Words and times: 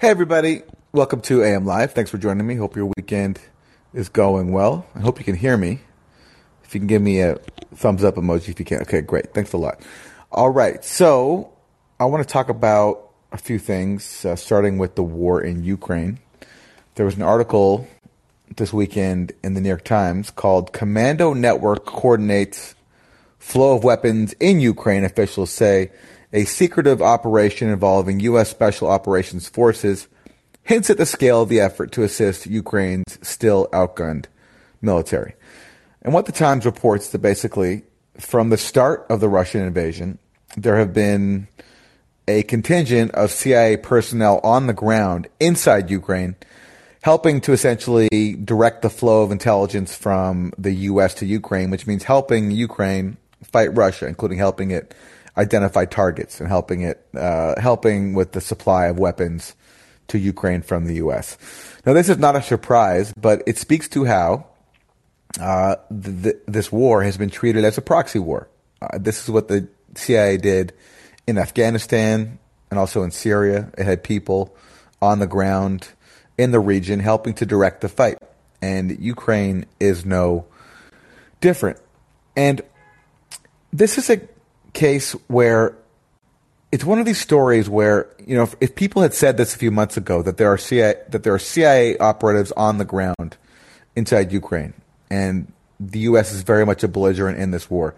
Hey, 0.00 0.08
everybody. 0.08 0.62
Welcome 0.92 1.20
to 1.20 1.44
AM 1.44 1.66
Live. 1.66 1.92
Thanks 1.92 2.10
for 2.10 2.16
joining 2.16 2.46
me. 2.46 2.54
Hope 2.54 2.74
your 2.74 2.90
weekend 2.96 3.38
is 3.92 4.08
going 4.08 4.50
well. 4.50 4.86
I 4.94 5.00
hope 5.00 5.18
you 5.18 5.26
can 5.26 5.36
hear 5.36 5.58
me. 5.58 5.80
If 6.64 6.74
you 6.74 6.80
can 6.80 6.86
give 6.86 7.02
me 7.02 7.20
a 7.20 7.34
thumbs 7.74 8.02
up 8.02 8.14
emoji 8.14 8.48
if 8.48 8.58
you 8.58 8.64
can. 8.64 8.80
Okay, 8.80 9.02
great. 9.02 9.34
Thanks 9.34 9.52
a 9.52 9.58
lot. 9.58 9.82
All 10.32 10.48
right. 10.48 10.82
So, 10.82 11.52
I 12.00 12.06
want 12.06 12.26
to 12.26 12.32
talk 12.32 12.48
about 12.48 13.10
a 13.30 13.36
few 13.36 13.58
things, 13.58 14.24
uh, 14.24 14.36
starting 14.36 14.78
with 14.78 14.94
the 14.94 15.02
war 15.02 15.42
in 15.42 15.64
Ukraine. 15.64 16.18
There 16.94 17.04
was 17.04 17.16
an 17.16 17.22
article 17.22 17.86
this 18.56 18.72
weekend 18.72 19.32
in 19.44 19.52
the 19.52 19.60
New 19.60 19.68
York 19.68 19.84
Times 19.84 20.30
called 20.30 20.72
Commando 20.72 21.34
Network 21.34 21.84
Coordinates 21.84 22.74
Flow 23.38 23.76
of 23.76 23.84
Weapons 23.84 24.32
in 24.40 24.60
Ukraine, 24.60 25.04
officials 25.04 25.50
say 25.50 25.90
a 26.32 26.44
secretive 26.44 27.02
operation 27.02 27.68
involving 27.68 28.20
U.S. 28.20 28.50
Special 28.50 28.88
Operations 28.88 29.48
Forces 29.48 30.08
hints 30.62 30.90
at 30.90 30.98
the 30.98 31.06
scale 31.06 31.42
of 31.42 31.48
the 31.48 31.60
effort 31.60 31.92
to 31.92 32.02
assist 32.02 32.46
Ukraine's 32.46 33.18
still 33.22 33.68
outgunned 33.72 34.26
military. 34.80 35.34
And 36.02 36.14
what 36.14 36.26
the 36.26 36.32
Times 36.32 36.64
reports 36.64 37.08
that 37.10 37.18
basically, 37.18 37.82
from 38.18 38.50
the 38.50 38.56
start 38.56 39.06
of 39.10 39.20
the 39.20 39.28
Russian 39.28 39.62
invasion, 39.62 40.18
there 40.56 40.76
have 40.76 40.92
been 40.92 41.48
a 42.28 42.42
contingent 42.44 43.10
of 43.12 43.30
CIA 43.30 43.76
personnel 43.76 44.40
on 44.44 44.66
the 44.66 44.72
ground 44.72 45.28
inside 45.40 45.90
Ukraine, 45.90 46.36
helping 47.02 47.40
to 47.40 47.52
essentially 47.52 48.36
direct 48.44 48.82
the 48.82 48.90
flow 48.90 49.22
of 49.22 49.32
intelligence 49.32 49.96
from 49.96 50.52
the 50.56 50.72
U.S. 50.72 51.14
to 51.14 51.26
Ukraine, 51.26 51.70
which 51.70 51.86
means 51.86 52.04
helping 52.04 52.50
Ukraine 52.50 53.16
fight 53.42 53.74
Russia, 53.74 54.06
including 54.06 54.38
helping 54.38 54.70
it 54.70 54.94
identify 55.36 55.84
targets 55.84 56.40
and 56.40 56.48
helping 56.48 56.82
it 56.82 57.06
uh, 57.14 57.60
helping 57.60 58.14
with 58.14 58.32
the 58.32 58.40
supply 58.40 58.86
of 58.86 58.98
weapons 58.98 59.54
to 60.08 60.18
Ukraine 60.18 60.62
from 60.62 60.86
the 60.86 60.96
U.S. 60.96 61.38
Now, 61.86 61.92
this 61.92 62.08
is 62.08 62.18
not 62.18 62.36
a 62.36 62.42
surprise, 62.42 63.12
but 63.16 63.42
it 63.46 63.56
speaks 63.58 63.88
to 63.90 64.04
how 64.04 64.46
uh, 65.40 65.76
th- 65.90 66.22
th- 66.22 66.36
this 66.46 66.72
war 66.72 67.02
has 67.02 67.16
been 67.16 67.30
treated 67.30 67.64
as 67.64 67.78
a 67.78 67.82
proxy 67.82 68.18
war. 68.18 68.48
Uh, 68.82 68.98
this 68.98 69.22
is 69.22 69.30
what 69.30 69.48
the 69.48 69.68
CIA 69.94 70.36
did 70.36 70.72
in 71.26 71.38
Afghanistan 71.38 72.38
and 72.70 72.78
also 72.78 73.02
in 73.02 73.10
Syria. 73.10 73.70
It 73.78 73.84
had 73.84 74.02
people 74.02 74.56
on 75.00 75.18
the 75.18 75.26
ground 75.26 75.88
in 76.36 76.50
the 76.50 76.60
region 76.60 77.00
helping 77.00 77.34
to 77.34 77.46
direct 77.46 77.80
the 77.80 77.88
fight, 77.88 78.18
and 78.60 78.98
Ukraine 78.98 79.66
is 79.78 80.04
no 80.04 80.46
different. 81.40 81.78
And 82.36 82.62
this 83.72 83.98
is 83.98 84.10
a 84.10 84.20
case 84.72 85.12
where 85.28 85.76
it's 86.72 86.84
one 86.84 86.98
of 86.98 87.06
these 87.06 87.20
stories 87.20 87.68
where 87.68 88.08
you 88.24 88.36
know 88.36 88.44
if, 88.44 88.54
if, 88.60 88.74
people 88.74 89.02
had 89.02 89.12
said 89.14 89.36
this 89.36 89.54
a 89.54 89.58
few 89.58 89.70
months 89.70 89.96
ago 89.96 90.22
that 90.22 90.36
there 90.36 90.52
are 90.52 90.58
CIA 90.58 90.94
that 91.08 91.22
there 91.22 91.34
are 91.34 91.38
CIA 91.38 91.98
operatives 91.98 92.52
on 92.52 92.78
the 92.78 92.84
ground 92.84 93.36
inside 93.96 94.32
Ukraine 94.32 94.74
and 95.10 95.52
the 95.80 96.00
U.S. 96.00 96.32
is 96.32 96.42
very 96.42 96.66
much 96.66 96.84
a 96.84 96.88
belligerent 96.88 97.38
in 97.38 97.50
this 97.50 97.70
war, 97.70 97.94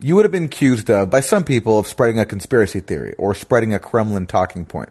you 0.00 0.14
would 0.14 0.24
have 0.24 0.32
been 0.32 0.44
accused 0.44 0.90
of 0.90 1.10
by 1.10 1.20
some 1.20 1.44
people 1.44 1.78
of 1.78 1.86
spreading 1.86 2.18
a 2.18 2.26
conspiracy 2.26 2.80
theory 2.80 3.14
or 3.14 3.34
spreading 3.34 3.72
a 3.72 3.78
Kremlin 3.78 4.26
talking 4.26 4.66
point. 4.66 4.90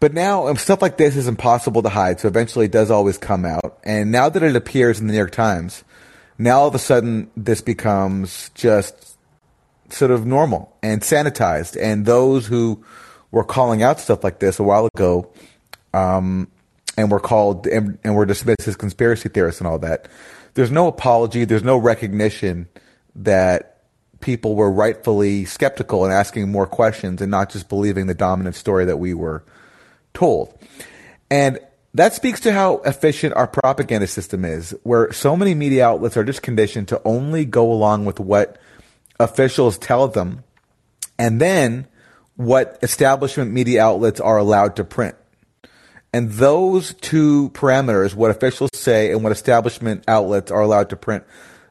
But 0.00 0.14
now 0.14 0.48
um, 0.48 0.56
stuff 0.56 0.80
like 0.80 0.96
this 0.96 1.14
is 1.14 1.28
impossible 1.28 1.82
to 1.82 1.90
hide, 1.90 2.20
so 2.20 2.28
eventually 2.28 2.64
it 2.64 2.72
does 2.72 2.90
always 2.90 3.18
come 3.18 3.44
out. 3.44 3.78
And 3.84 4.10
now 4.10 4.30
that 4.30 4.42
it 4.42 4.56
appears 4.56 4.98
in 4.98 5.06
the 5.06 5.12
New 5.12 5.18
York 5.18 5.32
Times, 5.32 5.84
now 6.38 6.60
all 6.60 6.68
of 6.68 6.74
a 6.74 6.78
sudden 6.78 7.30
this 7.36 7.60
becomes 7.60 8.50
just 8.54 9.09
sort 9.92 10.10
of 10.10 10.26
normal 10.26 10.76
and 10.82 11.02
sanitized. 11.02 11.76
And 11.80 12.06
those 12.06 12.46
who 12.46 12.84
were 13.30 13.44
calling 13.44 13.82
out 13.82 14.00
stuff 14.00 14.24
like 14.24 14.40
this 14.40 14.58
a 14.58 14.62
while 14.62 14.88
ago, 14.94 15.32
um, 15.94 16.48
and 16.96 17.10
were 17.10 17.20
called 17.20 17.66
and, 17.66 17.98
and 18.04 18.14
were 18.14 18.26
dismissed 18.26 18.68
as 18.68 18.76
conspiracy 18.76 19.28
theorists 19.28 19.60
and 19.60 19.68
all 19.68 19.78
that. 19.78 20.08
There's 20.54 20.70
no 20.70 20.86
apology. 20.88 21.44
There's 21.44 21.64
no 21.64 21.76
recognition 21.76 22.68
that 23.14 23.82
people 24.20 24.54
were 24.54 24.70
rightfully 24.70 25.44
skeptical 25.44 26.04
and 26.04 26.12
asking 26.12 26.50
more 26.50 26.66
questions 26.66 27.22
and 27.22 27.30
not 27.30 27.50
just 27.50 27.68
believing 27.68 28.06
the 28.06 28.14
dominant 28.14 28.54
story 28.54 28.84
that 28.84 28.98
we 28.98 29.14
were 29.14 29.42
told. 30.12 30.56
And 31.30 31.58
that 31.94 32.14
speaks 32.14 32.40
to 32.40 32.52
how 32.52 32.78
efficient 32.78 33.34
our 33.34 33.46
propaganda 33.46 34.06
system 34.06 34.44
is, 34.44 34.74
where 34.82 35.12
so 35.12 35.36
many 35.36 35.54
media 35.54 35.86
outlets 35.86 36.16
are 36.16 36.24
just 36.24 36.42
conditioned 36.42 36.88
to 36.88 37.00
only 37.04 37.44
go 37.44 37.72
along 37.72 38.04
with 38.04 38.20
what 38.20 38.58
officials 39.20 39.78
tell 39.78 40.08
them, 40.08 40.42
and 41.18 41.40
then 41.40 41.86
what 42.36 42.78
establishment 42.82 43.52
media 43.52 43.82
outlets 43.84 44.18
are 44.18 44.38
allowed 44.38 44.76
to 44.76 44.84
print. 44.84 45.14
And 46.12 46.30
those 46.32 46.94
two 46.94 47.50
parameters, 47.50 48.14
what 48.14 48.30
officials 48.30 48.70
say 48.74 49.12
and 49.12 49.22
what 49.22 49.30
establishment 49.30 50.04
outlets 50.08 50.50
are 50.50 50.62
allowed 50.62 50.90
to 50.90 50.96
print, 50.96 51.24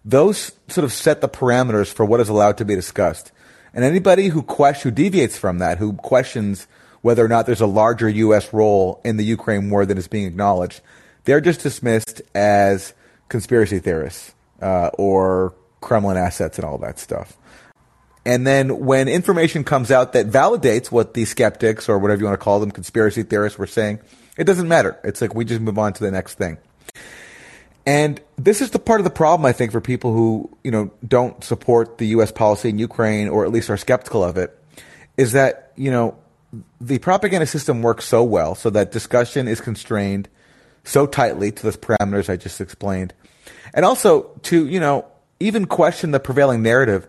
those 0.05 0.53
sort 0.69 0.85
of 0.85 0.93
set 0.93 1.21
the 1.21 1.27
parameters 1.27 1.91
for 1.91 2.05
what 2.05 2.21
is 2.21 2.29
allowed 2.29 2.57
to 2.59 2.65
be 2.65 2.75
discussed. 2.75 3.31
And 3.73 3.83
anybody 3.83 4.27
who 4.27 4.41
question, 4.43 4.91
who 4.91 4.95
deviates 4.95 5.37
from 5.37 5.57
that, 5.59 5.77
who 5.77 5.93
questions 5.93 6.67
whether 7.01 7.23
or 7.23 7.27
not 7.27 7.45
there's 7.45 7.61
a 7.61 7.67
larger 7.67 8.09
U.S. 8.09 8.53
role 8.53 9.01
in 9.03 9.17
the 9.17 9.25
Ukraine 9.25 9.69
war 9.69 9.85
than 9.85 9.97
is 9.97 10.07
being 10.07 10.25
acknowledged, 10.25 10.81
they're 11.25 11.41
just 11.41 11.61
dismissed 11.61 12.21
as 12.33 12.93
conspiracy 13.27 13.79
theorists 13.79 14.33
uh, 14.61 14.89
or 14.97 15.53
Kremlin 15.81 16.17
assets 16.17 16.57
and 16.57 16.65
all 16.65 16.77
that 16.79 16.99
stuff. 16.99 17.37
And 18.25 18.45
then 18.45 18.85
when 18.85 19.07
information 19.07 19.63
comes 19.63 19.91
out 19.91 20.13
that 20.13 20.27
validates 20.27 20.91
what 20.91 21.13
the 21.13 21.25
skeptics 21.25 21.89
or 21.89 21.97
whatever 21.97 22.19
you 22.19 22.25
want 22.25 22.39
to 22.39 22.43
call 22.43 22.59
them, 22.59 22.69
conspiracy 22.69 23.23
theorists 23.23 23.57
were 23.57 23.67
saying, 23.67 23.99
it 24.37 24.43
doesn't 24.43 24.67
matter. 24.67 24.99
It's 25.03 25.21
like 25.21 25.33
we 25.33 25.45
just 25.45 25.61
move 25.61 25.79
on 25.79 25.93
to 25.93 26.03
the 26.03 26.11
next 26.11 26.35
thing. 26.35 26.57
And 27.85 28.21
this 28.37 28.61
is 28.61 28.71
the 28.71 28.79
part 28.79 28.99
of 28.99 29.03
the 29.03 29.09
problem, 29.09 29.45
I 29.45 29.51
think, 29.51 29.71
for 29.71 29.81
people 29.81 30.13
who, 30.13 30.55
you 30.63 30.69
know, 30.69 30.91
don't 31.07 31.43
support 31.43 31.97
the 31.97 32.07
U.S. 32.07 32.31
policy 32.31 32.69
in 32.69 32.77
Ukraine 32.77 33.29
or 33.29 33.45
at 33.45 33.51
least 33.51 33.69
are 33.69 33.77
skeptical 33.77 34.23
of 34.23 34.37
it, 34.37 34.55
is 35.17 35.31
that, 35.31 35.71
you 35.75 35.89
know, 35.89 36.15
the 36.79 36.99
propaganda 36.99 37.47
system 37.47 37.81
works 37.81 38.05
so 38.05 38.23
well 38.23 38.53
so 38.53 38.69
that 38.69 38.91
discussion 38.91 39.47
is 39.47 39.59
constrained 39.59 40.29
so 40.83 41.05
tightly 41.05 41.51
to 41.51 41.71
the 41.71 41.77
parameters 41.77 42.29
I 42.29 42.37
just 42.37 42.61
explained. 42.61 43.13
And 43.73 43.85
also 43.85 44.39
to, 44.43 44.67
you 44.67 44.79
know, 44.79 45.05
even 45.39 45.65
question 45.65 46.11
the 46.11 46.19
prevailing 46.19 46.61
narrative, 46.61 47.07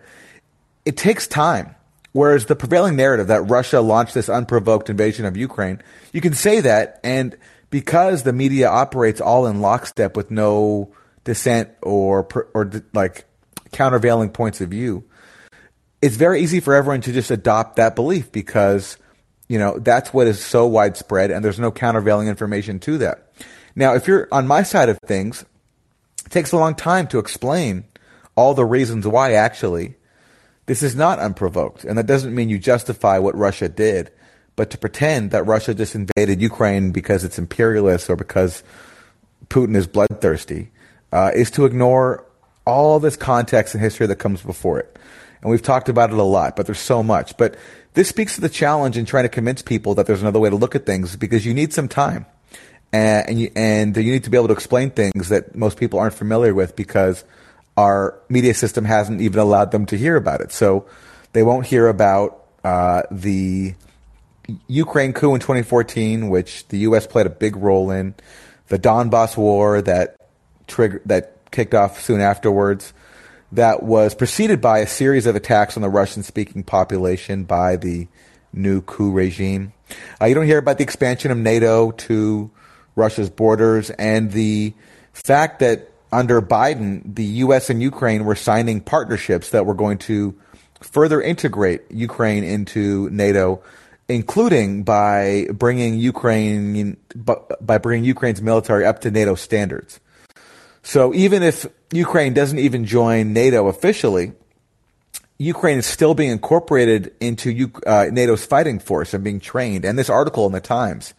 it 0.84 0.96
takes 0.96 1.26
time. 1.26 1.74
Whereas 2.12 2.46
the 2.46 2.56
prevailing 2.56 2.96
narrative 2.96 3.28
that 3.28 3.42
Russia 3.42 3.80
launched 3.80 4.14
this 4.14 4.28
unprovoked 4.28 4.91
invasion 4.91 5.26
of 5.26 5.36
Ukraine, 5.36 5.80
you 6.12 6.20
can 6.20 6.34
say 6.34 6.60
that, 6.60 6.98
and 7.04 7.36
because 7.70 8.24
the 8.24 8.32
media 8.32 8.68
operates 8.68 9.20
all 9.20 9.46
in 9.46 9.60
lockstep 9.60 10.16
with 10.16 10.30
no 10.30 10.92
dissent 11.22 11.70
or 11.82 12.26
or 12.52 12.70
like 12.92 13.26
countervailing 13.70 14.30
points 14.30 14.60
of 14.60 14.70
view, 14.70 15.04
it's 16.02 16.16
very 16.16 16.41
easy 16.41 16.58
for 16.58 16.74
everyone 16.74 17.00
to 17.02 17.12
just 17.12 17.30
adopt 17.30 17.76
that 17.76 17.94
belief 17.94 18.32
because 18.32 18.97
you 19.48 19.58
know 19.58 19.78
that's 19.78 20.12
what 20.12 20.26
is 20.26 20.44
so 20.44 20.66
widespread, 20.66 21.30
and 21.30 21.44
there's 21.44 21.60
no 21.60 21.70
countervailing 21.70 22.26
information 22.26 22.80
to 22.80 22.98
that. 22.98 23.30
Now, 23.76 23.94
if 23.94 24.08
you're 24.08 24.26
on 24.32 24.48
my 24.48 24.64
side 24.64 24.88
of 24.88 24.98
things, 25.06 25.44
it 26.26 26.30
takes 26.30 26.50
a 26.50 26.56
long 26.56 26.74
time 26.74 27.06
to 27.08 27.20
explain 27.20 27.84
all 28.41 28.55
the 28.55 28.65
reasons 28.65 29.06
why 29.06 29.34
actually 29.34 29.97
this 30.65 30.83
is 30.83 30.97
not 30.97 31.19
unprovoked. 31.19 31.84
And 31.84 31.99
that 31.99 32.06
doesn't 32.06 32.34
mean 32.34 32.49
you 32.49 32.59
justify 32.59 33.19
what 33.19 33.37
Russia 33.37 33.69
did, 33.69 34.11
but 34.56 34.71
to 34.71 34.78
pretend 34.78 35.33
that 35.33 35.45
Russia 35.45 35.75
just 35.75 35.95
invaded 35.95 36.41
Ukraine 36.41 36.91
because 36.91 37.23
it's 37.23 37.39
imperialist 37.39 38.09
or 38.09 38.17
because 38.17 38.62
Putin 39.49 39.77
is 39.77 39.87
bloodthirsty 39.87 40.71
uh, 41.12 41.33
is 41.34 41.51
to 41.51 41.67
ignore 41.67 42.25
all 42.65 42.99
this 42.99 43.15
context 43.15 43.75
and 43.75 43.83
history 43.83 44.06
that 44.06 44.17
comes 44.17 44.41
before 44.41 44.78
it. 44.81 44.99
And 45.43 45.51
we've 45.51 45.61
talked 45.61 45.91
about 45.91 46.11
it 46.11 46.19
a 46.19 46.22
lot, 46.22 46.57
but 46.57 46.65
there's 46.65 46.78
so 46.78 47.03
much. 47.03 47.37
But 47.37 47.59
this 47.93 48.09
speaks 48.09 48.37
to 48.37 48.41
the 48.41 48.49
challenge 48.49 48.97
in 48.97 49.05
trying 49.05 49.25
to 49.25 49.28
convince 49.28 49.61
people 49.61 49.95
that 49.97 50.07
there's 50.07 50.22
another 50.22 50.41
way 50.41 50.49
to 50.49 50.57
look 50.57 50.75
at 50.75 50.87
things 50.87 51.15
because 51.15 51.45
you 51.45 51.53
need 51.53 51.75
some 51.75 51.89
time. 51.89 52.25
And, 52.91 53.39
you, 53.39 53.51
and 53.54 53.95
you 53.97 54.13
need 54.13 54.25
to 54.25 54.31
be 54.31 54.39
able 54.39 54.48
to 54.48 54.54
explain 54.54 54.91
things 54.91 55.28
that 55.28 55.54
most 55.54 55.78
people 55.78 55.98
aren't 55.98 56.15
familiar 56.15 56.54
with 56.54 56.75
because– 56.75 57.22
our 57.80 58.21
media 58.28 58.53
system 58.53 58.84
hasn't 58.84 59.22
even 59.22 59.41
allowed 59.41 59.71
them 59.71 59.86
to 59.86 59.97
hear 59.97 60.16
about 60.16 60.42
it. 60.42 60.53
So 60.53 60.86
they 61.32 61.42
won't 61.42 61.66
hear 61.66 61.88
about 61.88 62.44
uh, 62.62 63.03
the 63.10 63.74
Ukraine 64.66 65.15
coup 65.15 65.34
in 65.34 65.41
2014, 65.41 66.28
which 66.28 66.68
the 66.68 66.80
U.S. 66.80 67.06
played 67.06 67.27
a 67.27 67.30
big 67.30 67.56
role 67.56 67.91
in, 67.91 68.15
the 68.68 68.78
Donbass 68.78 69.34
war 69.36 69.80
that 69.80 70.16
triggered 70.66 71.03
that 71.06 71.50
kicked 71.50 71.74
off 71.74 72.03
soon 72.03 72.21
afterwards, 72.21 72.92
that 73.53 73.83
was 73.83 74.15
preceded 74.15 74.60
by 74.60 74.80
a 74.80 74.86
series 74.86 75.26
of 75.26 75.34
attacks 75.34 75.76
on 75.76 75.83
the 75.83 75.88
Russian-speaking 75.88 76.65
population 76.65 77.44
by 77.44 77.76
the 77.76 78.09
new 78.53 78.83
coup 78.83 79.10
regime. 79.10 79.72
Uh, 80.21 80.26
you 80.26 80.34
don't 80.34 80.47
hear 80.47 80.59
about 80.59 80.76
the 80.76 80.84
expansion 80.84 81.30
of 81.30 81.38
NATO 81.38 81.92
to 81.92 82.50
Russia's 82.94 83.30
borders 83.30 83.91
and 83.91 84.30
the 84.30 84.74
fact 85.12 85.60
that 85.60 85.90
under 86.12 86.42
Biden, 86.42 87.15
the 87.15 87.24
U.S. 87.24 87.71
and 87.71 87.83
Ukraine 87.83 88.24
were 88.24 88.34
signing 88.34 88.80
partnerships 88.80 89.51
that 89.51 89.66
were 89.66 89.74
going 89.74 89.98
to 89.98 90.39
further 90.80 91.21
integrate 91.21 91.83
Ukraine 91.91 92.45
into 92.45 93.09
NATO 93.10 93.62
including 94.10 94.83
by 94.83 95.47
bringing 95.53 95.97
Ukraine 95.97 96.97
by 97.60 97.78
bringing 97.78 98.04
Ukraine's 98.04 98.42
military 98.42 98.84
up 98.84 99.01
to 99.03 99.10
NATO 99.10 99.36
standards. 99.36 100.01
So 100.83 101.15
even 101.15 101.42
if 101.42 101.66
Ukraine 101.92 102.34
doesn't 102.34 102.59
even 102.59 102.84
join 102.84 103.33
NATO 103.33 103.68
officially, 103.68 104.33
Ukraine 105.39 105.78
is 105.78 105.86
still 105.86 106.15
being 106.15 106.30
incorporated 106.30 107.15
into 107.21 107.71
uh, 107.86 108.07
NATO's 108.10 108.45
fighting 108.45 108.78
force 108.78 109.15
and 109.15 109.22
being 109.22 109.41
trained. 109.41 109.84
And 109.84 109.98
this 109.98 110.10
article 110.10 110.45
in 110.47 110.53
the 110.53 110.60
Times, 110.60 111.15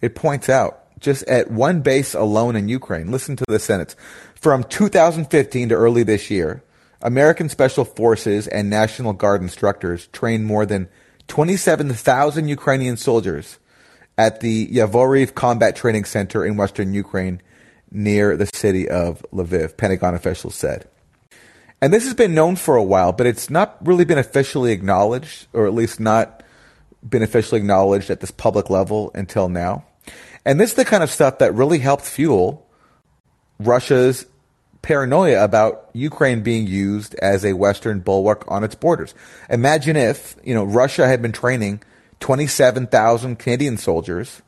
it 0.00 0.14
points 0.14 0.48
out 0.48 0.84
just 1.00 1.24
at 1.24 1.50
one 1.50 1.80
base 1.80 2.14
alone 2.14 2.56
in 2.56 2.68
Ukraine. 2.68 3.10
Listen 3.10 3.36
to 3.36 3.44
the 3.48 3.58
sentence. 3.58 3.96
From 4.36 4.64
2015 4.64 5.70
to 5.70 5.74
early 5.74 6.02
this 6.02 6.30
year, 6.30 6.62
American 7.00 7.48
Special 7.48 7.84
Forces 7.84 8.46
and 8.46 8.68
National 8.68 9.14
Guard 9.14 9.40
instructors 9.40 10.08
trained 10.08 10.44
more 10.44 10.66
than 10.66 10.88
27,000 11.28 12.46
Ukrainian 12.46 12.96
soldiers 12.98 13.58
at 14.18 14.40
the 14.40 14.68
Yavoriv 14.68 15.34
Combat 15.34 15.74
Training 15.74 16.04
Center 16.04 16.44
in 16.44 16.56
western 16.56 16.92
Ukraine 16.92 17.40
near 17.90 18.36
the 18.36 18.48
city 18.54 18.88
of 18.88 19.24
Lviv, 19.32 19.76
Pentagon 19.76 20.14
officials 20.14 20.54
said. 20.54 20.86
And 21.80 21.92
this 21.92 22.04
has 22.04 22.14
been 22.14 22.34
known 22.34 22.56
for 22.56 22.76
a 22.76 22.84
while, 22.84 23.12
but 23.12 23.26
it's 23.26 23.48
not 23.48 23.78
really 23.86 24.04
been 24.04 24.18
officially 24.18 24.70
acknowledged, 24.70 25.46
or 25.54 25.66
at 25.66 25.74
least 25.74 25.98
not 25.98 26.42
been 27.08 27.22
officially 27.22 27.60
acknowledged 27.60 28.10
at 28.10 28.20
this 28.20 28.30
public 28.30 28.68
level 28.68 29.10
until 29.14 29.48
now. 29.48 29.84
And 30.44 30.60
this 30.60 30.70
is 30.70 30.76
the 30.76 30.84
kind 30.84 31.02
of 31.02 31.10
stuff 31.10 31.38
that 31.38 31.54
really 31.54 31.78
helped 31.78 32.04
fuel 32.04 32.65
Russia's 33.58 34.26
paranoia 34.82 35.42
about 35.42 35.90
Ukraine 35.94 36.42
being 36.42 36.66
used 36.66 37.14
as 37.16 37.44
a 37.44 37.54
Western 37.54 38.00
bulwark 38.00 38.44
on 38.48 38.62
its 38.62 38.74
borders. 38.74 39.14
Imagine 39.50 39.96
if, 39.96 40.36
you 40.44 40.54
know, 40.54 40.64
Russia 40.64 41.08
had 41.08 41.20
been 41.22 41.32
training 41.32 41.82
27,000 42.20 43.36
Canadian 43.36 43.76
soldiers 43.76 44.42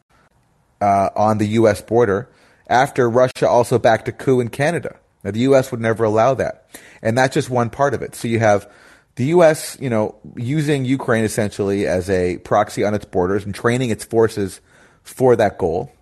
uh, 0.81 1.11
on 1.17 1.39
the 1.39 1.49
U.S. 1.49 1.81
border 1.81 2.29
after 2.69 3.11
Russia 3.11 3.49
also 3.49 3.79
backed 3.79 4.09
a 4.09 4.13
coup 4.13 4.41
in 4.41 4.49
Canada. 4.49 4.97
Now, 5.25 5.33
the 5.33 5.41
U.S. 5.41 5.73
would 5.73 5.81
never 5.81 6.05
allow 6.05 6.35
that. 6.35 6.69
And 7.03 7.19
that's 7.19 7.35
just 7.35 7.51
one 7.51 7.71
part 7.71 7.95
of 7.95 8.03
it. 8.03 8.15
So 8.15 8.29
you 8.29 8.39
have 8.39 8.71
the 9.17 9.27
U.S., 9.27 9.77
you 9.81 9.91
know, 9.91 10.15
using 10.37 10.85
Ukraine 10.85 11.25
essentially 11.25 11.87
as 11.87 12.09
a 12.09 12.39
proxy 12.39 12.85
on 12.85 12.95
its 12.95 13.05
borders 13.05 13.45
and 13.45 13.53
training 13.53 13.91
its 13.91 14.05
forces 14.05 14.61
for 15.03 15.35
that 15.35 15.59
goal 15.59 15.93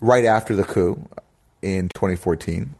right 0.00 0.24
after 0.24 0.56
the 0.56 0.64
coup 0.64 1.06
in 1.62 1.88
2014. 1.94 2.74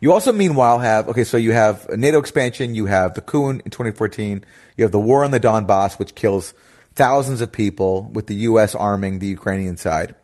You 0.00 0.12
also, 0.12 0.32
meanwhile, 0.32 0.80
have 0.80 1.08
okay. 1.08 1.24
So 1.24 1.36
you 1.36 1.52
have 1.52 1.88
NATO 1.90 2.18
expansion. 2.18 2.74
You 2.74 2.86
have 2.86 3.14
the 3.14 3.20
coup 3.20 3.48
in 3.48 3.60
2014. 3.60 4.44
You 4.76 4.84
have 4.84 4.92
the 4.92 5.00
war 5.00 5.24
on 5.24 5.30
the 5.30 5.38
Donbass, 5.38 5.98
which 5.98 6.14
kills 6.14 6.54
thousands 6.94 7.40
of 7.40 7.52
people, 7.52 8.10
with 8.12 8.26
the 8.26 8.34
U.S. 8.34 8.74
arming 8.74 9.18
the 9.18 9.28
Ukrainian 9.28 9.76
side 9.76 10.14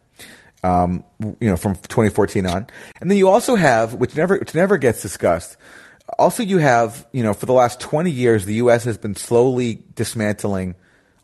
um, 0.63 1.05
you 1.21 1.49
know, 1.49 1.57
from 1.57 1.75
2014 1.75 2.47
on. 2.47 2.67
And 3.01 3.11
then 3.11 3.19
you 3.19 3.29
also 3.29 3.55
have, 3.55 3.95
which 3.95 4.17
never, 4.17 4.39
which 4.39 4.55
never 4.55 4.77
gets 4.79 5.03
discussed. 5.03 5.57
Also, 6.19 6.43
you 6.43 6.59
have, 6.59 7.07
you 7.13 7.23
know, 7.23 7.35
for 7.35 7.47
the 7.47 7.53
last 7.53 7.81
20 7.81 8.11
years, 8.11 8.45
the 8.45 8.55
U.S. 8.55 8.85
has 8.85 8.97
been 8.97 9.15
slowly 9.15 9.83
dismantling 9.95 10.75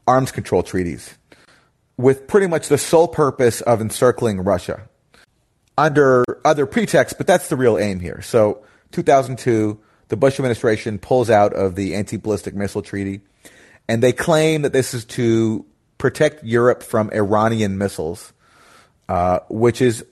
arms 0.07 0.31
control 0.31 0.63
treaties 0.63 1.17
with 1.97 2.27
pretty 2.27 2.47
much 2.47 2.69
the 2.69 2.77
sole 2.77 3.09
purpose 3.09 3.61
of 3.63 3.81
encircling 3.81 4.41
Russia 4.41 4.89
under 5.77 6.25
other 6.45 6.67
pretexts, 6.67 7.17
but 7.17 7.27
that's 7.27 7.49
the 7.49 7.57
real 7.57 7.79
aim 7.79 8.01
here. 8.01 8.23
So, 8.23 8.65
2002, 8.93 9.81
the 10.09 10.17
Bush 10.17 10.39
administration 10.39 10.99
pulls 10.99 11.31
out 11.31 11.53
of 11.53 11.75
the 11.75 11.95
anti-ballistic 11.95 12.55
missile 12.55 12.83
treaty, 12.83 13.21
and 13.89 14.03
they 14.03 14.13
claim 14.13 14.63
that 14.63 14.73
this 14.73 14.95
is 14.95 15.05
to 15.05 15.65
protect 15.99 16.45
Europe 16.45 16.83
from 16.83 17.11
Iranian 17.11 17.79
missiles 17.79 18.33
uh, 19.09 19.41
which 19.49 19.83
is 19.83 20.05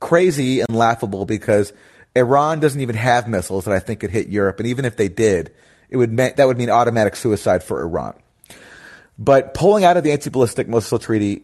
crazy 0.00 0.60
and 0.60 0.74
laughable 0.74 1.26
because 1.26 1.72
Iran 2.16 2.60
doesn't 2.60 2.80
even 2.80 2.96
have 2.96 3.28
missiles 3.28 3.66
that 3.66 3.74
I 3.74 3.78
think 3.78 4.00
could 4.00 4.10
hit 4.10 4.28
Europe, 4.28 4.58
and 4.58 4.66
even 4.66 4.84
if 4.84 4.96
they 4.96 5.08
did, 5.08 5.52
it 5.90 5.96
would 5.96 6.16
that 6.16 6.46
would 6.46 6.58
mean 6.58 6.70
automatic 6.70 7.16
suicide 7.16 7.62
for 7.62 7.82
Iran. 7.82 8.14
But 9.18 9.52
pulling 9.52 9.84
out 9.84 9.96
of 9.96 10.04
the 10.04 10.12
anti-ballistic 10.12 10.68
missile 10.68 10.98
treaty, 10.98 11.42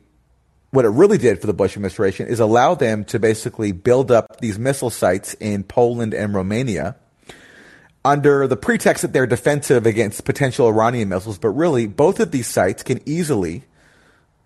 what 0.76 0.84
it 0.84 0.90
really 0.90 1.16
did 1.16 1.40
for 1.40 1.46
the 1.46 1.54
Bush 1.54 1.74
administration 1.74 2.28
is 2.28 2.38
allow 2.38 2.74
them 2.74 3.02
to 3.06 3.18
basically 3.18 3.72
build 3.72 4.12
up 4.12 4.40
these 4.40 4.58
missile 4.58 4.90
sites 4.90 5.32
in 5.40 5.64
Poland 5.64 6.12
and 6.12 6.34
Romania 6.34 6.96
under 8.04 8.46
the 8.46 8.58
pretext 8.58 9.00
that 9.00 9.14
they're 9.14 9.26
defensive 9.26 9.86
against 9.86 10.26
potential 10.26 10.68
Iranian 10.68 11.08
missiles. 11.08 11.38
But 11.38 11.48
really, 11.48 11.86
both 11.86 12.20
of 12.20 12.30
these 12.30 12.46
sites 12.46 12.82
can 12.82 13.00
easily 13.06 13.64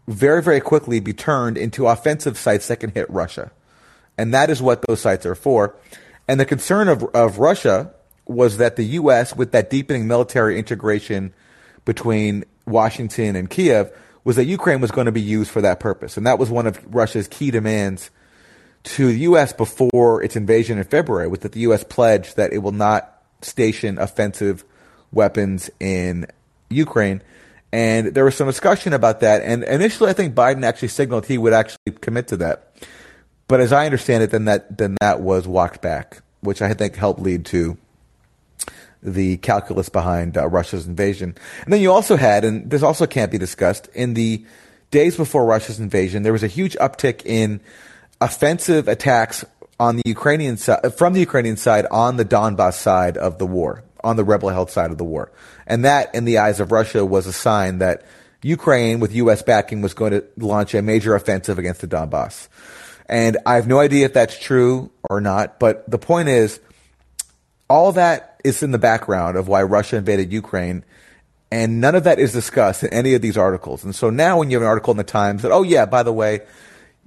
very, 0.06 0.40
very 0.40 0.60
quickly 0.60 1.00
be 1.00 1.12
turned 1.12 1.58
into 1.58 1.88
offensive 1.88 2.38
sites 2.38 2.68
that 2.68 2.78
can 2.78 2.92
hit 2.92 3.10
Russia. 3.10 3.50
And 4.16 4.32
that 4.32 4.50
is 4.50 4.62
what 4.62 4.84
those 4.86 5.00
sites 5.00 5.26
are 5.26 5.34
for. 5.34 5.74
And 6.28 6.38
the 6.38 6.46
concern 6.46 6.86
of, 6.86 7.02
of 7.12 7.40
Russia 7.40 7.92
was 8.24 8.58
that 8.58 8.76
the 8.76 8.84
U.S., 8.84 9.34
with 9.34 9.50
that 9.50 9.68
deepening 9.68 10.06
military 10.06 10.60
integration 10.60 11.34
between 11.84 12.44
Washington 12.66 13.34
and 13.34 13.50
Kiev, 13.50 13.90
was 14.24 14.36
that 14.36 14.44
Ukraine 14.44 14.80
was 14.80 14.90
going 14.90 15.06
to 15.06 15.12
be 15.12 15.20
used 15.20 15.50
for 15.50 15.60
that 15.62 15.80
purpose. 15.80 16.16
And 16.16 16.26
that 16.26 16.38
was 16.38 16.50
one 16.50 16.66
of 16.66 16.78
Russia's 16.94 17.28
key 17.28 17.50
demands 17.50 18.10
to 18.82 19.06
the 19.08 19.18
U.S. 19.20 19.52
before 19.52 20.22
its 20.22 20.36
invasion 20.36 20.78
in 20.78 20.84
February, 20.84 21.28
was 21.28 21.40
that 21.40 21.52
the 21.52 21.60
U.S. 21.60 21.84
pledged 21.84 22.36
that 22.36 22.52
it 22.52 22.58
will 22.58 22.72
not 22.72 23.22
station 23.42 23.98
offensive 23.98 24.64
weapons 25.12 25.70
in 25.80 26.26
Ukraine. 26.68 27.22
And 27.72 28.08
there 28.08 28.24
was 28.24 28.36
some 28.36 28.46
discussion 28.46 28.92
about 28.92 29.20
that. 29.20 29.42
And 29.42 29.62
initially, 29.64 30.10
I 30.10 30.12
think 30.12 30.34
Biden 30.34 30.64
actually 30.64 30.88
signaled 30.88 31.26
he 31.26 31.38
would 31.38 31.52
actually 31.52 31.92
commit 32.00 32.28
to 32.28 32.36
that. 32.38 32.74
But 33.48 33.60
as 33.60 33.72
I 33.72 33.84
understand 33.84 34.22
it, 34.22 34.30
then 34.30 34.44
that 34.46 34.78
then 34.78 34.96
that 35.00 35.20
was 35.20 35.46
walked 35.46 35.82
back, 35.82 36.22
which 36.40 36.62
I 36.62 36.72
think 36.74 36.96
helped 36.96 37.20
lead 37.20 37.44
to 37.46 37.76
the 39.02 39.38
calculus 39.38 39.88
behind 39.88 40.36
uh, 40.36 40.46
Russia's 40.48 40.86
invasion. 40.86 41.36
And 41.64 41.72
then 41.72 41.80
you 41.80 41.92
also 41.92 42.16
had, 42.16 42.44
and 42.44 42.70
this 42.70 42.82
also 42.82 43.06
can't 43.06 43.30
be 43.30 43.38
discussed, 43.38 43.88
in 43.94 44.14
the 44.14 44.44
days 44.90 45.16
before 45.16 45.44
Russia's 45.44 45.80
invasion, 45.80 46.22
there 46.22 46.32
was 46.32 46.42
a 46.42 46.48
huge 46.48 46.76
uptick 46.76 47.24
in 47.24 47.60
offensive 48.20 48.88
attacks 48.88 49.44
on 49.78 49.96
the 49.96 50.02
Ukrainian 50.04 50.56
side, 50.56 50.94
from 50.94 51.14
the 51.14 51.20
Ukrainian 51.20 51.56
side 51.56 51.86
on 51.90 52.16
the 52.16 52.24
Donbass 52.24 52.74
side 52.74 53.16
of 53.16 53.38
the 53.38 53.46
war 53.46 53.82
on 54.02 54.16
the 54.16 54.24
rebel 54.24 54.48
held 54.48 54.70
side 54.70 54.90
of 54.90 54.98
the 54.98 55.04
war. 55.04 55.30
And 55.66 55.84
that, 55.84 56.14
in 56.14 56.24
the 56.24 56.38
eyes 56.38 56.60
of 56.60 56.72
Russia, 56.72 57.04
was 57.04 57.26
a 57.26 57.32
sign 57.32 57.78
that 57.78 58.04
Ukraine, 58.42 59.00
with 59.00 59.14
U.S. 59.14 59.42
backing, 59.42 59.82
was 59.82 59.94
going 59.94 60.12
to 60.12 60.24
launch 60.36 60.74
a 60.74 60.82
major 60.82 61.14
offensive 61.14 61.58
against 61.58 61.80
the 61.80 61.86
Donbass. 61.86 62.48
And 63.06 63.38
I 63.44 63.56
have 63.56 63.66
no 63.66 63.80
idea 63.80 64.06
if 64.06 64.14
that's 64.14 64.38
true 64.38 64.90
or 65.08 65.20
not, 65.20 65.58
but 65.58 65.88
the 65.90 65.98
point 65.98 66.28
is, 66.28 66.60
all 67.70 67.92
that 67.92 68.40
is 68.42 68.62
in 68.62 68.72
the 68.72 68.78
background 68.78 69.36
of 69.36 69.46
why 69.46 69.62
Russia 69.62 69.96
invaded 69.96 70.32
Ukraine, 70.32 70.84
and 71.52 71.80
none 71.80 71.94
of 71.94 72.04
that 72.04 72.18
is 72.18 72.32
discussed 72.32 72.82
in 72.82 72.92
any 72.92 73.14
of 73.14 73.22
these 73.22 73.38
articles. 73.38 73.84
And 73.84 73.94
so 73.94 74.10
now, 74.10 74.38
when 74.38 74.50
you 74.50 74.56
have 74.56 74.62
an 74.62 74.68
article 74.68 74.90
in 74.90 74.96
the 74.96 75.04
Times 75.04 75.42
that, 75.42 75.52
oh 75.52 75.62
yeah, 75.62 75.86
by 75.86 76.02
the 76.02 76.12
way, 76.12 76.40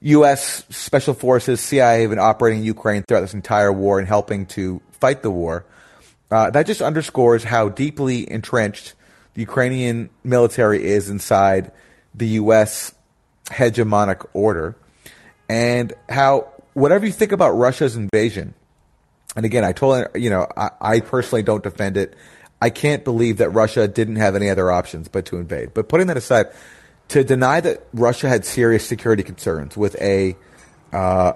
U.S. 0.02 0.66
special 0.70 1.14
forces, 1.14 1.60
CIA 1.60 2.02
have 2.02 2.10
been 2.10 2.20
operating 2.20 2.60
in 2.60 2.66
Ukraine 2.66 3.04
throughout 3.04 3.22
this 3.22 3.34
entire 3.34 3.72
war 3.72 4.00
and 4.00 4.08
helping 4.08 4.46
to 4.48 4.82
fight 4.92 5.22
the 5.22 5.32
war. 5.32 5.66
Uh, 6.32 6.50
that 6.50 6.66
just 6.66 6.82
underscores 6.82 7.44
how 7.44 7.70
deeply 7.70 8.30
entrenched 8.30 8.96
the 9.34 9.42
Ukrainian 9.42 10.10
military 10.24 10.84
is 10.84 11.10
inside 11.10 11.72
the 12.16 12.28
U.S. 12.40 12.96
hegemonic 13.48 14.26
order, 14.34 14.76
and 15.50 15.94
how 16.08 16.50
whatever 16.74 17.06
you 17.06 17.12
think 17.12 17.34
about 17.34 17.52
Russia's 17.52 17.96
invasion, 17.96 18.54
and 19.36 19.46
again, 19.46 19.64
I 19.64 19.72
told 19.72 20.08
you 20.16 20.30
know 20.30 20.48
I, 20.56 20.72
I 20.82 21.00
personally 21.00 21.44
don't 21.44 21.64
defend 21.64 21.98
it. 21.98 22.16
I 22.62 22.70
can't 22.70 23.04
believe 23.04 23.38
that 23.38 23.50
Russia 23.50 23.88
didn't 23.88 24.16
have 24.18 24.36
any 24.36 24.50
other 24.50 24.72
options 24.72 25.08
but 25.08 25.26
to 25.26 25.38
invade. 25.38 25.74
But 25.74 25.90
putting 25.90 26.08
that 26.08 26.18
aside, 26.18 26.48
to 27.10 27.24
deny 27.24 27.60
that 27.60 27.86
Russia 27.94 28.30
had 28.30 28.46
serious 28.46 28.88
security 28.88 29.24
concerns 29.24 29.76
with 29.76 30.00
a 30.02 30.38
uh, 30.94 31.34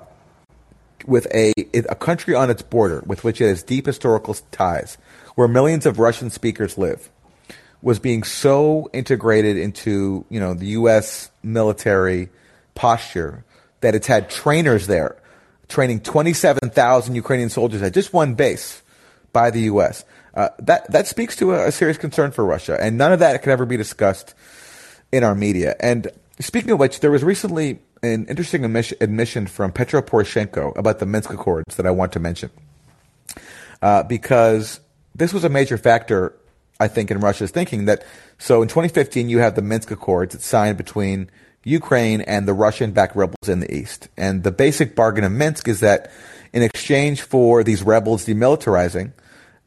with 1.06 1.27
a, 1.34 1.54
a 1.74 1.96
country 1.96 2.36
on 2.36 2.50
its 2.50 2.62
border 2.62 3.04
with 3.06 3.24
which 3.24 3.42
it 3.42 3.48
has 3.48 3.63
deep 3.63 3.86
historical 3.86 4.36
ties, 4.51 4.98
where 5.36 5.48
millions 5.48 5.86
of 5.86 6.00
Russian 6.00 6.30
speakers 6.30 6.77
live, 6.77 7.10
was 7.82 8.00
being 8.00 8.24
so 8.24 8.89
integrated 8.94 9.58
into 9.58 10.25
you 10.30 10.39
know 10.39 10.54
the 10.54 10.68
U.S. 10.68 11.30
military 11.44 12.30
posture 12.75 13.44
that 13.82 13.96
it's 13.96 14.08
had 14.08 14.30
trainers 14.30 14.88
there 14.88 15.18
training 15.67 16.01
27,000 16.01 17.15
Ukrainian 17.15 17.50
soldiers 17.50 17.81
at 17.81 17.93
just 17.93 18.13
one 18.13 18.36
base 18.36 18.81
by 19.33 19.51
the 19.51 19.62
U.S. 19.62 20.05
Uh, 20.33 20.50
that 20.59 20.89
that 20.91 21.07
speaks 21.07 21.36
to 21.38 21.53
a, 21.53 21.67
a, 21.67 21.71
serious 21.71 21.97
concern 21.97 22.31
for 22.31 22.45
Russia, 22.45 22.77
and 22.79 22.97
none 22.97 23.12
of 23.12 23.19
that 23.19 23.41
can 23.41 23.51
ever 23.51 23.65
be 23.65 23.77
discussed 23.77 24.33
in 25.12 25.24
our 25.24 25.36
media. 25.36 25.75
And 25.79 26.07
speaking 26.39 26.71
of 26.71 26.79
which, 26.79 27.00
there 27.00 27.12
was 27.12 27.24
recently 27.24 27.79
an 28.03 28.25
interesting 28.27 28.63
admission 28.65 29.47
from 29.47 29.71
Petro 29.71 30.01
Poroshenko 30.01 30.77
about 30.77 31.00
the 31.00 31.05
Minsk 31.05 31.31
Accords 31.31 31.75
that 31.75 31.86
I 31.86 31.91
want 31.91 32.13
to 32.13 32.19
mention. 32.19 32.51
Uh, 33.81 34.03
because 34.03 34.79
this 35.15 35.33
was 35.33 35.43
a 35.43 35.50
major 35.50 35.77
factor 35.77 36.33
I 36.79 36.88
think, 36.88 37.12
in 37.12 37.19
Russia's 37.19 37.51
thinking 37.51 37.86
that 37.86 38.03
so 38.38 38.62
in 38.62 38.67
2015 38.67 39.29
you 39.29 39.39
have 39.39 39.55
the 39.55 39.62
Minsk 39.62 39.91
Accords 39.91 40.36
it's 40.36 40.45
signed 40.45 40.77
between 40.77 41.29
Ukraine 41.67 42.21
and 42.21 42.47
the 42.47 42.53
Russian-backed 42.53 43.15
rebels 43.15 43.47
in 43.47 43.59
the 43.59 43.74
east, 43.74 44.07
and 44.17 44.43
the 44.43 44.51
basic 44.51 44.95
bargain 44.95 45.24
of 45.24 45.31
Minsk 45.31 45.67
is 45.67 45.81
that 45.81 46.12
in 46.53 46.63
exchange 46.63 47.21
for 47.21 47.63
these 47.63 47.83
rebels 47.83 48.25
demilitarizing, 48.25 49.12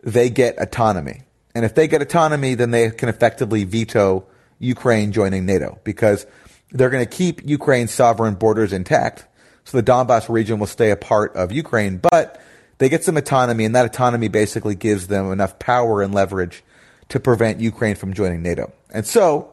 they 0.03 0.31
get 0.31 0.59
autonomy, 0.59 1.23
and 1.55 1.65
if 1.65 1.75
they 1.75 1.87
get 1.87 2.01
autonomy, 2.01 2.55
then 2.55 2.71
they 2.71 2.91
can 2.91 3.09
effectively 3.09 3.65
veto 3.65 4.25
Ukraine 4.59 5.13
joining 5.13 5.45
NATO 5.47 5.79
because 5.85 6.27
they're 6.71 6.91
going 6.91 7.05
to 7.05 7.11
keep 7.11 7.47
Ukraine's 7.47 7.93
sovereign 7.93 8.35
borders 8.35 8.73
intact. 8.73 9.27
So 9.65 9.77
the 9.77 9.83
Donbass 9.83 10.29
region 10.29 10.59
will 10.59 10.67
stay 10.67 10.91
a 10.91 10.97
part 10.97 11.35
of 11.35 11.53
Ukraine, 11.53 11.99
but 11.99 12.41
they 12.79 12.89
get 12.89 13.05
some 13.05 13.17
autonomy, 13.17 13.65
and 13.65 13.75
that 13.75 13.85
autonomy 13.85 14.29
basically 14.29 14.75
gives 14.75 15.09
them 15.09 15.31
enough 15.33 15.59
power 15.59 16.03
and 16.03 16.15
leverage 16.15 16.65
to 17.11 17.21
prevent 17.21 17.61
Ukraine 17.61 17.97
from 17.97 18.15
joining 18.15 18.43
NATO. 18.43 18.73
And 18.91 19.07
so, 19.07 19.53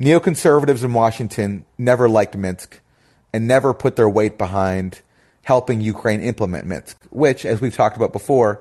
neoconservatives 0.00 0.84
in 0.84 0.92
Washington 0.92 1.64
never 1.78 2.08
liked 2.08 2.36
Minsk 2.36 2.80
and 3.32 3.46
never 3.46 3.74
put 3.74 3.96
their 3.96 4.08
weight 4.08 4.38
behind 4.38 5.00
helping 5.42 5.80
Ukraine 5.80 6.20
implement 6.20 6.66
Minsk, 6.66 6.98
which, 7.10 7.44
as 7.44 7.60
we've 7.60 7.74
talked 7.74 7.96
about 7.96 8.12
before, 8.12 8.60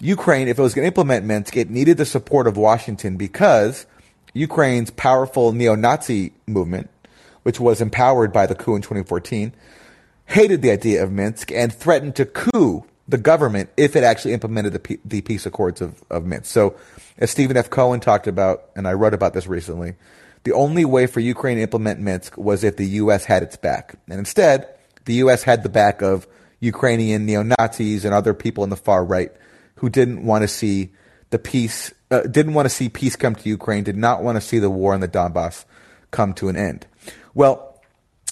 Ukraine, 0.00 0.48
if 0.48 0.58
it 0.58 0.62
was 0.62 0.74
going 0.74 0.84
to 0.84 0.88
implement 0.88 1.24
Minsk, 1.24 1.56
it 1.56 1.70
needed 1.70 1.96
the 1.96 2.06
support 2.06 2.46
of 2.46 2.56
Washington 2.56 3.16
because 3.16 3.86
Ukraine's 4.34 4.90
powerful 4.90 5.52
neo 5.52 5.74
Nazi 5.74 6.32
movement, 6.46 6.90
which 7.42 7.60
was 7.60 7.80
empowered 7.80 8.32
by 8.32 8.46
the 8.46 8.54
coup 8.54 8.74
in 8.74 8.82
2014, 8.82 9.52
hated 10.26 10.62
the 10.62 10.70
idea 10.70 11.02
of 11.02 11.12
Minsk 11.12 11.52
and 11.52 11.72
threatened 11.72 12.16
to 12.16 12.24
coup 12.24 12.84
the 13.06 13.18
government 13.18 13.70
if 13.76 13.94
it 13.94 14.02
actually 14.02 14.32
implemented 14.32 14.72
the, 14.72 14.98
the 15.04 15.20
peace 15.20 15.44
accords 15.44 15.80
of, 15.80 16.02
of 16.10 16.24
Minsk. 16.24 16.46
So, 16.46 16.74
as 17.18 17.30
Stephen 17.30 17.56
F. 17.56 17.68
Cohen 17.68 18.00
talked 18.00 18.26
about, 18.26 18.70
and 18.74 18.88
I 18.88 18.94
wrote 18.94 19.14
about 19.14 19.34
this 19.34 19.46
recently, 19.46 19.94
the 20.44 20.52
only 20.52 20.84
way 20.84 21.06
for 21.06 21.20
Ukraine 21.20 21.56
to 21.56 21.62
implement 21.62 22.00
Minsk 22.00 22.36
was 22.36 22.64
if 22.64 22.76
the 22.76 22.86
U.S. 22.86 23.24
had 23.24 23.42
its 23.42 23.56
back. 23.56 23.94
And 24.08 24.18
instead, 24.18 24.68
the 25.04 25.14
U.S. 25.14 25.42
had 25.42 25.62
the 25.62 25.68
back 25.68 26.02
of 26.02 26.26
Ukrainian 26.60 27.26
neo 27.26 27.42
Nazis 27.42 28.04
and 28.04 28.14
other 28.14 28.34
people 28.34 28.64
in 28.64 28.70
the 28.70 28.76
far 28.76 29.04
right 29.04 29.32
who 29.76 29.88
didn't 29.88 30.24
want 30.24 30.42
to 30.42 30.48
see 30.48 30.92
the 31.30 31.38
peace, 31.38 31.92
uh, 32.10 32.20
didn't 32.22 32.54
want 32.54 32.66
to 32.66 32.74
see 32.74 32.88
peace 32.88 33.16
come 33.16 33.34
to 33.34 33.48
Ukraine, 33.48 33.84
did 33.84 33.96
not 33.96 34.22
want 34.22 34.36
to 34.36 34.40
see 34.40 34.58
the 34.58 34.70
war 34.70 34.94
in 34.94 35.00
the 35.00 35.08
Donbass 35.08 35.64
come 36.10 36.34
to 36.34 36.48
an 36.48 36.56
end. 36.56 36.86
Well, 37.34 37.80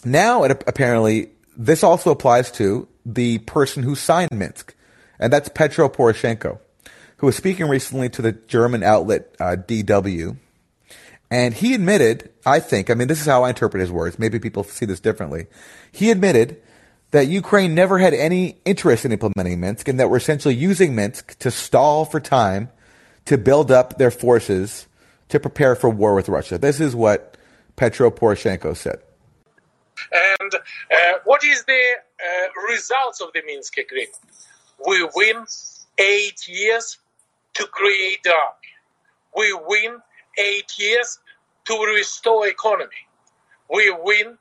now 0.05 0.45
it, 0.45 0.63
apparently 0.67 1.31
this 1.57 1.83
also 1.83 2.11
applies 2.11 2.51
to 2.53 2.87
the 3.05 3.39
person 3.39 3.83
who 3.83 3.95
signed 3.95 4.31
Minsk, 4.33 4.75
and 5.19 5.33
that's 5.33 5.49
Petro 5.49 5.89
Poroshenko, 5.89 6.59
who 7.17 7.27
was 7.27 7.37
speaking 7.37 7.67
recently 7.69 8.09
to 8.11 8.23
the 8.23 8.33
German 8.33 8.83
outlet 8.83 9.35
uh, 9.41 9.57
DW. 9.57 10.37
And 11.31 11.55
he 11.55 11.75
admitted, 11.75 12.31
I 12.45 12.59
think, 12.59 12.91
I 12.91 12.95
mean, 12.95 13.07
this 13.07 13.21
is 13.21 13.27
how 13.27 13.45
I 13.45 13.51
interpret 13.51 13.81
his 13.81 13.93
words. 13.93 14.19
Maybe 14.19 14.41
people 14.41 14.65
see 14.65 14.85
this 14.87 14.99
differently. 14.99 15.47
He 15.93 16.11
admitted 16.11 16.61
that 17.13 17.29
Ukraine 17.29 17.75
never 17.75 17.99
had 17.99 18.15
any 18.15 18.59
interest 18.65 19.05
in 19.05 19.13
implementing 19.13 19.61
Minsk 19.61 19.89
and 19.89 19.99
that 20.01 20.11
we're 20.11 20.17
essentially 20.17 20.55
using 20.55 20.95
Minsk 20.95 21.39
to 21.39 21.51
stall 21.51 22.05
for 22.05 22.21
time 22.21 22.71
to 23.27 23.39
build 23.39 23.71
up 23.71 23.99
their 23.99 24.11
forces 24.11 24.89
to 25.29 25.39
prepare 25.39 25.77
for 25.77 25.89
war 25.89 26.15
with 26.15 26.29
Russia. 26.29 26.59
This 26.59 26.81
is 26.81 26.95
what 26.97 27.37
Petro 27.77 28.11
Poroshenko 28.11 28.77
said. 28.77 28.99
And 30.41 30.55
uh, 30.55 31.19
what 31.25 31.45
is 31.45 31.65
the 31.65 31.73
uh, 31.73 32.73
results 32.73 33.21
of 33.21 33.29
the 33.35 33.43
Minsk 33.47 33.79
agreement? 33.79 34.17
We 34.85 35.09
win 35.15 35.45
eight 35.99 36.49
years 36.49 36.99
to 37.55 37.65
create 37.67 38.27
army. 38.27 38.57
We 39.37 39.59
win 39.67 39.99
eight 40.39 40.79
years 40.79 41.19
to 41.79 41.93
restore 41.95 42.47
economy. 42.47 43.03
We 43.73 43.91
win 43.91 44.39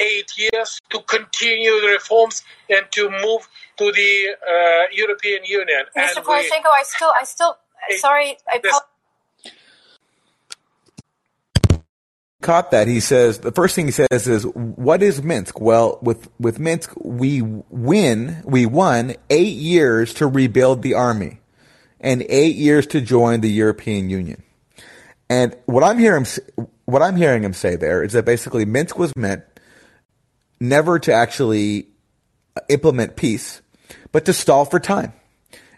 eight 0.00 0.32
years 0.36 0.80
to 0.90 1.00
continue 1.00 1.80
the 1.80 1.88
reforms 1.88 2.42
and 2.70 2.86
to 2.92 3.10
move 3.10 3.48
to 3.78 3.92
the 3.92 4.28
uh, 4.42 4.84
European 4.92 5.44
Union. 5.44 5.84
Mr. 5.96 6.22
Poroshenko, 6.22 6.70
I 6.70 6.84
still, 6.84 7.12
I 7.20 7.24
still, 7.24 7.56
sorry, 7.96 8.36
I 8.48 8.60
caught 12.40 12.70
that. 12.70 12.86
He 12.86 13.00
says 13.00 13.40
the 13.40 13.52
first 13.52 13.74
thing 13.74 13.86
he 13.86 13.92
says 13.92 14.28
is, 14.28 14.44
"What 14.44 15.02
is 15.02 15.22
Minsk?" 15.22 15.60
Well, 15.60 15.98
with 16.00 16.28
with 16.38 16.58
Minsk, 16.58 16.92
we 16.96 17.42
win. 17.42 18.42
We 18.44 18.66
won 18.66 19.16
eight 19.30 19.56
years 19.56 20.14
to 20.14 20.26
rebuild 20.26 20.82
the 20.82 20.94
army, 20.94 21.40
and 22.00 22.24
eight 22.28 22.56
years 22.56 22.86
to 22.88 23.00
join 23.00 23.40
the 23.40 23.50
European 23.50 24.08
Union. 24.10 24.42
And 25.30 25.56
what 25.66 25.84
I'm 25.84 25.98
hearing, 25.98 26.26
what 26.84 27.02
I'm 27.02 27.16
hearing 27.16 27.44
him 27.44 27.52
say 27.52 27.76
there 27.76 28.02
is 28.02 28.12
that 28.12 28.24
basically 28.24 28.64
Minsk 28.64 28.98
was 28.98 29.14
meant 29.16 29.44
never 30.60 30.98
to 31.00 31.12
actually 31.12 31.88
uh, 32.56 32.60
implement 32.68 33.16
peace, 33.16 33.60
but 34.10 34.24
to 34.24 34.32
stall 34.32 34.64
for 34.64 34.80
time, 34.80 35.12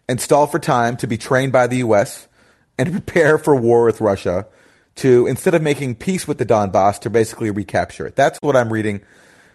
and 0.09 0.21
stall 0.21 0.47
for 0.47 0.59
time 0.59 0.97
to 0.99 1.07
be 1.07 1.19
trained 1.19 1.53
by 1.53 1.67
the 1.67 1.79
U.S. 1.79 2.29
and 2.79 2.93
prepare 2.93 3.39
for 3.39 3.57
war 3.57 3.85
with 3.85 4.01
Russia 4.01 4.47
to 4.97 5.27
instead 5.27 5.55
of 5.55 5.63
making 5.63 5.97
peace 5.97 6.29
with 6.29 6.39
the 6.39 6.47
Donbass 6.47 7.01
to 7.01 7.11
basically 7.11 7.51
recapture 7.51 8.07
it. 8.07 8.17
That's 8.17 8.39
what 8.43 8.57
I'm 8.57 8.73
reading 8.73 9.03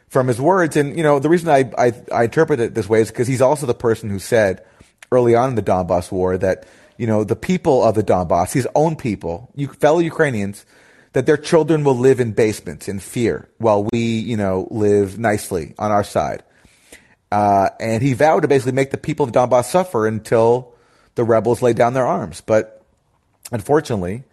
from 0.10 0.28
his 0.28 0.40
words. 0.42 0.76
And 0.76 0.98
you 0.98 1.04
know, 1.04 1.20
the 1.20 1.30
reason 1.30 1.50
I 1.50 1.72
I, 1.78 1.94
I 2.12 2.24
interpret 2.26 2.60
it 2.60 2.74
this 2.74 2.90
way 2.90 3.02
is 3.02 3.10
because 3.10 3.28
he's 3.28 3.42
also 3.42 3.66
the 3.66 3.74
person 3.74 4.10
who 4.10 4.20
said 4.20 4.66
early 5.12 5.36
on 5.36 5.50
in 5.50 5.56
the 5.56 5.64
Donbass 5.64 6.12
war 6.12 6.38
that 6.38 6.66
you 6.98 7.08
know 7.08 7.24
the 7.24 7.36
people 7.36 7.84
of 7.84 7.96
the 7.96 8.04
Donbass, 8.04 8.54
his 8.54 8.68
own 8.76 8.96
people, 8.96 9.52
you 9.56 9.68
fellow 9.68 10.00
Ukrainians, 10.00 10.66
that 11.14 11.26
their 11.26 11.38
children 11.38 11.84
will 11.84 11.98
live 11.98 12.20
in 12.20 12.32
basements 12.32 12.88
in 12.88 13.00
fear 13.00 13.50
while 13.58 13.88
we 13.92 14.00
you 14.00 14.38
know 14.38 14.68
live 14.72 15.20
nicely 15.20 15.74
on 15.78 15.92
our 15.92 16.04
side. 16.04 16.44
Uh, 17.32 17.70
and 17.80 18.02
he 18.02 18.14
vowed 18.14 18.42
to 18.42 18.48
basically 18.48 18.72
make 18.72 18.92
the 18.92 18.98
people 18.98 19.26
of 19.26 19.32
Donbass 19.32 19.66
suffer 19.66 20.08
until 20.08 20.74
the 21.16 21.24
rebels 21.24 21.62
lay 21.62 21.74
down 21.74 21.94
their 21.94 22.06
arms. 22.06 22.42
But 22.42 22.84
unfortunately, 23.52 24.24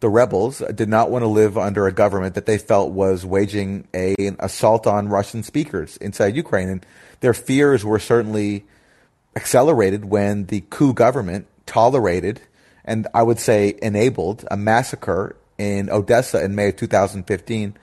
the 0.00 0.08
rebels 0.08 0.62
did 0.74 0.88
not 0.88 1.10
want 1.10 1.22
to 1.22 1.28
live 1.28 1.58
under 1.58 1.86
a 1.86 1.92
government 1.92 2.34
that 2.34 2.46
they 2.46 2.58
felt 2.58 2.92
was 2.92 3.24
waging 3.24 3.88
a, 3.94 4.14
an 4.18 4.36
assault 4.38 4.86
on 4.86 5.08
Russian 5.08 5.42
speakers 5.42 5.96
inside 5.98 6.36
Ukraine. 6.36 6.68
And 6.68 6.86
their 7.20 7.34
fears 7.34 7.84
were 7.84 7.98
certainly 7.98 8.64
accelerated 9.34 10.04
when 10.04 10.46
the 10.46 10.62
coup 10.70 10.94
government 10.94 11.46
tolerated 11.66 12.40
and 12.86 13.08
I 13.12 13.22
would 13.22 13.40
say 13.40 13.76
enabled 13.82 14.46
a 14.50 14.56
massacre 14.56 15.36
in 15.58 15.90
Odessa 15.90 16.42
in 16.42 16.54
May 16.54 16.68
of 16.68 16.76
2015 16.76 17.76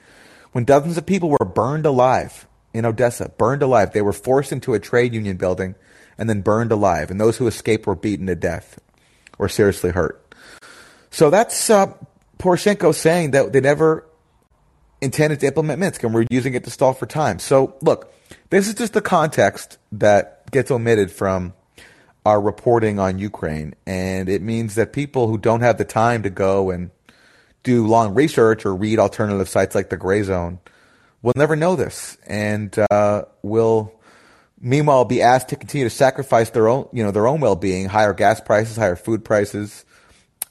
when 0.53 0.63
dozens 0.63 0.97
of 0.97 1.05
people 1.05 1.29
were 1.29 1.45
burned 1.45 1.85
alive 1.85 2.47
in 2.73 2.85
Odessa, 2.85 3.29
burned 3.37 3.61
alive. 3.61 3.91
They 3.91 4.01
were 4.01 4.13
forced 4.13 4.51
into 4.51 4.73
a 4.73 4.79
trade 4.79 5.13
union 5.13 5.37
building 5.37 5.75
and 6.17 6.29
then 6.29 6.41
burned 6.41 6.71
alive. 6.71 7.11
And 7.11 7.19
those 7.19 7.37
who 7.37 7.47
escaped 7.47 7.85
were 7.85 7.95
beaten 7.95 8.27
to 8.27 8.35
death 8.35 8.79
or 9.37 9.49
seriously 9.49 9.91
hurt. 9.91 10.19
So 11.11 11.29
that's 11.29 11.69
uh, 11.69 11.93
Poroshenko 12.39 12.93
saying 12.95 13.31
that 13.31 13.51
they 13.51 13.61
never 13.61 14.07
intended 15.01 15.41
to 15.41 15.47
implement 15.47 15.79
Minsk 15.79 16.03
and 16.03 16.13
we're 16.13 16.25
using 16.29 16.53
it 16.53 16.63
to 16.63 16.69
stall 16.69 16.93
for 16.93 17.05
time. 17.05 17.39
So 17.39 17.75
look, 17.81 18.13
this 18.49 18.67
is 18.67 18.75
just 18.75 18.93
the 18.93 19.01
context 19.01 19.77
that 19.91 20.49
gets 20.51 20.71
omitted 20.71 21.11
from 21.11 21.53
our 22.25 22.39
reporting 22.39 22.99
on 22.99 23.19
Ukraine. 23.19 23.75
And 23.85 24.29
it 24.29 24.41
means 24.41 24.75
that 24.75 24.93
people 24.93 25.27
who 25.27 25.37
don't 25.37 25.61
have 25.61 25.77
the 25.77 25.85
time 25.85 26.23
to 26.23 26.29
go 26.29 26.71
and 26.71 26.91
do 27.63 27.87
long 27.87 28.13
research 28.13 28.65
or 28.65 28.75
read 28.75 28.99
alternative 28.99 29.49
sites 29.49 29.75
like 29.75 29.89
the 29.89 29.97
Gray 29.97 30.23
Zone 30.23 30.59
will 31.21 31.33
never 31.35 31.55
know 31.55 31.75
this 31.75 32.17
and 32.27 32.77
uh, 32.91 33.23
will 33.41 33.93
meanwhile 34.59 35.05
be 35.05 35.21
asked 35.21 35.49
to 35.49 35.55
continue 35.55 35.85
to 35.85 35.95
sacrifice 35.95 36.49
their 36.49 36.67
own, 36.67 36.87
you 36.91 37.03
know, 37.03 37.11
their 37.11 37.27
own 37.27 37.39
well-being, 37.39 37.87
higher 37.87 38.13
gas 38.13 38.39
prices, 38.41 38.77
higher 38.77 38.95
food 38.95 39.23
prices, 39.25 39.85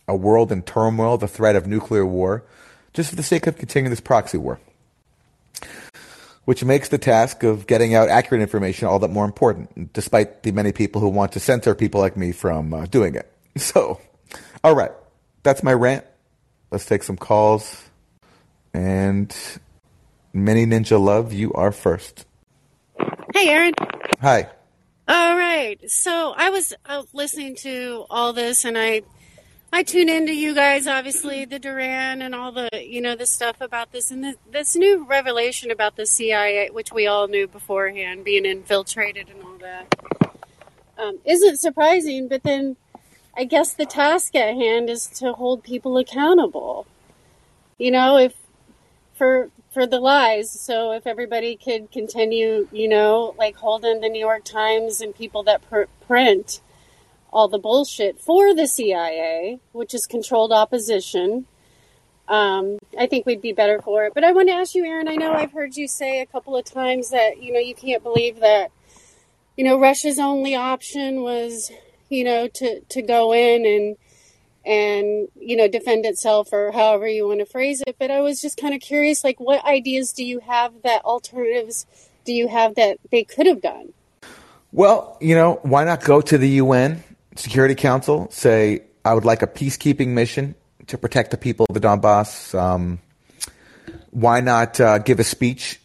a 0.08 0.16
world 0.16 0.50
in 0.50 0.62
turmoil, 0.62 1.16
the 1.18 1.28
threat 1.28 1.56
of 1.56 1.66
nuclear 1.66 2.04
war, 2.04 2.44
just 2.92 3.10
for 3.10 3.16
the 3.16 3.22
sake 3.22 3.46
of 3.46 3.56
continuing 3.56 3.90
this 3.90 4.00
proxy 4.00 4.38
war. 4.38 4.58
Which 6.44 6.64
makes 6.64 6.88
the 6.88 6.98
task 6.98 7.44
of 7.44 7.68
getting 7.68 7.94
out 7.94 8.08
accurate 8.08 8.42
information 8.42 8.88
all 8.88 8.98
that 8.98 9.10
more 9.10 9.24
important, 9.24 9.92
despite 9.92 10.42
the 10.42 10.50
many 10.50 10.72
people 10.72 11.00
who 11.00 11.08
want 11.08 11.32
to 11.32 11.40
censor 11.40 11.74
people 11.74 12.00
like 12.00 12.16
me 12.16 12.32
from 12.32 12.74
uh, 12.74 12.86
doing 12.86 13.14
it. 13.14 13.30
So, 13.58 14.00
all 14.64 14.74
right, 14.74 14.92
that's 15.42 15.62
my 15.62 15.74
rant. 15.74 16.06
Let's 16.70 16.86
take 16.86 17.02
some 17.02 17.18
calls. 17.18 17.82
And 18.72 19.36
Mini 20.32 20.64
Ninja 20.64 20.98
Love, 20.98 21.34
you 21.34 21.52
are 21.52 21.70
first. 21.70 22.24
Hey, 23.34 23.48
Aaron. 23.48 23.74
Hi. 24.22 24.48
All 25.06 25.36
right. 25.36 25.78
So 25.90 26.32
I 26.36 26.48
was 26.50 26.72
uh, 26.86 27.02
listening 27.12 27.56
to 27.56 28.06
all 28.08 28.32
this, 28.32 28.64
and 28.64 28.78
I 28.78 29.02
I 29.74 29.82
tune 29.82 30.10
into 30.10 30.34
you 30.34 30.54
guys, 30.54 30.86
obviously, 30.86 31.46
the 31.46 31.58
Duran 31.58 32.20
and 32.20 32.34
all 32.34 32.52
the, 32.52 32.68
you 32.74 33.00
know, 33.00 33.16
the 33.16 33.24
stuff 33.24 33.62
about 33.62 33.90
this 33.90 34.10
and 34.10 34.22
the, 34.22 34.34
this 34.50 34.76
new 34.76 35.06
revelation 35.06 35.70
about 35.70 35.96
the 35.96 36.04
CIA, 36.04 36.68
which 36.70 36.92
we 36.92 37.06
all 37.06 37.26
knew 37.26 37.48
beforehand, 37.48 38.22
being 38.22 38.44
infiltrated 38.44 39.30
and 39.30 39.42
all 39.42 39.56
that, 39.58 39.94
um, 40.98 41.18
not 41.24 41.58
surprising. 41.58 42.28
But 42.28 42.42
then 42.42 42.76
I 43.34 43.44
guess 43.44 43.72
the 43.72 43.86
task 43.86 44.34
at 44.34 44.54
hand 44.54 44.90
is 44.90 45.06
to 45.18 45.32
hold 45.32 45.64
people 45.64 45.96
accountable. 45.96 46.86
You 47.78 47.92
know, 47.92 48.18
if 48.18 48.34
for 49.14 49.50
for 49.72 49.86
the 49.86 50.00
lies. 50.00 50.50
So 50.50 50.92
if 50.92 51.06
everybody 51.06 51.56
could 51.56 51.90
continue, 51.92 52.68
you 52.72 52.88
know, 52.88 53.34
like 53.38 53.56
holding 53.56 54.00
the 54.00 54.08
New 54.08 54.20
York 54.20 54.44
Times 54.44 55.00
and 55.00 55.14
people 55.14 55.42
that 55.44 55.68
pr- 55.68 55.84
print 56.06 56.60
all 57.32 57.48
the 57.48 57.58
bullshit 57.58 58.20
for 58.20 58.54
the 58.54 58.66
CIA, 58.66 59.58
which 59.72 59.94
is 59.94 60.06
controlled 60.06 60.52
opposition, 60.52 61.46
um, 62.28 62.78
I 62.98 63.06
think 63.06 63.26
we'd 63.26 63.42
be 63.42 63.52
better 63.52 63.80
for 63.80 64.04
it. 64.04 64.14
But 64.14 64.24
I 64.24 64.32
want 64.32 64.48
to 64.48 64.54
ask 64.54 64.74
you, 64.74 64.84
Aaron. 64.84 65.08
I 65.08 65.16
know 65.16 65.32
I've 65.32 65.52
heard 65.52 65.76
you 65.76 65.88
say 65.88 66.20
a 66.20 66.26
couple 66.26 66.56
of 66.56 66.64
times 66.64 67.10
that 67.10 67.42
you 67.42 67.52
know 67.52 67.58
you 67.58 67.74
can't 67.74 68.02
believe 68.02 68.40
that 68.40 68.70
you 69.56 69.64
know 69.64 69.78
Russia's 69.78 70.18
only 70.18 70.54
option 70.54 71.22
was 71.22 71.70
you 72.08 72.24
know 72.24 72.46
to 72.48 72.80
to 72.80 73.02
go 73.02 73.32
in 73.32 73.66
and 73.66 73.96
and 74.64 75.28
you 75.34 75.56
know 75.56 75.66
defend 75.66 76.04
itself 76.04 76.52
or 76.52 76.70
however 76.70 77.08
you 77.08 77.26
want 77.26 77.40
to 77.40 77.46
phrase 77.46 77.82
it 77.86 77.96
but 77.98 78.10
i 78.12 78.20
was 78.20 78.40
just 78.40 78.56
kind 78.56 78.74
of 78.74 78.80
curious 78.80 79.24
like 79.24 79.40
what 79.40 79.64
ideas 79.64 80.12
do 80.12 80.24
you 80.24 80.38
have 80.38 80.72
that 80.82 81.02
alternatives 81.04 81.84
do 82.24 82.32
you 82.32 82.46
have 82.46 82.76
that 82.76 82.96
they 83.10 83.24
could 83.24 83.46
have 83.46 83.60
done 83.60 83.92
well 84.70 85.16
you 85.20 85.34
know 85.34 85.58
why 85.62 85.82
not 85.82 86.04
go 86.04 86.20
to 86.20 86.38
the 86.38 86.48
un 86.60 87.02
security 87.36 87.74
council 87.74 88.28
say 88.30 88.82
i 89.04 89.12
would 89.14 89.24
like 89.24 89.42
a 89.42 89.46
peacekeeping 89.46 90.08
mission 90.08 90.54
to 90.86 90.98
protect 90.98 91.30
the 91.30 91.36
people 91.36 91.66
of 91.68 91.74
the 91.74 91.80
donbass 91.80 92.58
um, 92.58 92.98
why 94.10 94.40
not 94.40 94.80
uh, 94.80 94.98
give 94.98 95.20
a 95.20 95.24
speech 95.24 95.80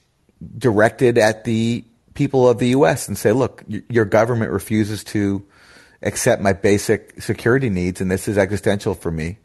directed 0.57 1.17
at 1.17 1.43
the 1.43 1.83
people 2.13 2.49
of 2.49 2.57
the 2.59 2.69
us 2.69 3.07
and 3.07 3.17
say 3.17 3.31
look 3.31 3.63
your 3.67 4.05
government 4.05 4.51
refuses 4.51 5.03
to 5.03 5.45
accept 6.01 6.41
my 6.41 6.53
basic 6.53 7.21
security 7.21 7.69
needs, 7.69 8.01
and 8.01 8.11
this 8.11 8.27
is 8.27 8.37
existential 8.37 8.93
for 8.93 9.11
me. 9.11 9.37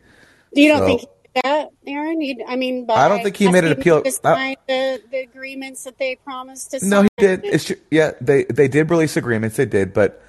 You 0.52 0.68
don't 0.68 0.78
so, 0.78 0.86
think 0.86 1.02
that, 1.42 1.70
Aaron? 1.86 2.20
You, 2.20 2.44
I 2.46 2.56
mean, 2.56 2.86
I 2.90 3.08
don't 3.08 3.22
think 3.22 3.36
he 3.36 3.50
made 3.50 3.64
an 3.64 3.72
appeal. 3.72 3.96
Uh, 3.96 4.54
the, 4.68 5.02
the 5.10 5.20
agreements 5.20 5.84
that 5.84 5.98
they 5.98 6.16
promised 6.16 6.72
to 6.72 6.80
sign. 6.80 6.90
No, 6.90 7.02
he 7.02 7.08
did. 7.18 7.44
It's, 7.44 7.72
yeah, 7.90 8.12
they 8.20 8.44
they 8.44 8.68
did 8.68 8.90
release 8.90 9.16
agreements. 9.16 9.56
They 9.56 9.66
did, 9.66 9.94
but 9.94 10.22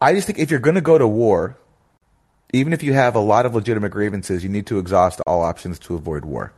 I 0.00 0.14
just 0.14 0.26
think 0.26 0.38
if 0.38 0.50
you're 0.50 0.60
going 0.60 0.74
to 0.74 0.80
go 0.80 0.98
to 0.98 1.06
war, 1.06 1.56
even 2.52 2.72
if 2.72 2.82
you 2.82 2.92
have 2.92 3.14
a 3.14 3.20
lot 3.20 3.46
of 3.46 3.54
legitimate 3.54 3.90
grievances, 3.90 4.42
you 4.42 4.48
need 4.48 4.66
to 4.66 4.78
exhaust 4.78 5.20
all 5.26 5.42
options 5.42 5.78
to 5.80 5.94
avoid 5.94 6.24
war. 6.24 6.52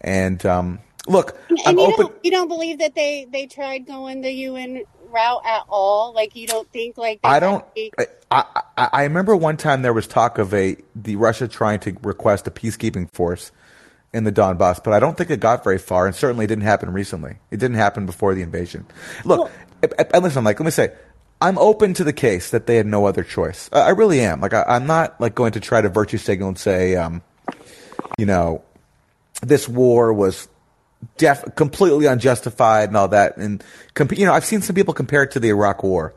And 0.00 0.44
um, 0.46 0.78
look, 1.06 1.36
and 1.48 1.60
I'm 1.66 1.78
you 1.78 1.84
open. 1.84 2.06
Don't, 2.06 2.24
you 2.24 2.30
don't 2.30 2.48
believe 2.48 2.78
that 2.78 2.94
they 2.94 3.26
they 3.30 3.46
tried 3.46 3.86
going 3.86 4.20
the 4.20 4.32
UN 4.32 4.82
route 5.10 5.42
at 5.44 5.64
all? 5.68 6.12
Like 6.12 6.36
you 6.36 6.46
don't 6.46 6.70
think 6.72 6.96
like 6.96 7.20
I 7.24 7.40
don't. 7.40 7.64
I, 7.96 8.06
I, 8.30 8.88
I 8.92 9.02
remember 9.04 9.36
one 9.36 9.56
time 9.56 9.82
there 9.82 9.92
was 9.92 10.06
talk 10.06 10.38
of 10.38 10.54
a 10.54 10.76
the 10.94 11.16
Russia 11.16 11.48
trying 11.48 11.80
to 11.80 11.96
request 12.02 12.46
a 12.46 12.50
peacekeeping 12.50 13.12
force 13.12 13.50
in 14.12 14.24
the 14.24 14.32
Donbass, 14.32 14.82
but 14.82 14.94
I 14.94 15.00
don't 15.00 15.18
think 15.18 15.30
it 15.30 15.40
got 15.40 15.62
very 15.62 15.78
far, 15.78 16.06
and 16.06 16.14
certainly 16.14 16.44
it 16.44 16.48
didn't 16.48 16.64
happen 16.64 16.92
recently. 16.92 17.38
It 17.50 17.58
didn't 17.58 17.76
happen 17.76 18.06
before 18.06 18.34
the 18.34 18.42
invasion. 18.42 18.86
Look, 19.24 19.50
well, 19.82 19.96
and 20.12 20.22
listen, 20.22 20.44
like 20.44 20.58
let 20.58 20.64
me 20.64 20.70
say, 20.70 20.92
I'm 21.40 21.58
open 21.58 21.94
to 21.94 22.04
the 22.04 22.12
case 22.12 22.50
that 22.50 22.66
they 22.66 22.76
had 22.76 22.86
no 22.86 23.06
other 23.06 23.22
choice. 23.22 23.70
I 23.72 23.90
really 23.90 24.20
am. 24.20 24.40
Like 24.40 24.54
I, 24.54 24.76
am 24.76 24.86
not 24.86 25.20
like 25.20 25.34
going 25.34 25.52
to 25.52 25.60
try 25.60 25.80
to 25.80 25.88
virtue 25.88 26.18
signal 26.18 26.48
and 26.48 26.58
say, 26.58 26.96
um, 26.96 27.22
you 28.18 28.26
know, 28.26 28.62
this 29.42 29.68
war 29.68 30.12
was 30.12 30.48
def- 31.16 31.54
completely 31.54 32.06
unjustified 32.06 32.88
and 32.88 32.96
all 32.96 33.08
that. 33.08 33.36
And 33.36 33.62
comp- 33.94 34.18
you 34.18 34.26
know, 34.26 34.32
I've 34.32 34.44
seen 34.44 34.62
some 34.62 34.74
people 34.74 34.94
compare 34.94 35.22
it 35.22 35.32
to 35.32 35.40
the 35.40 35.48
Iraq 35.50 35.82
War, 35.84 36.14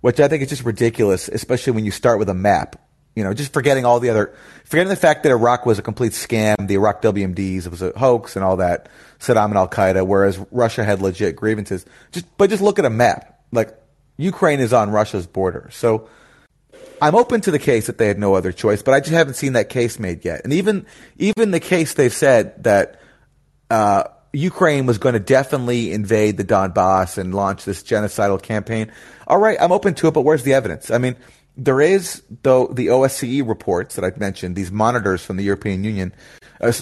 which 0.00 0.18
I 0.18 0.26
think 0.26 0.42
is 0.42 0.48
just 0.48 0.64
ridiculous, 0.64 1.28
especially 1.28 1.74
when 1.74 1.84
you 1.84 1.92
start 1.92 2.18
with 2.18 2.28
a 2.28 2.34
map. 2.34 2.80
You 3.14 3.22
know, 3.22 3.32
just 3.32 3.52
forgetting 3.52 3.84
all 3.84 4.00
the 4.00 4.10
other, 4.10 4.34
forgetting 4.64 4.88
the 4.88 4.96
fact 4.96 5.22
that 5.22 5.30
Iraq 5.30 5.66
was 5.66 5.78
a 5.78 5.82
complete 5.82 6.12
scam, 6.12 6.66
the 6.66 6.74
Iraq 6.74 7.00
WMDs, 7.00 7.64
it 7.64 7.68
was 7.68 7.80
a 7.80 7.96
hoax 7.96 8.34
and 8.34 8.44
all 8.44 8.56
that, 8.56 8.88
Saddam 9.20 9.44
and 9.46 9.56
Al 9.56 9.68
Qaeda, 9.68 10.04
whereas 10.04 10.36
Russia 10.50 10.82
had 10.82 11.00
legit 11.00 11.36
grievances. 11.36 11.86
Just, 12.10 12.26
but 12.36 12.50
just 12.50 12.60
look 12.60 12.80
at 12.80 12.84
a 12.84 12.90
map. 12.90 13.40
Like, 13.52 13.78
Ukraine 14.16 14.60
is 14.60 14.72
on 14.72 14.90
Russia's 14.90 15.26
border. 15.26 15.68
So, 15.72 16.08
I'm 17.02 17.14
open 17.14 17.40
to 17.42 17.50
the 17.50 17.58
case 17.58 17.86
that 17.86 17.98
they 17.98 18.06
had 18.06 18.18
no 18.18 18.34
other 18.34 18.52
choice, 18.52 18.82
but 18.82 18.94
I 18.94 19.00
just 19.00 19.12
haven't 19.12 19.34
seen 19.34 19.54
that 19.54 19.68
case 19.68 19.98
made 19.98 20.24
yet. 20.24 20.42
And 20.44 20.52
even 20.52 20.86
even 21.18 21.50
the 21.50 21.60
case 21.60 21.94
they've 21.94 22.12
said 22.12 22.62
that 22.64 23.00
uh, 23.70 24.04
Ukraine 24.32 24.86
was 24.86 24.98
going 24.98 25.14
to 25.14 25.20
definitely 25.20 25.92
invade 25.92 26.36
the 26.36 26.44
Donbass 26.44 27.18
and 27.18 27.34
launch 27.34 27.64
this 27.64 27.82
genocidal 27.82 28.40
campaign. 28.40 28.90
All 29.26 29.38
right, 29.38 29.58
I'm 29.60 29.72
open 29.72 29.94
to 29.94 30.08
it, 30.08 30.14
but 30.14 30.22
where's 30.22 30.42
the 30.42 30.54
evidence? 30.54 30.90
I 30.90 30.98
mean, 30.98 31.16
there 31.56 31.80
is 31.80 32.22
though 32.42 32.66
the 32.68 32.88
OSCE 32.88 33.46
reports 33.46 33.96
that 33.96 34.04
I've 34.04 34.18
mentioned, 34.18 34.56
these 34.56 34.72
monitors 34.72 35.24
from 35.24 35.36
the 35.36 35.44
European 35.44 35.84
Union, 35.84 36.12
uh, 36.60 36.72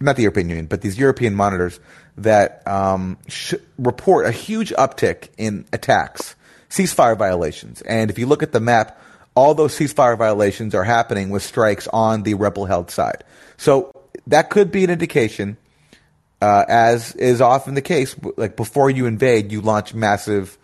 not 0.00 0.16
the 0.16 0.22
European 0.22 0.48
Union, 0.48 0.66
but 0.66 0.80
these 0.82 0.98
European 0.98 1.34
monitors 1.34 1.78
that 2.16 2.66
um, 2.66 3.18
sh- 3.28 3.54
report 3.78 4.26
a 4.26 4.32
huge 4.32 4.70
uptick 4.72 5.28
in 5.38 5.64
attacks, 5.72 6.36
ceasefire 6.72 7.16
violations. 7.18 7.82
And 7.82 8.10
if 8.10 8.18
you 8.18 8.26
look 8.26 8.42
at 8.42 8.52
the 8.52 8.60
map, 8.60 8.98
all 9.34 9.54
those 9.54 9.76
ceasefire 9.78 10.16
violations 10.16 10.74
are 10.74 10.84
happening 10.84 11.28
with 11.28 11.42
strikes 11.42 11.86
on 11.88 12.22
the 12.22 12.34
rebel-held 12.34 12.90
side. 12.90 13.24
So 13.58 13.92
that 14.26 14.48
could 14.48 14.72
be 14.72 14.82
an 14.84 14.90
indication 14.90 15.58
uh, 16.40 16.64
as 16.68 17.14
is 17.14 17.40
often 17.40 17.74
the 17.74 17.82
case, 17.82 18.16
like 18.36 18.56
before 18.56 18.90
you 18.90 19.06
invade, 19.06 19.52
you 19.52 19.60
launch 19.60 19.94
massive 19.94 20.58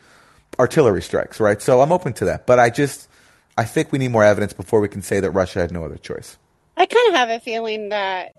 artillery 0.58 1.02
strikes, 1.02 1.38
right? 1.38 1.62
So 1.62 1.80
I'm 1.80 1.92
open 1.92 2.14
to 2.14 2.24
that, 2.24 2.46
but 2.46 2.58
I 2.58 2.68
just 2.68 3.08
I 3.56 3.64
think 3.64 3.92
we 3.92 3.98
need 3.98 4.10
more 4.10 4.24
evidence 4.24 4.52
before 4.52 4.80
we 4.80 4.88
can 4.88 5.02
say 5.02 5.20
that 5.20 5.30
Russia 5.30 5.60
had 5.60 5.70
no 5.70 5.84
other 5.84 5.96
choice. 5.96 6.36
I 6.76 6.86
kind 6.86 7.08
of 7.08 7.14
have 7.14 7.30
a 7.30 7.38
feeling 7.38 7.90
that 7.90 8.34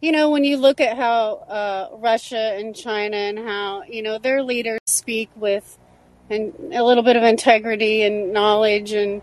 you 0.00 0.10
know 0.10 0.30
when 0.30 0.42
you 0.42 0.56
look 0.56 0.80
at 0.80 0.96
how 0.96 1.34
uh, 1.34 1.88
Russia 1.98 2.56
and 2.58 2.74
China 2.74 3.16
and 3.16 3.38
how 3.38 3.84
you 3.84 4.02
know 4.02 4.18
their 4.18 4.42
leaders 4.42 4.80
speak 4.86 5.30
with 5.36 5.78
and 6.30 6.74
a 6.74 6.82
little 6.82 7.02
bit 7.02 7.16
of 7.16 7.22
integrity 7.22 8.02
and 8.02 8.32
knowledge 8.32 8.92
and 8.92 9.20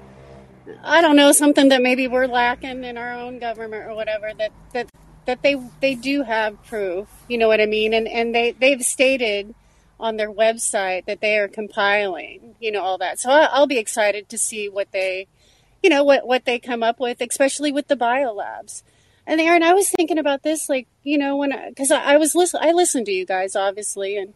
I 0.84 1.02
don't 1.02 1.16
know 1.16 1.32
something 1.32 1.70
that 1.70 1.82
maybe 1.82 2.08
we're 2.08 2.28
lacking 2.28 2.84
in 2.84 2.98
our 2.98 3.14
own 3.14 3.40
government 3.40 3.90
or 3.90 3.96
whatever 3.96 4.32
that 4.38 4.52
that 4.74 4.90
that 5.26 5.42
they 5.42 5.56
they 5.82 5.96
do 5.96 6.24
have 6.24 6.62
proof. 6.66 7.08
You 7.28 7.38
know 7.38 7.48
what 7.48 7.62
I 7.62 7.66
mean? 7.66 7.94
And 7.94 8.08
and 8.08 8.34
they 8.34 8.52
they've 8.52 8.82
stated 8.82 9.54
on 10.00 10.18
their 10.18 10.32
website 10.32 11.06
that 11.06 11.22
they 11.22 11.38
are 11.38 11.48
compiling. 11.48 12.56
You 12.60 12.72
know 12.72 12.82
all 12.82 12.98
that. 12.98 13.20
So 13.20 13.30
I'll 13.30 13.68
be 13.68 13.78
excited 13.78 14.30
to 14.30 14.38
see 14.38 14.68
what 14.70 14.92
they, 14.92 15.28
you 15.84 15.90
know 15.90 16.04
what 16.04 16.28
what 16.28 16.46
they 16.46 16.60
come 16.60 16.84
up 16.84 17.00
with, 17.00 17.22
especially 17.22 17.72
with 17.72 17.88
the 17.88 17.96
biolabs. 17.96 18.84
And 19.26 19.42
Aaron, 19.42 19.64
I 19.64 19.74
was 19.74 19.90
thinking 19.90 20.18
about 20.18 20.44
this, 20.44 20.70
like 20.70 20.88
you 21.04 21.18
know 21.18 21.38
when 21.38 21.54
because 21.70 21.92
I, 21.92 22.14
I 22.14 22.18
was 22.18 22.36
listen 22.36 22.60
I 22.64 22.72
listened 22.72 23.06
to 23.08 23.12
you 23.12 23.26
guys 23.26 23.56
obviously 23.56 24.18
and 24.18 24.34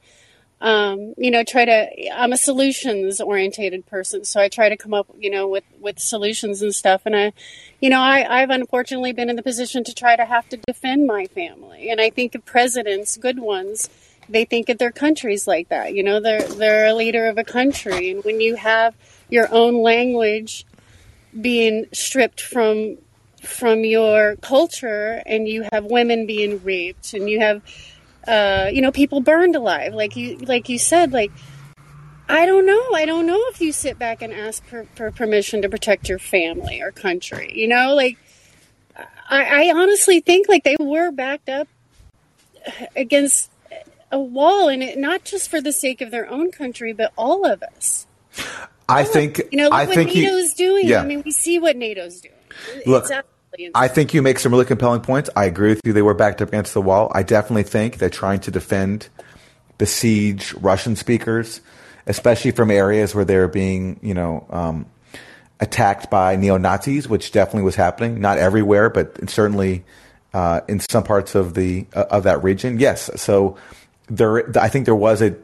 um, 0.61 1.15
you 1.17 1.31
know, 1.31 1.43
try 1.43 1.65
to, 1.65 2.13
I'm 2.13 2.31
a 2.31 2.37
solutions 2.37 3.19
orientated 3.19 3.87
person. 3.87 4.23
So 4.23 4.39
I 4.39 4.47
try 4.47 4.69
to 4.69 4.77
come 4.77 4.93
up, 4.93 5.07
you 5.17 5.31
know, 5.31 5.47
with, 5.47 5.63
with 5.79 5.99
solutions 5.99 6.61
and 6.61 6.73
stuff. 6.73 7.01
And 7.05 7.15
I, 7.15 7.33
you 7.79 7.89
know, 7.89 7.99
I, 7.99 8.41
I've 8.41 8.51
unfortunately 8.51 9.11
been 9.11 9.29
in 9.29 9.35
the 9.35 9.41
position 9.43 9.83
to 9.85 9.93
try 9.93 10.15
to 10.15 10.23
have 10.23 10.47
to 10.49 10.57
defend 10.57 11.07
my 11.07 11.25
family. 11.25 11.89
And 11.89 11.99
I 11.99 12.11
think 12.11 12.35
of 12.35 12.45
presidents, 12.45 13.17
good 13.17 13.39
ones, 13.39 13.89
they 14.29 14.45
think 14.45 14.69
of 14.69 14.77
their 14.77 14.91
countries 14.91 15.47
like 15.47 15.69
that. 15.69 15.95
You 15.95 16.03
know, 16.03 16.19
they're, 16.19 16.43
they're 16.43 16.85
a 16.85 16.93
leader 16.93 17.25
of 17.25 17.39
a 17.39 17.43
country. 17.43 18.11
And 18.11 18.23
when 18.23 18.39
you 18.39 18.55
have 18.55 18.95
your 19.29 19.51
own 19.51 19.81
language 19.81 20.67
being 21.39 21.85
stripped 21.91 22.39
from, 22.39 22.97
from 23.41 23.83
your 23.83 24.35
culture 24.35 25.23
and 25.25 25.47
you 25.47 25.67
have 25.71 25.85
women 25.85 26.27
being 26.27 26.63
raped 26.63 27.15
and 27.15 27.27
you 27.27 27.39
have, 27.39 27.63
uh, 28.27 28.69
you 28.71 28.81
know, 28.81 28.91
people 28.91 29.21
burned 29.21 29.55
alive. 29.55 29.93
Like 29.93 30.15
you, 30.15 30.37
like 30.37 30.69
you 30.69 30.77
said, 30.77 31.11
like 31.11 31.31
I 32.29 32.45
don't 32.45 32.65
know. 32.65 32.93
I 32.93 33.05
don't 33.05 33.25
know 33.27 33.41
if 33.49 33.59
you 33.59 33.71
sit 33.71 33.99
back 33.99 34.21
and 34.21 34.31
ask 34.33 34.63
for, 34.65 34.85
for 34.95 35.11
permission 35.11 35.61
to 35.63 35.69
protect 35.69 36.07
your 36.07 36.19
family 36.19 36.81
or 36.81 36.91
country. 36.91 37.51
You 37.53 37.67
know, 37.67 37.93
like 37.93 38.17
I, 39.29 39.69
I 39.69 39.73
honestly 39.75 40.21
think 40.21 40.47
like 40.47 40.63
they 40.63 40.77
were 40.79 41.11
backed 41.11 41.49
up 41.49 41.67
against 42.95 43.51
a 44.11 44.19
wall, 44.19 44.69
and 44.69 44.81
it 44.81 44.97
not 44.97 45.23
just 45.23 45.49
for 45.49 45.61
the 45.61 45.71
sake 45.71 46.01
of 46.01 46.11
their 46.11 46.29
own 46.29 46.51
country, 46.51 46.93
but 46.93 47.11
all 47.17 47.45
of 47.45 47.61
us. 47.63 48.07
I 48.87 49.03
think 49.03 49.41
you 49.51 49.57
know 49.57 49.69
I 49.69 49.85
what 49.85 49.97
NATO's 49.97 50.53
he, 50.53 50.63
doing. 50.63 50.87
Yeah. 50.87 51.01
I 51.01 51.05
mean, 51.05 51.23
we 51.25 51.31
see 51.31 51.59
what 51.59 51.75
NATO's 51.75 52.21
doing. 52.21 52.35
Look, 52.85 53.09
I 53.75 53.87
think 53.87 54.13
you 54.13 54.21
make 54.21 54.39
some 54.39 54.51
really 54.51 54.65
compelling 54.65 55.01
points. 55.01 55.29
I 55.35 55.45
agree 55.45 55.69
with 55.69 55.81
you. 55.83 55.93
They 55.93 56.01
were 56.01 56.13
backed 56.13 56.41
up 56.41 56.49
against 56.49 56.73
the 56.73 56.81
wall. 56.81 57.11
I 57.13 57.23
definitely 57.23 57.63
think 57.63 57.97
they're 57.97 58.09
trying 58.09 58.39
to 58.41 58.51
defend 58.51 59.09
besiege 59.77 60.53
Russian 60.53 60.95
speakers, 60.95 61.61
especially 62.07 62.51
from 62.51 62.71
areas 62.71 63.13
where 63.13 63.25
they're 63.25 63.47
being, 63.47 63.99
you 64.01 64.13
know, 64.13 64.45
um, 64.49 64.85
attacked 65.59 66.09
by 66.09 66.35
neo 66.35 66.57
Nazis, 66.57 67.09
which 67.09 67.31
definitely 67.31 67.63
was 67.63 67.75
happening. 67.75 68.21
Not 68.21 68.37
everywhere, 68.37 68.89
but 68.89 69.29
certainly 69.29 69.83
uh, 70.33 70.61
in 70.67 70.79
some 70.79 71.03
parts 71.03 71.35
of 71.35 71.53
the 71.53 71.85
uh, 71.93 72.05
of 72.09 72.23
that 72.23 72.43
region. 72.43 72.79
Yes. 72.79 73.09
So 73.15 73.57
there, 74.07 74.57
I 74.57 74.69
think 74.69 74.85
there 74.85 74.95
was 74.95 75.21
a 75.21 75.35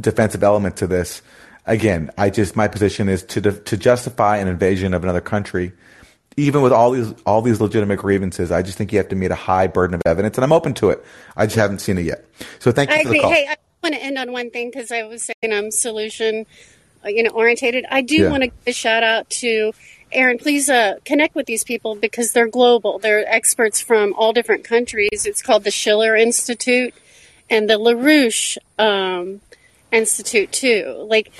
defensive 0.00 0.42
element 0.42 0.76
to 0.78 0.86
this. 0.86 1.22
Again, 1.64 2.10
I 2.18 2.30
just 2.30 2.56
my 2.56 2.66
position 2.66 3.08
is 3.08 3.22
to 3.24 3.40
to 3.40 3.76
justify 3.76 4.38
an 4.38 4.48
invasion 4.48 4.94
of 4.94 5.04
another 5.04 5.20
country 5.20 5.72
even 6.36 6.62
with 6.62 6.72
all 6.72 6.90
these 6.90 7.12
all 7.26 7.42
these 7.42 7.60
legitimate 7.60 7.98
grievances, 7.98 8.50
I 8.50 8.62
just 8.62 8.78
think 8.78 8.92
you 8.92 8.98
have 8.98 9.08
to 9.08 9.16
meet 9.16 9.30
a 9.30 9.36
high 9.36 9.66
burden 9.66 9.94
of 9.94 10.02
evidence, 10.06 10.36
and 10.36 10.44
I'm 10.44 10.52
open 10.52 10.74
to 10.74 10.90
it. 10.90 11.04
I 11.36 11.46
just 11.46 11.56
haven't 11.56 11.80
seen 11.80 11.98
it 11.98 12.04
yet. 12.04 12.24
So 12.58 12.72
thank 12.72 12.90
you 12.90 12.96
I 12.96 13.02
for 13.02 13.08
the 13.08 13.10
agree. 13.10 13.20
call. 13.20 13.32
Hey, 13.32 13.46
I 13.48 13.56
want 13.82 13.94
to 13.94 14.02
end 14.02 14.18
on 14.18 14.32
one 14.32 14.50
thing 14.50 14.70
because 14.70 14.90
I 14.90 15.02
was 15.04 15.22
saying 15.24 15.52
I'm 15.52 15.70
solution, 15.70 16.46
uh, 17.04 17.08
you 17.08 17.22
know, 17.22 17.30
orientated. 17.30 17.84
I 17.90 18.00
do 18.02 18.16
Yeah. 18.16 18.30
want 18.30 18.42
to 18.42 18.46
give 18.48 18.56
a 18.66 18.72
shout 18.72 19.02
out 19.02 19.28
to 19.30 19.72
Aaron. 20.12 20.38
Please 20.38 20.68
uh, 20.68 20.94
connect 21.04 21.34
with 21.34 21.46
these 21.46 21.64
people 21.64 21.94
because 21.94 22.32
they're 22.32 22.48
global. 22.48 22.98
They're 22.98 23.24
experts 23.26 23.80
from 23.80 24.14
all 24.14 24.32
different 24.32 24.64
countries. 24.64 25.26
It's 25.26 25.42
called 25.42 25.64
the 25.64 25.70
Schiller 25.70 26.14
Institute 26.16 26.94
and 27.50 27.68
the 27.68 27.74
LaRouche 27.74 28.56
um, 28.78 29.40
Institute 29.90 30.52
too. 30.52 31.06
Like 31.08 31.32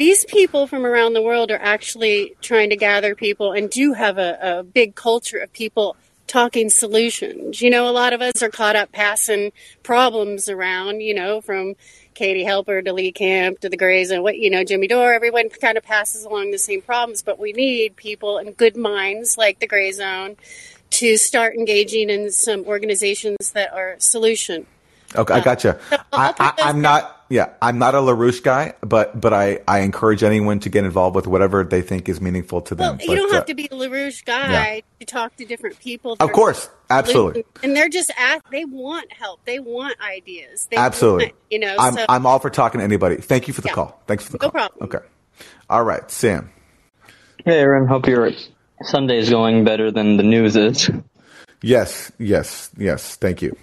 these 0.00 0.24
people 0.24 0.66
from 0.66 0.86
around 0.86 1.12
the 1.12 1.20
world 1.20 1.50
are 1.50 1.60
actually 1.60 2.34
trying 2.40 2.70
to 2.70 2.76
gather 2.76 3.14
people 3.14 3.52
and 3.52 3.68
do 3.68 3.92
have 3.92 4.16
a, 4.16 4.38
a 4.40 4.62
big 4.62 4.94
culture 4.94 5.36
of 5.36 5.52
people 5.52 5.94
talking 6.26 6.70
solutions. 6.70 7.60
You 7.60 7.68
know, 7.68 7.86
a 7.86 7.92
lot 7.92 8.14
of 8.14 8.22
us 8.22 8.42
are 8.42 8.48
caught 8.48 8.76
up 8.76 8.92
passing 8.92 9.52
problems 9.82 10.48
around, 10.48 11.02
you 11.02 11.12
know, 11.12 11.42
from 11.42 11.74
Katie 12.14 12.46
Halper 12.46 12.82
to 12.82 12.94
Lee 12.94 13.12
Camp 13.12 13.60
to 13.60 13.68
the 13.68 13.76
Gray 13.76 14.02
Zone 14.04 14.22
what, 14.22 14.38
you 14.38 14.48
know, 14.48 14.64
Jimmy 14.64 14.88
Dore, 14.88 15.12
everyone 15.12 15.50
kind 15.50 15.76
of 15.76 15.84
passes 15.84 16.24
along 16.24 16.50
the 16.50 16.58
same 16.58 16.80
problems, 16.80 17.20
but 17.20 17.38
we 17.38 17.52
need 17.52 17.94
people 17.96 18.38
and 18.38 18.56
good 18.56 18.78
minds 18.78 19.36
like 19.36 19.58
the 19.58 19.66
Gray 19.66 19.92
Zone 19.92 20.36
to 20.92 21.18
start 21.18 21.56
engaging 21.56 22.08
in 22.08 22.32
some 22.32 22.64
organizations 22.64 23.50
that 23.52 23.70
are 23.74 23.96
solution. 23.98 24.66
Okay, 25.16 25.34
I 25.34 25.40
gotcha. 25.40 25.78
I'll 26.12 26.30
I, 26.30 26.32
put 26.32 26.40
I, 26.40 26.52
those 26.56 26.66
I'm 26.66 26.80
not. 26.80 27.16
Yeah, 27.32 27.50
I'm 27.62 27.78
not 27.78 27.94
a 27.94 27.98
Larouche 27.98 28.42
guy, 28.42 28.74
but 28.80 29.20
but 29.20 29.32
I, 29.32 29.60
I 29.68 29.80
encourage 29.80 30.24
anyone 30.24 30.58
to 30.60 30.68
get 30.68 30.84
involved 30.84 31.14
with 31.14 31.28
whatever 31.28 31.62
they 31.62 31.80
think 31.80 32.08
is 32.08 32.20
meaningful 32.20 32.60
to 32.62 32.74
them. 32.74 32.96
Well, 32.96 33.00
you 33.02 33.06
But, 33.06 33.14
don't 33.14 33.30
uh, 33.30 33.34
have 33.34 33.46
to 33.46 33.54
be 33.54 33.66
a 33.66 33.68
LaRouche 33.68 34.24
guy 34.24 34.82
to 34.98 35.06
talk 35.06 35.36
to 35.36 35.44
different 35.44 35.78
people. 35.78 36.16
Of 36.18 36.32
course, 36.32 36.68
absolutely. 36.90 37.44
And 37.62 37.76
they're 37.76 37.88
just 37.88 38.10
ask, 38.18 38.42
they 38.50 38.64
want 38.64 39.12
help. 39.12 39.44
They 39.44 39.60
want 39.60 39.94
ideas. 40.00 40.66
They 40.72 40.76
Absolutely. 40.76 41.26
want, 41.26 41.36
you 41.50 41.58
know, 41.60 41.76
I'm 41.78 41.92
so 41.94 42.06
I'm 42.08 42.26
all 42.26 42.40
for 42.40 42.50
talking 42.50 42.80
to 42.80 42.84
anybody. 42.84 43.16
Thank 43.18 43.46
you 43.46 43.54
for 43.54 43.60
the 43.60 43.68
Yeah. 43.68 43.74
call. 43.74 44.02
Thanks 44.08 44.24
for 44.24 44.32
the 44.32 44.38
No 44.38 44.50
call. 44.50 44.68
problem. 44.68 44.88
Okay. 44.92 45.06
All 45.68 45.84
right, 45.84 46.10
Sam. 46.10 46.50
Hey, 47.44 47.60
Aaron. 47.60 47.86
Hope 47.86 48.08
your 48.08 48.32
Sunday 48.82 49.18
is 49.18 49.30
going 49.30 49.62
better 49.62 49.92
than 49.92 50.16
the 50.16 50.24
news 50.24 50.56
is. 50.56 50.90
Yes, 51.62 52.10
yes, 52.18 52.70
yes. 52.76 53.14
Thank 53.14 53.40
you. 53.40 53.56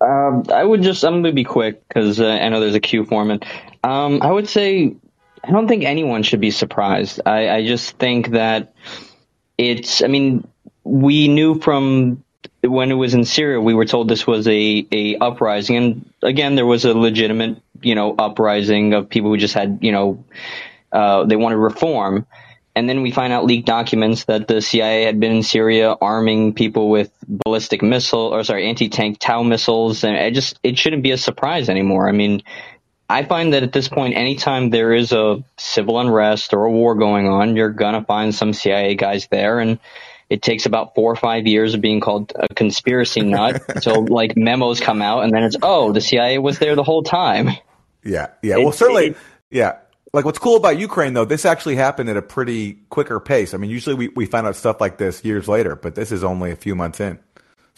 Um, 0.00 0.44
I 0.52 0.62
would 0.62 0.82
just, 0.82 1.04
I'm 1.04 1.14
going 1.14 1.24
to 1.24 1.32
be 1.32 1.44
quick 1.44 1.86
because 1.88 2.20
uh, 2.20 2.26
I 2.26 2.48
know 2.48 2.60
there's 2.60 2.74
a 2.74 2.80
queue 2.80 3.04
forming. 3.04 3.40
Um, 3.82 4.22
I 4.22 4.30
would 4.30 4.48
say, 4.48 4.94
I 5.42 5.50
don't 5.50 5.68
think 5.68 5.84
anyone 5.84 6.22
should 6.22 6.40
be 6.40 6.50
surprised. 6.50 7.20
I, 7.26 7.48
I 7.48 7.66
just 7.66 7.96
think 7.96 8.30
that 8.30 8.74
it's, 9.56 10.02
I 10.02 10.06
mean, 10.06 10.46
we 10.84 11.28
knew 11.28 11.60
from 11.60 12.22
when 12.62 12.90
it 12.90 12.94
was 12.94 13.14
in 13.14 13.24
Syria, 13.24 13.60
we 13.60 13.74
were 13.74 13.84
told 13.84 14.08
this 14.08 14.26
was 14.26 14.46
a, 14.48 14.86
a 14.92 15.16
uprising. 15.18 15.76
And 15.76 16.12
again, 16.22 16.54
there 16.54 16.66
was 16.66 16.84
a 16.84 16.94
legitimate, 16.94 17.60
you 17.80 17.94
know, 17.94 18.14
uprising 18.16 18.94
of 18.94 19.08
people 19.08 19.30
who 19.30 19.36
just 19.36 19.54
had, 19.54 19.78
you 19.82 19.92
know, 19.92 20.24
uh, 20.92 21.24
they 21.24 21.36
wanted 21.36 21.56
reform. 21.56 22.26
And 22.78 22.88
then 22.88 23.02
we 23.02 23.10
find 23.10 23.32
out 23.32 23.44
leaked 23.44 23.66
documents 23.66 24.24
that 24.26 24.46
the 24.46 24.62
CIA 24.62 25.02
had 25.02 25.18
been 25.18 25.32
in 25.32 25.42
Syria 25.42 25.96
arming 26.00 26.54
people 26.54 26.90
with 26.90 27.10
ballistic 27.26 27.82
missile 27.82 28.32
or 28.32 28.44
sorry, 28.44 28.68
anti-tank 28.68 29.18
TOW 29.18 29.42
missiles. 29.42 30.04
And 30.04 30.14
it 30.16 30.32
just, 30.32 30.60
it 30.62 30.78
shouldn't 30.78 31.02
be 31.02 31.10
a 31.10 31.18
surprise 31.18 31.68
anymore. 31.68 32.08
I 32.08 32.12
mean, 32.12 32.42
I 33.10 33.24
find 33.24 33.52
that 33.52 33.64
at 33.64 33.72
this 33.72 33.88
point, 33.88 34.16
anytime 34.16 34.70
there 34.70 34.92
is 34.92 35.10
a 35.10 35.42
civil 35.56 35.98
unrest 35.98 36.54
or 36.54 36.66
a 36.66 36.70
war 36.70 36.94
going 36.94 37.26
on, 37.26 37.56
you're 37.56 37.70
gonna 37.70 38.04
find 38.04 38.32
some 38.32 38.52
CIA 38.52 38.94
guys 38.94 39.26
there 39.28 39.58
and 39.58 39.80
it 40.30 40.40
takes 40.42 40.66
about 40.66 40.94
four 40.94 41.10
or 41.10 41.16
five 41.16 41.46
years 41.48 41.74
of 41.74 41.80
being 41.80 42.00
called 42.00 42.32
a 42.38 42.54
conspiracy 42.54 43.22
nut 43.22 43.62
until 43.68 44.06
like 44.06 44.36
memos 44.36 44.78
come 44.78 45.02
out 45.02 45.24
and 45.24 45.32
then 45.32 45.42
it's, 45.42 45.56
oh, 45.62 45.92
the 45.92 46.00
CIA 46.00 46.38
was 46.38 46.60
there 46.60 46.76
the 46.76 46.84
whole 46.84 47.02
time. 47.02 47.48
Yeah, 48.04 48.28
yeah. 48.42 48.58
Well, 48.58 48.70
certainly, 48.72 49.06
it- 49.08 49.16
yeah. 49.50 49.78
Like 50.12 50.24
what's 50.24 50.38
cool 50.38 50.56
about 50.56 50.78
Ukraine 50.78 51.14
though, 51.14 51.24
this 51.24 51.44
actually 51.44 51.76
happened 51.76 52.08
at 52.08 52.16
a 52.16 52.22
pretty 52.22 52.74
quicker 52.88 53.20
pace. 53.20 53.52
I 53.54 53.58
mean, 53.58 53.70
usually 53.70 53.94
we, 53.94 54.08
we 54.08 54.26
find 54.26 54.46
out 54.46 54.56
stuff 54.56 54.80
like 54.80 54.98
this 54.98 55.24
years 55.24 55.48
later, 55.48 55.76
but 55.76 55.94
this 55.94 56.12
is 56.12 56.24
only 56.24 56.50
a 56.50 56.56
few 56.56 56.74
months 56.74 57.00
in. 57.00 57.18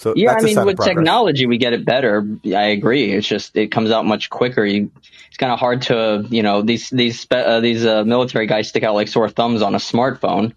So 0.00 0.14
Yeah, 0.16 0.32
I 0.32 0.40
mean, 0.40 0.64
with 0.64 0.78
technology, 0.78 1.44
we 1.44 1.58
get 1.58 1.74
it 1.74 1.84
better. 1.84 2.26
I 2.46 2.68
agree. 2.68 3.12
It's 3.12 3.28
just 3.28 3.54
it 3.54 3.70
comes 3.70 3.90
out 3.90 4.06
much 4.06 4.30
quicker. 4.30 4.64
You, 4.64 4.90
it's 5.28 5.36
kind 5.36 5.52
of 5.52 5.58
hard 5.58 5.82
to, 5.82 6.24
you 6.30 6.42
know, 6.42 6.62
these 6.62 6.88
these 6.88 7.26
uh, 7.30 7.60
these 7.60 7.84
uh, 7.84 8.04
military 8.04 8.46
guys 8.46 8.68
stick 8.68 8.82
out 8.82 8.94
like 8.94 9.08
sore 9.08 9.28
thumbs 9.28 9.60
on 9.60 9.74
a 9.74 9.78
smartphone. 9.78 10.54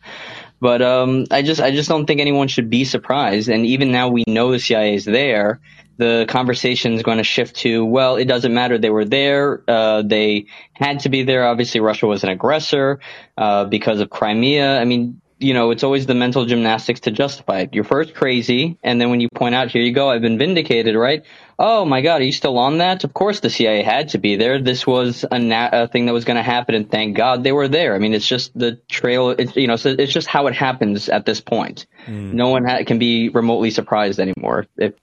But 0.61 0.81
um, 0.81 1.25
I 1.29 1.41
just 1.41 1.59
I 1.59 1.71
just 1.71 1.89
don't 1.89 2.05
think 2.05 2.21
anyone 2.21 2.47
should 2.47 2.69
be 2.69 2.85
surprised. 2.85 3.49
And 3.49 3.65
even 3.65 3.91
now 3.91 4.07
we 4.07 4.23
know 4.27 4.53
the 4.53 4.59
CIA 4.59 4.95
is 4.95 5.03
there. 5.03 5.59
The 5.97 6.25
conversation 6.27 6.93
is 6.93 7.03
going 7.03 7.19
to 7.19 7.23
shift 7.23 7.57
to 7.57 7.85
well, 7.85 8.15
it 8.15 8.25
doesn't 8.25 8.53
matter. 8.53 8.77
They 8.77 8.89
were 8.89 9.05
there. 9.05 9.63
Uh, 9.67 10.01
they 10.01 10.47
had 10.73 11.01
to 11.01 11.09
be 11.09 11.23
there. 11.23 11.45
Obviously, 11.47 11.81
Russia 11.81 12.07
was 12.07 12.23
an 12.23 12.29
aggressor 12.29 12.99
uh, 13.37 13.65
because 13.65 13.99
of 13.99 14.09
Crimea. 14.09 14.79
I 14.79 14.85
mean, 14.85 15.21
you 15.39 15.53
know, 15.53 15.71
it's 15.71 15.83
always 15.83 16.05
the 16.05 16.15
mental 16.15 16.45
gymnastics 16.45 17.01
to 17.01 17.11
justify 17.11 17.59
it. 17.59 17.73
You're 17.73 17.83
first 17.83 18.13
crazy, 18.13 18.77
and 18.81 18.99
then 18.99 19.09
when 19.09 19.19
you 19.19 19.27
point 19.35 19.53
out, 19.55 19.69
here 19.71 19.81
you 19.81 19.91
go, 19.91 20.09
I've 20.09 20.21
been 20.21 20.37
vindicated, 20.37 20.95
right? 20.95 21.23
Oh 21.59 21.85
my 21.85 22.01
God, 22.01 22.21
are 22.21 22.23
you 22.23 22.31
still 22.31 22.57
on 22.57 22.77
that? 22.79 23.03
Of 23.03 23.13
course, 23.13 23.41
the 23.41 23.49
CIA 23.49 23.83
had 23.83 24.09
to 24.09 24.17
be 24.17 24.35
there. 24.37 24.61
This 24.61 24.87
was 24.87 25.25
a, 25.29 25.37
na- 25.37 25.69
a 25.71 25.87
thing 25.87 26.05
that 26.05 26.13
was 26.13 26.23
going 26.25 26.37
to 26.37 26.43
happen, 26.43 26.75
and 26.75 26.89
thank 26.89 27.15
God 27.17 27.43
they 27.43 27.51
were 27.51 27.67
there. 27.67 27.93
I 27.93 27.99
mean, 27.99 28.13
it's 28.13 28.27
just 28.27 28.57
the 28.57 28.79
trail. 28.89 29.29
It's 29.31 29.55
you 29.55 29.67
know, 29.67 29.75
so 29.75 29.89
it's 29.97 30.13
just 30.13 30.27
how 30.27 30.47
it 30.47 30.55
happens 30.55 31.09
at 31.09 31.25
this 31.25 31.41
point. 31.41 31.85
No 32.07 32.49
one 32.49 32.65
ha- 32.65 32.83
can 32.85 32.97
be 32.97 33.29
remotely 33.29 33.69
surprised 33.69 34.19
anymore. 34.19 34.65
If 34.77 34.93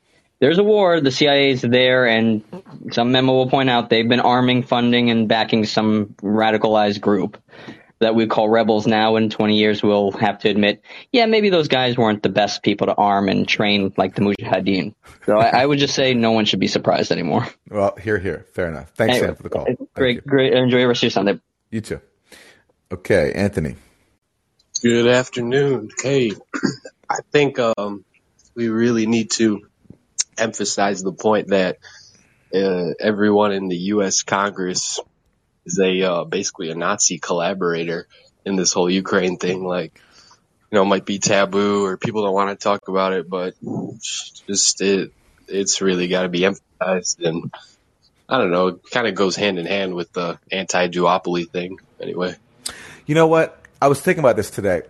there's 0.40 0.59
a 0.59 0.64
war, 0.64 1.00
the 1.00 1.11
CIA 1.11 1.50
is 1.50 1.61
there, 1.61 2.07
and 2.07 2.42
some 2.92 3.12
memo 3.12 3.33
will 3.35 3.50
point 3.50 3.68
out 3.70 3.90
they've 3.90 4.09
been 4.09 4.20
arming, 4.20 4.62
funding, 4.62 5.11
and 5.11 5.29
backing 5.29 5.66
some 5.66 6.14
radicalized 6.22 7.00
group 7.00 7.40
that 7.98 8.14
we 8.14 8.26
call 8.26 8.48
rebels 8.48 8.87
now. 8.87 9.16
In 9.16 9.29
20 9.29 9.59
years, 9.59 9.83
we'll 9.83 10.12
have 10.12 10.38
to 10.40 10.48
admit, 10.48 10.83
yeah, 11.12 11.26
maybe 11.26 11.50
those 11.50 11.68
guys 11.68 11.98
weren't 11.98 12.22
the 12.22 12.31
best 12.31 12.62
people 12.62 12.87
to 12.87 12.94
arm 12.94 13.29
and 13.29 13.46
train 13.46 13.92
like 13.98 14.14
the 14.14 14.22
Mujahideen. 14.22 14.94
So 15.26 15.37
I, 15.37 15.61
I 15.61 15.66
would 15.66 15.79
just 15.79 15.94
say 15.94 16.14
no 16.14 16.33
one 16.33 16.46
should 16.46 16.61
be 16.61 16.68
surprised 16.68 17.12
anymore. 17.12 17.46
Well, 17.68 17.94
here, 18.03 18.18
here. 18.18 18.46
Fair 18.55 18.68
enough. 18.68 18.90
Thanks, 18.94 19.16
Anyway, 19.16 19.29
Sam, 19.29 19.37
for 19.37 19.42
the 19.42 19.50
call. 19.50 19.66
Great, 19.94 20.16
you. 20.16 20.22
great. 20.22 20.55
Enjoy 20.55 20.79
the 20.79 20.88
rest 20.88 21.00
of 21.00 21.03
your 21.05 21.11
Sunday. 21.11 21.40
You 21.70 21.83
too. 21.83 22.00
Okay, 22.90 23.33
Anthony. 23.35 23.76
Good 24.83 25.07
afternoon. 25.07 25.90
Hey, 26.03 26.33
I 27.11 27.18
think 27.31 27.59
um, 27.59 28.07
we 28.55 28.68
really 28.68 29.07
need 29.07 29.31
to 29.33 29.70
emphasize 30.37 31.03
the 31.03 31.12
point 31.12 31.49
that 31.49 31.79
uh, 32.55 32.95
everyone 32.99 33.53
in 33.53 33.69
the 33.69 33.77
U.S. 33.77 34.23
Congress 34.23 35.01
is 35.64 35.79
a 35.79 36.03
uh, 36.03 36.25
basically 36.25 36.71
a 36.71 36.75
Nazi 36.75 37.19
collaborator 37.19 38.07
in 38.45 38.57
this 38.57 38.73
whole 38.73 38.90
Ukraine 38.90 39.37
thing. 39.37 39.64
Like, 39.64 40.01
you 40.71 40.77
know, 40.77 40.83
it 40.83 40.87
might 40.87 41.05
be 41.05 41.19
taboo 41.19 41.85
or 41.85 41.97
people 41.97 42.23
don't 42.23 42.35
want 42.35 42.51
to 42.51 42.62
talk 42.62 42.88
about 42.88 43.12
it, 43.12 43.29
but 43.29 43.55
just 44.47 44.81
it 44.81 45.12
it's 45.49 45.81
really 45.81 46.09
got 46.09 46.23
to 46.23 46.29
be 46.29 46.45
emphasized. 46.45 47.23
And 47.23 47.53
I 48.29 48.38
don't 48.38 48.51
know, 48.51 48.69
it 48.69 48.90
kind 48.90 49.07
of 49.07 49.14
goes 49.14 49.37
hand 49.37 49.59
in 49.59 49.66
hand 49.66 49.95
with 49.95 50.12
the 50.12 50.38
anti-duopoly 50.51 51.51
thing. 51.51 51.79
Anyway. 52.01 52.37
You 53.07 53.14
know 53.14 53.27
what? 53.27 53.61
I 53.83 53.88
was 53.88 54.01
thinking 54.01 54.21
about 54.21 54.37
this 54.37 54.51
today 54.51 54.83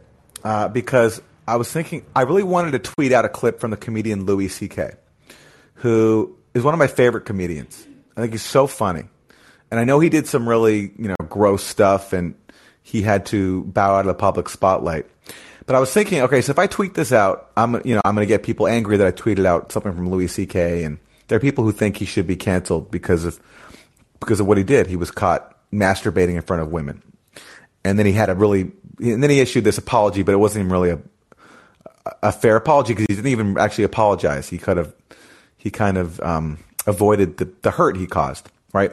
uh, 0.44 0.68
because 0.68 1.22
I 1.46 1.56
was 1.56 1.70
thinking 1.70 2.04
I 2.14 2.22
really 2.22 2.42
wanted 2.42 2.72
to 2.72 2.78
tweet 2.78 3.12
out 3.12 3.24
a 3.24 3.28
clip 3.28 3.60
from 3.60 3.70
the 3.70 3.76
comedian 3.76 4.24
Louis 4.24 4.48
C.K., 4.48 4.92
who 5.80 6.36
is 6.54 6.62
one 6.62 6.74
of 6.74 6.78
my 6.78 6.86
favorite 6.86 7.24
comedians. 7.24 7.86
I 8.16 8.22
think 8.22 8.32
he's 8.32 8.42
so 8.42 8.66
funny, 8.66 9.04
and 9.70 9.78
I 9.80 9.84
know 9.84 10.00
he 10.00 10.08
did 10.08 10.26
some 10.26 10.48
really 10.48 10.92
you 10.98 11.08
know 11.08 11.16
gross 11.28 11.62
stuff, 11.62 12.12
and 12.12 12.34
he 12.82 13.02
had 13.02 13.26
to 13.26 13.64
bow 13.64 13.94
out 13.94 14.00
of 14.00 14.06
the 14.06 14.14
public 14.14 14.48
spotlight. 14.48 15.06
But 15.66 15.76
I 15.76 15.80
was 15.80 15.92
thinking, 15.92 16.22
okay, 16.22 16.40
so 16.40 16.50
if 16.50 16.58
I 16.58 16.66
tweet 16.66 16.94
this 16.94 17.12
out, 17.12 17.50
I'm 17.56 17.74
you 17.84 17.94
know 17.94 18.00
I'm 18.04 18.14
going 18.14 18.26
to 18.26 18.32
get 18.32 18.42
people 18.42 18.66
angry 18.66 18.96
that 18.96 19.06
I 19.06 19.12
tweeted 19.12 19.44
out 19.44 19.72
something 19.72 19.92
from 19.92 20.10
Louis 20.10 20.28
C.K. 20.28 20.84
and 20.84 20.98
there 21.28 21.36
are 21.36 21.40
people 21.40 21.64
who 21.64 21.72
think 21.72 21.96
he 21.96 22.04
should 22.04 22.26
be 22.26 22.36
canceled 22.36 22.90
because 22.90 23.24
of 23.24 23.40
because 24.20 24.40
of 24.40 24.46
what 24.46 24.58
he 24.58 24.64
did. 24.64 24.86
He 24.86 24.96
was 24.96 25.10
caught 25.10 25.56
masturbating 25.72 26.34
in 26.34 26.42
front 26.42 26.62
of 26.62 26.72
women 26.72 27.02
and 27.84 27.98
then 27.98 28.06
he 28.06 28.12
had 28.12 28.28
a 28.28 28.34
really 28.34 28.72
and 29.00 29.22
then 29.22 29.30
he 29.30 29.40
issued 29.40 29.64
this 29.64 29.78
apology 29.78 30.22
but 30.22 30.32
it 30.32 30.38
wasn't 30.38 30.60
even 30.60 30.72
really 30.72 30.90
a 30.90 30.98
a 32.22 32.32
fair 32.32 32.56
apology 32.56 32.92
because 32.94 33.06
he 33.08 33.14
didn't 33.14 33.30
even 33.30 33.58
actually 33.58 33.84
apologize 33.84 34.48
he 34.48 34.58
kind 34.58 34.78
of 34.78 34.94
he 35.60 35.70
kind 35.70 35.96
of 35.96 36.20
um, 36.20 36.58
avoided 36.86 37.36
the, 37.36 37.50
the 37.62 37.70
hurt 37.70 37.96
he 37.96 38.06
caused 38.06 38.48
right? 38.72 38.92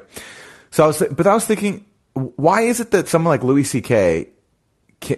So 0.72 0.84
i 0.84 0.88
was 0.88 1.02
but 1.12 1.26
i 1.26 1.34
was 1.34 1.46
thinking 1.46 1.86
why 2.14 2.62
is 2.62 2.80
it 2.80 2.92
that 2.92 3.08
someone 3.08 3.32
like 3.32 3.44
louis 3.44 3.64
ck 3.64 4.28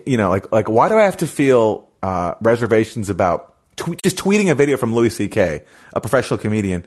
you 0.06 0.18
know 0.18 0.30
like 0.30 0.52
like 0.52 0.70
why 0.70 0.88
do 0.88 0.96
i 0.96 1.04
have 1.04 1.18
to 1.18 1.28
feel 1.28 1.90
uh, 2.04 2.36
reservations 2.42 3.10
about 3.10 3.56
tw- 3.76 4.02
just 4.04 4.18
tweeting 4.18 4.50
a 4.50 4.56
video 4.56 4.78
from 4.78 4.94
louis 4.94 5.18
ck 5.18 5.38
a 5.38 6.02
professional 6.02 6.38
comedian 6.38 6.86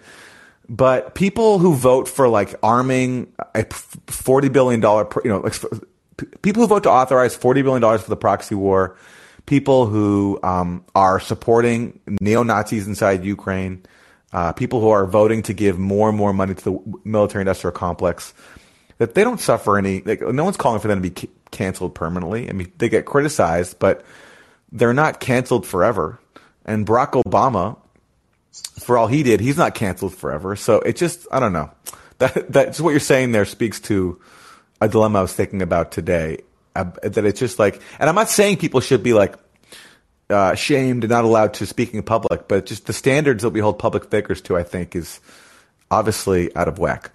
but 0.69 1.15
people 1.15 1.59
who 1.59 1.75
vote 1.75 2.09
for 2.09 2.29
like 2.29 2.55
arming 2.63 3.33
a 3.55 3.65
forty 4.07 4.49
billion 4.49 4.81
dollar, 4.81 5.09
you 5.25 5.31
know, 5.31 5.49
people 6.43 6.63
who 6.63 6.67
vote 6.67 6.85
to 6.85 6.91
authorize 6.91 7.35
forty 7.35 7.63
billion 7.63 7.83
dollars 7.83 8.03
for 8.03 8.11
the 8.11 8.17
proxy 8.17 8.55
war, 8.55 8.97
people 9.47 9.87
who 9.87 10.39
um, 10.43 10.85
are 10.95 11.21
supporting 11.21 12.01
neo 12.21 12.43
Nazis 12.43 12.87
inside 12.87 13.25
Ukraine, 13.25 13.85
uh, 14.33 14.53
people 14.53 14.81
who 14.81 14.89
are 14.89 15.07
voting 15.07 15.43
to 15.43 15.53
give 15.53 15.79
more 15.79 16.09
and 16.09 16.17
more 16.17 16.33
money 16.33 16.55
to 16.55 16.65
the 16.65 16.79
military 17.05 17.43
industrial 17.43 17.73
complex, 17.73 18.33
that 18.99 19.15
they 19.15 19.25
don't 19.25 19.41
suffer 19.41 19.79
any. 19.79 20.01
Like, 20.03 20.21
no 20.23 20.45
one's 20.45 20.57
calling 20.57 20.81
for 20.81 20.89
them 20.89 21.03
to 21.03 21.11
be 21.11 21.29
canceled 21.51 21.95
permanently. 21.95 22.49
I 22.49 22.53
mean, 22.53 22.73
they 22.79 22.89
get 22.89 23.05
criticized, 23.05 23.79
but 23.79 24.05
they're 24.71 24.95
not 24.95 25.21
canceled 25.21 25.67
forever. 25.67 26.19
And 26.65 26.87
Barack 26.87 27.23
Obama, 27.23 27.79
for 28.81 28.97
all 28.97 29.07
he 29.07 29.23
did, 29.23 29.41
he's 29.41 29.57
not 29.57 29.75
canceled 29.75 30.15
forever. 30.15 30.57
So 30.57 30.81
it 30.81 30.97
just, 30.97 31.27
I 31.31 31.41
don't 31.41 31.53
know. 31.53 31.71
That 32.19 32.53
that's 32.53 32.81
what 32.81 32.91
you're 32.91 33.01
saying 33.01 33.33
there 33.33 33.45
speaks 33.45 33.81
to 33.81 34.21
a 34.81 34.89
dilemma 34.89 35.19
I 35.19 35.23
was 35.23 35.33
thinking 35.33 35.61
about 35.61 35.91
today. 35.91 36.39
Uh, 36.77 36.85
that 37.03 37.25
it's 37.25 37.41
just 37.41 37.59
like, 37.59 37.83
and 37.99 38.09
I'm 38.09 38.15
not 38.15 38.29
saying 38.29 38.59
people 38.59 38.79
should 38.81 39.03
be 39.03 39.13
like 39.13 39.35
uh, 40.33 40.55
shamed 40.55 41.05
and 41.05 41.11
not 41.11 41.25
allowed 41.25 41.55
to 41.55 41.67
speak 41.67 41.95
in 41.95 42.03
public, 42.03 42.49
but 42.49 42.67
just 42.67 42.87
the 42.87 42.93
standards 42.93 43.43
that 43.43 43.51
we 43.51 43.61
hold 43.61 43.79
public 43.79 44.11
figures 44.11 44.41
to, 44.43 44.57
I 44.57 44.63
think, 44.63 44.97
is 44.97 45.21
obviously 45.91 46.55
out 46.57 46.69
of 46.69 46.79
whack. 46.79 47.13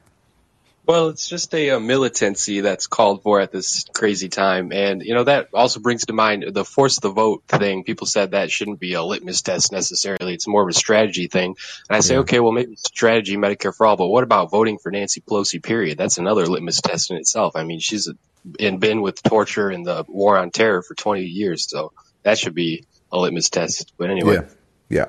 Well, 0.88 1.10
it's 1.10 1.28
just 1.28 1.54
a, 1.54 1.70
a, 1.70 1.80
militancy 1.82 2.62
that's 2.62 2.88
called 2.88 3.22
for 3.22 3.42
at 3.42 3.52
this 3.52 3.84
crazy 3.94 4.30
time. 4.30 4.72
And, 4.72 5.02
you 5.02 5.16
know, 5.16 5.26
that 5.26 5.50
also 5.54 5.82
brings 5.82 6.06
to 6.06 6.14
mind 6.14 6.46
the 6.54 6.64
force 6.64 6.96
of 6.96 7.02
the 7.02 7.12
vote 7.12 7.44
thing. 7.50 7.84
People 7.84 8.08
said 8.08 8.32
that 8.32 8.52
shouldn't 8.52 8.80
be 8.80 8.94
a 8.94 9.04
litmus 9.04 9.42
test 9.42 9.74
necessarily. 9.74 10.34
It's 10.34 10.48
more 10.48 10.62
of 10.62 10.70
a 10.70 10.74
strategy 10.74 11.28
thing. 11.28 11.58
And 11.90 11.98
I 11.98 12.00
say, 12.00 12.14
yeah. 12.14 12.22
okay, 12.22 12.40
well, 12.40 12.54
maybe 12.54 12.78
strategy, 12.78 13.36
Medicare 13.36 13.76
for 13.76 13.86
all, 13.86 13.98
but 13.98 14.08
what 14.08 14.24
about 14.24 14.50
voting 14.50 14.78
for 14.78 14.90
Nancy 14.90 15.20
Pelosi, 15.20 15.62
period? 15.62 15.98
That's 15.98 16.20
another 16.20 16.46
litmus 16.46 16.80
test 16.80 17.12
in 17.12 17.18
itself. 17.18 17.58
I 17.58 17.66
mean, 17.66 17.82
she's 17.82 18.10
in, 18.58 18.78
been 18.78 19.02
with 19.02 19.22
torture 19.22 19.70
and 19.70 19.86
the 19.86 20.06
war 20.08 20.38
on 20.38 20.52
terror 20.52 20.82
for 20.82 20.96
20 20.96 21.24
years. 21.24 21.70
So 21.70 21.92
that 22.24 22.40
should 22.40 22.56
be 22.56 22.86
a 23.12 23.18
litmus 23.18 23.50
test. 23.50 23.94
But 23.98 24.10
anyway. 24.10 24.36
Yeah. 24.36 24.44
Yeah. 24.90 25.06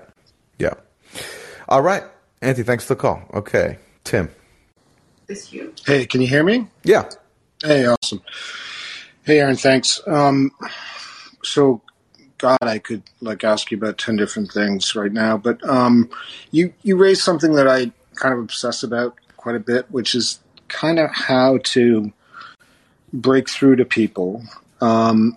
Yeah. 0.58 1.20
All 1.68 1.82
right. 1.82 2.04
Anthony, 2.40 2.64
thanks 2.64 2.84
for 2.84 2.94
the 2.94 3.00
call. 3.00 3.22
Okay. 3.34 3.78
Tim 4.04 4.30
this 5.28 5.52
you. 5.52 5.72
Hey, 5.86 6.06
can 6.06 6.20
you 6.20 6.26
hear 6.26 6.42
me? 6.42 6.66
Yeah. 6.82 7.08
Hey, 7.62 7.86
awesome. 7.86 8.22
Hey, 9.22 9.40
Aaron, 9.40 9.56
thanks. 9.56 10.00
Um, 10.06 10.50
so, 11.44 11.82
God, 12.38 12.58
I 12.62 12.78
could 12.78 13.02
like 13.20 13.44
ask 13.44 13.70
you 13.70 13.76
about 13.76 13.98
ten 13.98 14.16
different 14.16 14.50
things 14.50 14.96
right 14.96 15.12
now, 15.12 15.36
but 15.36 15.62
um, 15.68 16.08
you 16.50 16.72
you 16.82 16.96
raised 16.96 17.22
something 17.22 17.54
that 17.54 17.68
I 17.68 17.92
kind 18.14 18.32
of 18.32 18.40
obsess 18.40 18.82
about 18.82 19.16
quite 19.36 19.54
a 19.54 19.60
bit, 19.60 19.90
which 19.90 20.14
is 20.14 20.40
kind 20.68 20.98
of 20.98 21.10
how 21.12 21.58
to 21.62 22.12
break 23.12 23.48
through 23.48 23.76
to 23.76 23.84
people 23.84 24.42
um, 24.80 25.36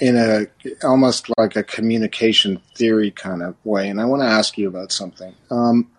in 0.00 0.16
a 0.16 0.46
almost 0.82 1.30
like 1.38 1.56
a 1.56 1.62
communication 1.62 2.60
theory 2.74 3.10
kind 3.10 3.42
of 3.42 3.56
way. 3.64 3.88
And 3.88 4.00
I 4.00 4.04
want 4.04 4.22
to 4.22 4.28
ask 4.28 4.58
you 4.58 4.68
about 4.68 4.92
something. 4.92 5.34
Um, 5.50 5.90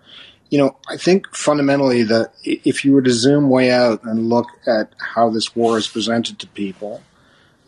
you 0.49 0.59
know, 0.59 0.77
I 0.87 0.97
think 0.97 1.35
fundamentally 1.35 2.03
that 2.03 2.33
if 2.43 2.85
you 2.85 2.93
were 2.93 3.01
to 3.01 3.11
zoom 3.11 3.49
way 3.49 3.71
out 3.71 4.03
and 4.03 4.29
look 4.29 4.47
at 4.67 4.93
how 4.99 5.29
this 5.29 5.55
war 5.55 5.77
is 5.77 5.87
presented 5.87 6.39
to 6.39 6.47
people, 6.47 7.01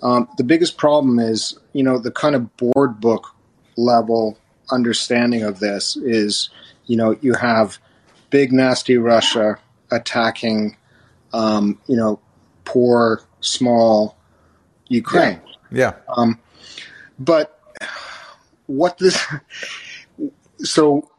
um, 0.02 0.30
the 0.38 0.44
biggest 0.44 0.78
problem 0.78 1.18
is, 1.18 1.58
you 1.74 1.84
know, 1.84 1.98
the 1.98 2.12
kind 2.12 2.36
of 2.36 2.56
board 2.56 3.00
book 3.00 3.34
level 3.78 4.38
understanding 4.72 5.44
of 5.44 5.60
this 5.60 5.96
is, 5.96 6.50
you 6.86 6.98
know, 6.98 7.18
you 7.22 7.34
have 7.34 7.80
big 8.30 8.52
nasty 8.52 8.98
Russia 8.98 9.58
attacking, 9.92 10.78
um, 11.34 11.80
you 11.88 11.96
know, 11.96 12.20
poor 12.64 13.24
small 13.40 14.18
Ukraine. 14.88 15.42
Yeah. 15.72 15.94
Um, 16.16 16.40
but 17.20 17.60
what 18.68 18.98
this, 18.98 19.24
so 20.60 21.10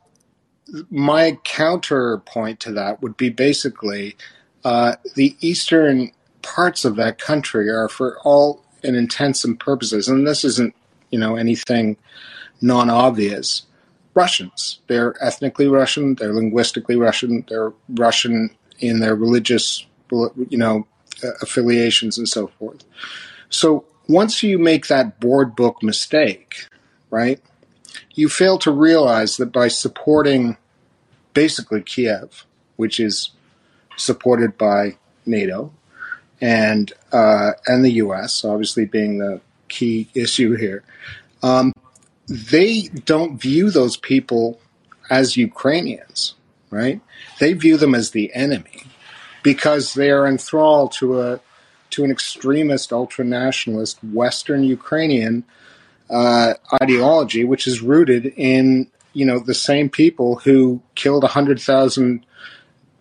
my 0.90 1.38
counterpoint 1.44 2.60
to 2.60 2.72
that 2.72 3.02
would 3.02 3.16
be 3.16 3.30
basically 3.30 4.16
uh, 4.64 4.96
the 5.14 5.36
eastern 5.40 6.12
parts 6.42 6.84
of 6.84 6.96
that 6.96 7.18
country 7.18 7.68
are, 7.68 7.88
for 7.88 8.18
all 8.20 8.62
intents 8.82 9.44
and 9.44 9.58
purposes, 9.58 10.08
and 10.08 10.26
this 10.26 10.44
isn't 10.44 10.74
you 11.10 11.18
know 11.18 11.36
anything 11.36 11.96
non-obvious. 12.60 13.64
Russians. 14.14 14.80
They're 14.88 15.14
ethnically 15.22 15.68
Russian. 15.68 16.16
They're 16.16 16.34
linguistically 16.34 16.96
Russian. 16.96 17.44
They're 17.48 17.72
Russian 17.90 18.50
in 18.80 18.98
their 18.98 19.14
religious, 19.14 19.86
you 20.10 20.58
know, 20.58 20.86
affiliations 21.40 22.18
and 22.18 22.28
so 22.28 22.48
forth. 22.58 22.84
So 23.48 23.84
once 24.08 24.42
you 24.42 24.58
make 24.58 24.86
that 24.88 25.20
board 25.20 25.54
book 25.54 25.82
mistake, 25.82 26.66
right? 27.10 27.40
you 28.18 28.28
fail 28.28 28.58
to 28.58 28.72
realize 28.72 29.36
that 29.36 29.52
by 29.52 29.68
supporting 29.68 30.56
basically 31.34 31.80
Kiev, 31.80 32.44
which 32.74 32.98
is 32.98 33.30
supported 33.96 34.58
by 34.58 34.96
NATO 35.24 35.72
and 36.40 36.92
uh, 37.12 37.52
and 37.68 37.84
the 37.84 37.92
U.S., 37.92 38.44
obviously 38.44 38.86
being 38.86 39.18
the 39.18 39.40
key 39.68 40.08
issue 40.14 40.56
here, 40.56 40.82
um, 41.44 41.72
they 42.28 42.88
don't 43.04 43.40
view 43.40 43.70
those 43.70 43.96
people 43.96 44.60
as 45.10 45.36
Ukrainians, 45.36 46.34
right? 46.70 47.00
They 47.38 47.52
view 47.52 47.76
them 47.76 47.94
as 47.94 48.10
the 48.10 48.34
enemy 48.34 48.82
because 49.44 49.94
they 49.94 50.10
are 50.10 50.26
enthralled 50.26 50.90
to 50.94 51.20
a 51.20 51.40
to 51.90 52.04
an 52.04 52.10
extremist, 52.10 52.92
ultra 52.92 53.24
nationalist 53.24 54.02
Western 54.04 54.64
Ukrainian 54.64 55.44
uh, 56.10 56.54
ideology, 56.82 57.44
which 57.44 57.66
is 57.66 57.82
rooted 57.82 58.26
in 58.36 58.90
you 59.12 59.24
know 59.24 59.38
the 59.38 59.54
same 59.54 59.88
people 59.88 60.36
who 60.36 60.82
killed 60.94 61.24
hundred 61.24 61.60
thousand 61.60 62.24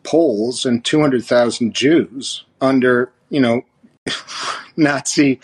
Poles 0.03 0.65
and 0.65 0.83
two 0.85 1.01
hundred 1.01 1.25
thousand 1.25 1.73
Jews 1.73 2.45
under 2.61 3.11
you 3.29 3.41
know 3.41 3.61
Nazi 4.77 5.39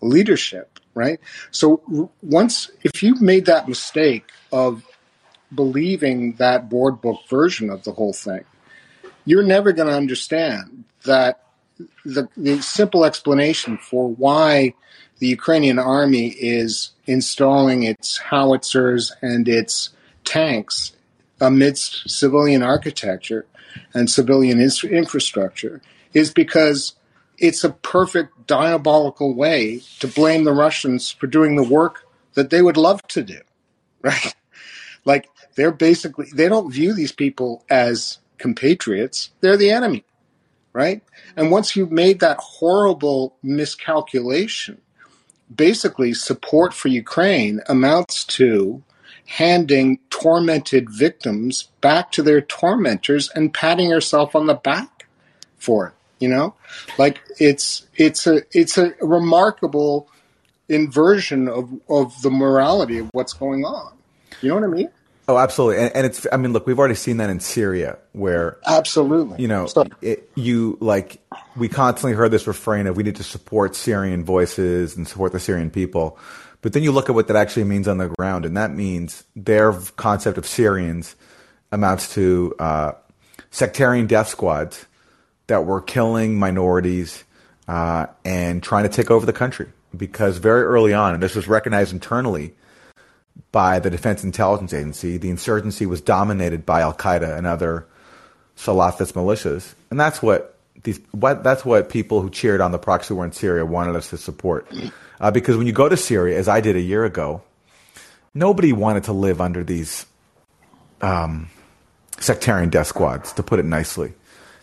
leadership, 0.00 0.78
right? 0.94 1.18
So 1.50 2.10
once 2.22 2.70
if 2.82 3.02
you 3.02 3.16
made 3.16 3.46
that 3.46 3.68
mistake 3.68 4.30
of 4.52 4.84
believing 5.54 6.34
that 6.34 6.68
board 6.68 7.00
book 7.00 7.20
version 7.28 7.70
of 7.70 7.84
the 7.84 7.92
whole 7.92 8.12
thing, 8.12 8.44
you're 9.24 9.42
never 9.42 9.72
going 9.72 9.88
to 9.88 9.94
understand 9.94 10.84
that 11.04 11.43
the, 12.04 12.28
the 12.36 12.62
simple 12.62 13.04
explanation 13.04 13.78
for 13.78 14.08
why 14.08 14.74
the 15.18 15.28
Ukrainian 15.28 15.78
army 15.78 16.28
is 16.28 16.90
installing 17.06 17.82
its 17.82 18.18
howitzers 18.18 19.12
and 19.22 19.48
its 19.48 19.90
tanks 20.24 20.92
amidst 21.40 22.08
civilian 22.08 22.62
architecture 22.62 23.46
and 23.92 24.10
civilian 24.10 24.60
infrastructure 24.60 25.82
is 26.12 26.32
because 26.32 26.94
it's 27.38 27.64
a 27.64 27.70
perfect 27.70 28.46
diabolical 28.46 29.34
way 29.34 29.82
to 29.98 30.06
blame 30.06 30.44
the 30.44 30.52
Russians 30.52 31.10
for 31.10 31.26
doing 31.26 31.56
the 31.56 31.62
work 31.62 32.06
that 32.34 32.50
they 32.50 32.62
would 32.62 32.76
love 32.76 33.02
to 33.08 33.22
do, 33.22 33.40
right? 34.02 34.34
Like 35.04 35.28
they're 35.54 35.72
basically, 35.72 36.26
they 36.32 36.48
don't 36.48 36.72
view 36.72 36.94
these 36.94 37.12
people 37.12 37.64
as 37.68 38.18
compatriots. 38.38 39.30
They're 39.40 39.56
the 39.56 39.70
enemy, 39.70 40.04
right? 40.74 41.02
And 41.36 41.50
once 41.50 41.74
you've 41.74 41.90
made 41.90 42.20
that 42.20 42.36
horrible 42.38 43.36
miscalculation, 43.42 44.82
basically 45.54 46.12
support 46.12 46.74
for 46.74 46.88
Ukraine 46.88 47.60
amounts 47.66 48.24
to 48.24 48.82
handing 49.26 50.00
tormented 50.10 50.90
victims 50.90 51.68
back 51.80 52.12
to 52.12 52.22
their 52.22 52.42
tormentors 52.42 53.30
and 53.30 53.54
patting 53.54 53.88
yourself 53.88 54.36
on 54.36 54.46
the 54.46 54.54
back 54.54 55.06
for 55.56 55.86
it 55.86 55.94
you 56.24 56.30
know? 56.30 56.54
Like 56.98 57.20
it's 57.38 57.86
it's 57.96 58.26
a 58.26 58.42
it's 58.52 58.78
a 58.78 58.94
remarkable 59.00 60.08
inversion 60.68 61.48
of 61.48 61.70
of 61.88 62.20
the 62.22 62.30
morality 62.30 62.98
of 62.98 63.10
what's 63.12 63.34
going 63.34 63.64
on. 63.64 63.92
You 64.40 64.48
know 64.48 64.54
what 64.56 64.64
i 64.64 64.68
mean 64.68 64.88
Oh, 65.26 65.38
absolutely, 65.38 65.82
and, 65.82 65.96
and, 65.96 66.06
it's. 66.06 66.26
I 66.30 66.36
mean, 66.36 66.52
look, 66.52 66.66
we've 66.66 66.78
already 66.78 66.94
seen 66.94 67.16
that 67.16 67.30
in 67.30 67.40
Syria, 67.40 67.96
where 68.12 68.58
absolutely, 68.66 69.40
you 69.40 69.48
know, 69.48 69.66
it, 70.02 70.30
you 70.34 70.76
like 70.80 71.18
we 71.56 71.68
constantly 71.68 72.12
heard 72.12 72.30
this 72.30 72.46
refrain 72.46 72.86
of 72.86 72.96
we 72.96 73.02
need 73.02 73.16
to 73.16 73.22
support 73.22 73.74
Syrian 73.74 74.22
voices 74.22 74.96
and 74.96 75.08
support 75.08 75.32
the 75.32 75.40
Syrian 75.40 75.70
people, 75.70 76.18
but 76.60 76.74
then 76.74 76.82
you 76.82 76.92
look 76.92 77.08
at 77.08 77.14
what 77.14 77.28
that 77.28 77.36
actually 77.36 77.64
means 77.64 77.88
on 77.88 77.96
the 77.96 78.08
ground, 78.08 78.44
and 78.44 78.54
that 78.58 78.72
means 78.72 79.24
their 79.34 79.72
concept 79.72 80.36
of 80.36 80.46
Syrians 80.46 81.16
amounts 81.72 82.12
to 82.14 82.54
uh, 82.58 82.92
sectarian 83.50 84.06
death 84.06 84.28
squads 84.28 84.84
that 85.46 85.64
were 85.64 85.80
killing 85.80 86.38
minorities 86.38 87.24
uh, 87.66 88.06
and 88.24 88.62
trying 88.62 88.84
to 88.84 88.90
take 88.90 89.10
over 89.10 89.24
the 89.24 89.32
country. 89.32 89.68
Because 89.96 90.38
very 90.38 90.64
early 90.64 90.92
on, 90.92 91.14
and 91.14 91.22
this 91.22 91.34
was 91.34 91.46
recognized 91.46 91.92
internally 91.92 92.54
by 93.52 93.78
the 93.78 93.90
Defense 93.90 94.24
Intelligence 94.24 94.72
Agency, 94.72 95.16
the 95.16 95.30
insurgency 95.30 95.86
was 95.86 96.00
dominated 96.00 96.66
by 96.66 96.80
Al 96.80 96.94
Qaeda 96.94 97.36
and 97.36 97.46
other 97.46 97.86
Salafist 98.56 99.12
militias. 99.12 99.74
And 99.90 99.98
that's 99.98 100.22
what 100.22 100.56
these 100.82 101.00
what 101.12 101.42
that's 101.42 101.64
what 101.64 101.88
people 101.88 102.20
who 102.20 102.30
cheered 102.30 102.60
on 102.60 102.72
the 102.72 102.78
proxy 102.78 103.14
war 103.14 103.24
in 103.24 103.32
Syria 103.32 103.64
wanted 103.64 103.96
us 103.96 104.10
to 104.10 104.18
support. 104.18 104.72
Uh, 105.20 105.30
because 105.30 105.56
when 105.56 105.66
you 105.66 105.72
go 105.72 105.88
to 105.88 105.96
Syria, 105.96 106.38
as 106.38 106.48
I 106.48 106.60
did 106.60 106.76
a 106.76 106.80
year 106.80 107.04
ago, 107.04 107.42
nobody 108.34 108.72
wanted 108.72 109.04
to 109.04 109.12
live 109.12 109.40
under 109.40 109.64
these 109.64 110.06
um, 111.00 111.48
sectarian 112.18 112.70
death 112.70 112.88
squads, 112.88 113.32
to 113.34 113.42
put 113.42 113.58
it 113.58 113.64
nicely. 113.64 114.12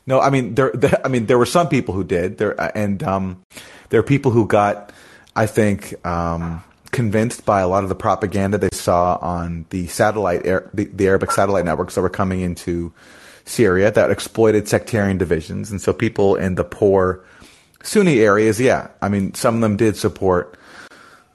No, 0.06 0.20
I 0.20 0.30
mean 0.30 0.56
there, 0.56 0.72
there 0.74 1.00
I 1.06 1.08
mean 1.08 1.26
there 1.26 1.38
were 1.38 1.46
some 1.46 1.70
people 1.70 1.94
who 1.94 2.04
did 2.04 2.38
there, 2.38 2.56
and 2.78 3.02
um, 3.04 3.44
there 3.90 4.00
are 4.00 4.04
people 4.04 4.32
who 4.32 4.48
got, 4.48 4.92
I 5.36 5.46
think, 5.46 6.06
um, 6.06 6.64
convinced 6.92 7.46
by 7.46 7.62
a 7.62 7.68
lot 7.68 7.84
of 7.84 7.90
the 7.90 7.96
propaganda 7.96 8.58
they 8.58 8.70
saw 8.72 9.18
on 9.22 9.66
the 9.70 9.88
satellite, 9.88 10.44
the, 10.44 10.90
the 10.94 11.08
Arabic 11.08 11.32
satellite 11.32 11.66
networks 11.66 11.96
that 11.96 12.02
were 12.02 12.10
coming 12.10 12.42
into 12.42 12.94
Syria 13.46 13.92
that 13.92 14.12
exploited 14.12 14.68
sectarian 14.68 15.18
divisions, 15.18 15.72
and 15.72 15.82
so 15.82 15.94
people 15.94 16.36
in 16.36 16.56
the 16.56 16.64
poor 16.64 17.24
Sunni 17.84 18.20
areas, 18.20 18.60
yeah, 18.60 18.90
I 19.02 19.10
mean, 19.10 19.34
some 19.34 19.56
of 19.56 19.62
them 19.62 19.76
did 19.76 19.98
support 19.98 20.58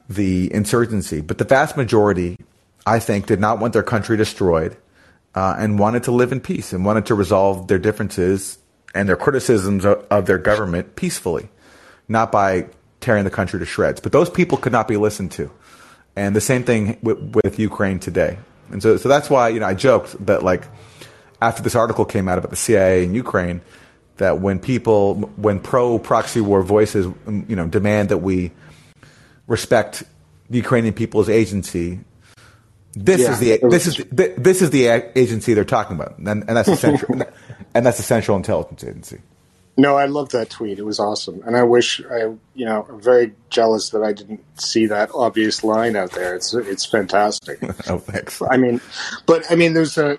the 0.09 0.53
insurgency, 0.55 1.21
but 1.21 1.39
the 1.39 1.45
vast 1.45 1.77
majority, 1.77 2.39
I 2.87 3.01
think, 3.01 3.27
did 3.27 3.41
not 3.41 3.59
want 3.59 3.73
their 3.73 3.83
country 3.83 4.17
destroyed 4.17 4.77
uh, 5.35 5.57
and 5.59 5.79
wanted 5.79 6.05
to 6.05 6.13
live 6.13 6.33
in 6.33 6.41
peace 6.41 6.73
and 6.73 6.85
wanted 6.85 7.07
to 7.07 7.15
resolve 7.15 7.67
their 7.67 7.79
differences 7.79 8.59
and 8.95 9.09
their 9.09 9.17
criticisms 9.17 9.85
of, 9.85 10.07
of 10.11 10.27
their 10.27 10.39
government 10.39 10.95
peacefully, 10.95 11.49
not 12.09 12.31
by 12.31 12.67
tearing 13.07 13.25
the 13.25 13.31
country 13.31 13.61
to 13.61 13.65
shreds. 13.65 14.01
But 14.01 14.11
those 14.11 14.29
people 14.29 14.59
could 14.59 14.73
not 14.73 14.89
be 14.89 14.97
listened 14.97 15.31
to, 15.33 15.49
and 16.17 16.35
the 16.35 16.41
same 16.41 16.65
thing 16.65 16.99
with, 17.03 17.19
with 17.37 17.59
Ukraine 17.59 18.01
today. 18.01 18.37
And 18.73 18.83
so, 18.83 18.97
so 18.97 19.09
that's 19.09 19.31
why 19.31 19.49
you 19.49 19.61
know 19.61 19.67
I 19.67 19.75
joked 19.75 20.27
that 20.27 20.43
like 20.43 20.65
after 21.41 21.63
this 21.63 21.77
article 21.77 22.05
came 22.05 22.29
out 22.29 22.37
about 22.39 22.51
the 22.51 22.57
CIA 22.57 23.05
in 23.05 23.15
Ukraine 23.15 23.61
that 24.17 24.41
when 24.41 24.59
people, 24.59 25.15
when 25.37 25.61
pro 25.61 25.99
proxy 25.99 26.41
war 26.41 26.63
voices, 26.63 27.07
you 27.27 27.55
know, 27.55 27.67
demand 27.69 28.09
that 28.09 28.19
we 28.19 28.51
respect 29.47 30.03
the 30.51 30.57
Ukrainian 30.57 30.95
people's 30.95 31.29
agency, 31.29 32.01
this 32.95 33.21
yeah, 33.21 33.33
is 33.33 33.39
the 33.39 33.69
this 33.69 33.87
is 33.87 34.05
this 34.11 34.63
is 34.63 34.71
the 34.71 34.87
agency 35.15 35.55
they're 35.55 35.65
talking 35.65 35.97
about, 35.97 36.19
and, 36.19 36.29
and 36.29 36.57
that's 36.57 36.69
the 36.69 36.77
central 36.77 37.23
and 37.75 37.87
that's 37.87 37.99
the 37.99 38.03
Central 38.03 38.37
Intelligence 38.37 38.83
Agency. 38.83 39.21
No, 39.79 39.97
I 39.97 40.07
love 40.07 40.31
that 40.31 40.49
tweet. 40.49 40.79
It 40.79 40.85
was 40.85 40.99
awesome, 40.99 41.43
and 41.45 41.57
I 41.57 41.63
wish 41.63 42.01
I, 42.11 42.33
you 42.55 42.65
know, 42.65 42.87
I'm 42.89 43.01
very 43.01 43.35
jealous 43.51 43.91
that 43.91 44.03
I 44.03 44.13
didn't 44.13 44.43
see 44.59 44.87
that 44.87 45.11
obvious 45.15 45.63
line 45.63 45.97
out 45.97 46.13
there. 46.13 46.35
It's 46.35 46.55
it's 46.55 46.87
fantastic. 46.87 47.59
oh, 47.89 47.99
thanks. 47.99 48.41
I 48.51 48.57
mean, 48.57 48.81
but 49.27 49.45
I 49.51 49.55
mean, 49.55 49.75
there's 49.75 49.99
a 49.99 50.19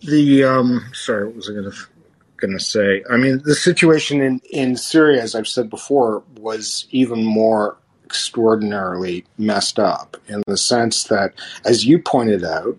the 0.00 0.44
um. 0.44 0.84
Sorry, 0.92 1.26
what 1.26 1.36
was 1.36 1.48
I 1.48 1.52
going 1.52 1.70
to 1.70 1.76
going 2.36 2.56
to 2.56 2.62
say. 2.62 3.02
I 3.10 3.16
mean, 3.16 3.42
the 3.44 3.54
situation 3.54 4.20
in, 4.20 4.40
in 4.50 4.76
Syria, 4.76 5.22
as 5.22 5.34
I've 5.34 5.48
said 5.48 5.70
before, 5.70 6.22
was 6.38 6.86
even 6.90 7.24
more 7.24 7.76
extraordinarily 8.04 9.24
messed 9.38 9.78
up 9.78 10.16
in 10.28 10.42
the 10.46 10.56
sense 10.56 11.04
that, 11.04 11.34
as 11.64 11.84
you 11.84 11.98
pointed 11.98 12.44
out, 12.44 12.76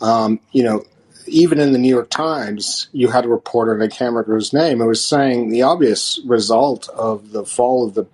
um, 0.00 0.40
you 0.52 0.62
know, 0.62 0.84
even 1.32 1.58
in 1.58 1.72
the 1.72 1.78
New 1.78 1.88
York 1.88 2.10
Times, 2.10 2.88
you 2.92 3.08
had 3.08 3.24
a 3.24 3.28
reporter, 3.28 3.72
and 3.72 3.90
can't 3.90 4.12
remember 4.12 4.36
his 4.36 4.52
name, 4.52 4.80
it 4.80 4.86
was 4.86 5.04
saying 5.04 5.48
the 5.48 5.62
obvious 5.62 6.20
result 6.24 6.88
of 6.90 7.32
the 7.32 7.44
fall 7.44 7.86
of 7.86 7.94
the 7.94 8.06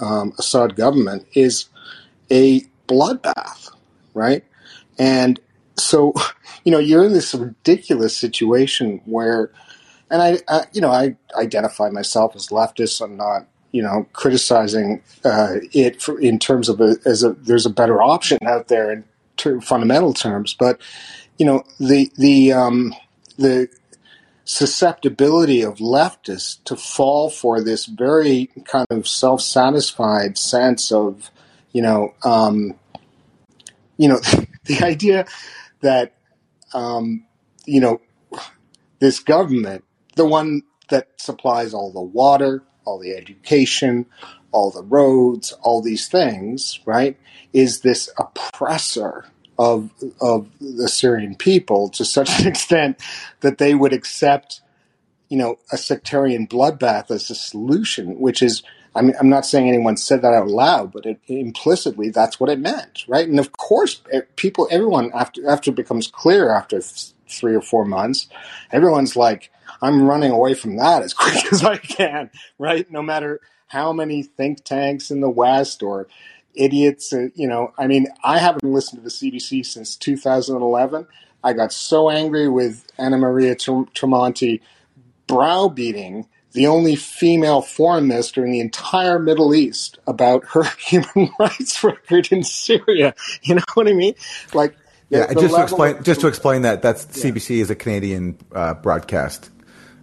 um, 0.00 0.32
Assad 0.38 0.76
government 0.76 1.26
is 1.34 1.66
a 2.30 2.62
bloodbath, 2.86 3.70
right? 4.14 4.44
And 4.98 5.40
so, 5.76 6.14
you 6.64 6.72
know, 6.72 6.78
you're 6.78 7.04
in 7.04 7.12
this 7.12 7.34
ridiculous 7.34 8.16
situation 8.16 9.00
where 9.04 9.50
and 10.10 10.20
I, 10.20 10.38
I, 10.48 10.64
you 10.72 10.80
know, 10.80 10.90
I 10.90 11.16
identify 11.38 11.88
myself 11.88 12.34
as 12.34 12.48
leftist. 12.48 13.00
I'm 13.00 13.16
not, 13.16 13.46
you 13.70 13.82
know, 13.82 14.06
criticizing 14.12 15.02
uh, 15.24 15.56
it 15.72 16.02
for, 16.02 16.20
in 16.20 16.38
terms 16.38 16.68
of 16.68 16.80
a, 16.80 16.96
as 17.04 17.22
a 17.22 17.32
there's 17.34 17.64
a 17.64 17.70
better 17.70 18.02
option 18.02 18.38
out 18.44 18.68
there 18.68 18.90
in 18.90 19.04
ter- 19.36 19.60
fundamental 19.60 20.12
terms, 20.12 20.54
but 20.58 20.80
you 21.40 21.46
know, 21.46 21.64
the 21.78 22.12
the 22.18 22.52
um, 22.52 22.94
the 23.38 23.66
susceptibility 24.44 25.62
of 25.62 25.78
leftists 25.78 26.62
to 26.64 26.76
fall 26.76 27.30
for 27.30 27.62
this 27.62 27.86
very 27.86 28.50
kind 28.66 28.86
of 28.90 29.08
self-satisfied 29.08 30.36
sense 30.36 30.92
of, 30.92 31.30
you 31.72 31.80
know, 31.80 32.12
um, 32.24 32.74
you 33.96 34.06
know, 34.06 34.20
the 34.64 34.82
idea 34.82 35.24
that, 35.80 36.12
um, 36.74 37.24
you 37.64 37.80
know, 37.80 38.02
this 38.98 39.18
government 39.18 39.82
the 40.16 40.26
one 40.26 40.60
that 40.90 41.08
supplies 41.16 41.72
all 41.72 41.90
the 41.90 42.02
water, 42.02 42.62
all 42.84 42.98
the 42.98 43.14
education, 43.14 44.04
all 44.52 44.70
the 44.70 44.82
roads, 44.82 45.52
all 45.62 45.80
these 45.80 46.06
things, 46.06 46.80
right, 46.84 47.16
is 47.54 47.80
this 47.80 48.10
oppressor 48.18 49.24
of 49.60 49.90
of 50.22 50.48
the 50.58 50.88
Syrian 50.88 51.34
people 51.34 51.90
to 51.90 52.04
such 52.04 52.40
an 52.40 52.48
extent 52.52 52.98
that 53.40 53.58
they 53.58 53.74
would 53.74 53.92
accept, 53.92 54.62
you 55.28 55.36
know, 55.36 55.58
a 55.70 55.76
sectarian 55.76 56.48
bloodbath 56.48 57.10
as 57.10 57.30
a 57.30 57.34
solution, 57.34 58.18
which 58.18 58.42
is 58.42 58.62
I 58.94 59.02
mean, 59.02 59.14
I'm 59.20 59.28
not 59.28 59.46
saying 59.46 59.68
anyone 59.68 59.98
said 59.98 60.22
that 60.22 60.32
out 60.32 60.48
loud, 60.48 60.92
but 60.92 61.04
it, 61.04 61.20
implicitly 61.28 62.08
that's 62.08 62.40
what 62.40 62.48
it 62.48 62.58
meant, 62.58 63.04
right? 63.06 63.28
And 63.28 63.38
of 63.38 63.52
course, 63.52 64.02
people, 64.36 64.66
everyone 64.70 65.10
after 65.14 65.46
after 65.46 65.70
it 65.70 65.76
becomes 65.76 66.06
clear 66.06 66.50
after 66.50 66.80
three 66.80 67.54
or 67.54 67.60
four 67.60 67.84
months, 67.84 68.28
everyone's 68.72 69.14
like, 69.14 69.52
I'm 69.82 70.02
running 70.02 70.32
away 70.32 70.54
from 70.54 70.78
that 70.78 71.02
as 71.02 71.12
quick 71.22 71.52
as 71.52 71.62
I 71.62 71.76
can, 71.76 72.30
right? 72.58 72.90
No 72.90 73.02
matter 73.02 73.40
how 73.66 73.92
many 73.92 74.22
think 74.22 74.64
tanks 74.64 75.10
in 75.10 75.20
the 75.20 75.30
West 75.30 75.82
or 75.82 76.08
idiots, 76.54 77.12
uh, 77.12 77.28
you 77.34 77.48
know, 77.48 77.72
I 77.78 77.86
mean, 77.86 78.06
I 78.22 78.38
haven't 78.38 78.64
listened 78.64 78.98
to 78.98 79.04
the 79.04 79.10
CBC 79.10 79.64
since 79.64 79.96
2011. 79.96 81.06
I 81.42 81.52
got 81.52 81.72
so 81.72 82.10
angry 82.10 82.48
with 82.48 82.86
Anna 82.98 83.16
Maria 83.16 83.56
Tremonti 83.56 84.60
browbeating 85.26 86.26
the 86.52 86.66
only 86.66 86.96
female 86.96 87.62
foreign 87.62 88.08
minister 88.08 88.44
in 88.44 88.50
the 88.50 88.60
entire 88.60 89.18
Middle 89.18 89.54
East 89.54 89.98
about 90.06 90.44
her 90.48 90.64
human 90.78 91.30
rights 91.38 91.82
record 91.84 92.30
in 92.32 92.42
Syria. 92.42 93.14
You 93.42 93.56
know 93.56 93.64
what 93.74 93.88
I 93.88 93.92
mean? 93.92 94.14
Like, 94.52 94.76
yeah, 95.08 95.32
just 95.32 95.54
to 95.54 95.62
explain, 95.62 95.96
of, 95.96 96.04
just 96.04 96.20
to 96.20 96.28
explain 96.28 96.62
that 96.62 96.82
that's 96.82 97.04
yeah. 97.16 97.30
CBC 97.30 97.58
is 97.58 97.70
a 97.70 97.74
Canadian 97.74 98.38
uh, 98.54 98.74
broadcast 98.74 99.50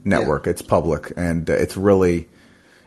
network. 0.04 0.46
Yeah. 0.46 0.52
It's 0.52 0.62
public, 0.62 1.14
and 1.16 1.50
uh, 1.50 1.54
it's 1.54 1.78
really. 1.78 2.28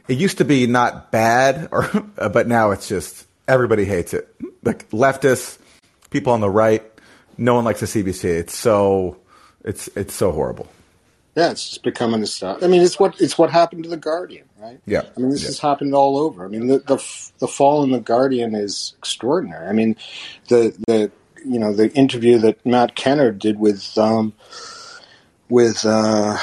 It 0.07 0.19
used 0.19 0.39
to 0.39 0.45
be 0.45 0.67
not 0.67 1.13
bad, 1.13 1.69
or 1.71 1.89
but 2.17 2.47
now 2.47 2.73
it's 2.73 2.89
just 2.89 3.27
everybody 3.51 3.85
hates 3.85 4.15
it. 4.15 4.29
Like 4.63 4.89
leftists, 4.91 5.59
people 6.11 6.33
on 6.33 6.41
the 6.41 6.51
right, 6.51 6.83
no 7.37 7.55
one 7.55 7.65
likes 7.65 7.81
the 7.81 7.87
CBC. 7.87 8.25
It's 8.25 8.57
so 8.57 9.19
it's 9.65 9.89
it's 9.97 10.15
so 10.15 10.33
horrible. 10.33 10.69
Yeah, 11.37 11.51
it's 11.51 11.69
just 11.69 11.83
becoming 11.83 12.23
a 12.23 12.27
stuff. 12.27 12.63
I 12.63 12.67
mean, 12.67 12.83
it's 12.83 12.99
what 12.99 13.21
it's 13.21 13.39
what 13.39 13.51
happened 13.51 13.85
to 13.85 13.91
the 13.91 13.97
Guardian, 13.97 14.47
right? 14.59 14.81
Yeah. 14.87 15.03
I 15.17 15.21
mean, 15.21 15.31
this 15.31 15.43
yeah. 15.43 15.49
has 15.49 15.59
happened 15.59 15.95
all 15.95 16.19
over. 16.19 16.45
I 16.45 16.49
mean, 16.49 16.67
the, 16.67 16.79
the 16.79 17.31
the 17.39 17.49
fall 17.49 17.83
in 17.83 17.91
the 17.91 18.01
Guardian 18.01 18.55
is 18.55 18.95
extraordinary. 18.99 19.67
I 19.67 19.73
mean, 19.73 19.97
the 20.49 20.75
the 20.87 21.11
you 21.45 21.59
know 21.59 21.73
the 21.73 21.93
interview 21.93 22.39
that 22.39 22.65
Matt 22.67 22.95
Kennard 22.95 23.39
did 23.39 23.59
with 23.59 23.97
um 23.97 24.35
with 25.49 25.85
uh 25.85 26.37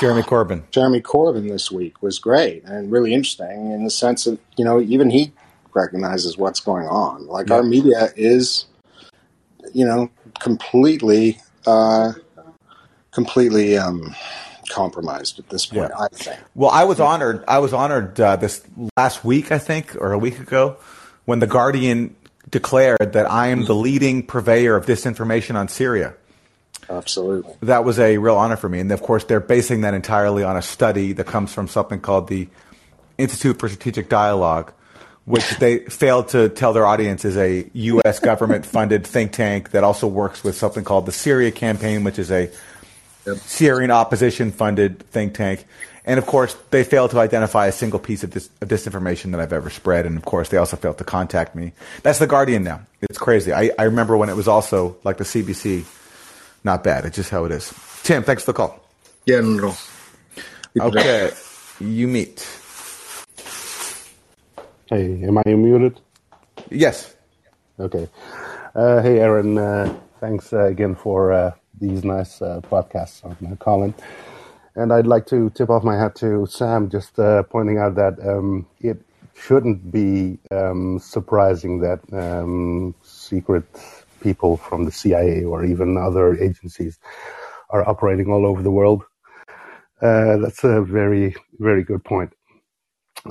Jeremy 0.00 0.22
Corbyn. 0.22 0.62
Jeremy 0.70 1.00
Corbyn 1.00 1.48
this 1.48 1.70
week 1.70 2.02
was 2.02 2.18
great 2.18 2.64
and 2.64 2.90
really 2.90 3.12
interesting 3.12 3.72
in 3.72 3.84
the 3.84 3.90
sense 3.90 4.24
that 4.24 4.38
you 4.56 4.64
know 4.64 4.80
even 4.80 5.10
he 5.10 5.32
recognizes 5.74 6.36
what's 6.36 6.60
going 6.60 6.86
on. 6.86 7.26
Like 7.26 7.48
yeah. 7.48 7.56
our 7.56 7.62
media 7.62 8.10
is, 8.16 8.66
you 9.72 9.86
know, 9.86 10.10
completely, 10.40 11.40
uh, 11.66 12.12
completely 13.10 13.78
um, 13.78 14.14
compromised 14.70 15.38
at 15.38 15.48
this 15.48 15.66
point. 15.66 15.90
Yeah. 15.90 16.04
I 16.04 16.08
think. 16.12 16.40
Well, 16.54 16.70
I 16.70 16.84
was 16.84 17.00
honored. 17.00 17.44
I 17.46 17.58
was 17.58 17.72
honored 17.72 18.20
uh, 18.20 18.36
this 18.36 18.62
last 18.96 19.24
week, 19.24 19.52
I 19.52 19.58
think, 19.58 19.96
or 19.96 20.12
a 20.12 20.18
week 20.18 20.38
ago, 20.38 20.76
when 21.24 21.38
the 21.38 21.46
Guardian 21.46 22.16
declared 22.50 23.12
that 23.12 23.30
I 23.30 23.48
am 23.48 23.64
the 23.64 23.74
leading 23.74 24.26
purveyor 24.26 24.76
of 24.76 24.86
disinformation 24.86 25.54
on 25.54 25.68
Syria. 25.68 26.14
Absolutely. 26.90 27.54
That 27.62 27.84
was 27.84 27.98
a 27.98 28.18
real 28.18 28.36
honor 28.36 28.56
for 28.56 28.68
me. 28.68 28.80
And 28.80 28.90
of 28.92 29.02
course, 29.02 29.24
they're 29.24 29.40
basing 29.40 29.82
that 29.82 29.94
entirely 29.94 30.42
on 30.42 30.56
a 30.56 30.62
study 30.62 31.12
that 31.14 31.26
comes 31.26 31.52
from 31.52 31.68
something 31.68 32.00
called 32.00 32.28
the 32.28 32.48
Institute 33.18 33.58
for 33.58 33.68
Strategic 33.68 34.08
Dialogue, 34.08 34.72
which 35.24 35.48
they 35.58 35.78
failed 35.80 36.28
to 36.28 36.48
tell 36.48 36.72
their 36.72 36.86
audience 36.86 37.24
is 37.24 37.36
a 37.36 37.68
U.S. 37.72 38.18
government 38.18 38.66
funded 38.66 39.06
think 39.06 39.32
tank 39.32 39.70
that 39.70 39.84
also 39.84 40.06
works 40.06 40.42
with 40.42 40.56
something 40.56 40.84
called 40.84 41.06
the 41.06 41.12
Syria 41.12 41.50
Campaign, 41.52 42.02
which 42.04 42.18
is 42.18 42.30
a 42.30 42.50
yep. 43.26 43.36
Syrian 43.38 43.90
opposition 43.90 44.50
funded 44.50 45.00
think 45.10 45.34
tank. 45.34 45.64
And 46.04 46.18
of 46.18 46.26
course, 46.26 46.56
they 46.70 46.82
failed 46.82 47.12
to 47.12 47.20
identify 47.20 47.68
a 47.68 47.72
single 47.72 48.00
piece 48.00 48.24
of, 48.24 48.30
dis- 48.30 48.50
of 48.60 48.66
disinformation 48.68 49.30
that 49.30 49.40
I've 49.40 49.52
ever 49.52 49.70
spread. 49.70 50.04
And 50.06 50.16
of 50.16 50.24
course, 50.24 50.48
they 50.48 50.56
also 50.56 50.76
failed 50.76 50.98
to 50.98 51.04
contact 51.04 51.54
me. 51.54 51.72
That's 52.02 52.18
The 52.18 52.26
Guardian 52.26 52.64
now. 52.64 52.80
It's 53.02 53.18
crazy. 53.18 53.52
I, 53.52 53.70
I 53.78 53.84
remember 53.84 54.16
when 54.16 54.28
it 54.28 54.34
was 54.34 54.48
also 54.48 54.96
like 55.04 55.18
the 55.18 55.24
CBC 55.24 55.84
not 56.64 56.82
bad. 56.82 57.04
It's 57.04 57.14
just 57.14 57.30
how 57.30 57.44
it 57.44 57.52
is. 57.52 57.72
Tim, 58.02 58.24
thanks 58.24 58.42
for 58.42 58.52
the 58.52 58.56
call. 58.56 58.80
Yeah, 59.26 59.40
no, 59.40 59.74
Okay. 60.80 61.30
you 61.78 62.08
meet. 62.08 62.40
Hey, 64.92 65.22
am 65.22 65.38
I 65.38 65.42
muted? 65.46 66.02
Yes. 66.70 67.16
Okay. 67.80 68.10
Uh, 68.74 69.00
hey, 69.00 69.20
Aaron. 69.20 69.56
Uh, 69.56 69.98
thanks 70.20 70.52
uh, 70.52 70.66
again 70.66 70.96
for 70.96 71.32
uh, 71.32 71.52
these 71.80 72.04
nice 72.04 72.42
uh, 72.42 72.60
podcasts 72.60 73.24
on 73.24 73.56
Callin. 73.56 73.94
And 74.76 74.92
I'd 74.92 75.06
like 75.06 75.24
to 75.28 75.48
tip 75.48 75.70
off 75.70 75.82
my 75.82 75.96
hat 75.96 76.14
to 76.16 76.44
Sam, 76.44 76.90
just 76.90 77.18
uh, 77.18 77.42
pointing 77.44 77.78
out 77.78 77.94
that 77.94 78.18
um, 78.20 78.66
it 78.80 78.98
shouldn't 79.34 79.90
be 79.90 80.38
um, 80.50 80.98
surprising 80.98 81.80
that 81.80 82.00
um, 82.12 82.94
secret 83.02 83.64
people 84.20 84.58
from 84.58 84.84
the 84.84 84.92
CIA 84.92 85.42
or 85.42 85.64
even 85.64 85.96
other 85.96 86.34
agencies 86.34 86.98
are 87.70 87.88
operating 87.88 88.30
all 88.30 88.44
over 88.44 88.62
the 88.62 88.70
world. 88.70 89.04
Uh, 90.02 90.36
that's 90.36 90.64
a 90.64 90.82
very, 90.82 91.34
very 91.60 91.82
good 91.82 92.04
point. 92.04 92.34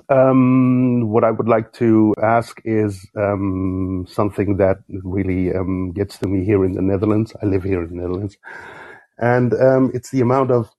Um, 0.10 1.10
what 1.10 1.24
I 1.24 1.32
would 1.32 1.48
like 1.48 1.74
to 1.74 2.14
ask 2.22 2.62
is 2.64 3.10
um, 3.18 4.06
something 4.08 4.58
that 4.58 4.78
really 4.88 5.54
um, 5.54 5.92
gets 5.92 6.18
to 6.20 6.28
me 6.28 6.46
here 6.46 6.64
in 6.64 6.74
the 6.74 6.82
Netherlands. 6.82 7.34
I 7.42 7.46
live 7.46 7.64
here 7.64 7.84
in 7.84 7.90
the 7.90 7.96
Netherlands, 7.96 8.38
and 9.18 9.54
um, 9.54 9.92
it's 9.94 10.10
the 10.12 10.22
amount 10.22 10.52
of 10.52 10.72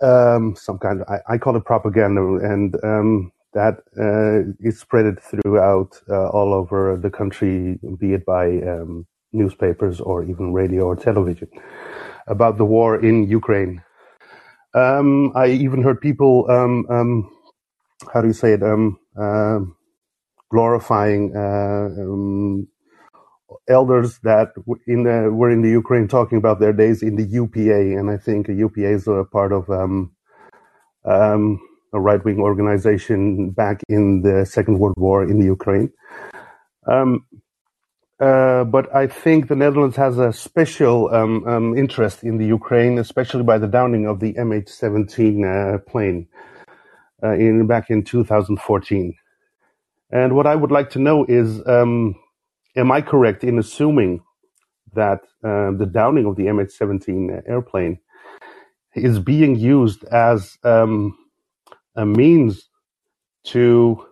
um, 0.00 0.54
some 0.56 0.78
kind 0.78 1.00
of 1.00 1.08
I, 1.08 1.34
I 1.34 1.38
call 1.38 1.56
it 1.56 1.64
propaganda, 1.64 2.20
and 2.20 2.76
um, 2.84 3.32
that 3.52 3.78
uh, 3.98 4.52
is 4.60 4.78
spread 4.80 5.20
throughout 5.20 6.00
uh, 6.08 6.28
all 6.28 6.54
over 6.54 6.96
the 6.96 7.10
country, 7.10 7.78
be 7.98 8.14
it 8.14 8.24
by 8.24 8.60
newspapers 9.32 10.00
or 10.00 10.24
even 10.24 10.52
radio 10.52 10.84
or 10.84 10.96
television, 10.96 11.48
about 12.28 12.58
the 12.58 12.64
war 12.64 13.00
in 13.00 13.28
Ukraine. 13.28 13.82
I 14.74 15.48
even 15.48 15.82
heard 15.82 16.00
people 16.00 16.46
how 18.12 18.20
do 18.20 18.28
you 18.28 18.34
say 18.34 18.52
it? 18.52 18.62
Um, 18.62 18.98
uh, 19.18 19.60
glorifying 20.50 21.34
uh, 21.36 21.88
um, 22.00 22.68
elders 23.68 24.18
that 24.22 24.52
in 24.86 25.04
the, 25.04 25.30
were 25.32 25.50
in 25.50 25.62
the 25.62 25.70
Ukraine 25.70 26.08
talking 26.08 26.38
about 26.38 26.60
their 26.60 26.72
days 26.72 27.02
in 27.02 27.16
the 27.16 27.24
UPA, 27.24 27.98
and 27.98 28.10
I 28.10 28.16
think 28.16 28.48
UPA 28.48 28.88
is 28.88 29.08
a 29.08 29.24
part 29.24 29.52
of 29.52 29.68
um, 29.70 30.12
um, 31.04 31.60
a 31.92 32.00
right 32.00 32.24
wing 32.24 32.40
organization 32.40 33.50
back 33.50 33.82
in 33.88 34.22
the 34.22 34.44
Second 34.44 34.78
World 34.78 34.96
War 34.96 35.24
in 35.24 35.38
the 35.38 35.46
Ukraine. 35.46 35.92
Um, 36.86 37.24
uh, 38.20 38.64
but 38.64 38.94
I 38.94 39.06
think 39.06 39.48
the 39.48 39.56
Netherlands 39.56 39.96
has 39.96 40.18
a 40.18 40.32
special 40.32 41.12
um, 41.12 41.76
interest 41.76 42.22
in 42.22 42.38
the 42.38 42.46
Ukraine, 42.46 42.98
especially 42.98 43.42
by 43.42 43.58
the 43.58 43.66
downing 43.66 44.06
of 44.06 44.20
the 44.20 44.34
MH17 44.34 45.74
uh, 45.74 45.78
plane 45.78 46.28
in 47.32 47.66
back 47.66 47.90
in 47.90 48.04
2014. 48.04 49.14
And 50.10 50.34
what 50.36 50.46
I 50.46 50.54
would 50.56 50.70
like 50.72 50.90
to 50.90 50.98
know 50.98 51.24
is, 51.24 51.66
um, 51.66 52.16
am 52.76 52.92
I 52.92 53.02
correct 53.02 53.44
in 53.44 53.58
assuming 53.58 54.22
that 54.94 55.20
uh, 55.44 55.72
the 55.72 55.88
downing 55.90 56.26
of 56.26 56.36
the 56.36 56.44
MH17 56.44 57.42
airplane 57.48 57.98
is 58.94 59.18
being 59.18 59.56
used 59.56 60.04
as 60.04 60.58
um, 60.64 61.16
a 61.96 62.06
means 62.06 62.68
to 63.46 64.06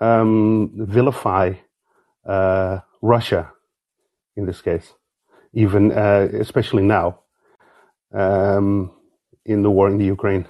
um, 0.00 0.72
vilify 0.74 1.54
uh, 2.26 2.80
Russia 3.02 3.52
in 4.36 4.46
this 4.46 4.62
case, 4.62 4.92
even 5.54 5.92
uh, 5.92 6.28
especially 6.34 6.82
now 6.82 7.20
um, 8.14 8.92
in 9.46 9.62
the 9.62 9.70
war 9.70 9.88
in 9.88 9.98
the 9.98 10.06
Ukraine? 10.06 10.46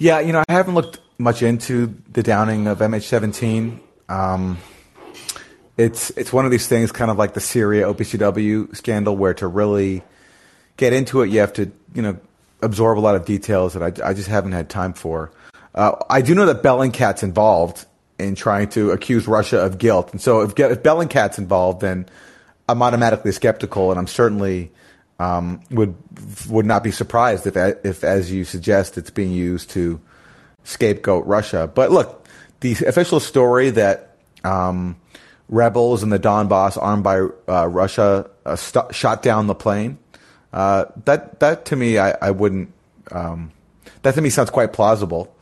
Yeah, 0.00 0.20
you 0.20 0.32
know, 0.32 0.42
I 0.48 0.54
haven't 0.54 0.74
looked 0.74 0.98
much 1.18 1.42
into 1.42 1.94
the 2.10 2.22
downing 2.22 2.66
of 2.66 2.78
MH17. 2.78 3.80
Um, 4.08 4.56
it's 5.76 6.08
it's 6.16 6.32
one 6.32 6.46
of 6.46 6.50
these 6.50 6.66
things, 6.66 6.90
kind 6.90 7.10
of 7.10 7.18
like 7.18 7.34
the 7.34 7.40
Syria 7.40 7.84
OPCW 7.84 8.74
scandal, 8.74 9.14
where 9.14 9.34
to 9.34 9.46
really 9.46 10.02
get 10.78 10.94
into 10.94 11.20
it, 11.20 11.28
you 11.28 11.40
have 11.40 11.52
to 11.52 11.70
you 11.94 12.00
know 12.00 12.18
absorb 12.62 12.98
a 12.98 13.00
lot 13.00 13.14
of 13.14 13.26
details 13.26 13.74
that 13.74 13.82
I, 13.82 14.08
I 14.08 14.14
just 14.14 14.28
haven't 14.28 14.52
had 14.52 14.70
time 14.70 14.94
for. 14.94 15.32
Uh, 15.74 15.96
I 16.08 16.22
do 16.22 16.34
know 16.34 16.46
that 16.46 16.62
Bellingcat's 16.62 17.22
involved 17.22 17.84
in 18.18 18.34
trying 18.34 18.70
to 18.70 18.92
accuse 18.92 19.28
Russia 19.28 19.58
of 19.58 19.76
guilt, 19.76 20.12
and 20.12 20.20
so 20.20 20.40
if, 20.40 20.58
if 20.58 20.82
Bellingcat's 20.82 21.36
involved, 21.36 21.82
then 21.82 22.06
I'm 22.70 22.82
automatically 22.82 23.32
skeptical, 23.32 23.90
and 23.90 24.00
I'm 24.00 24.06
certainly 24.06 24.72
um, 25.20 25.60
would 25.70 25.94
would 26.48 26.64
not 26.64 26.82
be 26.82 26.90
surprised 26.90 27.46
if, 27.46 27.54
if, 27.84 28.02
as 28.02 28.32
you 28.32 28.44
suggest, 28.44 28.96
it's 28.96 29.10
being 29.10 29.32
used 29.32 29.68
to 29.70 30.00
scapegoat 30.64 31.26
Russia. 31.26 31.70
But 31.72 31.90
look, 31.90 32.26
the 32.60 32.72
official 32.86 33.20
story 33.20 33.68
that 33.68 34.16
um, 34.44 34.96
rebels 35.50 36.02
in 36.02 36.08
the 36.08 36.18
Donbass, 36.18 36.78
armed 36.80 37.04
by 37.04 37.20
uh, 37.46 37.68
Russia, 37.68 38.30
uh, 38.46 38.56
st- 38.56 38.94
shot 38.94 39.22
down 39.22 39.46
the 39.46 39.54
plane. 39.54 39.98
Uh, 40.54 40.86
that 41.04 41.38
that 41.40 41.66
to 41.66 41.76
me, 41.76 41.98
I, 41.98 42.16
I 42.22 42.30
wouldn't. 42.30 42.72
Um, 43.12 43.52
that 44.00 44.14
to 44.14 44.22
me 44.22 44.30
sounds 44.30 44.48
quite 44.48 44.72
plausible. 44.72 45.36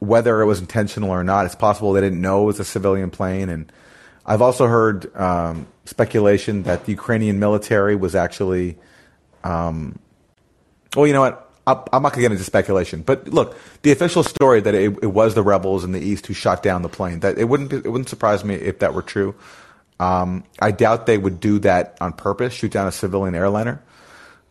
Whether 0.00 0.42
it 0.42 0.46
was 0.46 0.58
intentional 0.58 1.10
or 1.10 1.22
not, 1.22 1.46
it's 1.46 1.54
possible 1.54 1.92
they 1.92 2.00
didn't 2.00 2.20
know 2.20 2.42
it 2.42 2.46
was 2.46 2.60
a 2.60 2.64
civilian 2.64 3.10
plane. 3.10 3.48
And 3.48 3.70
I've 4.26 4.42
also 4.42 4.66
heard 4.66 5.14
um, 5.14 5.68
speculation 5.84 6.64
that 6.64 6.84
the 6.84 6.92
Ukrainian 6.92 7.38
military 7.38 7.94
was 7.94 8.16
actually 8.16 8.76
um, 9.44 9.98
well, 10.96 11.06
you 11.06 11.12
know 11.12 11.20
what? 11.20 11.40
I'm 11.66 12.02
not 12.02 12.12
going 12.12 12.16
to 12.16 12.20
get 12.20 12.32
into 12.32 12.44
speculation, 12.44 13.00
but 13.00 13.28
look, 13.28 13.56
the 13.80 13.90
official 13.90 14.22
story 14.22 14.60
that 14.60 14.74
it, 14.74 14.98
it, 15.02 15.06
was 15.06 15.34
the 15.34 15.42
rebels 15.42 15.82
in 15.82 15.92
the 15.92 16.00
east 16.00 16.26
who 16.26 16.34
shot 16.34 16.62
down 16.62 16.82
the 16.82 16.90
plane. 16.90 17.20
That 17.20 17.38
it 17.38 17.44
wouldn't 17.44 17.72
it 17.72 17.88
wouldn't 17.88 18.10
surprise 18.10 18.44
me 18.44 18.54
if 18.54 18.80
that 18.80 18.92
were 18.92 19.00
true. 19.00 19.34
Um, 19.98 20.44
I 20.60 20.72
doubt 20.72 21.06
they 21.06 21.16
would 21.16 21.40
do 21.40 21.58
that 21.60 21.96
on 22.02 22.12
purpose, 22.12 22.52
shoot 22.52 22.70
down 22.70 22.86
a 22.86 22.92
civilian 22.92 23.34
airliner. 23.34 23.82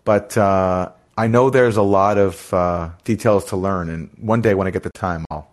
But 0.05 0.35
uh, 0.35 0.91
I 1.15 1.27
know 1.27 1.51
there's 1.51 1.77
a 1.77 1.83
lot 1.83 2.17
of 2.17 2.51
uh, 2.51 2.89
details 3.03 3.45
to 3.45 3.57
learn, 3.57 3.89
and 3.89 4.09
one 4.19 4.41
day 4.41 4.55
when 4.55 4.65
I 4.65 4.71
get 4.71 4.81
the 4.81 4.89
time, 4.89 5.25
I'll 5.29 5.47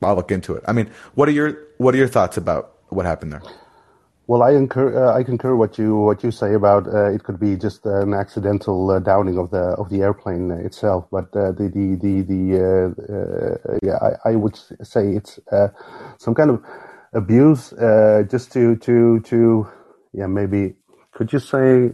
I'll 0.00 0.14
look 0.14 0.30
into 0.30 0.54
it. 0.54 0.62
I 0.68 0.72
mean, 0.72 0.90
what 1.14 1.28
are 1.28 1.32
your 1.32 1.58
what 1.78 1.92
are 1.94 1.98
your 1.98 2.08
thoughts 2.08 2.36
about 2.36 2.72
what 2.88 3.04
happened 3.04 3.32
there? 3.32 3.42
Well, 4.26 4.42
I 4.42 4.54
concur. 4.54 5.04
Uh, 5.06 5.18
I 5.18 5.22
concur 5.22 5.54
what 5.54 5.76
you 5.76 5.96
what 5.98 6.24
you 6.24 6.30
say 6.30 6.54
about 6.54 6.88
uh, 6.88 7.12
it 7.12 7.24
could 7.24 7.38
be 7.38 7.56
just 7.56 7.84
an 7.84 8.14
accidental 8.14 8.90
uh, 8.90 8.98
downing 8.98 9.36
of 9.36 9.50
the 9.50 9.76
of 9.76 9.90
the 9.90 10.00
airplane 10.00 10.50
itself, 10.50 11.06
but 11.10 11.26
uh, 11.36 11.52
the 11.52 11.68
the 11.68 11.96
the, 12.00 12.22
the 12.22 12.42
uh, 12.56 13.14
uh, 13.74 13.78
yeah, 13.82 13.98
I, 14.24 14.30
I, 14.30 14.36
would 14.36 14.56
say 14.82 15.10
it's 15.10 15.38
some 16.18 16.34
kind 16.34 16.50
of 16.50 16.64
abuse, 17.12 17.74
just 18.30 18.50
to 18.54 18.76
to 18.76 19.20
to 19.20 19.68
yeah, 20.14 20.26
maybe 20.26 20.74
could 21.12 21.30
you 21.34 21.38
say 21.38 21.92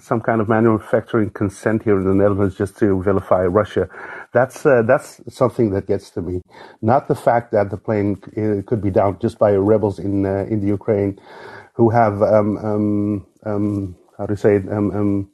some 0.00 0.20
kind 0.20 0.40
of 0.40 0.48
manufacturing 0.48 1.30
consent 1.30 1.82
here 1.82 1.98
in 1.98 2.06
the 2.06 2.14
Netherlands 2.14 2.56
just 2.56 2.78
to 2.78 3.02
vilify 3.02 3.42
Russia? 3.44 3.88
That's 4.32 4.62
that's 4.62 5.20
something 5.28 5.70
that 5.72 5.86
gets 5.86 6.08
to 6.10 6.22
me, 6.22 6.40
not 6.80 7.06
the 7.06 7.14
fact 7.14 7.52
that 7.52 7.68
the 7.70 7.76
plane 7.76 8.16
could 8.66 8.80
be 8.80 8.90
downed 8.90 9.20
just 9.20 9.38
by 9.38 9.52
rebels 9.52 9.98
in 9.98 10.24
in 10.24 10.60
the 10.60 10.68
Ukraine 10.68 11.20
who 11.74 11.90
have 11.90 12.22
um, 12.22 12.56
um, 12.58 13.26
um, 13.44 13.96
how 14.18 14.26
to 14.26 14.36
say 14.36 14.56
it, 14.56 14.68
um, 14.70 14.90
um, 14.90 15.30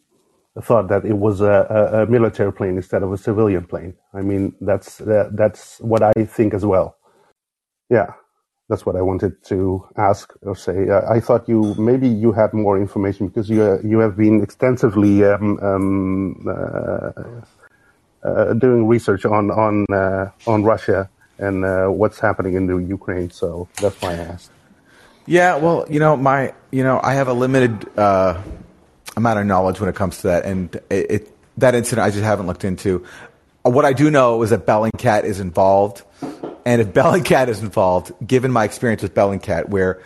thought 0.61 0.89
that 0.89 1.05
it 1.05 1.17
was 1.17 1.41
a, 1.41 1.67
a, 1.93 2.11
military 2.11 2.53
plane 2.53 2.77
instead 2.77 3.03
of 3.03 3.13
a 3.13 3.17
civilian 3.17 3.65
plane. 3.65 3.95
I 4.13 4.23
mean, 4.23 4.55
that's 4.61 5.01
uh, 5.01 5.31
that's 5.33 5.79
what 5.81 6.03
I 6.03 6.13
think 6.25 6.55
as 6.55 6.65
well. 6.65 6.97
Yeah, 7.91 8.13
that's 8.69 8.85
what 8.85 8.97
I 8.97 9.03
wanted 9.03 9.43
to 9.45 9.87
ask 9.97 10.33
or 10.43 10.57
say. 10.57 10.89
Uh, 10.89 11.03
I 11.09 11.21
thought 11.21 11.49
you 11.49 11.75
maybe 11.79 12.09
you 12.09 12.33
had 12.33 12.53
more 12.53 12.79
information 12.79 13.29
because 13.29 13.49
you 13.49 13.63
uh, 13.63 13.79
you 13.85 13.99
have 13.99 14.17
been 14.17 14.43
extensively 14.43 15.25
um, 15.25 16.45
uh, 16.47 16.53
uh, 16.53 17.41
doing 18.23 18.87
research 18.87 19.25
on 19.25 19.51
on 19.51 19.87
uh, 19.93 20.31
on 20.47 20.65
Russia 20.65 21.09
and 21.39 21.63
what's 21.97 22.19
happening 22.19 22.55
in 22.55 22.67
the 22.67 22.77
Ukraine. 22.77 23.31
So 23.31 23.69
that's 23.81 24.01
why 24.01 24.13
I 24.13 24.17
asked. 24.17 24.51
Yeah, 25.29 25.57
well, 25.57 25.85
you 25.91 26.01
know, 26.01 26.17
my, 26.17 26.55
you 26.71 26.83
know, 26.83 26.99
I 27.03 27.13
have 27.13 27.29
a 27.29 27.35
limited 27.35 27.87
uh, 27.99 28.41
amount 29.15 29.39
of 29.39 29.45
knowledge 29.45 29.79
when 29.79 29.91
it 29.91 29.95
comes 29.95 30.23
to 30.23 30.29
that, 30.29 30.47
and 30.47 30.75
it, 30.89 31.11
it, 31.11 31.39
that 31.59 31.75
incident 31.75 32.07
I 32.07 32.11
just 32.11 32.25
haven't 32.25 32.47
looked 32.47 32.65
into. 32.65 33.05
What 33.61 33.85
I 33.85 33.93
do 33.93 34.11
know 34.11 34.43
is 34.43 34.49
that 34.49 34.65
Bellingcat 34.65 35.25
is 35.25 35.39
involved, 35.39 36.03
and 36.65 36.81
if 36.81 36.89
Bellingcat 36.95 37.49
is 37.49 37.63
involved, 37.63 38.11
given 38.27 38.51
my 38.51 38.65
experience 38.65 39.03
with 39.03 39.15
Bellingcat, 39.15 39.69
where 39.69 40.03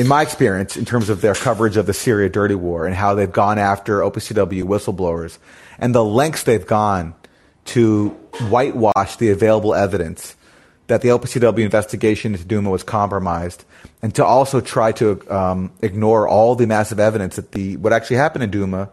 in 0.00 0.08
my 0.08 0.22
experience, 0.22 0.78
in 0.78 0.86
terms 0.86 1.10
of 1.10 1.20
their 1.20 1.34
coverage 1.34 1.76
of 1.76 1.84
the 1.84 1.92
Syria 1.92 2.30
dirty 2.30 2.54
war 2.54 2.86
and 2.86 2.94
how 2.94 3.14
they've 3.14 3.30
gone 3.30 3.58
after 3.58 4.00
OPCW 4.00 4.62
whistleblowers 4.64 5.36
and 5.78 5.94
the 5.94 6.02
lengths 6.02 6.44
they've 6.44 6.66
gone 6.66 7.14
to 7.66 8.08
whitewash 8.48 9.16
the 9.16 9.28
available 9.28 9.74
evidence 9.74 10.36
that 10.86 11.02
the 11.02 11.08
OPCW 11.08 11.62
investigation 11.62 12.32
into 12.32 12.46
Duma 12.46 12.70
was 12.70 12.82
compromised, 12.82 13.64
and 14.00 14.14
to 14.14 14.24
also 14.24 14.62
try 14.62 14.90
to 14.92 15.20
um, 15.30 15.70
ignore 15.82 16.26
all 16.26 16.54
the 16.56 16.66
massive 16.66 16.98
evidence 16.98 17.36
that 17.36 17.52
the 17.52 17.76
what 17.76 17.92
actually 17.92 18.16
happened 18.16 18.42
in 18.42 18.50
Duma 18.50 18.88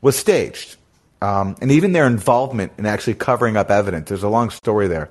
was 0.00 0.16
staged. 0.16 0.76
um, 1.22 1.54
and 1.60 1.70
even 1.70 1.92
their 1.92 2.06
involvement 2.06 2.72
in 2.78 2.84
actually 2.84 3.14
covering 3.14 3.56
up 3.56 3.70
evidence. 3.70 4.08
There's 4.08 4.24
a 4.24 4.28
long 4.28 4.50
story 4.50 4.88
there. 4.88 5.08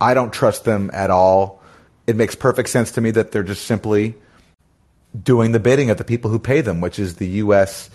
I 0.00 0.12
don't 0.12 0.32
trust 0.32 0.64
them 0.64 0.90
at 0.92 1.10
all. 1.10 1.62
It 2.06 2.16
makes 2.16 2.34
perfect 2.34 2.68
sense 2.68 2.90
to 2.92 3.00
me 3.00 3.12
that 3.12 3.30
they're 3.30 3.44
just 3.44 3.64
simply 3.64 4.16
doing 5.20 5.52
the 5.52 5.60
bidding 5.60 5.90
of 5.90 5.98
the 5.98 6.04
people 6.04 6.30
who 6.30 6.38
pay 6.38 6.60
them, 6.60 6.80
which 6.80 6.98
is 6.98 7.16
the 7.16 7.26
U.S., 7.28 7.90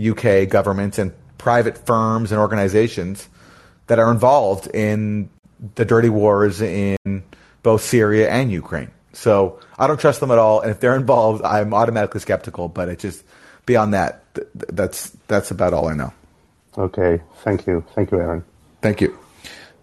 UK 0.00 0.48
governments, 0.48 0.98
and 0.98 1.12
private 1.38 1.76
firms 1.86 2.32
and 2.32 2.40
organizations 2.40 3.28
that 3.88 3.98
are 3.98 4.10
involved 4.10 4.68
in 4.68 5.28
the 5.74 5.84
dirty 5.84 6.08
wars 6.08 6.60
in 6.60 6.96
both 7.62 7.82
Syria 7.82 8.30
and 8.30 8.50
Ukraine. 8.50 8.90
So 9.12 9.60
I 9.78 9.86
don't 9.86 10.00
trust 10.00 10.20
them 10.20 10.30
at 10.30 10.38
all. 10.38 10.60
And 10.60 10.70
if 10.70 10.80
they're 10.80 10.96
involved, 10.96 11.44
I'm 11.44 11.74
automatically 11.74 12.20
skeptical. 12.20 12.68
But 12.68 12.88
it's 12.88 13.02
just 13.02 13.24
beyond 13.66 13.94
that, 13.94 14.22
th- 14.34 14.46
that's 14.54 15.10
that's 15.28 15.50
about 15.50 15.74
all 15.74 15.88
I 15.88 15.94
know. 15.94 16.12
Okay, 16.78 17.20
thank 17.44 17.66
you, 17.66 17.84
thank 17.94 18.10
you, 18.10 18.18
Aaron. 18.18 18.44
Thank 18.80 19.02
you. 19.02 19.18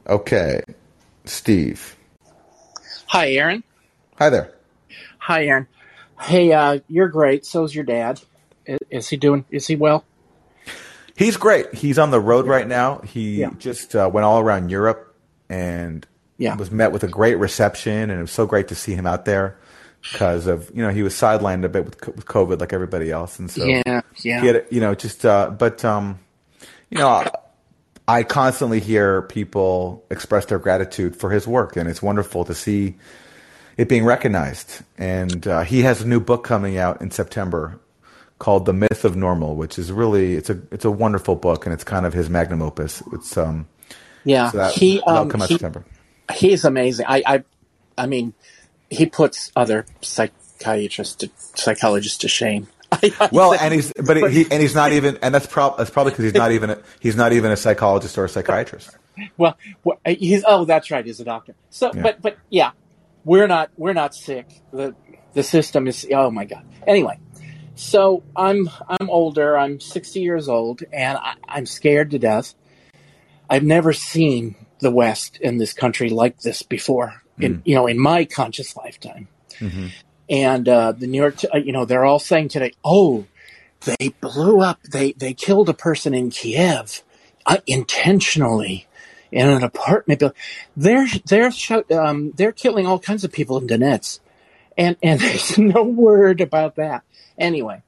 Okay, 0.07 0.61
Steve. 1.25 1.95
Hi, 3.07 3.31
Aaron. 3.31 3.63
Hi 4.17 4.29
there. 4.29 4.53
Hi, 5.19 5.45
Aaron. 5.45 5.67
Hey, 6.19 6.51
uh, 6.51 6.79
you're 6.87 7.07
great. 7.07 7.45
So's 7.45 7.73
your 7.73 7.83
dad. 7.83 8.21
Is, 8.91 9.07
he 9.07 9.17
doing? 9.17 9.45
Is 9.49 9.67
he 9.67 9.75
well? 9.75 10.03
He's 11.15 11.37
great. 11.37 11.73
He's 11.73 11.97
on 11.97 12.11
the 12.11 12.19
road 12.19 12.45
right 12.47 12.67
now. 12.67 12.99
He 12.99 13.37
Yeah. 13.37 13.49
just 13.57 13.95
uh, 13.95 14.09
went 14.11 14.25
all 14.25 14.39
around 14.39 14.69
Europe 14.69 15.15
and 15.49 16.05
Yeah. 16.37 16.55
was 16.55 16.71
met 16.71 16.91
with 16.91 17.03
a 17.03 17.07
great 17.07 17.35
reception, 17.39 18.09
and 18.09 18.11
it 18.11 18.21
was 18.21 18.31
so 18.31 18.45
great 18.45 18.67
to 18.69 18.75
see 18.75 18.93
him 18.93 19.07
out 19.07 19.25
there 19.25 19.57
because 20.01 20.47
of 20.47 20.71
you 20.73 20.81
know 20.81 20.89
he 20.91 21.03
was 21.03 21.13
sidelined 21.13 21.65
a 21.65 21.69
bit 21.69 21.83
with, 21.85 22.07
with 22.07 22.25
COVID 22.25 22.59
like 22.59 22.71
everybody 22.73 23.11
else, 23.11 23.39
and 23.39 23.49
so 23.51 23.65
Yeah, 23.65 24.01
yeah. 24.23 24.41
he 24.41 24.47
had 24.47 24.65
you 24.69 24.79
know 24.79 24.95
just 24.95 25.25
uh, 25.25 25.49
but 25.49 25.83
um, 25.83 26.19
you 26.89 26.99
know 26.99 27.25
I 28.07 28.23
constantly 28.23 28.79
hear 28.79 29.23
people 29.23 30.05
express 30.09 30.45
their 30.45 30.59
gratitude 30.59 31.15
for 31.15 31.29
his 31.31 31.47
work, 31.47 31.75
and 31.75 31.89
it's 31.89 32.01
wonderful 32.01 32.45
to 32.45 32.53
see 32.55 32.95
it 33.79 33.87
being 33.87 34.03
recognized. 34.03 34.83
And 34.97 35.47
uh, 35.47 35.61
he 35.61 35.83
has 35.83 36.01
a 36.01 36.07
new 36.07 36.19
book 36.19 36.43
coming 36.43 36.77
out 36.77 37.01
in 37.01 37.11
September 37.11 37.79
called 38.37 38.65
"The 38.65 38.73
Myth 38.73 39.05
of 39.05 39.15
Normal," 39.15 39.55
which 39.55 39.79
is 39.79 39.89
really 39.89 40.35
it's 40.35 40.49
a 40.49 40.59
it's 40.69 40.83
a 40.83 40.91
wonderful 40.91 41.37
book, 41.37 41.65
and 41.65 41.73
it's 41.73 41.85
kind 41.85 42.05
of 42.05 42.11
his 42.11 42.29
magnum 42.29 42.61
opus. 42.61 43.01
It's 43.13 43.37
um 43.37 43.67
Yeah, 44.25 44.51
so 44.51 44.57
that, 44.57 44.73
he 44.73 45.01
um, 45.03 45.31
he, 45.31 45.47
September. 45.47 45.85
he's 46.33 46.65
amazing. 46.65 47.05
I, 47.07 47.23
I, 47.25 47.43
I 47.97 48.05
mean, 48.05 48.33
he 48.89 49.05
puts 49.05 49.49
other 49.55 49.85
psychiatrists, 50.01 51.15
to, 51.15 51.29
psychologists 51.37 52.17
to 52.19 52.27
shame. 52.27 52.67
Well, 53.31 53.53
and 53.53 53.73
he's 53.73 53.93
but 53.93 54.17
he 54.31 54.41
and 54.51 54.61
he's 54.61 54.75
not 54.75 54.91
even 54.91 55.19
and 55.21 55.33
that's 55.33 55.47
prob 55.47 55.77
that's 55.77 55.91
probably 55.91 56.11
because 56.11 56.25
he's 56.25 56.33
not 56.33 56.51
even 56.51 56.71
a, 56.71 56.81
he's 56.99 57.15
not 57.15 57.31
even 57.31 57.49
a 57.51 57.55
psychologist 57.55 58.17
or 58.17 58.25
a 58.25 58.29
psychiatrist. 58.29 58.89
well, 59.37 59.57
he's 60.05 60.43
oh, 60.45 60.65
that's 60.65 60.91
right, 60.91 61.05
he's 61.05 61.21
a 61.21 61.23
doctor. 61.23 61.55
So, 61.69 61.91
Yeah. 61.93 62.01
but 62.01 62.21
but 62.21 62.37
yeah, 62.49 62.71
we're 63.25 63.47
not 63.47 63.71
we're 63.77 63.93
not 63.93 64.15
sick. 64.15 64.61
the 64.71 64.95
The 65.33 65.43
system 65.43 65.87
is 65.87 66.07
oh 66.11 66.31
my 66.31 66.45
god. 66.45 66.65
Anyway, 66.87 67.19
so 67.75 68.23
I'm 68.35 68.69
I'm 68.87 69.09
older. 69.09 69.57
I'm 69.57 69.79
sixty 69.79 70.21
years 70.21 70.49
old, 70.49 70.83
and 70.91 71.17
I, 71.17 71.35
I'm 71.47 71.65
scared 71.65 72.11
to 72.11 72.19
death. 72.19 72.55
I've 73.49 73.63
never 73.63 73.93
seen 73.93 74.55
the 74.79 74.91
West 74.91 75.37
in 75.41 75.57
this 75.57 75.73
country 75.73 76.09
like 76.09 76.41
this 76.41 76.61
before. 76.61 77.23
In 77.39 77.61
you 77.65 77.75
know, 77.75 77.87
in 77.87 77.99
my 77.99 78.25
conscious 78.25 78.75
lifetime. 78.75 79.27
And 80.29 80.69
uh, 80.69 80.91
the 80.91 81.07
New 81.07 81.19
York, 81.19 81.37
uh, 81.53 81.57
you 81.57 81.71
know, 81.71 81.85
they're 81.85 82.05
all 82.05 82.19
saying 82.19 82.49
today, 82.49 82.73
"Oh, 82.83 83.25
they 83.81 84.09
blew 84.21 84.61
up. 84.61 84.83
They 84.83 85.13
they 85.13 85.33
killed 85.33 85.69
a 85.69 85.73
person 85.73 86.13
in 86.13 86.29
Kiev 86.29 87.01
uh, 87.45 87.57
intentionally 87.65 88.87
in 89.31 89.47
an 89.47 89.63
apartment 89.63 90.19
building. 90.19 90.37
They're 90.75 91.07
they're 91.25 91.51
um, 91.91 92.31
they're 92.35 92.51
killing 92.51 92.85
all 92.85 92.99
kinds 92.99 93.23
of 93.23 93.31
people 93.31 93.57
in 93.57 93.67
Donetsk, 93.67 94.19
and 94.77 94.95
and 95.01 95.19
there's 95.19 95.57
no 95.57 95.83
word 95.83 96.41
about 96.41 96.75
that. 96.75 97.03
Anyway, 97.37 97.81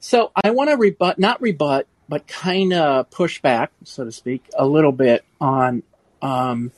so 0.00 0.30
I 0.34 0.50
want 0.50 0.70
to 0.70 0.76
rebut, 0.76 1.18
not 1.18 1.40
rebut, 1.40 1.86
but 2.08 2.26
kind 2.26 2.72
of 2.72 3.10
push 3.10 3.40
back, 3.40 3.72
so 3.84 4.04
to 4.04 4.12
speak, 4.12 4.48
a 4.56 4.66
little 4.66 4.92
bit 4.92 5.24
on 5.40 5.82
um, 6.22 6.72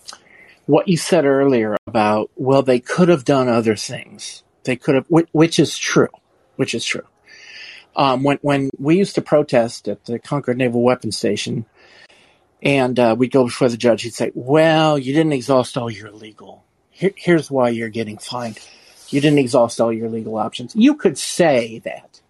what 0.66 0.88
you 0.88 0.96
said 0.96 1.24
earlier 1.24 1.76
about 1.86 2.30
well, 2.36 2.62
they 2.62 2.80
could 2.80 3.08
have 3.08 3.24
done 3.24 3.48
other 3.48 3.76
things. 3.76 4.42
They 4.64 4.76
could 4.76 4.94
have, 4.94 5.06
which, 5.08 5.28
which 5.32 5.58
is 5.58 5.76
true, 5.76 6.08
which 6.56 6.74
is 6.74 6.84
true. 6.84 7.06
Um, 7.96 8.22
when 8.22 8.38
when 8.42 8.70
we 8.78 8.96
used 8.96 9.16
to 9.16 9.22
protest 9.22 9.88
at 9.88 10.04
the 10.04 10.18
Concord 10.18 10.56
Naval 10.56 10.82
Weapons 10.82 11.16
Station, 11.16 11.66
and 12.62 12.98
uh, 12.98 13.14
we'd 13.18 13.32
go 13.32 13.44
before 13.44 13.68
the 13.68 13.76
judge, 13.76 14.02
he'd 14.02 14.14
say, 14.14 14.32
"Well, 14.34 14.98
you 14.98 15.12
didn't 15.14 15.32
exhaust 15.32 15.76
all 15.76 15.90
your 15.90 16.10
legal. 16.10 16.64
Here, 16.90 17.12
here's 17.16 17.50
why 17.50 17.70
you're 17.70 17.88
getting 17.88 18.18
fined. 18.18 18.58
You 19.08 19.20
didn't 19.20 19.38
exhaust 19.38 19.80
all 19.80 19.92
your 19.92 20.08
legal 20.08 20.36
options. 20.36 20.76
You 20.76 20.94
could 20.94 21.18
say 21.18 21.80
that 21.80 22.20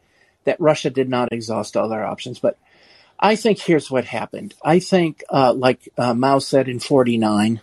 that 0.45 0.61
Russia 0.61 0.91
did 0.91 1.09
not 1.09 1.33
exhaust 1.33 1.77
all 1.77 1.89
their 1.89 2.05
options, 2.05 2.39
but 2.39 2.59
I 3.19 3.37
think 3.37 3.59
here's 3.59 3.91
what 3.91 4.05
happened. 4.07 4.55
I 4.65 4.79
think, 4.79 5.23
uh, 5.31 5.53
like 5.53 5.89
uh, 5.99 6.15
Mao 6.15 6.39
said 6.39 6.69
in 6.69 6.81
'49, 6.81 7.61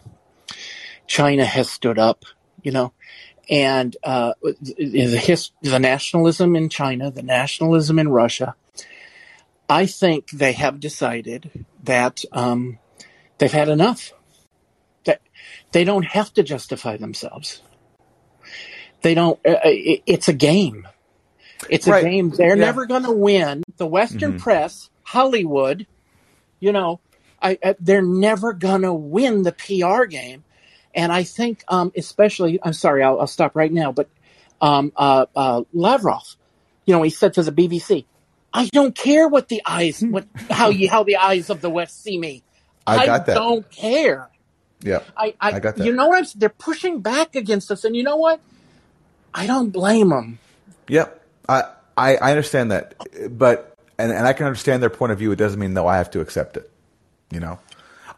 China 1.08 1.46
has 1.46 1.70
stood 1.70 1.98
up. 1.98 2.26
You 2.64 2.72
know, 2.72 2.92
and 3.50 3.96
uh, 4.04 4.34
the, 4.42 5.22
his, 5.24 5.52
the 5.62 5.80
nationalism 5.80 6.56
in 6.56 6.70
China, 6.70 7.12
the 7.12 7.24
nationalism 7.24 8.00
in 8.00 8.10
Russia. 8.10 8.56
I 9.70 9.86
think 9.86 10.30
they 10.32 10.54
have 10.54 10.80
decided 10.80 11.66
that 11.84 12.24
um, 12.32 12.80
they've 13.38 13.52
had 13.52 13.70
enough. 13.70 14.14
That 15.06 15.22
they 15.72 15.84
don't 15.84 16.06
have 16.06 16.34
to 16.34 16.44
justify 16.44 16.98
themselves. 16.98 17.62
They 19.02 19.14
don't. 19.14 19.40
Uh, 19.46 19.60
it, 19.66 20.04
it's 20.06 20.28
a 20.28 20.34
game. 20.34 20.88
It's 21.70 21.88
a 21.88 21.92
Right. 21.92 22.04
game. 22.04 22.30
They're 22.30 22.56
Yeah. 22.56 22.66
never 22.66 22.86
going 22.86 23.04
to 23.04 23.12
win. 23.12 23.64
The 23.78 23.88
Western 23.88 24.38
press, 24.38 24.90
Hollywood, 25.04 25.86
you 26.60 26.72
know, 26.72 27.00
I, 27.42 27.58
I, 27.64 27.76
they're 27.80 28.02
never 28.02 28.54
going 28.54 28.82
to 28.82 28.94
win 28.94 29.44
the 29.44 29.52
PR 29.52 30.06
game. 30.06 30.44
And 30.96 31.12
I 31.12 31.24
think, 31.24 31.64
um, 31.68 31.92
especially, 31.96 32.60
I'm 32.64 32.74
sorry, 32.74 33.04
I'll, 33.04 33.20
I'll 33.20 33.28
stop 33.28 33.56
right 33.56 33.72
now, 33.72 33.92
but 33.92 34.10
um, 34.62 34.92
uh, 34.96 35.28
uh, 35.36 35.64
Lavrov, 35.74 36.36
you 36.86 36.96
know, 36.96 37.04
he 37.04 37.12
said 37.12 37.34
to 37.34 37.44
the 37.44 37.52
BBC, 37.52 38.06
"I 38.54 38.68
don't 38.72 38.96
care 38.96 39.28
what 39.28 39.50
the 39.50 39.62
eyes, 39.66 40.00
hmm. 40.00 40.12
what 40.12 40.26
how 40.50 40.70
you 40.70 40.90
how 40.90 41.04
the 41.04 41.18
eyes 41.18 41.50
of 41.50 41.62
the 41.62 41.70
West 41.70 42.04
see 42.04 42.18
me. 42.18 42.44
I 42.86 43.06
got 43.06 43.26
that. 43.26 43.36
don't 43.36 43.70
care. 43.70 44.30
Yeah. 44.82 45.00
I, 45.16 45.34
I, 45.42 45.54
I 45.54 45.60
got 45.60 45.76
that. 45.76 45.86
You 45.86 45.94
know 45.94 46.08
what? 46.08 46.20
I'm, 46.20 46.26
they're 46.36 46.50
pushing 46.50 47.02
back 47.02 47.36
against 47.36 47.72
us, 47.72 47.84
and 47.84 47.96
you 47.96 48.04
know 48.04 48.16
what? 48.16 48.40
I 49.34 49.46
don't 49.46 49.70
blame 49.70 50.10
them. 50.10 50.40
Yep. 50.88 51.26
I, 51.50 51.64
I, 51.98 52.16
I 52.16 52.30
understand 52.32 52.72
that, 52.72 52.96
but 53.30 53.76
and, 53.98 54.12
and 54.12 54.28
I 54.28 54.34
can 54.34 54.46
understand 54.46 54.82
their 54.82 54.90
point 54.90 55.12
of 55.12 55.20
view. 55.20 55.32
It 55.32 55.38
doesn't 55.38 55.60
mean 55.60 55.74
though 55.74 55.88
I 55.88 55.98
have 55.98 56.12
to 56.12 56.22
accept 56.22 56.58
it. 56.58 56.70
You 57.32 57.40
know, 57.40 57.60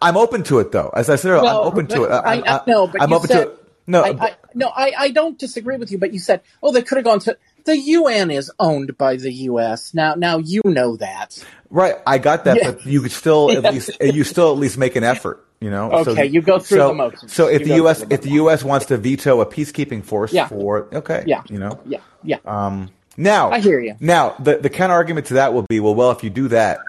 I'm 0.01 0.17
open 0.17 0.43
to 0.43 0.59
it 0.59 0.71
though. 0.71 0.91
As 0.95 1.09
I 1.09 1.15
said, 1.15 1.31
earlier, 1.31 1.49
I'm 1.49 1.57
open 1.57 1.87
to 1.87 2.03
it. 2.03 2.11
I, 2.11 2.41
I, 2.45 2.61
no, 2.67 2.87
but 2.87 3.01
I'm 3.01 3.09
you 3.09 3.15
open 3.15 3.29
said, 3.29 3.43
to 3.43 3.49
it. 3.51 3.65
No, 3.87 4.03
I, 4.03 4.09
I, 4.09 4.35
no, 4.53 4.67
I, 4.67 4.93
I 4.97 5.09
don't 5.11 5.37
disagree 5.39 5.77
with 5.77 5.91
you. 5.91 5.97
But 5.97 6.13
you 6.13 6.19
said, 6.19 6.41
oh, 6.61 6.71
they 6.71 6.83
could 6.83 6.97
have 6.97 7.05
gone 7.05 7.19
to 7.21 7.37
the 7.69 7.77
UN 7.77 8.31
is 8.31 8.51
owned 8.59 8.97
by 8.97 9.15
the 9.15 9.31
U.S. 9.51 9.93
Now, 9.93 10.15
now 10.15 10.37
you 10.39 10.61
know 10.65 10.95
that. 10.97 11.43
right. 11.69 11.95
I 12.07 12.17
got 12.17 12.43
that, 12.45 12.57
Yeah. 12.57 12.71
but 12.71 12.85
you 12.85 13.01
could 13.01 13.11
still 13.11 13.51
at 13.51 13.63
least 13.73 13.91
you 14.01 14.23
still 14.23 14.51
at 14.51 14.57
least 14.57 14.77
make 14.77 14.95
an 14.95 15.03
effort. 15.03 15.45
You 15.61 15.69
know. 15.69 15.91
Okay, 15.91 16.25
you 16.25 16.41
go 16.41 16.57
through 16.59 16.77
so, 16.77 16.87
the 16.87 16.93
motions. 16.93 17.33
So 17.33 17.47
if 17.47 17.61
You 17.61 17.67
the 17.67 17.75
U.S. 17.75 18.03
if 18.09 18.21
the 18.21 18.31
U.S. 18.43 18.63
wants 18.63 18.85
to 18.87 18.97
veto 18.97 19.41
a 19.41 19.45
peacekeeping 19.45 20.03
force 20.03 20.31
Yeah. 20.33 20.47
for 20.47 20.87
okay, 20.95 21.23
Yeah. 21.27 21.43
you 21.49 21.59
know, 21.59 21.79
Yeah, 21.85 21.99
yeah. 22.23 22.37
Um, 22.45 22.89
now, 23.17 23.51
I 23.51 23.59
hear 23.59 23.79
you. 23.81 23.95
Now, 23.99 24.35
the 24.39 24.57
the 24.57 24.69
counter 24.69 24.95
argument 24.95 25.27
to 25.27 25.33
that 25.35 25.53
will 25.53 25.65
be, 25.69 25.79
well, 25.81 25.93
well, 25.95 26.11
if 26.11 26.23
you 26.23 26.29
do 26.29 26.47
that, 26.49 26.79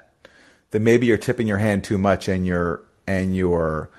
then 0.71 0.85
maybe 0.85 1.07
you're 1.07 1.19
tipping 1.19 1.49
your 1.49 1.59
hand 1.59 1.83
too 1.85 1.99
much, 1.99 2.29
and 2.29 2.47
you're 2.47 2.81
and 3.09 3.35
you're 3.35 3.91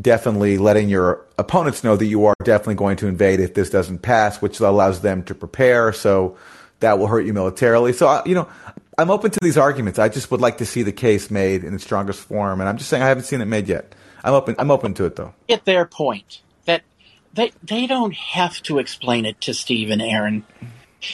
definitely 0.00 0.58
letting 0.58 0.88
your 0.88 1.24
opponents 1.38 1.84
know 1.84 1.96
that 1.96 2.06
you 2.06 2.24
are 2.26 2.34
definitely 2.44 2.74
going 2.74 2.96
to 2.98 3.06
invade 3.06 3.40
if 3.40 3.54
this 3.54 3.70
doesn't 3.70 4.00
pass, 4.00 4.42
which 4.42 4.60
allows 4.60 5.00
them 5.00 5.22
to 5.24 5.34
prepare. 5.34 5.92
So 5.92 6.36
that 6.80 6.98
will 6.98 7.06
hurt 7.06 7.24
you 7.26 7.32
militarily. 7.32 7.92
So 7.92 8.06
I, 8.08 8.22
you 8.26 8.34
know, 8.34 8.48
I'm 8.98 9.10
open 9.10 9.30
to 9.30 9.38
these 9.42 9.56
arguments. 9.58 9.98
I 9.98 10.08
just 10.08 10.30
would 10.30 10.40
like 10.40 10.58
to 10.58 10.66
see 10.66 10.82
the 10.82 10.92
case 10.92 11.30
made 11.30 11.64
in 11.64 11.74
its 11.74 11.84
strongest 11.84 12.20
form, 12.20 12.60
and 12.60 12.68
I'm 12.68 12.76
just 12.76 12.90
saying 12.90 13.02
I 13.02 13.08
haven't 13.08 13.24
seen 13.24 13.40
it 13.40 13.46
made 13.46 13.68
yet. 13.68 13.94
I'm 14.22 14.34
open. 14.34 14.54
I'm 14.58 14.70
open 14.70 14.94
to 14.94 15.04
it 15.04 15.16
though. 15.16 15.34
Get 15.48 15.64
their 15.64 15.84
point 15.84 16.42
that 16.64 16.82
they 17.32 17.52
they 17.62 17.86
don't 17.86 18.14
have 18.14 18.62
to 18.62 18.78
explain 18.78 19.26
it 19.26 19.40
to 19.42 19.54
Steve 19.54 19.90
and 19.90 20.00
Aaron. 20.00 20.44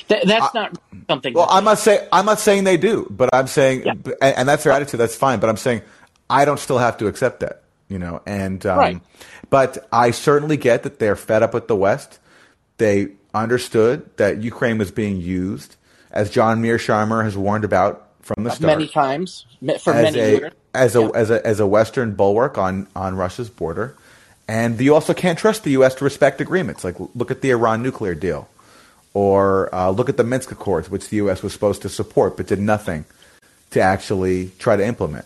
That, 0.09 0.27
that's 0.27 0.55
not 0.55 0.79
something. 1.09 1.35
Well, 1.35 1.49
I'm 1.51 1.65
not 1.65 1.79
saying 1.79 2.07
I'm 2.13 2.27
not 2.27 2.39
saying 2.39 2.65
they 2.65 2.77
do, 2.77 3.07
but 3.11 3.31
I'm 3.33 3.47
saying, 3.49 3.83
Yeah. 3.85 3.93
and, 4.23 4.37
and 4.37 4.49
that's 4.49 4.63
their 4.65 4.73
attitude. 4.73 5.01
That's 5.01 5.17
fine. 5.17 5.41
But 5.41 5.51
I'm 5.51 5.57
saying 5.57 5.83
I 6.29 6.45
don't 6.45 6.61
still 6.61 6.79
have 6.79 6.99
to 6.99 7.07
accept 7.09 7.41
that, 7.41 7.65
you 7.91 7.99
know. 7.99 8.23
And 8.25 8.65
um, 8.65 8.79
Right. 8.79 9.01
but 9.51 9.87
I 9.93 10.13
certainly 10.13 10.57
get 10.57 10.85
that 10.85 10.99
they're 10.99 11.17
fed 11.17 11.43
up 11.43 11.53
with 11.53 11.69
the 11.69 11.77
West. 11.77 12.19
They 12.79 13.09
understood 13.35 14.09
that 14.17 14.43
Ukraine 14.43 14.79
was 14.79 14.91
being 14.91 15.21
used, 15.21 15.77
as 16.11 16.31
John 16.31 16.63
Mearsheimer 16.63 17.23
has 17.25 17.37
warned 17.37 17.65
about 17.65 18.07
from 18.23 18.45
the 18.45 18.51
start, 18.51 18.79
many 18.79 18.89
times 18.89 19.45
for 19.83 19.93
as 19.93 20.15
many 20.15 20.19
a 20.21 20.31
years. 20.39 20.53
as 20.75 20.97
a 20.97 21.11
as 21.15 21.31
a 21.31 21.47
as 21.47 21.61
a 21.61 21.67
Western 21.67 22.15
bulwark 22.15 22.57
on 22.57 22.87
on 22.97 23.17
Russia's 23.17 23.51
border, 23.51 23.95
and 24.49 24.81
you 24.81 24.95
also 24.95 25.13
can't 25.13 25.39
trust 25.39 25.65
the 25.65 25.71
U.S. 25.73 25.95
to 25.97 26.05
respect 26.05 26.41
agreements. 26.41 26.85
Like 26.85 26.97
look 27.15 27.31
at 27.31 27.43
the 27.43 27.51
Iran 27.51 27.83
nuclear 27.83 28.15
deal, 28.15 28.49
or 29.15 29.75
uh, 29.75 29.91
look 29.91 30.09
at 30.09 30.17
the 30.17 30.25
Minsk 30.25 30.51
Accords, 30.53 30.89
which 30.89 31.09
the 31.09 31.17
U.S. 31.17 31.43
was 31.43 31.53
supposed 31.53 31.83
to 31.83 31.89
support 31.89 32.37
but 32.37 32.47
did 32.47 32.61
nothing 32.61 33.05
to 33.73 33.81
actually 33.81 34.51
try 34.59 34.77
to 34.77 34.85
implement. 34.87 35.25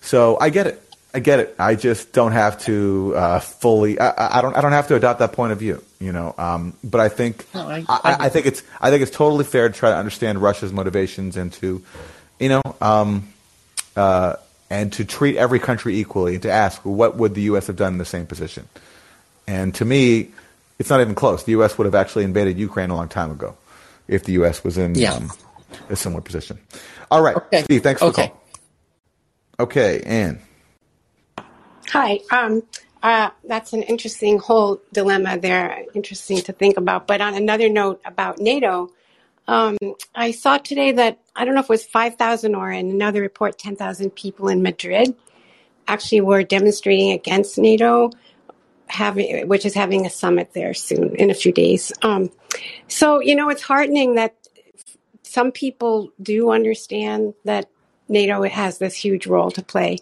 So 0.00 0.36
I 0.40 0.50
get 0.50 0.66
it. 0.66 0.82
I 1.18 1.20
get 1.20 1.40
it. 1.40 1.56
I 1.58 1.74
just 1.74 2.12
don't 2.12 2.30
have 2.30 2.60
to 2.60 3.12
uh, 3.16 3.40
fully. 3.40 3.98
I, 3.98 4.38
I, 4.38 4.40
don't. 4.40 4.56
I 4.56 4.60
don't 4.60 4.70
have 4.70 4.86
to 4.86 4.94
adopt 4.94 5.18
that 5.18 5.32
point 5.32 5.50
of 5.50 5.58
view. 5.58 5.82
You 5.98 6.12
know. 6.12 6.32
Um, 6.38 6.74
but 6.84 7.00
I 7.00 7.08
think. 7.08 7.44
No, 7.52 7.68
I, 7.68 7.84
I, 7.88 8.16
I, 8.20 8.28
think 8.28 8.46
it's. 8.46 8.62
I 8.80 8.90
think 8.90 9.02
it's 9.02 9.10
totally 9.10 9.44
fair 9.44 9.68
to 9.68 9.74
try 9.74 9.90
to 9.90 9.96
understand 9.96 10.40
Russia's 10.40 10.72
motivations 10.72 11.36
and 11.36 11.52
to, 11.54 11.82
you 12.38 12.48
know, 12.50 12.62
um, 12.80 13.32
uh, 13.96 14.36
and 14.70 14.92
to 14.92 15.04
treat 15.04 15.36
every 15.36 15.58
country 15.58 15.98
equally 15.98 16.34
and 16.34 16.42
to 16.42 16.52
ask 16.52 16.80
what 16.84 17.16
would 17.16 17.34
the 17.34 17.42
U.S. 17.42 17.66
have 17.66 17.74
done 17.74 17.94
in 17.94 17.98
the 17.98 18.04
same 18.04 18.24
position. 18.24 18.68
And 19.48 19.74
to 19.74 19.84
me, 19.84 20.28
it's 20.78 20.88
not 20.88 21.00
even 21.00 21.16
close. 21.16 21.42
The 21.42 21.52
U.S. 21.52 21.76
would 21.78 21.86
have 21.86 21.96
actually 21.96 22.22
invaded 22.22 22.60
Ukraine 22.60 22.90
a 22.90 22.94
long 22.94 23.08
time 23.08 23.32
ago 23.32 23.56
if 24.06 24.22
the 24.22 24.34
U.S. 24.34 24.62
was 24.62 24.78
in 24.78 24.94
yeah. 24.94 25.14
um, 25.14 25.32
a 25.90 25.96
similar 25.96 26.20
position. 26.20 26.60
All 27.10 27.22
right, 27.22 27.34
okay. 27.34 27.64
Steve. 27.64 27.82
Thanks 27.82 28.02
for 28.02 28.06
okay. 28.06 28.22
the 28.22 28.28
call. 28.28 29.66
Okay, 29.66 30.02
Anne. 30.02 30.42
Hi. 31.90 32.20
Um, 32.30 32.62
uh, 33.02 33.30
that's 33.44 33.72
an 33.72 33.82
interesting 33.82 34.38
whole 34.38 34.80
dilemma 34.92 35.38
there. 35.38 35.84
Interesting 35.94 36.38
to 36.42 36.52
think 36.52 36.76
about. 36.76 37.06
But 37.06 37.20
on 37.20 37.34
another 37.34 37.68
note 37.70 38.00
about 38.04 38.38
NATO, 38.38 38.90
um, 39.46 39.78
I 40.14 40.32
saw 40.32 40.58
today 40.58 40.92
that 40.92 41.18
I 41.34 41.44
don't 41.44 41.54
know 41.54 41.60
if 41.60 41.66
it 41.66 41.70
was 41.70 41.86
5,000 41.86 42.54
or 42.54 42.70
in 42.70 42.90
another 42.90 43.22
report, 43.22 43.58
10,000 43.58 44.10
people 44.10 44.48
in 44.48 44.62
Madrid 44.62 45.16
actually 45.86 46.20
were 46.20 46.42
demonstrating 46.42 47.12
against 47.12 47.56
NATO, 47.56 48.10
having 48.88 49.48
which 49.48 49.64
is 49.64 49.72
having 49.72 50.04
a 50.04 50.10
summit 50.10 50.52
there 50.52 50.74
soon 50.74 51.16
in 51.16 51.30
a 51.30 51.34
few 51.34 51.52
days. 51.52 51.90
Um, 52.02 52.30
so 52.88 53.20
you 53.20 53.34
know, 53.34 53.48
it's 53.48 53.62
heartening 53.62 54.16
that 54.16 54.34
some 55.22 55.52
people 55.52 56.10
do 56.20 56.50
understand 56.50 57.32
that 57.44 57.70
NATO 58.08 58.42
has 58.42 58.76
this 58.76 58.94
huge 58.94 59.26
role 59.26 59.50
to 59.52 59.62
play 59.62 59.98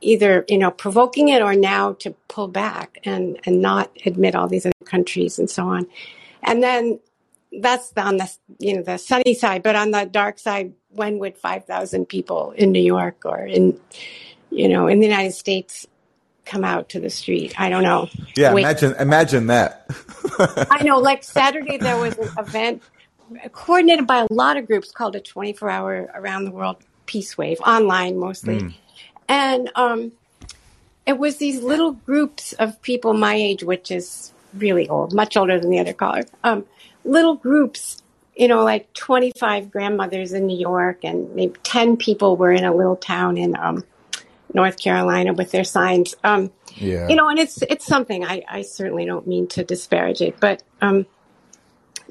either 0.00 0.44
you 0.48 0.58
know 0.58 0.70
provoking 0.70 1.28
it 1.28 1.42
or 1.42 1.54
now 1.54 1.92
to 1.94 2.10
pull 2.28 2.48
back 2.48 2.98
and 3.04 3.38
and 3.44 3.60
not 3.60 3.90
admit 4.06 4.34
all 4.34 4.48
these 4.48 4.66
other 4.66 4.72
countries 4.84 5.38
and 5.38 5.48
so 5.50 5.64
on 5.64 5.86
and 6.42 6.62
then 6.62 6.98
that's 7.60 7.92
on 7.96 8.16
the 8.16 8.30
you 8.58 8.76
know 8.76 8.82
the 8.82 8.96
sunny 8.96 9.34
side 9.34 9.62
but 9.62 9.76
on 9.76 9.90
the 9.90 10.04
dark 10.04 10.38
side 10.38 10.72
when 10.90 11.18
would 11.18 11.36
5000 11.36 12.06
people 12.06 12.52
in 12.52 12.72
new 12.72 12.82
york 12.82 13.22
or 13.24 13.38
in 13.44 13.78
you 14.50 14.68
know 14.68 14.86
in 14.86 15.00
the 15.00 15.06
united 15.06 15.32
states 15.32 15.86
come 16.44 16.64
out 16.64 16.88
to 16.90 17.00
the 17.00 17.10
street 17.10 17.58
i 17.60 17.68
don't 17.68 17.82
know 17.82 18.08
yeah 18.36 18.52
Wait. 18.54 18.62
imagine 18.62 18.94
imagine 18.98 19.46
that 19.48 19.86
i 20.70 20.82
know 20.82 20.98
like 21.10 21.22
saturday 21.24 21.76
there 21.76 21.98
was 21.98 22.16
an 22.18 22.30
event 22.38 22.82
coordinated 23.52 24.06
by 24.06 24.20
a 24.20 24.26
lot 24.30 24.56
of 24.56 24.66
groups 24.66 24.90
called 24.90 25.14
a 25.14 25.20
24 25.20 25.70
hour 25.70 26.10
around 26.14 26.44
the 26.44 26.50
world 26.50 26.76
peace 27.06 27.36
wave 27.36 27.60
online 27.60 28.18
mostly 28.18 28.60
mm. 28.60 28.74
And 29.30 29.70
um, 29.76 30.10
it 31.06 31.16
was 31.16 31.36
these 31.36 31.62
little 31.62 31.92
groups 31.92 32.52
of 32.54 32.82
people 32.82 33.14
my 33.14 33.34
age, 33.34 33.62
which 33.62 33.92
is 33.92 34.32
really 34.52 34.88
old, 34.88 35.14
much 35.14 35.36
older 35.36 35.58
than 35.60 35.70
the 35.70 35.78
other 35.78 35.92
caller. 35.92 36.24
Um, 36.42 36.66
little 37.04 37.36
groups, 37.36 38.02
you 38.34 38.48
know, 38.48 38.64
like 38.64 38.92
25 38.94 39.70
grandmothers 39.70 40.32
in 40.32 40.46
New 40.46 40.58
York, 40.58 41.04
and 41.04 41.32
maybe 41.36 41.54
10 41.62 41.96
people 41.96 42.36
were 42.36 42.50
in 42.50 42.64
a 42.64 42.74
little 42.74 42.96
town 42.96 43.38
in 43.38 43.56
um, 43.56 43.84
North 44.52 44.80
Carolina 44.80 45.32
with 45.32 45.52
their 45.52 45.62
signs. 45.62 46.16
Um, 46.24 46.50
yeah. 46.74 47.06
You 47.08 47.14
know, 47.14 47.28
and 47.28 47.38
it's 47.38 47.62
it's 47.62 47.86
something 47.86 48.24
I, 48.24 48.42
I 48.48 48.62
certainly 48.62 49.06
don't 49.06 49.28
mean 49.28 49.46
to 49.48 49.62
disparage 49.62 50.22
it, 50.22 50.40
but 50.40 50.64
um, 50.80 51.06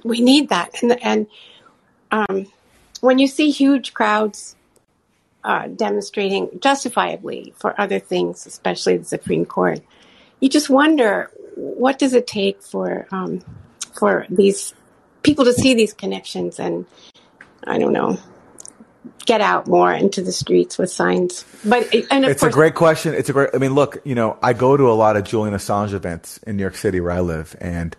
we 0.06 0.22
need 0.22 0.50
that. 0.50 0.82
And, 0.82 1.04
and 1.04 1.28
um, 2.12 2.48
when 3.02 3.20
you 3.20 3.28
see 3.28 3.52
huge 3.52 3.94
crowds 3.94 4.56
uh, 5.44 5.68
demonstrating 5.68 6.60
justifiably 6.60 7.54
for 7.58 7.80
other 7.80 8.00
things, 8.00 8.46
especially 8.46 8.98
the 8.98 9.06
Supreme 9.06 9.46
Court. 9.46 9.80
You 10.40 10.50
just 10.50 10.70
wonder 10.70 11.32
what 11.56 12.00
does 12.00 12.14
it 12.14 12.28
take 12.28 12.62
for 12.62 13.08
um, 13.12 13.42
for 13.98 14.26
these 14.30 14.74
people 15.24 15.46
to 15.46 15.54
see 15.54 15.74
these 15.74 15.94
connections 15.94 16.60
and 16.60 16.86
I 17.66 17.78
don't 17.78 17.94
know 17.94 18.18
get 19.30 19.42
out 19.42 19.68
more 19.68 19.94
into 19.94 20.24
the 20.24 20.32
streets 20.32 20.80
with 20.80 20.90
signs. 20.90 21.46
But 21.64 21.94
and 22.10 22.26
it's 22.26 22.42
course, 22.42 22.52
a 22.52 22.56
great 22.56 22.74
question. 22.74 23.14
It's 23.14 23.30
a 23.30 23.34
great. 23.34 23.50
I 23.54 23.60
mean, 23.60 23.76
look, 23.76 24.00
you 24.04 24.16
know, 24.16 24.40
I 24.42 24.54
go 24.54 24.76
to 24.76 24.90
a 24.90 24.94
lot 24.94 25.18
of 25.18 25.24
Julian 25.24 25.56
Assange 25.56 25.94
events 25.94 26.40
in 26.40 26.58
New 26.58 26.64
York 26.64 26.76
City 26.76 27.00
where 27.00 27.12
I 27.12 27.20
live, 27.20 27.56
and 27.62 27.96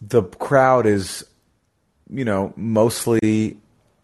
the 0.00 0.22
crowd 0.22 0.86
is, 0.86 1.24
you 2.10 2.24
know, 2.24 2.54
mostly 2.56 3.58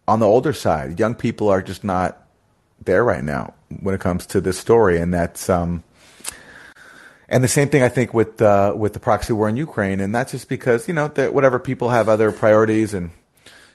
on 0.07 0.19
the 0.19 0.27
older 0.27 0.53
side. 0.53 0.99
Young 0.99 1.15
people 1.15 1.49
are 1.49 1.63
just 1.63 1.83
not 1.83 2.28
there 2.83 3.03
right 3.03 3.23
now 3.23 3.53
when 3.81 3.93
it 3.93 4.01
comes 4.01 4.25
to 4.27 4.41
this 4.41 4.57
story, 4.57 4.99
and 4.99 5.13
that's 5.13 5.49
um, 5.49 5.83
and 7.27 7.43
the 7.43 7.47
same 7.47 7.69
thing 7.69 7.83
I 7.83 7.89
think 7.89 8.13
with 8.13 8.41
uh, 8.41 8.73
with 8.75 8.93
the 8.93 8.99
proxy 8.99 9.33
war 9.33 9.47
in 9.49 9.57
Ukraine, 9.57 9.99
and 9.99 10.13
that's 10.13 10.31
just 10.31 10.49
because 10.49 10.87
you 10.87 10.93
know 10.93 11.07
that 11.09 11.33
whatever 11.33 11.59
people 11.59 11.89
have 11.89 12.09
other 12.09 12.31
priorities, 12.31 12.93
and 12.93 13.11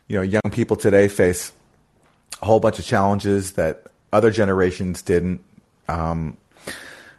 you 0.08 0.16
know 0.16 0.22
young 0.22 0.50
people 0.50 0.76
today 0.76 1.08
face 1.08 1.52
a 2.42 2.46
whole 2.46 2.60
bunch 2.60 2.78
of 2.78 2.84
challenges 2.84 3.52
that 3.52 3.86
other 4.12 4.30
generations 4.30 5.02
didn't. 5.02 5.42
Um, 5.88 6.36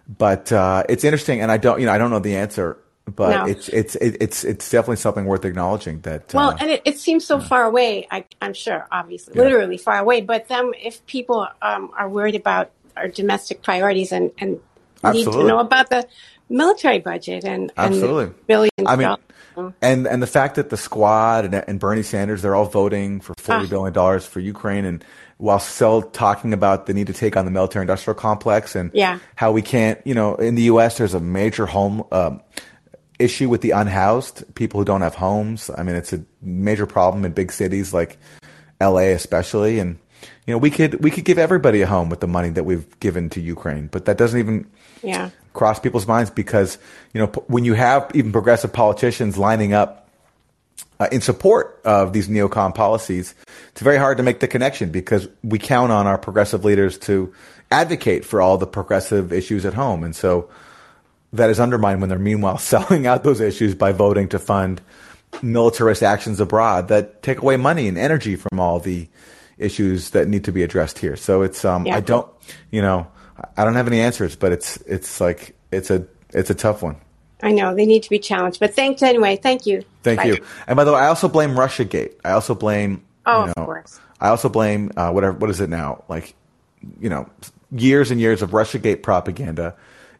but 0.08 0.52
uh, 0.52 0.84
it's 0.90 1.04
interesting, 1.04 1.42
and 1.42 1.52
I 1.52 1.58
don't 1.58 1.80
you 1.80 1.86
know 1.86 1.94
I 1.94 1.98
don't 1.98 2.12
know 2.12 2.20
the 2.20 2.36
answer 2.36 2.78
but 3.14 3.30
no. 3.30 3.46
it's 3.46 3.70
it's 3.70 3.96
it's 3.96 4.44
it's 4.44 4.70
definitely 4.70 4.96
something 4.96 5.26
worth 5.26 5.46
acknowledging 5.46 6.00
that 6.02 6.34
well 6.34 6.50
uh, 6.50 6.58
and 6.60 6.72
it, 6.72 6.82
it, 6.86 6.98
seems 6.98 7.24
so 7.24 7.40
far 7.40 7.64
away 7.64 8.08
I, 8.10 8.26
am 8.42 8.54
sure 8.54 8.88
obviously 8.92 9.36
yeah. 9.36 9.44
literally 9.44 9.78
far 9.78 10.00
away 10.00 10.22
but 10.22 10.48
then 10.48 10.72
if 10.82 11.06
people 11.06 11.48
um, 11.62 11.92
are 11.96 12.10
worried 12.10 12.36
about 12.36 12.72
our 12.98 13.08
domestic 13.08 13.62
priorities 13.62 14.12
and 14.12 14.32
and 14.40 14.60
need 15.14 15.26
to 15.26 15.44
know 15.44 15.60
about 15.60 15.90
the 15.90 16.08
military 16.50 17.00
budget 17.00 17.44
and, 17.44 17.72
absolutely 17.78 18.26
and 18.26 18.48
billions 18.48 18.72
I 18.88 18.96
mean, 18.96 19.16
and 19.82 20.08
and 20.08 20.22
the 20.22 20.28
fact 20.28 20.56
that 20.56 20.70
the 20.70 20.78
squad 20.78 21.46
and, 21.46 21.56
and 21.56 21.80
Bernie 21.80 22.04
Sanders 22.04 22.42
they're 22.42 22.56
all 22.56 22.66
voting 22.66 23.20
for 23.22 23.34
forty 23.38 23.66
ah. 23.66 23.70
billion 23.70 23.94
dollars 23.94 24.26
for 24.26 24.40
Ukraine 24.40 24.86
and 24.86 25.04
while 25.38 25.60
still 25.60 26.02
talking 26.02 26.54
about 26.54 26.86
the 26.86 26.94
need 26.94 27.08
to 27.08 27.14
take 27.14 27.36
on 27.36 27.46
the 27.46 27.52
military 27.52 27.84
industrial 27.84 28.16
complex 28.16 28.76
and 28.76 28.90
yeah. 28.94 29.20
how 29.36 29.52
we 29.52 29.62
can't 29.62 30.00
you 30.06 30.14
know 30.14 30.36
in 30.36 30.56
the 30.56 30.64
U.S. 30.64 30.98
there's 30.98 31.14
a 31.14 31.20
major 31.20 31.66
home 31.66 32.04
um, 32.12 32.42
issue 33.20 33.50
with 33.50 33.62
the 33.62 33.72
unhoused, 33.72 34.56
people 34.56 34.80
who 34.80 34.86
don't 34.86 35.02
have 35.02 35.16
homes. 35.16 35.70
I 35.76 35.84
mean, 35.84 35.96
it's 35.96 36.14
a 36.14 36.24
major 36.42 36.86
problem 36.86 37.26
in 37.26 37.32
big 37.32 37.52
cities 37.52 37.94
like 37.94 38.18
LA, 38.82 39.14
especially. 39.14 39.80
And 39.80 39.98
you 40.46 40.54
know, 40.54 40.58
we 40.58 40.70
could 40.70 41.04
we 41.04 41.12
could 41.12 41.26
give 41.26 41.38
everybody 41.38 41.82
a 41.82 41.88
home 41.88 42.10
with 42.10 42.20
the 42.20 42.28
money 42.28 42.50
that 42.50 42.64
we've 42.64 43.00
given 43.00 43.30
to 43.32 43.42
Ukraine, 43.42 43.88
but 43.88 44.06
that 44.06 44.18
doesn't 44.18 44.40
even 44.40 44.70
yeah. 45.02 45.30
cross 45.54 45.80
people's 45.80 46.08
minds 46.08 46.30
because 46.30 46.78
you 47.14 47.22
know 47.22 47.28
when 47.48 47.66
you 47.66 47.74
have 47.74 48.12
even 48.14 48.32
progressive 48.32 48.72
politicians 48.72 49.38
lining 49.38 49.74
up 49.74 50.10
uh, 51.00 51.08
in 51.12 51.22
support 51.22 51.82
of 51.84 52.14
these 52.14 52.28
neocon 52.28 52.74
policies, 52.74 53.34
it's 53.70 53.82
very 53.82 53.98
hard 53.98 54.18
to 54.18 54.24
make 54.24 54.40
the 54.40 54.48
connection 54.48 54.92
because 54.92 55.28
we 55.44 55.60
count 55.60 55.92
on 55.92 56.08
our 56.08 56.18
progressive 56.18 56.64
leaders 56.64 56.98
to 56.98 57.34
advocate 57.72 58.24
for 58.24 58.42
all 58.42 58.58
the 58.58 58.68
progressive 58.68 59.34
issues 59.34 59.66
at 59.66 59.74
home, 59.74 60.04
and 60.04 60.16
so 60.16 60.50
that 61.38 61.50
is 61.50 61.60
undermined 61.60 62.02
when 62.02 62.10
they're 62.10 62.20
meanwhile 62.20 62.58
selling 62.74 63.08
out 63.08 63.24
those 63.24 63.42
issues 63.42 63.76
by 63.76 63.92
voting 63.92 64.28
to 64.30 64.40
fund 64.40 64.82
militarist 65.42 66.02
actions 66.02 66.40
abroad 66.40 66.88
that 66.88 67.22
take 67.22 67.40
away 67.40 67.58
money 67.58 67.88
and 67.88 67.98
energy 67.98 68.36
from 68.36 68.60
all 68.60 68.80
the 68.80 69.08
issues 69.58 70.12
that 70.12 70.28
need 70.28 70.44
to 70.46 70.52
be 70.52 70.64
addressed 70.64 71.00
here. 71.00 71.16
So 71.16 71.42
it's 71.42 71.66
um 71.66 71.86
yeah. 71.86 71.98
I 71.98 72.00
don't 72.00 72.28
you 72.72 72.82
know 72.82 73.08
I 73.58 73.64
don't 73.64 73.76
have 73.76 73.88
any 73.88 74.00
answers, 74.00 74.36
but 74.36 74.52
it's 74.52 74.78
it's 74.78 75.20
like 75.20 75.56
it's 75.72 75.90
a 75.90 76.08
it's 76.30 76.50
a 76.50 76.56
tough 76.56 76.82
one. 76.82 76.98
I 77.44 77.52
know 77.52 77.76
they 77.76 77.86
need 77.86 78.04
to 78.04 78.10
be 78.10 78.20
challenged, 78.20 78.60
but 78.60 78.76
thanks 78.76 79.04
anyway. 79.04 79.38
Thank 79.38 79.66
you. 79.66 79.84
Thank 80.04 80.20
Bye. 80.20 80.26
you. 80.26 80.46
And 80.68 80.78
by 80.78 80.84
the 80.84 80.94
way, 80.94 81.00
I 81.00 81.08
also 81.08 81.28
blame 81.28 81.52
RussiaGate. 81.52 82.14
I 82.24 82.32
also 82.32 82.56
blame. 82.56 83.04
Oh, 83.26 83.42
you 83.42 83.46
know, 83.48 83.54
of 83.58 83.66
course. 83.66 84.00
I 84.20 84.30
also 84.30 84.50
blame 84.50 84.92
uh, 84.96 85.12
whatever. 85.12 85.38
What 85.38 85.50
is 85.50 85.60
it 85.60 85.70
now? 85.70 86.04
Like, 86.08 86.34
you 87.00 87.10
know, 87.10 87.30
years 87.72 88.10
and 88.10 88.22
years 88.22 88.42
of 88.42 88.52
RussiaGate 88.52 89.04
propaganda 89.04 89.76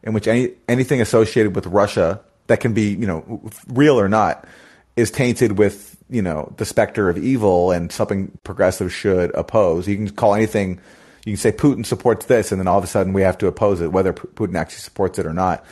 in 0.06 0.12
which 0.12 0.26
any 0.26 0.52
anything 0.68 1.02
associated 1.02 1.54
with 1.54 1.66
Russia 1.66 2.20
that 2.46 2.60
can 2.60 2.72
be 2.72 2.94
you 2.94 3.06
know 3.06 3.42
real 3.68 4.00
or 4.00 4.08
not 4.08 4.46
is 4.94 5.10
tainted 5.10 5.58
with 5.58 5.96
you 6.08 6.22
know 6.22 6.54
the 6.56 6.64
specter 6.64 7.10
of 7.10 7.18
evil 7.18 7.72
and 7.72 7.92
something 7.92 8.30
progressive 8.44 8.92
should 8.92 9.34
oppose. 9.34 9.86
You 9.86 9.96
can 9.96 10.08
call 10.10 10.34
anything. 10.34 10.80
You 11.26 11.32
can 11.32 11.38
say 11.38 11.50
Putin 11.50 11.84
supports 11.84 12.26
this, 12.26 12.52
and 12.52 12.60
then 12.60 12.68
all 12.68 12.78
of 12.78 12.84
a 12.84 12.86
sudden 12.86 13.12
we 13.12 13.22
have 13.22 13.36
to 13.38 13.48
oppose 13.48 13.80
it, 13.80 13.90
whether 13.90 14.12
Putin 14.12 14.54
actually 14.54 14.78
supports 14.78 15.18
it 15.18 15.26
or 15.26 15.34
not. 15.34 15.66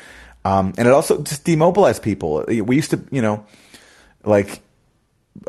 Um, 0.45 0.74
and 0.76 0.89
it 0.89 0.93
also 0.93 1.22
just 1.22 1.45
demobilized 1.45 2.03
people. 2.03 2.45
We 2.49 2.76
used 2.76 2.91
to, 2.91 3.01
you 3.11 3.22
know, 3.22 3.47
like 4.24 4.61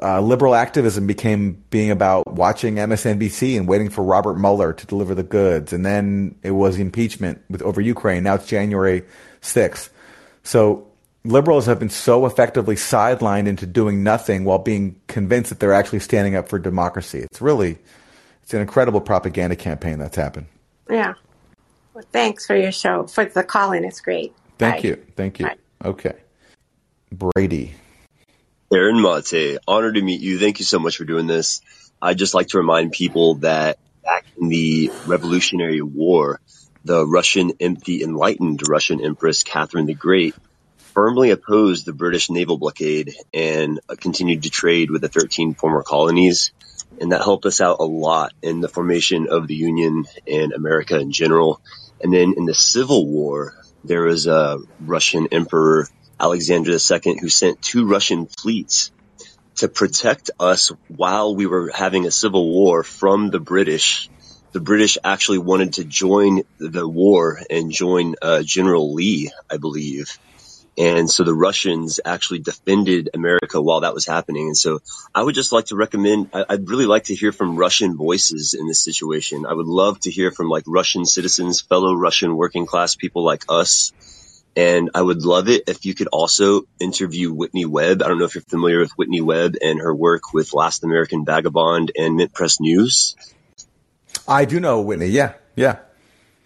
uh, 0.01 0.19
liberal 0.19 0.55
activism 0.55 1.07
became 1.07 1.63
being 1.69 1.91
about 1.91 2.27
watching 2.33 2.75
MSNBC 2.75 3.57
and 3.57 3.67
waiting 3.67 3.89
for 3.89 4.03
Robert 4.03 4.35
Mueller 4.35 4.73
to 4.73 4.85
deliver 4.87 5.13
the 5.15 5.23
goods, 5.23 5.73
and 5.73 5.85
then 5.85 6.35
it 6.43 6.51
was 6.51 6.79
impeachment 6.79 7.41
with 7.49 7.61
over 7.61 7.81
Ukraine. 7.81 8.23
Now 8.23 8.35
it's 8.35 8.47
January 8.47 9.03
sixth. 9.41 9.91
So 10.43 10.87
liberals 11.23 11.65
have 11.65 11.79
been 11.79 11.89
so 11.89 12.25
effectively 12.25 12.75
sidelined 12.75 13.47
into 13.47 13.65
doing 13.65 14.03
nothing 14.03 14.43
while 14.43 14.59
being 14.59 14.99
convinced 15.07 15.49
that 15.49 15.59
they're 15.59 15.73
actually 15.73 15.99
standing 15.99 16.35
up 16.35 16.49
for 16.49 16.59
democracy. 16.59 17.19
It's 17.19 17.41
really 17.41 17.77
it's 18.43 18.53
an 18.53 18.61
incredible 18.61 19.01
propaganda 19.01 19.55
campaign 19.55 19.99
that's 19.99 20.15
happened. 20.15 20.47
Yeah. 20.89 21.15
Well, 21.93 22.03
thanks 22.11 22.45
for 22.45 22.55
your 22.55 22.71
show 22.71 23.07
for 23.07 23.25
the 23.25 23.43
call 23.43 23.71
in. 23.71 23.85
It's 23.85 24.01
great. 24.01 24.33
Thank 24.57 24.83
Bye. 24.83 24.89
you. 24.89 25.05
Thank 25.15 25.39
you. 25.39 25.45
Bye. 25.47 25.55
Okay. 25.83 26.15
Brady. 27.11 27.73
Aaron 28.75 29.01
Mate, 29.01 29.57
honor 29.69 29.93
to 29.93 30.01
meet 30.01 30.19
you. 30.19 30.37
Thank 30.37 30.59
you 30.59 30.65
so 30.65 30.79
much 30.79 30.97
for 30.97 31.05
doing 31.05 31.27
this. 31.27 31.61
I'd 32.01 32.17
just 32.17 32.33
like 32.33 32.47
to 32.47 32.57
remind 32.57 32.91
people 32.91 33.35
that 33.35 33.79
back 34.03 34.25
in 34.37 34.49
the 34.49 34.91
Revolutionary 35.05 35.81
War, 35.81 36.41
the 36.83 37.07
Russian, 37.07 37.53
the 37.57 38.03
enlightened 38.03 38.67
Russian 38.67 38.99
Empress 38.99 39.43
Catherine 39.43 39.85
the 39.85 39.93
Great 39.93 40.35
firmly 40.93 41.31
opposed 41.31 41.85
the 41.85 41.93
British 41.93 42.29
naval 42.29 42.57
blockade 42.57 43.15
and 43.33 43.79
uh, 43.87 43.95
continued 43.97 44.43
to 44.43 44.49
trade 44.49 44.91
with 44.91 45.01
the 45.01 45.07
13 45.07 45.53
former 45.53 45.81
colonies. 45.81 46.51
And 46.99 47.13
that 47.13 47.21
helped 47.21 47.45
us 47.45 47.61
out 47.61 47.77
a 47.79 47.85
lot 47.85 48.33
in 48.41 48.59
the 48.59 48.67
formation 48.67 49.27
of 49.29 49.47
the 49.47 49.55
Union 49.55 50.03
and 50.27 50.51
America 50.51 50.99
in 50.99 51.13
general. 51.13 51.61
And 52.03 52.13
then 52.13 52.33
in 52.35 52.43
the 52.43 52.53
Civil 52.53 53.07
War, 53.07 53.55
there 53.85 54.03
was 54.03 54.27
a 54.27 54.59
Russian 54.81 55.29
Emperor 55.31 55.87
Alexander 56.19 56.71
II 56.71 57.17
who 57.19 57.29
sent 57.29 57.61
two 57.61 57.87
Russian 57.87 58.27
fleets 58.27 58.91
to 59.55 59.67
protect 59.67 60.31
us 60.39 60.71
while 60.87 61.35
we 61.35 61.45
were 61.45 61.71
having 61.73 62.05
a 62.05 62.11
civil 62.11 62.51
war 62.51 62.83
from 62.83 63.29
the 63.29 63.39
British. 63.39 64.09
The 64.51 64.59
British 64.59 64.97
actually 65.03 65.39
wanted 65.39 65.73
to 65.73 65.83
join 65.83 66.43
the 66.57 66.87
war 66.87 67.39
and 67.49 67.71
join 67.71 68.15
uh, 68.21 68.41
General 68.43 68.93
Lee, 68.93 69.31
I 69.49 69.57
believe. 69.57 70.17
And 70.77 71.09
so 71.09 71.23
the 71.23 71.33
Russians 71.33 72.01
actually 72.03 72.39
defended 72.39 73.09
America 73.13 73.61
while 73.61 73.81
that 73.81 73.93
was 73.93 74.05
happening. 74.05 74.47
And 74.47 74.57
so 74.57 74.79
I 75.13 75.23
would 75.23 75.35
just 75.35 75.53
like 75.53 75.67
to 75.67 75.75
recommend, 75.75 76.31
I, 76.33 76.45
would 76.49 76.69
really 76.69 76.85
like 76.85 77.05
to 77.05 77.15
hear 77.15 77.31
from 77.31 77.55
Russian 77.55 77.95
voices 77.95 78.53
in 78.53 78.67
this 78.67 78.83
situation. 78.83 79.45
I 79.45 79.53
would 79.53 79.67
love 79.67 79.99
to 80.01 80.11
hear 80.11 80.31
from 80.31 80.49
like 80.49 80.63
Russian 80.67 81.05
citizens, 81.05 81.61
fellow 81.61 81.93
Russian 81.93 82.35
working 82.35 82.65
class 82.65 82.95
people 82.95 83.23
like 83.23 83.45
us. 83.47 83.93
And 84.55 84.91
I 84.95 85.01
would 85.01 85.23
love 85.25 85.49
it 85.49 85.63
if 85.67 85.85
you 85.85 85.93
could 85.93 86.07
also 86.07 86.61
interview 86.79 87.33
Whitney 87.33 87.65
Webb. 87.65 88.01
I 88.01 88.07
don't 88.07 88.17
know 88.17 88.25
if 88.25 88.35
you're 88.35 88.41
familiar 88.41 88.79
with 88.79 88.91
Whitney 88.91 89.19
Webb 89.19 89.55
and 89.61 89.79
her 89.79 89.93
work 89.93 90.33
with 90.33 90.53
Last 90.53 90.83
American 90.83 91.25
Vagabond 91.25 91.91
and 91.97 92.15
Mint 92.15 92.33
Press 92.33 92.61
News. 92.61 93.15
I 94.27 94.45
do 94.45 94.59
know 94.59 94.81
Whitney. 94.81 95.07
Yeah. 95.07 95.33
Yeah. 95.55 95.79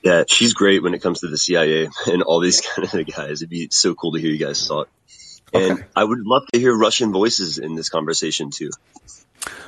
Yeah, 0.01 0.23
she's 0.27 0.53
great 0.53 0.81
when 0.81 0.93
it 0.93 1.01
comes 1.01 1.19
to 1.19 1.27
the 1.27 1.37
CIA 1.37 1.89
and 2.07 2.23
all 2.23 2.39
these 2.39 2.61
kind 2.75 2.91
of 2.91 3.15
guys. 3.15 3.41
It'd 3.41 3.49
be 3.49 3.67
so 3.69 3.93
cool 3.93 4.13
to 4.13 4.19
hear 4.19 4.31
you 4.31 4.43
guys 4.43 4.67
talk. 4.67 4.89
And 5.53 5.73
okay. 5.73 5.83
I 5.95 6.03
would 6.03 6.25
love 6.25 6.43
to 6.53 6.59
hear 6.59 6.75
Russian 6.75 7.11
voices 7.11 7.57
in 7.57 7.75
this 7.75 7.89
conversation 7.89 8.51
too. 8.51 8.71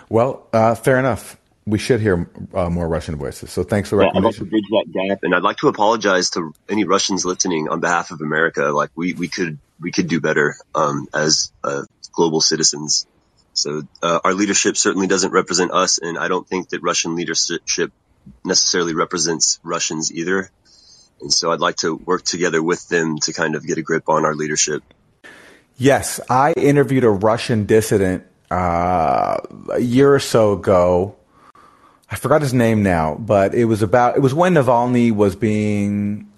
Well, 0.10 0.48
uh, 0.54 0.76
fair 0.76 1.00
enough. 1.00 1.38
We 1.66 1.78
should 1.78 2.02
hear 2.02 2.30
uh, 2.54 2.70
more 2.70 2.88
Russian 2.88 3.18
voices. 3.18 3.52
So 3.52 3.64
thanks 3.64 3.90
for 3.90 4.02
yeah, 4.02 4.10
I'd 4.16 4.24
like 4.24 4.36
to 4.36 4.46
bridge 4.46 4.66
that 4.72 4.92
gap, 4.92 5.20
and 5.24 5.36
I'd 5.36 5.44
like 5.44 5.58
to 5.58 5.68
apologize 5.68 6.32
to 6.32 6.54
any 6.68 6.86
Russians 6.86 7.24
listening 7.24 7.70
on 7.70 7.80
behalf 7.80 8.12
of 8.12 8.22
America. 8.22 8.64
Like 8.64 8.90
we, 8.96 9.14
we 9.14 9.28
could 9.28 9.60
we 9.80 9.92
could 9.92 10.08
do 10.08 10.20
better 10.20 10.56
um, 10.74 11.08
as 11.14 11.52
uh, 11.64 11.84
global 12.14 12.42
citizens. 12.42 13.06
So 13.54 13.84
uh, 14.02 14.20
our 14.24 14.34
leadership 14.34 14.78
certainly 14.78 15.08
doesn't 15.08 15.32
represent 15.32 15.72
us, 15.72 16.00
and 16.00 16.18
I 16.18 16.30
don't 16.30 16.48
think 16.48 16.70
that 16.70 16.82
Russian 16.82 17.16
leadership 17.16 17.92
necessarily 18.44 18.94
represents 18.94 19.60
Russians 19.64 20.12
either. 20.12 20.50
And 21.22 21.32
so 21.32 21.52
I'd 21.52 21.60
like 21.60 21.78
to 21.78 21.96
work 21.96 22.24
together 22.24 22.64
with 22.64 22.88
them 22.88 23.20
to 23.20 23.34
kind 23.34 23.56
of 23.56 23.66
get 23.66 23.78
a 23.78 23.82
grip 23.82 24.10
on 24.10 24.26
our 24.26 24.34
leadership. 24.34 24.84
Yes, 25.78 26.20
I 26.30 26.54
interviewed 26.54 27.04
a 27.04 27.10
Russian 27.10 27.66
dissident 27.66 28.24
uh, 28.50 29.38
a 29.72 29.80
year 29.80 30.14
or 30.14 30.20
so 30.20 30.54
ago. 30.54 31.16
I 32.12 32.16
forgot 32.18 32.42
his 32.42 32.54
name 32.54 32.84
now, 32.84 33.16
but 33.16 33.56
it 33.56 33.66
was 33.66 33.82
about 33.82 34.18
it 34.18 34.20
was 34.20 34.34
when 34.34 34.54
Navalny 34.54 35.14
was 35.14 35.38
being 35.38 36.30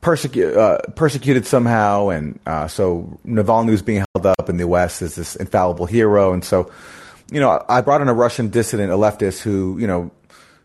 persecuted 0.00 0.56
uh, 0.56 0.78
persecuted 0.94 1.46
somehow, 1.46 2.08
and 2.08 2.40
uh, 2.46 2.66
so 2.66 3.18
Navalny 3.26 3.70
was 3.70 3.82
being 3.82 4.04
held 4.14 4.26
up 4.26 4.48
in 4.48 4.56
the 4.56 4.66
West 4.66 5.02
as 5.02 5.14
this 5.14 5.36
infallible 5.36 5.84
hero, 5.84 6.32
and 6.32 6.42
so 6.42 6.72
you 7.30 7.40
know 7.40 7.62
I 7.68 7.82
brought 7.82 8.00
in 8.00 8.08
a 8.08 8.14
Russian 8.14 8.48
dissident, 8.48 8.90
a 8.90 8.96
leftist 8.96 9.42
who 9.42 9.76
you 9.78 9.86
know 9.86 10.10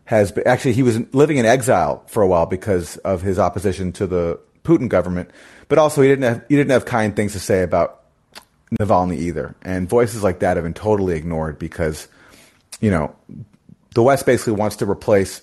has 0.06 0.32
been, 0.32 0.46
actually 0.46 0.72
he 0.72 0.82
was 0.82 0.98
living 1.14 1.36
in 1.36 1.44
exile 1.44 2.02
for 2.06 2.22
a 2.22 2.26
while 2.26 2.46
because 2.46 2.96
of 2.98 3.20
his 3.20 3.38
opposition 3.38 3.92
to 3.92 4.06
the 4.06 4.40
Putin 4.64 4.88
government, 4.88 5.30
but 5.68 5.76
also 5.76 6.00
he 6.00 6.08
didn't 6.08 6.24
have 6.24 6.44
he 6.48 6.56
didn't 6.56 6.70
have 6.70 6.86
kind 6.86 7.14
things 7.14 7.34
to 7.34 7.38
say 7.38 7.62
about 7.62 8.04
Navalny 8.80 9.18
either. 9.18 9.54
And 9.60 9.90
voices 9.90 10.22
like 10.22 10.38
that 10.38 10.56
have 10.56 10.64
been 10.64 10.72
totally 10.72 11.16
ignored 11.16 11.58
because 11.58 12.08
you 12.80 12.90
know 12.90 13.14
the 13.94 14.02
West 14.02 14.26
basically 14.26 14.54
wants 14.54 14.76
to 14.76 14.90
replace 14.90 15.42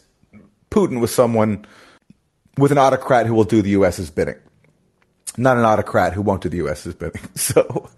Putin 0.71 1.01
with 1.01 1.09
someone 1.09 1.65
with 2.57 2.71
an 2.71 2.77
autocrat 2.77 3.25
who 3.25 3.33
will 3.33 3.43
do 3.43 3.61
the 3.61 3.71
U.S.'s 3.71 4.09
bidding. 4.09 4.35
Not 5.37 5.57
an 5.57 5.63
autocrat 5.63 6.13
who 6.13 6.21
won't 6.21 6.41
do 6.41 6.49
the 6.49 6.57
U.S.'s 6.57 6.93
bidding. 6.93 7.21
So, 7.35 7.89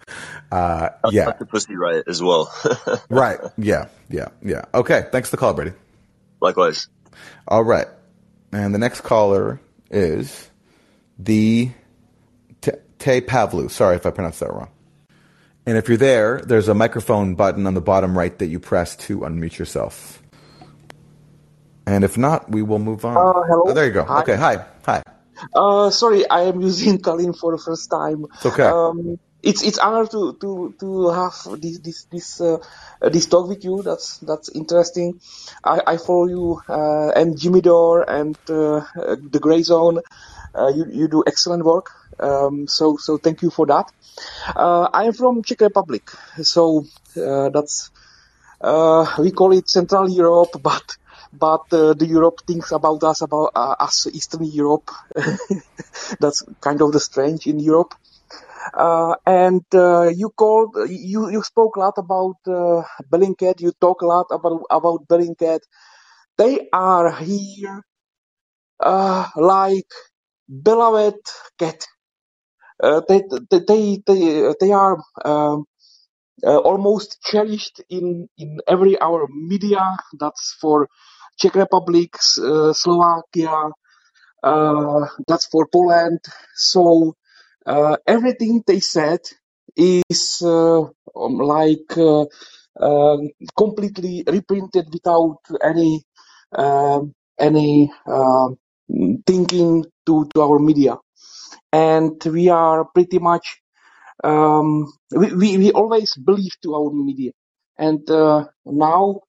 uh, 0.51 0.89
yeah. 1.09 1.25
That's 1.25 1.39
the 1.39 1.45
pussy 1.45 1.75
riot 1.75 2.05
as 2.07 2.21
well. 2.21 2.53
right. 3.09 3.39
Yeah. 3.57 3.87
Yeah. 4.09 4.27
Yeah. 4.43 4.65
Okay. 4.73 5.05
Thanks 5.11 5.29
for 5.29 5.35
the 5.35 5.39
call, 5.39 5.53
Brady. 5.53 5.73
Likewise. 6.39 6.87
All 7.47 7.63
right. 7.63 7.87
And 8.51 8.73
the 8.73 8.79
next 8.79 9.01
caller 9.01 9.59
is 9.89 10.49
the 11.17 11.71
Te 12.61 13.21
Pavlu. 13.21 13.71
Sorry 13.71 13.95
if 13.95 14.05
I 14.05 14.11
pronounced 14.11 14.41
that 14.41 14.53
wrong. 14.53 14.69
And 15.65 15.77
if 15.77 15.87
you're 15.87 15.97
there, 15.97 16.41
there's 16.41 16.67
a 16.67 16.73
microphone 16.73 17.35
button 17.35 17.65
on 17.65 17.73
the 17.73 17.81
bottom 17.81 18.17
right 18.17 18.37
that 18.39 18.47
you 18.47 18.59
press 18.59 18.95
to 18.97 19.19
unmute 19.19 19.57
yourself. 19.57 20.20
And 21.85 22.03
if 22.03 22.17
not, 22.17 22.49
we 22.49 22.61
will 22.61 22.79
move 22.79 23.05
on. 23.05 23.17
Uh, 23.17 23.43
hello. 23.47 23.63
Oh, 23.67 23.73
there 23.73 23.85
you 23.85 23.91
go. 23.91 24.03
Hi. 24.03 24.21
Okay. 24.21 24.35
Hi. 24.35 24.65
Hi. 24.85 25.03
Uh, 25.53 25.89
sorry, 25.89 26.29
I 26.29 26.43
am 26.43 26.61
using 26.69 26.99
Callin 26.99 27.33
for 27.33 27.51
the 27.51 27.61
first 27.61 27.89
time. 27.89 28.25
It's 28.35 28.45
okay. 28.45 28.63
Um, 28.63 29.19
it's 29.43 29.63
it's 29.63 29.79
honor 29.79 30.05
to 30.07 30.37
to 30.39 30.73
to 30.79 31.09
have 31.09 31.33
this 31.59 31.79
this 31.79 32.05
this 32.05 32.41
uh, 32.41 32.57
this 33.01 33.25
talk 33.25 33.47
with 33.47 33.63
you. 33.63 33.81
That's 33.81 34.19
that's 34.19 34.49
interesting. 34.49 35.19
I, 35.63 35.81
I 35.87 35.97
follow 35.97 36.27
you 36.27 36.61
uh, 36.69 37.09
and 37.15 37.37
Jimmy 37.39 37.61
Dore 37.61 38.07
and 38.07 38.37
uh, 38.49 38.85
the 38.95 39.39
Gray 39.41 39.63
Zone. 39.63 40.01
Uh, 40.53 40.71
you 40.75 40.85
you 40.91 41.07
do 41.07 41.23
excellent 41.25 41.65
work. 41.65 41.89
Um, 42.19 42.67
so 42.67 42.97
so 42.97 43.17
thank 43.17 43.41
you 43.41 43.49
for 43.49 43.65
that. 43.67 43.91
Uh, 44.55 44.89
I 44.93 45.05
am 45.05 45.13
from 45.13 45.43
Czech 45.43 45.61
Republic, 45.61 46.11
so 46.43 46.85
uh, 47.17 47.49
that's 47.49 47.89
we 49.17 49.31
call 49.31 49.53
it 49.53 49.69
Central 49.69 50.09
Europe, 50.09 50.51
but 50.61 50.97
but 51.33 51.69
the 51.69 52.05
Europe 52.07 52.41
thinks 52.47 52.71
about 52.71 53.03
us 53.03 53.21
about 53.21 53.51
us 53.55 54.07
Eastern 54.13 54.43
Europe. 54.45 54.89
that's 56.19 56.43
kind 56.61 56.81
of 56.81 56.91
the 56.91 56.99
strange 56.99 57.47
in 57.47 57.59
Europe. 57.59 57.93
Uh, 58.73 59.15
and 59.25 59.65
uh, 59.73 60.07
you 60.09 60.29
called, 60.29 60.75
you 60.87 61.29
you 61.29 61.41
spoke 61.43 61.75
a 61.75 61.79
lot 61.79 61.97
about 61.97 62.37
uh, 62.47 62.83
Bellingcat. 63.09 63.59
You 63.59 63.71
talk 63.81 64.01
a 64.01 64.05
lot 64.05 64.27
about 64.31 64.61
about 64.69 65.07
Bellingcat. 65.07 65.61
They 66.37 66.69
are 66.71 67.11
here 67.11 67.83
uh, 68.79 69.27
like 69.35 69.91
beloved 70.47 71.19
cat. 71.57 71.85
Uh, 72.81 73.01
they, 73.07 73.23
they 73.51 74.01
they 74.05 74.53
they 74.59 74.71
are 74.71 74.97
um, 75.25 75.65
uh, 76.45 76.57
almost 76.57 77.19
cherished 77.23 77.81
in 77.89 78.27
in 78.37 78.59
every 78.67 78.99
our 78.99 79.27
media. 79.29 79.97
That's 80.19 80.57
for 80.61 80.87
Czech 81.37 81.55
Republic, 81.55 82.17
Slovakia. 82.73 83.71
that's 85.27 85.47
for 85.47 85.67
Poland. 85.71 86.19
So 86.55 87.15
uh, 87.65 87.97
everything 88.07 88.63
they 88.65 88.79
said 88.79 89.19
is 89.75 90.41
um, 90.43 90.93
like 91.15 91.93
completely 93.57 94.23
reprinted 94.27 94.87
without 94.93 95.37
any 95.63 96.03
any 97.39 97.91
thinking 99.25 99.85
to, 100.05 100.25
to 100.33 100.41
our 100.41 100.59
media 100.59 100.97
and 101.73 102.21
we 102.25 102.49
are 102.49 102.85
pretty 102.93 103.19
much 103.19 103.61
um, 104.23 104.85
we, 105.11 105.33
we, 105.33 105.57
we 105.57 105.71
always 105.71 106.15
believe 106.15 106.53
to 106.63 106.75
our 106.75 106.91
media 106.91 107.31
and 107.77 108.09
uh, 108.09 108.45
now 108.65 109.21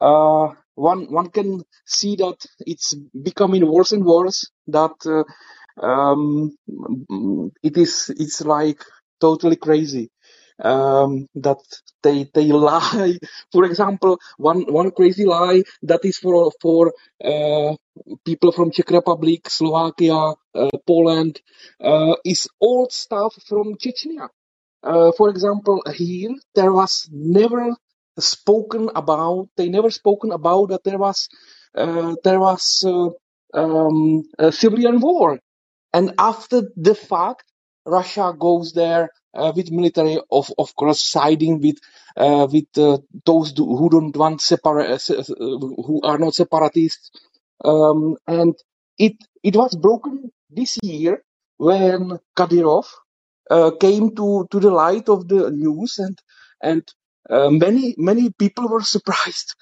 uh, 0.00 0.48
one 0.80 1.02
one 1.12 1.28
can 1.30 1.62
see 1.86 2.16
that 2.16 2.38
it's 2.72 2.94
becoming 3.28 3.64
worse 3.66 3.92
and 3.92 4.04
worse 4.04 4.38
that 4.66 4.96
uh, 5.06 5.24
um, 5.86 6.56
it 7.62 7.76
is 7.76 8.10
it's 8.16 8.40
like 8.40 8.82
totally 9.20 9.56
crazy 9.56 10.10
um, 10.62 11.26
that 11.34 11.58
they 12.02 12.28
they 12.34 12.46
lie. 12.68 13.18
For 13.52 13.64
example, 13.64 14.18
one 14.38 14.62
one 14.72 14.90
crazy 14.90 15.24
lie 15.24 15.62
that 15.82 16.04
is 16.04 16.18
for 16.18 16.52
for 16.60 16.92
uh, 17.24 17.74
people 18.24 18.52
from 18.52 18.70
Czech 18.70 18.90
Republic, 18.90 19.48
Slovakia, 19.48 20.34
uh, 20.54 20.76
Poland, 20.86 21.40
uh, 21.82 22.14
is 22.24 22.48
old 22.60 22.92
stuff 22.92 23.34
from 23.48 23.76
Chechnya. 23.76 24.28
Uh, 24.82 25.12
for 25.16 25.28
example, 25.28 25.82
here 25.94 26.34
there 26.54 26.72
was 26.72 27.08
never 27.12 27.76
spoken 28.18 28.90
about. 28.94 29.48
They 29.56 29.68
never 29.68 29.90
spoken 29.90 30.32
about 30.32 30.70
that 30.70 30.84
there 30.84 30.98
was 30.98 31.28
uh, 31.74 32.16
there 32.24 32.40
was 32.40 32.84
uh, 32.86 33.08
um, 33.54 34.22
a 34.38 34.52
civilian 34.52 35.00
war, 35.00 35.38
and 35.92 36.14
after 36.18 36.62
the 36.76 36.94
fact, 36.94 37.44
Russia 37.86 38.34
goes 38.38 38.72
there 38.72 39.10
uh, 39.34 39.52
with 39.54 39.70
military, 39.70 40.20
of 40.30 40.52
of 40.58 40.74
course, 40.76 41.02
siding 41.02 41.60
with 41.60 41.78
uh, 42.16 42.46
with 42.50 42.68
uh, 42.78 42.98
those 43.26 43.52
who 43.56 43.88
don't 43.90 44.16
want 44.16 44.40
separate, 44.40 45.10
uh, 45.10 45.22
who 45.86 46.00
are 46.04 46.18
not 46.18 46.34
separatists, 46.34 47.10
um, 47.64 48.16
and 48.26 48.54
it 48.98 49.14
it 49.42 49.56
was 49.56 49.74
broken 49.76 50.30
this 50.50 50.78
year 50.82 51.22
when 51.58 52.18
Kadyrov 52.36 52.86
came 53.80 54.14
to 54.16 54.46
to 54.50 54.60
the 54.60 54.70
light 54.70 55.08
of 55.08 55.28
the 55.28 55.50
news, 55.50 55.98
and 55.98 56.18
and 56.62 56.82
uh, 57.28 57.50
many 57.50 57.94
many 57.98 58.30
people 58.30 58.68
were 58.68 58.82
surprised. 58.82 59.54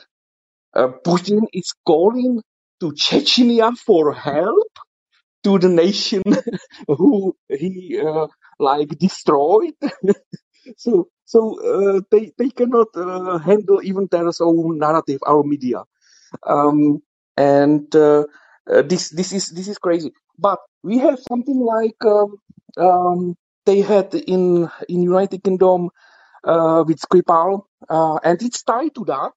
Uh, 0.75 0.89
Putin 1.05 1.43
is 1.53 1.75
calling 1.87 2.43
to 2.81 2.93
Chechnya 2.93 3.77
for 3.79 4.13
help 4.15 4.69
to 5.45 5.59
the 5.59 5.69
nation 5.69 6.23
who 6.89 7.37
he 7.49 8.01
uh, 8.01 8.27
like 8.59 8.89
destroyed. 8.99 9.75
so 10.77 11.09
so 11.25 11.41
uh, 11.63 12.01
they 12.11 12.33
they 12.39 12.51
cannot 12.51 12.89
uh, 12.97 13.39
handle 13.39 13.81
even 13.83 14.09
their 14.11 14.29
own 14.41 14.79
narrative, 14.79 15.21
our 15.27 15.43
media, 15.45 15.85
um, 16.47 17.03
and 17.37 17.91
this 17.93 19.11
this 19.11 19.33
is 19.33 19.51
this 19.51 19.69
is 19.69 19.79
crazy. 19.79 20.13
But 20.39 20.59
we 20.83 20.99
have 20.99 21.19
something 21.29 21.61
like 21.61 21.97
um, 22.05 22.37
um, 22.79 23.37
they 23.67 23.81
had 23.83 24.15
in 24.15 24.71
in 24.89 25.03
United 25.03 25.45
Kingdom 25.45 25.91
with 26.45 27.01
Skripal, 27.01 27.63
uh, 27.89 28.19
and 28.25 28.43
it's 28.43 28.63
tied 28.63 28.95
to 28.95 29.05
that. 29.07 29.33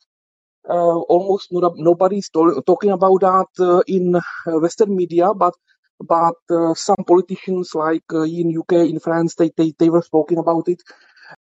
Uh, 0.70 1.00
almost 1.16 1.52
no, 1.52 1.74
nobody's 1.78 2.30
to- 2.30 2.62
talking 2.68 2.92
about 2.92 3.22
that 3.22 3.48
uh, 3.60 3.82
in 3.88 4.20
Western 4.48 4.96
media, 4.96 5.34
but 5.34 5.54
but 6.00 6.36
some 6.76 7.04
politicians 7.08 7.76
like 7.76 8.04
in 8.12 8.52
UK, 8.52 8.86
in 8.88 9.00
France, 9.00 9.36
they, 9.36 9.52
they, 9.56 9.74
they 9.78 9.90
were 9.90 10.02
speaking 10.02 10.40
about 10.40 10.68
it. 10.68 10.82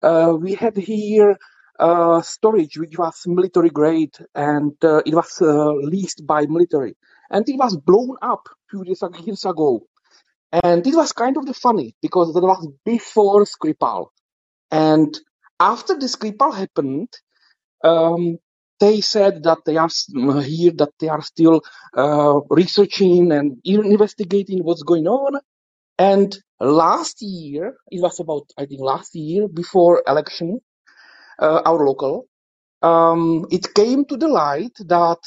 Uh, 0.01 0.36
we 0.39 0.53
had 0.55 0.76
here 0.78 1.38
uh, 1.80 2.22
storage 2.22 2.78
which 2.78 2.97
was 2.97 3.24
military 3.26 3.70
grade 3.70 4.16
and 4.36 4.74
uh, 4.84 5.01
it 5.05 5.14
was 5.16 5.41
uh, 5.41 5.72
leased 5.74 6.26
by 6.28 6.45
military 6.45 6.95
and 7.32 7.47
it 7.47 7.57
was 7.57 7.78
blown 7.78 8.16
up 8.22 8.47
few 8.70 8.84
ag- 8.84 9.26
years 9.26 9.45
ago. 9.45 9.82
And 10.64 10.86
it 10.86 10.95
was 10.95 11.12
kind 11.14 11.38
of 11.38 11.45
the 11.45 11.53
funny 11.53 11.95
because 12.01 12.34
that 12.34 12.41
was 12.41 12.68
before 12.86 13.45
Skripal. 13.45 14.07
And 14.72 15.20
after 15.60 15.95
the 15.97 16.07
Skripal 16.07 16.55
happened, 16.55 17.10
um, 17.84 18.38
they 18.80 19.01
said 19.01 19.43
that 19.43 19.60
they 19.66 19.78
are 19.78 19.89
here, 20.41 20.72
that 20.78 20.91
they 20.99 21.10
are 21.10 21.22
still 21.22 21.62
uh, 21.97 22.39
researching 22.49 23.32
and 23.32 23.60
investigating 23.66 24.64
what's 24.64 24.84
going 24.84 25.07
on. 25.07 25.39
And 25.99 26.38
last 26.60 27.22
year, 27.22 27.76
it 27.91 28.01
was 28.01 28.20
about, 28.20 28.49
I 28.57 28.66
think, 28.66 28.82
last 28.82 29.16
year 29.16 29.47
before 29.47 30.03
election, 30.07 30.62
uh, 31.39 31.62
our 31.66 31.86
local, 31.86 32.28
um, 32.82 33.47
it 33.51 33.74
came 33.74 34.05
to 34.05 34.18
the 34.18 34.28
light 34.30 34.74
that 34.88 35.20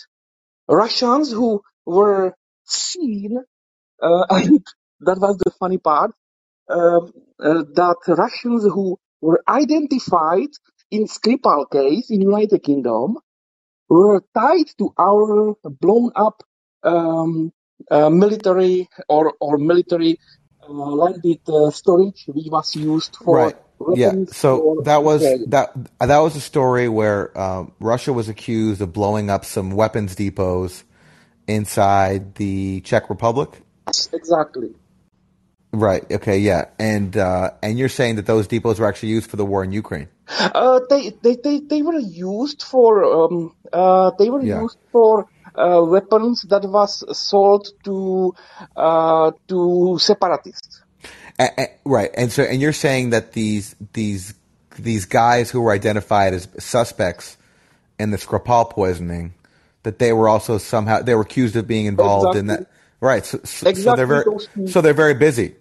Russians 0.69 1.31
who 1.33 1.63
were 1.87 2.35
seen, 2.65 3.39
uh, 4.03 4.27
and 4.31 4.65
that 5.01 5.19
was 5.21 5.39
the 5.39 5.53
funny 5.59 5.79
part, 5.79 6.13
um, 6.71 7.13
uh, 7.41 7.65
that 7.75 7.97
Russians 8.09 8.65
who 8.65 8.99
were 9.23 9.43
identified 9.49 10.51
in 10.91 11.07
Skripal 11.07 11.71
case 11.71 12.11
in 12.11 12.21
United 12.21 12.63
Kingdom 12.63 13.17
were 13.89 14.23
tied 14.35 14.69
to 14.79 14.93
our 14.99 15.55
blown 15.81 16.11
up 16.15 16.43
um, 16.83 17.53
uh, 17.91 18.11
military 18.11 18.89
or 19.09 19.35
or 19.41 19.59
military 19.59 20.19
uh, 20.69 20.73
landed 20.73 21.41
uh, 21.49 21.71
storage 21.71 22.25
which 22.29 22.47
was 22.51 22.77
used 22.77 23.17
for 23.17 23.37
Right. 23.37 23.57
Yeah. 23.95 24.13
So 24.31 24.83
that 24.85 25.03
was 25.03 25.23
that 25.49 25.73
that 25.99 26.19
was 26.19 26.37
a 26.37 26.41
story 26.41 26.89
where 26.89 27.37
um, 27.39 27.73
Russia 27.81 28.13
was 28.13 28.29
accused 28.29 28.81
of 28.81 28.93
blowing 28.93 29.31
up 29.31 29.45
some 29.45 29.73
weapons 29.73 30.15
depots 30.15 30.85
inside 31.49 32.37
the 32.37 32.81
Czech 32.83 33.11
Republic. 33.11 33.61
Exactly. 34.13 34.71
Right. 35.73 36.05
Okay. 36.11 36.39
Yeah. 36.39 36.67
And 36.79 37.17
uh, 37.17 37.53
and 37.63 37.79
you're 37.79 37.89
saying 37.89 38.17
that 38.17 38.27
those 38.27 38.47
depots 38.47 38.79
were 38.79 38.87
actually 38.87 39.09
used 39.11 39.31
for 39.31 39.37
the 39.37 39.45
war 39.45 39.65
in 39.65 39.73
Ukraine. 39.73 40.09
Uh, 40.29 40.81
they, 40.89 41.11
they, 41.23 41.37
they, 41.37 41.61
they 41.61 41.83
were 41.83 41.99
used 41.99 42.63
for 42.63 43.05
um, 43.05 43.55
uh, 43.73 44.11
they 44.19 44.29
were 44.31 44.43
Yeah. 44.43 44.61
used 44.63 44.79
for 44.91 45.27
uh, 45.55 45.83
weapons 45.85 46.43
that 46.49 46.63
was 46.65 47.05
sold 47.19 47.69
to 47.85 48.35
uh, 48.77 49.33
to 49.49 49.99
separatists. 49.99 50.83
Right. 51.85 52.11
And 52.15 52.31
so 52.31 52.43
and 52.43 52.61
you're 52.61 52.73
saying 52.73 53.11
that 53.11 53.33
these 53.33 53.75
these 53.95 54.35
these 54.79 55.07
guys 55.07 55.51
who 55.51 55.61
were 55.61 55.73
identified 55.73 56.35
as 56.35 56.49
suspects 56.59 57.37
in 57.99 58.11
the 58.11 58.17
Skripal 58.17 58.71
poisoning, 58.71 59.35
that 59.83 59.99
they 59.99 60.13
were 60.13 60.29
also 60.29 60.59
somehow 60.59 61.01
they 61.01 61.15
were 61.15 61.23
accused 61.23 61.57
of 61.57 61.67
being 61.67 61.87
involved 61.87 62.37
in 62.37 62.47
that. 62.49 62.71
Right. 63.01 63.27
So, 63.27 63.41
so, 63.45 63.73
so 63.73 63.97
they're 63.97 64.07
very 64.07 64.25
so 64.69 64.81
they're 64.81 64.95
very 64.95 65.15
busy, 65.15 65.57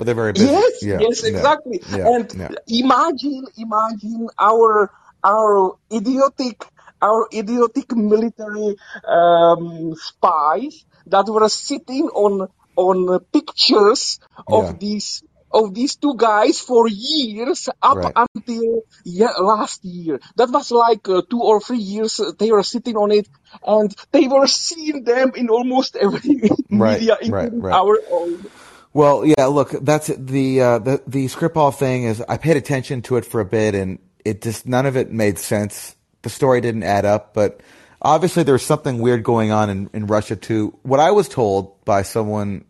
but 0.00 0.06
they're 0.06 0.14
very 0.14 0.32
busy. 0.32 0.48
Yes, 0.48 0.82
Yeah. 0.82 1.00
yes, 1.00 1.22
exactly. 1.24 1.78
Yeah. 1.92 2.08
And 2.08 2.26
Yeah. 2.32 2.48
imagine, 2.68 3.44
imagine 3.58 4.28
our 4.40 4.90
our 5.22 5.76
idiotic 5.92 6.64
our 7.02 7.28
idiotic 7.32 7.92
military 7.94 8.76
um, 9.06 9.92
spies 9.94 10.84
that 11.06 11.26
were 11.28 11.48
sitting 11.50 12.08
on 12.08 12.48
on 12.76 13.20
pictures 13.30 14.18
of 14.48 14.80
these 14.80 15.22
of 15.52 15.74
these 15.74 15.96
two 15.96 16.14
guys 16.16 16.60
for 16.60 16.88
years 16.88 17.68
up 17.82 17.96
Right. 17.98 18.16
until 18.16 18.82
yeah, 19.04 19.32
last 19.38 19.84
year. 19.84 20.18
That 20.36 20.48
was 20.48 20.70
like 20.70 21.08
uh, 21.10 21.20
two 21.28 21.42
or 21.42 21.60
three 21.60 21.84
years 21.92 22.20
uh, 22.20 22.32
they 22.38 22.50
were 22.52 22.62
sitting 22.62 22.96
on 22.96 23.10
it 23.12 23.28
and 23.66 23.94
they 24.12 24.28
were 24.28 24.46
seeing 24.46 25.04
them 25.04 25.32
in 25.36 25.50
almost 25.50 25.96
every 25.96 26.20
Right. 26.70 27.00
media, 27.00 27.18
including 27.20 27.60
Right. 27.60 27.74
our 27.74 28.00
own. 28.10 28.44
Well, 28.92 29.24
yeah. 29.24 29.46
Look, 29.46 29.70
that's 29.70 30.08
the 30.08 30.60
uh, 30.60 30.78
the 30.78 31.02
the 31.06 31.26
Skripal 31.26 31.74
thing 31.74 32.04
is. 32.04 32.20
I 32.22 32.36
paid 32.36 32.56
attention 32.56 33.02
to 33.02 33.16
it 33.16 33.24
for 33.24 33.40
a 33.40 33.44
bit, 33.44 33.74
and 33.74 33.98
it 34.24 34.42
just 34.42 34.66
none 34.66 34.86
of 34.86 34.96
it 34.96 35.12
made 35.12 35.38
sense. 35.38 35.94
The 36.22 36.30
story 36.30 36.60
didn't 36.60 36.82
add 36.82 37.04
up, 37.04 37.32
but 37.32 37.62
obviously 38.02 38.42
there 38.42 38.54
was 38.54 38.64
something 38.64 39.00
weird 39.00 39.22
going 39.22 39.50
on 39.50 39.70
in, 39.70 39.90
in 39.92 40.06
Russia 40.06 40.36
too. 40.36 40.78
What 40.82 41.00
I 41.00 41.10
was 41.12 41.28
told 41.28 41.82
by 41.84 42.02
someone 42.02 42.64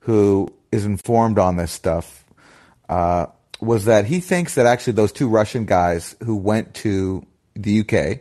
who 0.00 0.48
is 0.70 0.84
informed 0.84 1.38
on 1.38 1.56
this 1.56 1.70
stuff 1.70 2.24
uh, 2.88 3.26
was 3.60 3.84
that 3.84 4.06
he 4.06 4.20
thinks 4.20 4.54
that 4.56 4.66
actually 4.66 4.94
those 4.94 5.12
two 5.12 5.28
Russian 5.28 5.64
guys 5.64 6.16
who 6.24 6.36
went 6.36 6.74
to 6.74 7.24
the 7.54 7.80
UK 7.80 8.20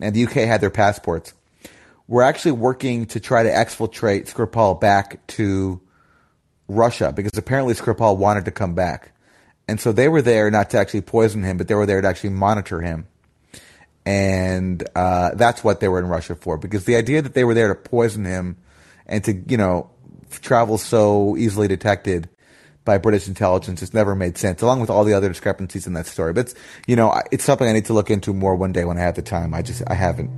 and 0.00 0.14
the 0.14 0.24
UK 0.26 0.32
had 0.32 0.60
their 0.60 0.70
passports 0.70 1.32
were 2.06 2.22
actually 2.22 2.52
working 2.52 3.06
to 3.06 3.18
try 3.18 3.42
to 3.42 3.50
exfiltrate 3.50 4.32
Skripal 4.32 4.80
back 4.80 5.26
to 5.26 5.80
Russia 6.68 7.12
because 7.12 7.36
apparently 7.36 7.74
Skripal 7.74 8.16
wanted 8.16 8.44
to 8.46 8.50
come 8.50 8.74
back. 8.74 9.12
And 9.68 9.80
so 9.80 9.92
they 9.92 10.08
were 10.08 10.22
there 10.22 10.50
not 10.50 10.70
to 10.70 10.78
actually 10.78 11.00
poison 11.00 11.42
him, 11.42 11.56
but 11.56 11.68
they 11.68 11.74
were 11.74 11.86
there 11.86 12.00
to 12.00 12.06
actually 12.08 12.30
monitor 12.30 12.80
him. 12.80 13.06
And 14.04 14.86
uh, 14.94 15.34
that's 15.34 15.64
what 15.64 15.80
they 15.80 15.88
were 15.88 15.98
in 15.98 16.06
Russia 16.06 16.36
for. 16.36 16.56
Because 16.56 16.84
the 16.84 16.94
idea 16.94 17.22
that 17.22 17.34
they 17.34 17.42
were 17.42 17.54
there 17.54 17.68
to 17.68 17.74
poison 17.74 18.24
him 18.24 18.56
and 19.06 19.24
to, 19.24 19.32
you 19.48 19.56
know, 19.56 19.90
travel 20.30 20.78
so 20.78 21.36
easily 21.36 21.66
detected 21.66 22.28
by 22.84 22.98
British 22.98 23.26
intelligence 23.26 23.80
just 23.80 23.94
never 23.94 24.14
made 24.14 24.38
sense, 24.38 24.62
along 24.62 24.80
with 24.80 24.90
all 24.90 25.02
the 25.02 25.12
other 25.12 25.28
discrepancies 25.28 25.88
in 25.88 25.94
that 25.94 26.06
story. 26.06 26.32
But, 26.32 26.46
it's, 26.46 26.54
you 26.86 26.94
know, 26.94 27.20
it's 27.32 27.42
something 27.42 27.66
I 27.66 27.72
need 27.72 27.86
to 27.86 27.92
look 27.92 28.10
into 28.10 28.32
more 28.32 28.54
one 28.54 28.70
day 28.70 28.84
when 28.84 28.96
I 28.96 29.00
have 29.00 29.16
the 29.16 29.22
time. 29.22 29.52
I 29.52 29.62
just, 29.62 29.82
I 29.88 29.94
haven't. 29.94 30.30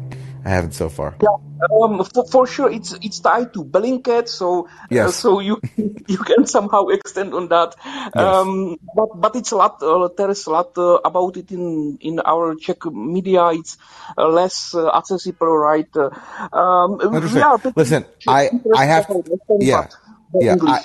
I 0.44 0.50
haven't 0.50 0.72
so 0.72 0.88
far. 0.88 1.16
Yeah, 1.20 1.36
um, 1.70 2.04
for, 2.04 2.26
for 2.26 2.46
sure, 2.46 2.70
it's 2.70 2.92
it's 3.02 3.20
tied 3.20 3.52
to 3.54 3.64
Bellingcat, 3.64 4.28
so 4.28 4.68
uh, 4.90 5.10
so 5.10 5.40
you 5.40 5.60
you 5.76 6.18
can 6.18 6.46
somehow 6.46 6.88
extend 6.88 7.34
on 7.34 7.48
that. 7.48 7.74
Um, 8.14 8.76
but 8.94 9.20
but 9.20 9.36
it's 9.36 9.52
a 9.52 9.56
lot. 9.56 9.82
Uh, 9.82 10.08
there 10.16 10.30
is 10.30 10.46
a 10.46 10.50
lot 10.50 10.78
uh, 10.78 10.98
about 11.04 11.36
it 11.36 11.50
in 11.50 11.98
in 12.00 12.20
our 12.20 12.54
Czech 12.54 12.84
media. 12.86 13.50
It's 13.52 13.76
uh, 14.16 14.28
less 14.28 14.74
uh, 14.74 14.88
accessible, 14.90 15.56
right? 15.56 15.88
Uh, 15.96 16.10
um, 16.52 17.00
Understand. 17.00 17.72
Listen, 17.74 18.04
I 18.26 18.50
I 18.74 18.84
have 18.84 19.10
interested 19.10 19.18
about 19.18 19.28
Western, 19.28 19.60
yeah 19.60 19.88
yeah 20.40 20.56
I, 20.62 20.82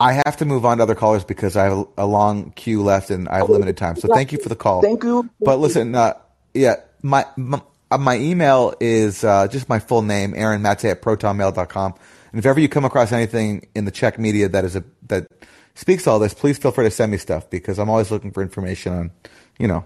I 0.00 0.12
have 0.24 0.36
to 0.38 0.44
move 0.44 0.64
on 0.64 0.78
to 0.78 0.82
other 0.82 0.94
callers 0.94 1.24
because 1.24 1.56
I 1.56 1.64
have 1.64 1.86
a 1.96 2.06
long 2.06 2.50
queue 2.50 2.82
left 2.82 3.10
and 3.10 3.28
I 3.28 3.38
have 3.38 3.48
limited 3.48 3.76
time. 3.76 3.96
So 3.96 4.08
thank 4.08 4.32
you 4.32 4.38
for 4.38 4.48
the 4.48 4.56
call. 4.56 4.82
Thank 4.82 5.04
you. 5.04 5.30
But 5.40 5.58
listen, 5.60 5.94
uh, 5.94 6.14
yeah, 6.52 6.76
my 7.02 7.26
my, 7.36 7.62
uh, 7.94 7.98
my 7.98 8.18
email 8.18 8.74
is 8.80 9.24
uh, 9.24 9.46
just 9.48 9.68
my 9.68 9.78
full 9.78 10.02
name, 10.02 10.34
Aaron 10.36 10.62
Mate 10.62 10.84
at 10.86 11.02
protonmail.com. 11.02 11.94
And 12.32 12.38
if 12.38 12.46
ever 12.46 12.58
you 12.58 12.68
come 12.68 12.84
across 12.84 13.12
anything 13.12 13.68
in 13.74 13.84
the 13.84 13.92
Czech 13.92 14.18
media 14.18 14.48
that 14.48 14.64
is 14.64 14.74
a 14.74 14.84
that 15.06 15.28
speaks 15.74 16.04
to 16.04 16.10
all 16.10 16.18
this, 16.18 16.34
please 16.34 16.58
feel 16.58 16.72
free 16.72 16.84
to 16.84 16.90
send 16.90 17.12
me 17.12 17.18
stuff 17.18 17.48
because 17.48 17.78
I'm 17.78 17.88
always 17.88 18.10
looking 18.10 18.32
for 18.32 18.42
information 18.42 18.92
on, 18.92 19.10
you 19.58 19.68
know, 19.68 19.84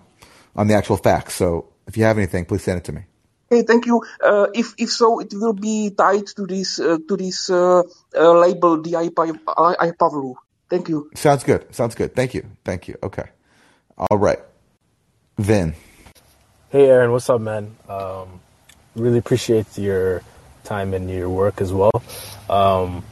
on 0.56 0.66
the 0.66 0.74
actual 0.74 0.96
facts. 0.96 1.34
So 1.34 1.68
if 1.86 1.96
you 1.96 2.04
have 2.04 2.16
anything, 2.16 2.46
please 2.46 2.62
send 2.62 2.78
it 2.78 2.84
to 2.84 2.92
me. 2.92 3.02
Okay, 3.52 3.62
thank 3.62 3.86
you. 3.86 4.02
Uh, 4.24 4.46
if 4.54 4.74
if 4.78 4.90
so, 4.90 5.20
it 5.20 5.32
will 5.34 5.52
be 5.52 5.90
tied 5.90 6.26
to 6.36 6.46
this 6.46 6.80
uh, 6.80 6.98
to 7.08 7.16
this 7.16 7.50
uh, 7.50 7.82
uh, 8.16 8.32
label, 8.32 8.80
the 8.80 8.96
I 8.96 9.08
Pavlu. 9.08 10.34
Thank 10.70 10.88
you. 10.88 11.10
Sounds 11.14 11.44
good. 11.44 11.74
Sounds 11.74 11.94
good. 11.94 12.14
Thank 12.14 12.34
you. 12.34 12.44
Thank 12.64 12.88
you. 12.88 12.96
Okay. 13.02 13.28
All 13.96 14.18
right. 14.18 14.40
Vin. 15.38 15.74
Hey, 16.70 16.84
Aaron. 16.90 17.12
What's 17.12 17.30
up, 17.30 17.40
man? 17.40 17.74
Um, 17.88 18.40
really 18.94 19.16
appreciate 19.16 19.78
your 19.78 20.22
time 20.64 20.92
and 20.92 21.08
your 21.08 21.30
work 21.30 21.62
as 21.62 21.72
well. 21.72 22.02
Um, 22.50 23.06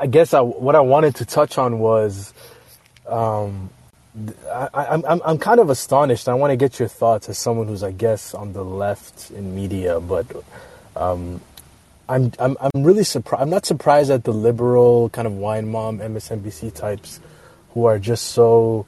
I 0.00 0.06
guess 0.06 0.34
I, 0.34 0.40
what 0.42 0.76
I 0.76 0.80
wanted 0.80 1.16
to 1.16 1.24
touch 1.24 1.58
on 1.58 1.80
was 1.80 2.32
um, 3.08 3.70
I, 4.48 4.86
am 4.94 5.04
I'm, 5.04 5.20
I'm 5.24 5.38
kind 5.38 5.58
of 5.58 5.68
astonished. 5.68 6.28
I 6.28 6.34
want 6.34 6.52
to 6.52 6.56
get 6.56 6.78
your 6.78 6.86
thoughts 6.86 7.28
as 7.28 7.38
someone 7.38 7.66
who's, 7.66 7.82
I 7.82 7.90
guess, 7.90 8.34
on 8.34 8.52
the 8.52 8.64
left 8.64 9.32
in 9.32 9.52
media, 9.52 9.98
but 9.98 10.26
um, 10.94 11.40
I'm, 12.08 12.30
I'm, 12.38 12.56
I'm 12.60 12.84
really 12.84 13.02
surprised. 13.02 13.42
I'm 13.42 13.50
not 13.50 13.66
surprised 13.66 14.12
at 14.12 14.22
the 14.22 14.32
liberal 14.32 15.08
kind 15.08 15.26
of 15.26 15.32
wine 15.34 15.68
mom 15.68 15.98
MSNBC 15.98 16.72
types 16.72 17.18
who 17.70 17.86
are 17.86 17.98
just 17.98 18.26
so 18.28 18.86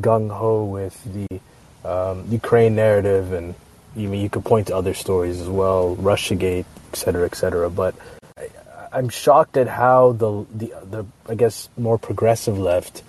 gung 0.00 0.30
ho 0.36 0.64
with 0.64 1.00
the 1.14 1.40
um, 1.84 2.26
Ukraine 2.30 2.74
narrative, 2.74 3.32
and 3.32 3.54
even 3.96 4.18
you 4.18 4.28
could 4.28 4.44
point 4.44 4.68
to 4.68 4.76
other 4.76 4.94
stories 4.94 5.40
as 5.40 5.48
well, 5.48 5.96
RussiaGate, 5.96 6.64
et 6.92 6.96
cetera, 6.96 7.26
et 7.26 7.34
cetera. 7.34 7.70
But 7.70 7.94
I, 8.36 8.48
I'm 8.92 9.08
shocked 9.08 9.56
at 9.56 9.68
how 9.68 10.12
the, 10.12 10.46
the, 10.54 10.72
the 10.84 11.06
I 11.28 11.34
guess, 11.34 11.68
more 11.76 11.98
progressive 11.98 12.58
left 12.58 13.02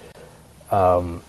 um, 0.71 1.21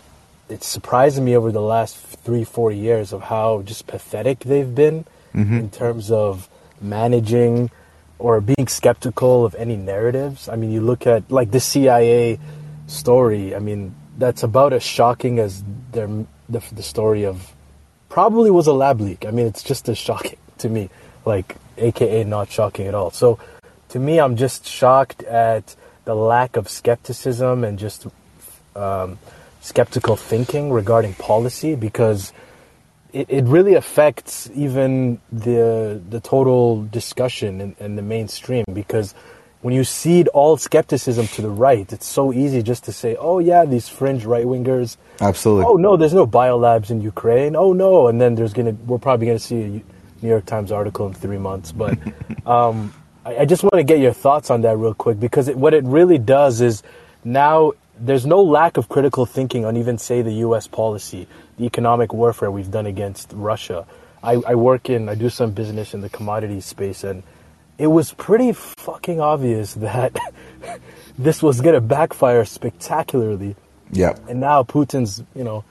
it's 0.49 0.67
surprising 0.67 1.25
me 1.25 1.37
over 1.37 1.51
the 1.51 1.61
last 1.61 1.97
three, 1.97 2.45
four 2.45 2.71
years 2.71 3.13
of 3.13 3.23
how 3.23 3.63
just 3.63 3.87
pathetic 3.87 4.41
they've 4.41 4.75
been 4.75 5.05
mm-hmm. 5.35 5.57
in 5.57 5.71
terms 5.71 6.11
of 6.11 6.49
managing 6.81 7.71
or 8.19 8.41
being 8.41 8.69
skeptical 8.69 9.45
of 9.45 9.55
any 9.57 9.77
narratives. 9.77 10.49
I 10.49 10.57
mean, 10.57 10.71
you 10.71 10.81
look 10.81 11.07
at 11.07 11.31
like 11.31 11.51
the 11.51 11.61
CIA 11.61 12.39
story. 12.87 13.55
I 13.55 13.59
mean, 13.59 13.95
that's 14.17 14.43
about 14.43 14.73
as 14.73 14.83
shocking 14.83 15.39
as 15.39 15.65
their 15.91 16.09
the, 16.53 16.63
the 16.75 16.83
story 16.83 17.25
of 17.25 17.53
probably 18.09 18.51
was 18.51 18.67
a 18.67 18.73
lab 18.73 19.01
leak. 19.01 19.25
I 19.27 19.31
mean, 19.31 19.47
it's 19.47 19.63
just 19.63 19.89
as 19.89 19.99
shocking 19.99 20.39
to 20.59 20.69
me, 20.69 20.91
like 21.25 21.57
AKA 21.79 22.25
not 22.25 22.51
shocking 22.51 22.87
at 22.87 22.95
all. 22.95 23.11
So, 23.11 23.39
to 23.91 23.99
me, 23.99 24.21
I'm 24.21 24.37
just 24.37 24.67
shocked 24.67 25.23
at 25.25 25.77
the 26.05 26.15
lack 26.15 26.57
of 26.57 26.69
skepticism 26.69 27.65
and 27.65 27.79
just 27.79 28.07
um, 28.75 29.19
skeptical 29.61 30.17
thinking 30.17 30.73
regarding 30.73 31.15
policy 31.15 31.75
because 31.75 32.33
it, 33.13 33.27
it 33.29 33.45
really 33.45 33.75
affects 33.75 34.51
even 34.55 35.21
the 35.31 36.01
the 36.09 36.21
total 36.21 36.85
discussion 36.85 37.75
in 37.79 37.97
the 37.97 38.03
mainstream 38.03 38.65
because 38.73 39.15
when 39.63 39.75
you 39.75 39.85
cede 39.85 40.29
all 40.29 40.57
skepticism 40.57 41.29
to 41.29 41.43
the 41.43 41.49
right, 41.49 41.91
it's 41.93 42.07
so 42.07 42.33
easy 42.33 42.63
just 42.63 42.85
to 42.85 42.93
say, 42.93 43.17
"Oh 43.19 43.39
yeah, 43.39 43.65
these 43.65 43.89
fringe 43.89 44.25
right 44.25 44.45
wingers." 44.45 44.97
Absolutely. 45.21 45.65
Oh 45.67 45.77
no, 45.77 45.97
there's 45.97 46.15
no 46.15 46.27
biolabs 46.27 46.91
in 46.91 47.01
Ukraine. 47.01 47.57
Oh 47.57 47.73
no, 47.73 48.09
and 48.09 48.21
then 48.21 48.35
there's 48.35 48.53
gonna 48.53 48.77
we're 48.87 48.99
probably 48.99 49.27
gonna 49.27 49.39
see 49.39 49.63
a 49.63 49.69
New 50.23 50.29
York 50.29 50.47
Times 50.47 50.73
article 50.73 51.07
in 51.07 51.15
three 51.15 51.39
months. 51.39 51.71
But 51.71 51.97
um, 52.47 52.93
I, 53.25 53.39
I, 53.39 53.45
just 53.45 53.63
want 53.63 53.75
to 53.75 53.85
get 53.85 54.01
your 54.01 54.13
thoughts 54.13 54.51
on 54.51 54.63
that 54.63 54.77
real 54.77 54.95
quick 54.95 55.19
because 55.21 55.49
it, 55.49 55.57
what 55.57 55.75
it 55.75 55.85
really 55.85 56.19
does 56.19 56.61
is 56.61 56.83
now 57.25 57.73
there's 57.99 58.27
no 58.27 58.43
lack 58.43 58.77
of 58.77 58.89
critical 58.89 59.27
thinking 59.27 59.65
on 59.65 59.77
even 59.77 59.97
say 59.97 60.23
the 60.23 60.33
U.S. 60.47 60.67
policy, 60.67 61.29
the 61.57 61.65
economic 61.65 62.13
warfare 62.13 62.51
we've 62.51 62.71
done 62.71 62.87
against 62.87 63.33
Russia. 63.33 63.87
I, 64.25 64.43
I 64.47 64.55
work 64.57 64.91
in, 64.91 65.09
I 65.09 65.15
do 65.15 65.29
some 65.31 65.53
business 65.53 65.95
in 65.95 66.01
the 66.01 66.09
commodities 66.09 66.65
space, 66.65 67.05
and 67.05 67.23
it 67.83 67.89
was 67.89 68.13
pretty 68.15 68.53
fucking 68.53 69.21
obvious 69.21 69.75
that 69.75 70.17
this 71.19 71.43
was 71.43 71.61
going 71.61 71.75
to 71.75 71.81
backfire 71.81 72.45
spectacularly. 72.45 73.57
Yeah. 73.91 74.17
And 74.29 74.39
now 74.39 74.63
Putin's, 74.63 75.21
you 75.35 75.43
know, 75.43 75.65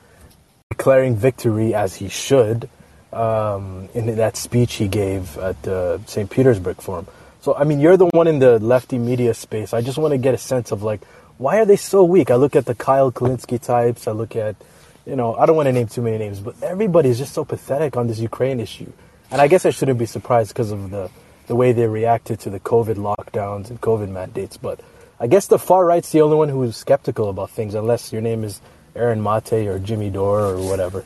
declaring 0.70 1.16
victory 1.16 1.74
as 1.74 1.96
he 1.96 2.10
should 2.10 2.68
um, 3.14 3.88
in 3.94 4.14
that 4.18 4.36
speech 4.36 4.74
he 4.74 4.90
gave 4.90 5.38
at 5.38 5.64
the 5.64 6.02
St. 6.06 6.30
Petersburg 6.30 6.82
Forum. 6.82 7.08
So, 7.40 7.56
I 7.56 7.64
mean, 7.64 7.80
you're 7.80 7.96
the 7.96 8.08
one 8.08 8.28
in 8.28 8.40
the 8.40 8.60
lefty 8.60 8.98
media 8.98 9.34
space. 9.34 9.74
I 9.74 9.80
just 9.80 9.98
want 9.98 10.12
to 10.12 10.18
get 10.18 10.34
a 10.34 10.38
sense 10.38 10.72
of 10.72 10.84
like, 10.84 11.06
why 11.38 11.60
are 11.60 11.66
they 11.66 11.78
so 11.78 12.04
weak? 12.04 12.30
I 12.30 12.36
look 12.36 12.58
at 12.58 12.66
the 12.66 12.76
Kyle 12.76 13.10
Kulinski 13.10 13.58
types. 13.62 14.06
I 14.06 14.12
look 14.12 14.36
at, 14.36 14.58
you 15.06 15.16
know, 15.16 15.34
I 15.36 15.46
don't 15.46 15.56
want 15.56 15.68
to 15.68 15.72
name 15.72 15.88
too 15.88 16.02
many 16.02 16.18
names, 16.18 16.42
but 16.42 16.62
everybody 16.62 17.08
is 17.08 17.18
just 17.18 17.34
so 17.34 17.46
pathetic 17.46 17.96
on 17.96 18.08
this 18.08 18.20
Ukraine 18.20 18.60
issue. 18.60 18.92
And 19.32 19.40
I 19.40 19.48
guess 19.48 19.66
I 19.66 19.70
shouldn't 19.70 19.98
be 19.98 20.06
surprised 20.06 20.50
because 20.50 20.72
of 20.72 20.92
the, 20.92 21.10
the 21.52 21.56
way 21.58 21.74
they 21.74 21.86
reacted 21.86 22.40
to 22.40 22.50
the 22.50 22.62
COVID 22.62 22.96
lockdowns 22.96 23.70
and 23.70 23.82
COVID 23.82 24.08
mandates. 24.08 24.56
But 24.56 24.80
I 25.20 25.28
guess 25.28 25.48
the 25.48 25.60
far 25.60 25.86
right's 25.86 26.10
the 26.14 26.22
only 26.22 26.38
one 26.38 26.48
who's 26.48 26.78
skeptical 26.78 27.30
about 27.30 27.50
things, 27.50 27.76
unless 27.76 28.14
your 28.14 28.22
name 28.22 28.46
is 28.46 28.62
Aaron 28.96 29.22
Mate 29.22 29.68
or 29.68 29.78
Jimmy 29.78 30.10
Dore 30.10 30.40
or 30.40 30.66
whatever. 30.66 31.04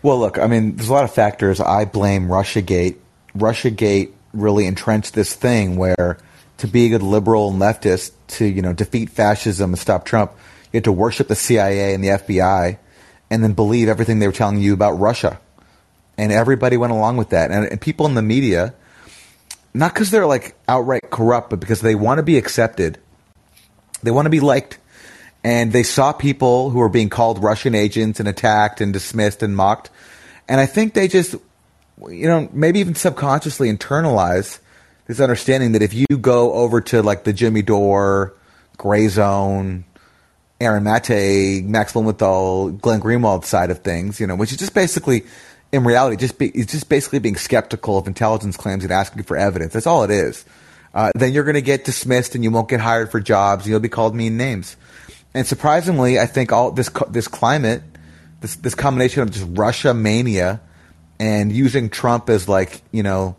Well, 0.00 0.20
look, 0.20 0.38
I 0.38 0.46
mean, 0.46 0.76
there's 0.76 0.90
a 0.90 0.92
lot 0.92 1.02
of 1.02 1.12
factors. 1.12 1.58
I 1.58 1.86
blame 1.86 2.28
RussiaGate. 2.28 2.98
RussiaGate 3.36 4.12
really 4.32 4.64
entrenched 4.64 5.14
this 5.14 5.34
thing 5.34 5.74
where 5.74 6.18
to 6.58 6.68
be 6.68 6.86
a 6.86 6.90
good 6.90 7.02
liberal 7.02 7.50
and 7.50 7.60
leftist 7.60 8.12
to 8.38 8.44
you 8.46 8.62
know 8.62 8.72
defeat 8.72 9.10
fascism 9.10 9.72
and 9.72 9.78
stop 9.78 10.04
Trump, 10.04 10.30
you 10.72 10.76
had 10.76 10.84
to 10.84 10.92
worship 10.92 11.26
the 11.26 11.34
CIA 11.34 11.94
and 11.94 12.04
the 12.04 12.10
FBI, 12.10 12.78
and 13.28 13.42
then 13.42 13.54
believe 13.54 13.88
everything 13.88 14.20
they 14.20 14.28
were 14.28 14.32
telling 14.32 14.60
you 14.60 14.72
about 14.72 14.92
Russia, 14.92 15.40
and 16.16 16.30
everybody 16.30 16.76
went 16.76 16.92
along 16.92 17.16
with 17.16 17.30
that. 17.30 17.50
And, 17.50 17.66
and 17.66 17.80
people 17.80 18.06
in 18.06 18.14
the 18.14 18.22
media, 18.22 18.72
not 19.76 19.92
because 19.92 20.10
they're 20.10 20.26
like 20.26 20.56
outright 20.68 21.10
corrupt, 21.10 21.50
but 21.50 21.60
because 21.60 21.80
they 21.80 21.94
want 21.94 22.18
to 22.18 22.22
be 22.22 22.38
accepted, 22.38 22.98
they 24.02 24.10
want 24.10 24.26
to 24.26 24.30
be 24.30 24.40
liked, 24.40 24.78
and 25.44 25.72
they 25.72 25.82
saw 25.82 26.12
people 26.12 26.70
who 26.70 26.78
were 26.78 26.88
being 26.88 27.10
called 27.10 27.42
Russian 27.42 27.74
agents 27.74 28.18
and 28.18 28.28
attacked 28.28 28.80
and 28.80 28.92
dismissed 28.92 29.42
and 29.42 29.56
mocked, 29.56 29.90
and 30.48 30.60
I 30.60 30.66
think 30.66 30.94
they 30.94 31.08
just, 31.08 31.34
you 32.08 32.26
know, 32.26 32.48
maybe 32.52 32.80
even 32.80 32.94
subconsciously 32.94 33.70
internalize 33.70 34.60
this 35.06 35.20
understanding 35.20 35.72
that 35.72 35.82
if 35.82 35.94
you 35.94 36.06
go 36.20 36.52
over 36.52 36.80
to 36.80 37.02
like 37.02 37.24
the 37.24 37.32
Jimmy 37.32 37.62
Dore, 37.62 38.34
Gray 38.76 39.08
Zone, 39.08 39.84
Aaron 40.60 40.84
Mate, 40.84 41.64
Max 41.64 41.92
Blumenthal, 41.92 42.70
Glenn 42.70 43.00
Greenwald 43.00 43.44
side 43.44 43.70
of 43.70 43.80
things, 43.80 44.20
you 44.20 44.26
know, 44.26 44.36
which 44.36 44.52
is 44.52 44.58
just 44.58 44.74
basically, 44.74 45.24
in 45.76 45.84
reality, 45.84 46.16
just 46.16 46.38
be, 46.38 46.48
it's 46.48 46.72
just 46.72 46.88
basically 46.88 47.18
being 47.18 47.36
skeptical 47.36 47.98
of 47.98 48.06
intelligence 48.06 48.56
claims 48.56 48.82
and 48.82 48.92
asking 48.92 49.22
for 49.24 49.36
evidence. 49.36 49.74
That's 49.74 49.86
all 49.86 50.02
it 50.04 50.10
is. 50.10 50.44
Uh, 50.94 51.10
then 51.14 51.34
you're 51.34 51.44
going 51.44 51.54
to 51.54 51.62
get 51.62 51.84
dismissed 51.84 52.34
and 52.34 52.42
you 52.42 52.50
won't 52.50 52.68
get 52.68 52.80
hired 52.80 53.10
for 53.10 53.20
jobs. 53.20 53.64
And 53.64 53.70
you'll 53.70 53.80
be 53.80 53.90
called 53.90 54.14
mean 54.14 54.38
names. 54.38 54.76
And 55.34 55.46
surprisingly, 55.46 56.18
I 56.18 56.24
think 56.24 56.50
all 56.50 56.70
this 56.70 56.88
this 57.10 57.28
climate, 57.28 57.82
this 58.40 58.56
this 58.56 58.74
combination 58.74 59.22
of 59.22 59.30
just 59.30 59.46
Russia 59.50 59.92
mania 59.92 60.62
and 61.20 61.52
using 61.52 61.90
Trump 61.90 62.30
as 62.30 62.48
like 62.48 62.80
you 62.90 63.02
know 63.02 63.36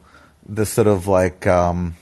the 0.47 0.67
sort 0.67 0.85
of 0.85 1.07
like 1.07 1.47
um, 1.47 1.97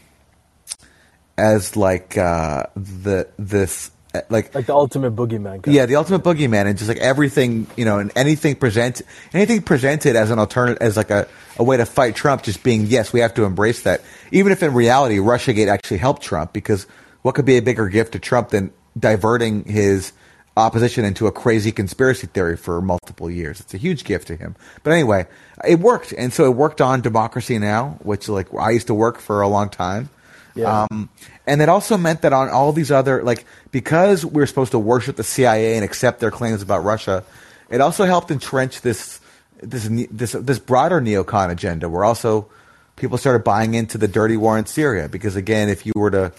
as 1.37 1.77
like 1.77 2.17
uh, 2.17 2.63
the 2.75 3.29
this 3.39 3.91
like 4.29 4.53
like 4.55 4.65
the 4.65 4.73
ultimate 4.73 5.15
boogeyman. 5.15 5.61
Guy. 5.61 5.71
Yeah, 5.71 5.85
the 5.85 5.95
ultimate 5.95 6.23
boogeyman, 6.23 6.65
and 6.65 6.77
just 6.77 6.87
like 6.87 6.97
everything, 6.97 7.67
you 7.75 7.85
know, 7.85 7.99
and 7.99 8.11
anything 8.15 8.55
present 8.55 9.01
anything 9.33 9.61
presented 9.61 10.15
as 10.15 10.31
an 10.31 10.39
alternative, 10.39 10.81
as 10.81 10.97
like 10.97 11.09
a, 11.09 11.27
a 11.57 11.63
way 11.63 11.77
to 11.77 11.85
fight 11.85 12.15
Trump, 12.15 12.43
just 12.43 12.63
being 12.63 12.85
yes, 12.85 13.13
we 13.13 13.19
have 13.19 13.33
to 13.35 13.43
embrace 13.43 13.83
that, 13.83 14.01
even 14.31 14.51
if 14.51 14.63
in 14.63 14.73
reality 14.73 15.17
RussiaGate 15.17 15.67
actually 15.67 15.97
helped 15.97 16.21
Trump, 16.21 16.53
because 16.53 16.87
what 17.21 17.35
could 17.35 17.45
be 17.45 17.57
a 17.57 17.61
bigger 17.61 17.87
gift 17.89 18.13
to 18.13 18.19
Trump 18.19 18.49
than 18.49 18.71
diverting 18.97 19.63
his 19.65 20.13
opposition 20.57 21.03
into 21.03 21.27
a 21.27 21.31
crazy 21.31 21.71
conspiracy 21.71 22.27
theory 22.27 22.55
for 22.55 22.81
multiple 22.81 23.29
years. 23.29 23.59
It's 23.59 23.73
a 23.73 23.77
huge 23.77 24.03
gift 24.05 24.27
to 24.27 24.35
him. 24.35 24.55
But 24.83 24.93
anyway, 24.93 25.27
it 25.67 25.79
worked. 25.79 26.13
And 26.17 26.31
so 26.31 26.45
it 26.45 26.55
worked 26.55 26.81
on 26.81 27.01
Democracy 27.01 27.59
Now!, 27.59 27.97
which 28.03 28.29
like 28.29 28.53
I 28.53 28.71
used 28.71 28.87
to 28.87 28.93
work 28.93 29.19
for 29.19 29.41
a 29.41 29.47
long 29.47 29.69
time. 29.69 30.09
Yeah. 30.55 30.85
Um, 30.89 31.09
and 31.47 31.61
it 31.61 31.69
also 31.69 31.97
meant 31.97 32.21
that 32.21 32.33
on 32.33 32.49
all 32.49 32.71
these 32.73 32.91
other, 32.91 33.23
like, 33.23 33.45
because 33.71 34.25
we 34.25 34.41
are 34.41 34.45
supposed 34.45 34.71
to 34.71 34.79
worship 34.79 35.15
the 35.15 35.23
CIA 35.23 35.75
and 35.75 35.85
accept 35.85 36.19
their 36.19 36.31
claims 36.31 36.61
about 36.61 36.83
Russia, 36.83 37.23
it 37.69 37.81
also 37.81 38.05
helped 38.05 38.31
entrench 38.31 38.81
this, 38.81 39.19
this, 39.61 39.87
this, 40.11 40.31
this 40.33 40.59
broader 40.59 40.99
neocon 40.99 41.51
agenda 41.51 41.87
where 41.89 42.03
also 42.03 42.47
people 42.95 43.17
started 43.17 43.43
buying 43.43 43.73
into 43.73 43.97
the 43.97 44.07
dirty 44.07 44.37
war 44.37 44.57
in 44.57 44.65
Syria. 44.65 45.07
Because 45.07 45.35
again, 45.35 45.69
if 45.69 45.85
you 45.85 45.93
were 45.95 46.11
to 46.11 46.31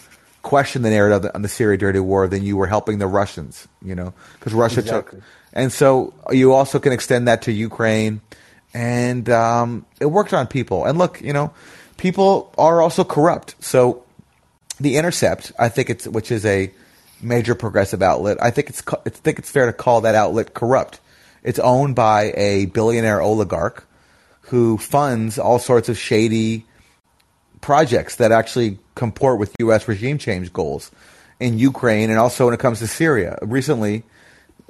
question 0.42 0.82
the 0.82 0.90
narrative 0.90 1.30
on 1.34 1.42
the 1.42 1.48
Syria 1.48 1.76
dirty 1.76 2.00
war, 2.00 2.28
then 2.28 2.42
you 2.42 2.56
were 2.56 2.66
helping 2.66 2.98
the 2.98 3.06
Russians, 3.06 3.68
you 3.82 3.94
know, 3.94 4.14
because 4.38 4.54
Russia 4.54 4.80
Exactly. 4.80 5.18
took, 5.20 5.28
and 5.52 5.72
so 5.72 6.14
you 6.30 6.52
also 6.52 6.78
can 6.78 6.92
extend 6.92 7.26
that 7.28 7.42
to 7.42 7.52
Ukraine, 7.52 8.20
and 8.72 9.28
um, 9.28 9.86
it 10.00 10.06
worked 10.06 10.32
on 10.32 10.46
people. 10.46 10.84
And 10.84 10.98
look, 10.98 11.20
you 11.20 11.32
know, 11.32 11.52
people 11.96 12.54
are 12.56 12.80
also 12.80 13.02
corrupt. 13.02 13.56
So 13.58 14.04
the 14.80 14.96
Intercept, 14.96 15.52
I 15.58 15.68
think 15.68 15.90
it's 15.90 16.06
which 16.06 16.30
is 16.30 16.44
a 16.44 16.72
major 17.22 17.54
progressive 17.54 18.02
outlet. 18.02 18.42
I 18.42 18.50
think 18.50 18.68
it's 18.68 18.82
I 18.88 19.08
think 19.10 19.38
it's 19.38 19.50
fair 19.50 19.66
to 19.66 19.72
call 19.72 20.02
that 20.02 20.14
outlet 20.14 20.54
corrupt. 20.54 21.00
It's 21.42 21.58
owned 21.58 21.94
by 21.94 22.32
a 22.36 22.66
billionaire 22.66 23.20
oligarch 23.20 23.86
who 24.42 24.78
funds 24.78 25.38
all 25.38 25.58
sorts 25.58 25.88
of 25.88 25.98
shady 25.98 26.66
projects 27.60 28.16
that 28.16 28.32
actually 28.32 28.78
comport 28.94 29.38
with 29.38 29.54
U.S. 29.60 29.88
regime 29.88 30.18
change 30.18 30.52
goals 30.52 30.90
in 31.40 31.58
Ukraine 31.58 32.10
and 32.10 32.18
also 32.18 32.46
when 32.46 32.54
it 32.54 32.60
comes 32.60 32.78
to 32.80 32.86
Syria. 32.86 33.38
Recently, 33.42 34.02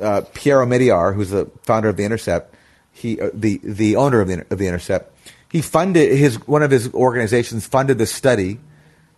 uh, 0.00 0.22
Piero 0.34 0.66
who's 1.12 1.30
the 1.30 1.50
founder 1.62 1.88
of 1.88 1.96
the 1.96 2.04
Intercept, 2.04 2.54
he 2.92 3.20
uh, 3.20 3.30
the 3.34 3.60
the 3.62 3.96
owner 3.96 4.20
of 4.20 4.28
the 4.28 4.46
of 4.50 4.58
the 4.58 4.68
Intercept, 4.68 5.12
he 5.50 5.62
funded 5.62 6.16
his 6.16 6.46
one 6.46 6.62
of 6.62 6.70
his 6.70 6.92
organizations 6.94 7.66
funded 7.66 7.98
this 7.98 8.12
study 8.12 8.58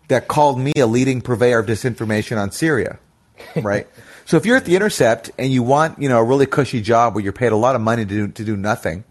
that 0.09 0.29
called 0.29 0.59
me 0.59 0.73
a 0.77 0.87
leading 0.87 1.21
purveyor 1.21 1.61
of 1.61 1.67
disinformation 1.67 2.39
on 2.39 2.51
Syria, 2.51 2.99
right? 3.57 3.87
so 4.25 4.37
if 4.37 4.47
you're 4.47 4.57
at 4.57 4.65
the 4.65 4.75
Intercept 4.75 5.31
and 5.39 5.53
you 5.53 5.63
want 5.63 6.01
you 6.01 6.09
know 6.09 6.19
a 6.19 6.25
really 6.25 6.47
cushy 6.47 6.81
job 6.81 7.15
where 7.15 7.23
you're 7.23 7.33
paid 7.33 7.53
a 7.53 7.57
lot 7.57 7.75
of 7.75 7.81
money 7.81 8.05
to 8.05 8.09
do, 8.09 8.29
to 8.29 8.45
do 8.45 8.57
nothing, 8.57 9.05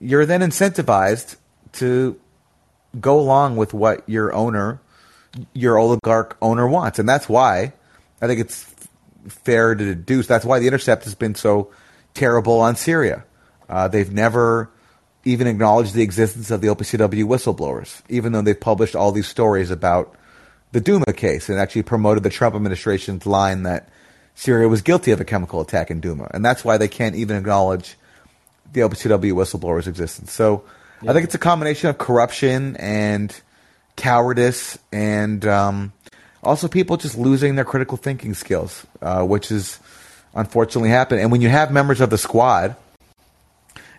you're 0.00 0.26
then 0.26 0.40
incentivized 0.40 1.36
to 1.72 2.18
go 3.00 3.20
along 3.20 3.56
with 3.56 3.74
what 3.74 4.08
your 4.08 4.32
owner, 4.32 4.80
your 5.52 5.78
oligarch 5.78 6.36
owner 6.40 6.66
wants, 6.66 6.98
and 6.98 7.08
that's 7.08 7.28
why 7.28 7.72
I 8.22 8.26
think 8.26 8.40
it's 8.40 8.72
fair 9.28 9.74
to 9.74 9.84
deduce 9.84 10.26
that's 10.26 10.44
why 10.44 10.58
the 10.58 10.66
Intercept 10.66 11.04
has 11.04 11.14
been 11.14 11.34
so 11.34 11.70
terrible 12.14 12.60
on 12.60 12.76
Syria. 12.76 13.24
Uh, 13.68 13.88
they've 13.88 14.12
never 14.12 14.70
even 15.24 15.46
acknowledged 15.46 15.94
the 15.94 16.02
existence 16.02 16.50
of 16.50 16.60
the 16.60 16.68
OPCW 16.68 17.24
whistleblowers, 17.24 18.02
even 18.08 18.32
though 18.32 18.42
they've 18.42 18.58
published 18.58 18.96
all 18.96 19.12
these 19.12 19.28
stories 19.28 19.70
about 19.70 20.16
the 20.72 20.80
Duma 20.80 21.12
case 21.12 21.48
and 21.48 21.58
actually 21.58 21.82
promoted 21.82 22.22
the 22.22 22.30
Trump 22.30 22.54
administration's 22.54 23.26
line 23.26 23.64
that 23.64 23.88
Syria 24.34 24.68
was 24.68 24.82
guilty 24.82 25.10
of 25.10 25.20
a 25.20 25.24
chemical 25.24 25.60
attack 25.60 25.90
in 25.90 26.00
Duma, 26.00 26.30
and 26.32 26.44
that's 26.44 26.64
why 26.64 26.78
they 26.78 26.88
can't 26.88 27.16
even 27.16 27.36
acknowledge 27.36 27.96
the 28.72 28.80
OPCW 28.80 29.32
whistleblowers' 29.32 29.86
existence. 29.86 30.32
So 30.32 30.64
I 31.06 31.12
think 31.12 31.24
it's 31.24 31.34
a 31.34 31.38
combination 31.38 31.90
of 31.90 31.98
corruption 31.98 32.76
and 32.76 33.34
cowardice, 33.96 34.78
and 34.92 35.44
um, 35.44 35.92
also 36.42 36.68
people 36.68 36.96
just 36.96 37.18
losing 37.18 37.56
their 37.56 37.64
critical 37.64 37.96
thinking 37.96 38.34
skills, 38.34 38.86
uh, 39.02 39.24
which 39.24 39.50
is 39.50 39.78
unfortunately 40.34 40.90
happened. 40.90 41.20
And 41.20 41.32
when 41.32 41.40
you 41.40 41.48
have 41.48 41.72
members 41.72 42.00
of 42.00 42.10
the 42.10 42.18
squad 42.18 42.76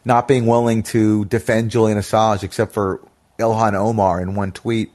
not 0.04 0.28
being 0.28 0.48
willing 0.48 0.82
to 0.82 1.26
defend 1.26 1.70
Julian 1.70 1.98
Assange, 1.98 2.44
except 2.44 2.74
for 2.74 3.02
Ilhan 3.38 3.74
Omar 3.74 4.22
in 4.22 4.36
one 4.36 4.52
tweet, 4.52 4.92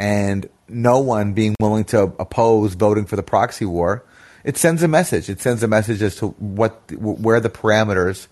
and 0.00 0.48
no 0.66 0.98
one 0.98 1.34
being 1.34 1.54
willing 1.60 1.84
to 1.84 2.02
oppose 2.18 2.74
voting 2.74 3.04
for 3.04 3.16
the 3.16 3.22
proxy 3.22 3.66
war, 3.66 4.02
it 4.42 4.56
sends 4.56 4.82
a 4.82 4.88
message. 4.88 5.28
It 5.28 5.40
sends 5.42 5.62
a 5.62 5.68
message 5.68 6.00
as 6.00 6.16
to 6.16 6.28
what 6.28 6.90
where 6.96 7.38
the 7.38 7.50
parameters 7.50 8.26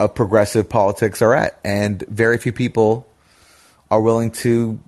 of 0.00 0.14
progressive 0.14 0.68
politics 0.68 1.22
are 1.22 1.34
at, 1.34 1.58
and 1.64 2.02
very 2.08 2.36
few 2.36 2.52
people 2.52 3.06
are 3.90 4.00
willing 4.00 4.32
to 4.32 4.80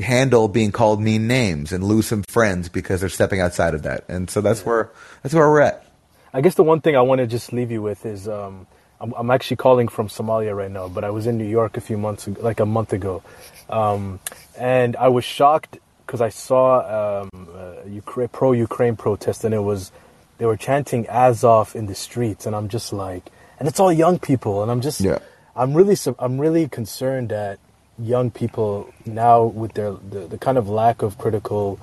handle 0.00 0.48
being 0.48 0.70
called 0.70 1.00
mean 1.00 1.26
names 1.26 1.72
and 1.72 1.82
lose 1.82 2.06
some 2.06 2.22
friends 2.24 2.68
because 2.68 3.00
they're 3.00 3.08
stepping 3.08 3.40
outside 3.40 3.74
of 3.74 3.84
that. 3.84 4.04
And 4.08 4.28
so 4.28 4.42
that's 4.42 4.66
where 4.66 4.90
that's 5.22 5.34
where 5.34 5.48
we're 5.48 5.62
at. 5.62 5.86
I 6.34 6.42
guess 6.42 6.56
the 6.56 6.64
one 6.64 6.82
thing 6.82 6.94
I 6.94 7.00
want 7.00 7.20
to 7.20 7.26
just 7.26 7.52
leave 7.52 7.70
you 7.70 7.80
with 7.80 8.04
is 8.04 8.28
um, 8.28 8.66
I'm, 9.00 9.12
I'm 9.16 9.30
actually 9.30 9.56
calling 9.56 9.88
from 9.88 10.08
Somalia 10.08 10.54
right 10.54 10.70
now, 10.70 10.88
but 10.88 11.04
I 11.04 11.10
was 11.10 11.26
in 11.26 11.38
New 11.38 11.48
York 11.48 11.76
a 11.76 11.80
few 11.80 11.96
months 11.96 12.26
ago, 12.26 12.42
like 12.42 12.60
a 12.60 12.66
month 12.66 12.92
ago, 12.92 13.22
um, 13.68 14.20
and 14.58 14.96
I 14.96 15.08
was 15.08 15.24
shocked 15.24 15.78
because 16.06 16.20
I 16.20 16.28
saw 16.28 17.22
um, 17.22 17.48
uh, 17.54 18.26
pro-Ukraine 18.32 18.96
protest, 18.96 19.44
and 19.44 19.54
it 19.54 19.60
was 19.60 19.90
they 20.38 20.46
were 20.46 20.56
chanting 20.56 21.06
Azov 21.08 21.76
in 21.76 21.86
the 21.86 21.94
streets, 21.94 22.46
and 22.46 22.54
I'm 22.54 22.68
just 22.68 22.92
like, 22.92 23.30
and 23.58 23.68
it's 23.68 23.80
all 23.80 23.92
young 23.92 24.18
people, 24.18 24.62
and 24.62 24.70
I'm 24.70 24.80
just, 24.80 25.00
Yeah. 25.00 25.18
I'm 25.56 25.72
really, 25.74 25.96
I'm 26.18 26.40
really 26.40 26.68
concerned 26.68 27.28
that 27.28 27.58
young 27.98 28.30
people 28.30 28.92
now 29.06 29.44
with 29.44 29.74
their 29.74 29.92
the, 29.92 30.26
the 30.26 30.38
kind 30.38 30.58
of 30.58 30.68
lack 30.68 31.02
of 31.02 31.16
critical 31.16 31.78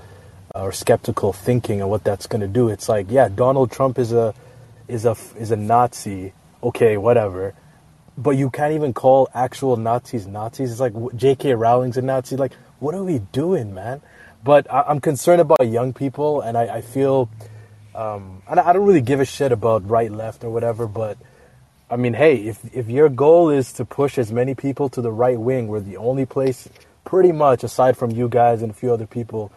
uh, 0.53 0.63
or 0.63 0.71
skeptical 0.73 1.31
thinking 1.31 1.79
and 1.79 1.89
what 1.89 2.03
that's 2.03 2.27
going 2.27 2.41
to 2.41 2.47
do. 2.47 2.67
It's 2.67 2.89
like, 2.89 3.07
yeah, 3.09 3.29
Donald 3.29 3.71
Trump 3.71 3.97
is 3.97 4.11
a 4.11 4.33
is 4.87 5.05
a 5.05 5.15
is 5.37 5.51
a 5.51 5.55
Nazi. 5.55 6.33
Okay, 6.61 6.97
whatever. 6.97 7.53
But 8.21 8.31
you 8.31 8.51
can't 8.51 8.73
even 8.73 8.93
call 8.93 9.29
actual 9.33 9.77
Nazis 9.77 10.27
Nazis. 10.27 10.71
It's 10.71 10.79
like 10.79 10.93
J.K. 11.15 11.55
Rowling's 11.55 11.97
a 11.97 12.03
Nazi. 12.03 12.35
Like, 12.35 12.53
what 12.79 12.93
are 12.93 13.03
we 13.03 13.19
doing, 13.31 13.73
man? 13.73 14.01
But 14.43 14.71
I, 14.71 14.83
I'm 14.83 14.99
concerned 14.99 15.41
about 15.41 15.67
young 15.67 15.93
people, 15.93 16.41
and 16.41 16.55
I, 16.57 16.77
I 16.77 16.81
feel, 16.81 17.29
um, 17.95 18.43
I 18.47 18.53
I 18.53 18.73
don't 18.73 18.85
really 18.85 19.01
give 19.01 19.19
a 19.19 19.25
shit 19.25 19.51
about 19.51 19.89
right, 19.89 20.11
left, 20.11 20.43
or 20.43 20.51
whatever. 20.51 20.87
But 20.87 21.17
I 21.89 21.95
mean, 21.95 22.13
hey, 22.13 22.35
if 22.35 22.59
if 22.75 22.89
your 22.89 23.09
goal 23.09 23.49
is 23.49 23.73
to 23.73 23.85
push 23.85 24.17
as 24.17 24.31
many 24.31 24.53
people 24.53 24.87
to 24.89 25.01
the 25.01 25.11
right 25.11 25.39
wing, 25.39 25.67
we're 25.67 25.79
the 25.79 25.97
only 25.97 26.25
place, 26.25 26.69
pretty 27.05 27.31
much, 27.31 27.63
aside 27.63 27.97
from 27.97 28.11
you 28.11 28.29
guys 28.29 28.61
and 28.61 28.71
a 28.71 28.73
few 28.75 28.93
other 28.93 29.07
people, 29.07 29.51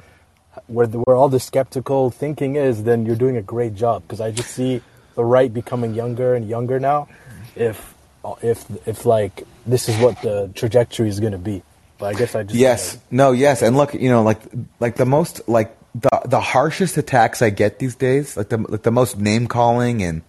where 0.69 0.87
the, 0.87 0.99
where 1.01 1.17
all 1.17 1.29
the 1.29 1.41
skeptical 1.41 2.11
thinking 2.11 2.57
is, 2.57 2.85
then 2.85 3.05
you're 3.05 3.17
doing 3.17 3.37
a 3.37 3.43
great 3.43 3.75
job. 3.75 4.03
Because 4.03 4.21
I 4.21 4.31
just 4.31 4.51
see 4.51 4.81
the 5.17 5.25
right 5.25 5.53
becoming 5.53 5.95
younger 5.95 6.35
and 6.35 6.49
younger 6.49 6.81
now. 6.81 7.09
If 7.57 7.93
if 8.43 8.64
if 8.87 9.07
like 9.07 9.43
this 9.66 9.89
is 9.89 9.97
what 9.99 10.20
the 10.22 10.51
trajectory 10.55 11.09
is 11.09 11.20
going 11.20 11.33
to 11.33 11.39
be, 11.39 11.62
but 11.99 12.14
I 12.14 12.18
guess 12.18 12.35
I 12.35 12.43
just 12.43 12.55
Yes. 12.55 12.99
No, 13.11 13.33
yes. 13.33 13.62
And 13.62 13.77
look, 13.77 13.95
you 13.95 14.09
know, 14.09 14.22
like 14.22 14.41
like 14.81 14.97
the 14.97 15.07
most 15.07 15.47
like 15.49 15.77
the 15.95 16.22
the 16.25 16.41
harshest 16.41 16.97
attacks 16.97 17.43
I 17.43 17.51
get 17.51 17.79
these 17.79 17.95
days, 17.95 18.37
like 18.37 18.49
the 18.49 18.59
like 18.59 18.83
the 18.83 18.91
most 18.91 19.18
name 19.18 19.47
calling 19.47 20.03
and 20.03 20.22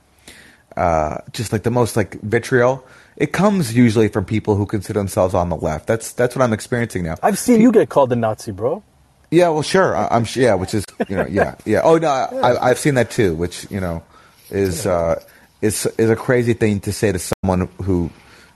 uh 0.77 1.19
just 1.31 1.51
like 1.53 1.63
the 1.63 1.71
most 1.71 1.95
like 1.95 2.19
vitriol, 2.21 2.85
it 3.17 3.31
comes 3.31 3.75
usually 3.75 4.09
from 4.09 4.25
people 4.25 4.55
who 4.55 4.65
consider 4.65 4.99
themselves 4.99 5.33
on 5.33 5.49
the 5.49 5.55
left. 5.55 5.87
That's 5.87 6.11
that's 6.11 6.35
what 6.35 6.43
I'm 6.43 6.53
experiencing 6.53 7.03
now. 7.03 7.15
I've 7.23 7.39
seen 7.39 7.61
you 7.61 7.71
get 7.71 7.89
called 7.89 8.11
a 8.11 8.15
Nazi, 8.15 8.51
bro. 8.51 8.83
Yeah, 9.31 9.49
well, 9.49 9.63
sure. 9.63 9.95
I, 9.95 10.07
I'm 10.11 10.23
sure. 10.23 10.43
Yeah, 10.43 10.55
which 10.55 10.73
is 10.73 10.85
you 11.09 11.15
know, 11.15 11.25
yeah, 11.25 11.55
yeah. 11.65 11.81
Oh 11.83 11.97
no, 11.97 12.07
I, 12.07 12.57
I've 12.69 12.79
seen 12.79 12.95
that 12.95 13.11
too. 13.11 13.35
Which 13.35 13.69
you 13.71 13.79
know, 13.79 14.03
is 14.49 14.85
uh, 14.85 15.21
is 15.61 15.85
is 15.97 16.09
a 16.09 16.15
crazy 16.15 16.53
thing 16.53 16.79
to 16.81 16.91
say 16.91 17.11
to 17.11 17.19
someone 17.19 17.67
who 17.81 18.09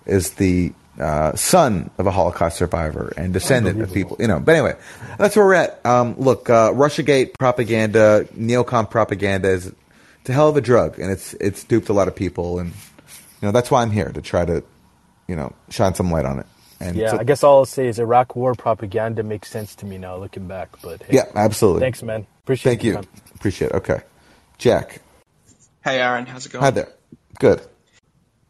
is 0.06 0.32
the 0.34 0.74
uh, 1.00 1.34
son 1.36 1.90
of 1.98 2.08
a 2.08 2.12
Holocaust 2.12 2.58
survivor 2.58 3.14
and 3.16 3.32
descendant 3.34 3.82
of 3.82 3.94
people. 3.94 4.18
You 4.20 4.28
know. 4.28 4.40
But 4.40 4.56
anyway, 4.56 4.76
that's 5.18 5.36
where 5.36 5.46
we're 5.46 5.54
at. 5.54 5.86
Um, 5.86 6.16
look, 6.18 6.50
uh, 6.50 6.72
RussiaGate 6.72 7.36
propaganda, 7.40 8.28
neocon 8.36 8.90
propaganda 8.90 9.50
is 9.50 9.68
it's 10.22 10.30
a 10.30 10.34
hell 10.34 10.50
of 10.50 10.58
a 10.58 10.62
drug, 10.62 11.00
and 11.00 11.10
it's 11.12 11.34
it's 11.36 11.64
duped 11.64 11.90
a 11.90 11.94
lot 11.94 12.08
of 12.08 12.16
people, 12.16 12.60
and 12.60 12.70
you 12.70 13.44
know 13.44 13.52
that's 13.52 13.72
why 13.72 13.82
I'm 13.82 13.92
here 13.92 14.10
to 14.12 14.22
try 14.22 14.44
to 14.46 14.64
you 15.28 15.36
know 15.36 15.54
shine 15.70 15.96
some 15.96 16.12
light 16.12 16.26
on 16.26 16.40
it. 16.40 16.46
And 16.82 16.96
Yeah, 16.96 17.12
so- 17.12 17.20
I 17.20 17.24
guess 17.24 17.44
all 17.44 17.60
I'll 17.60 17.66
say 17.66 17.88
is 17.88 18.00
Iraq 18.00 18.36
War 18.36 18.54
propaganda 18.56 19.22
makes 19.24 19.50
sense 19.50 19.76
to 19.76 19.86
me 19.86 19.98
now, 19.98 20.16
looking 20.18 20.48
back. 20.48 20.70
But 20.82 21.04
hey, 21.04 21.16
yeah, 21.18 21.26
absolutely. 21.36 21.82
Thanks, 21.82 22.02
man. 22.04 22.26
Appreciate 22.44 22.72
it. 22.72 22.76
Thank 22.76 22.84
you. 22.86 22.94
time. 22.96 23.08
Appreciate 23.36 23.72
it. 23.72 23.76
Okay, 23.76 24.02
Jack. 24.58 25.02
Hey 25.82 26.00
Aaron, 26.02 26.26
how's 26.26 26.46
it 26.46 26.52
going? 26.52 26.64
Hi 26.64 26.72
there. 26.72 26.90
Good. 27.40 27.62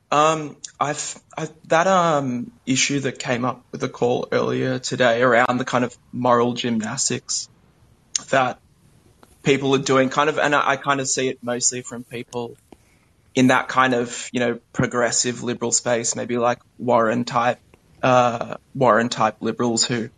Um, 0.10 0.58
I've 0.80 1.22
I, 1.38 1.48
that 1.68 1.86
um 1.86 2.52
issue 2.66 3.02
that 3.02 3.20
came 3.20 3.46
up 3.46 3.64
with 3.72 3.82
the 3.82 3.90
call 3.90 4.28
earlier 4.32 4.80
today 4.80 5.22
around 5.22 5.60
the 5.60 5.66
kind 5.66 5.86
of 5.86 5.96
moral 6.12 6.54
gymnastics 6.54 7.48
that 8.32 8.60
people 9.44 9.76
are 9.76 9.80
doing, 9.80 10.10
kind 10.10 10.30
of, 10.30 10.40
and 10.40 10.56
I, 10.56 10.72
I 10.72 10.76
kind 10.78 11.00
of 11.00 11.08
see 11.08 11.30
it 11.30 11.38
mostly 11.44 11.84
from 11.84 12.04
people 12.04 12.58
in 13.36 13.48
that 13.48 13.68
kind 13.68 13.94
of 13.94 14.28
you 14.34 14.40
know 14.40 14.60
progressive 14.74 15.44
liberal 15.44 15.72
space, 15.72 16.16
maybe 16.16 16.40
like 16.40 16.60
Warren 16.80 17.26
type, 17.26 17.60
uh, 18.02 18.56
Warren 18.74 19.10
type 19.10 19.38
liberals 19.42 19.86
who 19.86 19.96
you 19.96 20.10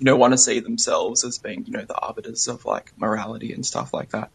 know 0.00 0.16
want 0.16 0.32
to 0.32 0.38
see 0.38 0.58
themselves 0.58 1.22
as 1.22 1.38
being 1.38 1.64
you 1.66 1.72
know 1.74 1.84
the 1.84 1.94
arbiters 1.94 2.48
of 2.48 2.64
like 2.64 2.92
morality 2.98 3.52
and 3.52 3.64
stuff 3.64 3.94
like 3.94 4.10
that 4.10 4.30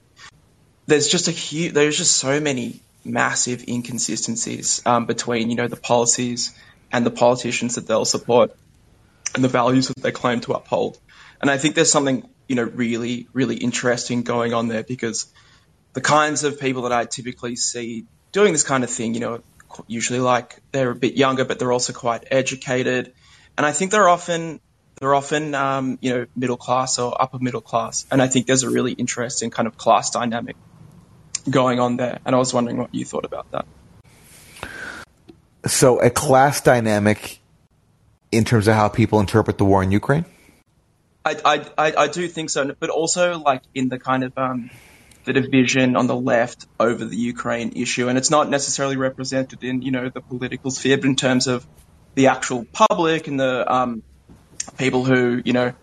there's 0.89 1.07
just 1.07 1.27
a 1.27 1.31
huge, 1.31 1.73
there's 1.73 1.97
just 1.97 2.17
so 2.17 2.39
many 2.39 2.81
massive 3.05 3.67
inconsistencies 3.67 4.81
um, 4.85 5.05
between 5.05 5.49
you 5.49 5.55
know 5.55 5.67
the 5.67 5.77
policies 5.77 6.53
and 6.91 7.05
the 7.05 7.11
politicians 7.11 7.75
that 7.75 7.87
they'll 7.87 8.05
support 8.05 8.55
and 9.35 9.43
the 9.43 9.47
values 9.47 9.87
that 9.87 10.01
they 10.01 10.11
claim 10.11 10.41
to 10.41 10.53
uphold. 10.53 10.99
And 11.41 11.49
I 11.49 11.57
think 11.57 11.75
there's 11.75 11.91
something 11.91 12.27
you 12.47 12.55
know 12.55 12.63
really 12.63 13.27
really 13.33 13.55
interesting 13.55 14.23
going 14.23 14.53
on 14.53 14.67
there 14.67 14.83
because 14.83 15.31
the 15.93 16.01
kinds 16.01 16.43
of 16.43 16.59
people 16.59 16.83
that 16.83 16.91
I 16.91 17.05
typically 17.05 17.55
see 17.55 18.05
doing 18.31 18.51
this 18.51 18.63
kind 18.63 18.83
of 18.83 18.89
thing, 18.89 19.13
you 19.13 19.19
know, 19.19 19.41
usually 19.87 20.19
like 20.19 20.61
they're 20.71 20.91
a 20.91 20.95
bit 20.95 21.15
younger, 21.15 21.45
but 21.45 21.59
they're 21.59 21.71
also 21.71 21.93
quite 21.93 22.25
educated, 22.31 23.13
and 23.57 23.65
I 23.65 23.71
think 23.71 23.91
they're 23.91 24.09
often 24.09 24.59
they're 24.99 25.15
often, 25.15 25.55
um, 25.55 25.97
you 26.01 26.13
know, 26.13 26.25
middle 26.35 26.57
class 26.57 26.99
or 26.99 27.21
upper 27.21 27.39
middle 27.39 27.61
class. 27.61 28.05
And 28.11 28.21
I 28.21 28.27
think 28.27 28.47
there's 28.47 28.63
a 28.63 28.69
really 28.69 28.91
interesting 28.91 29.49
kind 29.49 29.65
of 29.65 29.77
class 29.77 30.09
dynamic 30.09 30.57
going 31.39 31.79
on 31.79 31.97
there. 31.97 32.19
And 32.25 32.35
I 32.35 32.37
was 32.37 32.53
wondering 32.53 32.77
what 32.77 32.93
you 32.93 33.05
thought 33.05 33.25
about 33.25 33.51
that. 33.51 33.65
So, 35.65 35.99
a 35.99 36.09
class 36.09 36.61
dynamic 36.61 37.39
in 38.31 38.45
terms 38.45 38.67
of 38.67 38.75
how 38.75 38.89
people 38.89 39.19
interpret 39.19 39.57
the 39.57 39.65
war 39.65 39.83
in 39.83 39.91
Ukraine? 39.91 40.25
I, 41.25 41.65
I, 41.77 41.93
I, 41.95 42.07
do 42.07 42.27
think 42.27 42.49
so, 42.49 42.73
but 42.79 42.89
also 42.89 43.37
like 43.39 43.61
in 43.75 43.89
the 43.89 43.99
kind 43.99 44.23
of 44.23 44.37
um, 44.37 44.69
the 45.25 45.33
division 45.33 45.95
on 45.95 46.07
the 46.07 46.15
left 46.15 46.65
over 46.79 47.03
the 47.03 47.17
Ukraine 47.17 47.73
issue, 47.75 48.07
and 48.07 48.17
it's 48.17 48.31
not 48.31 48.49
necessarily 48.49 48.95
represented 48.95 49.63
in 49.63 49.81
you 49.81 49.91
know 49.91 50.09
the 50.09 50.21
political 50.21 50.71
sphere, 50.71 50.97
but 50.97 51.05
in 51.05 51.15
terms 51.15 51.47
of 51.47 51.67
the 52.15 52.27
actual 52.27 52.65
public 52.65 53.27
and 53.27 53.39
the 53.39 53.71
um, 53.71 54.01
people 54.77 55.03
who 55.03 55.41
you 55.43 55.53
know 55.53 55.73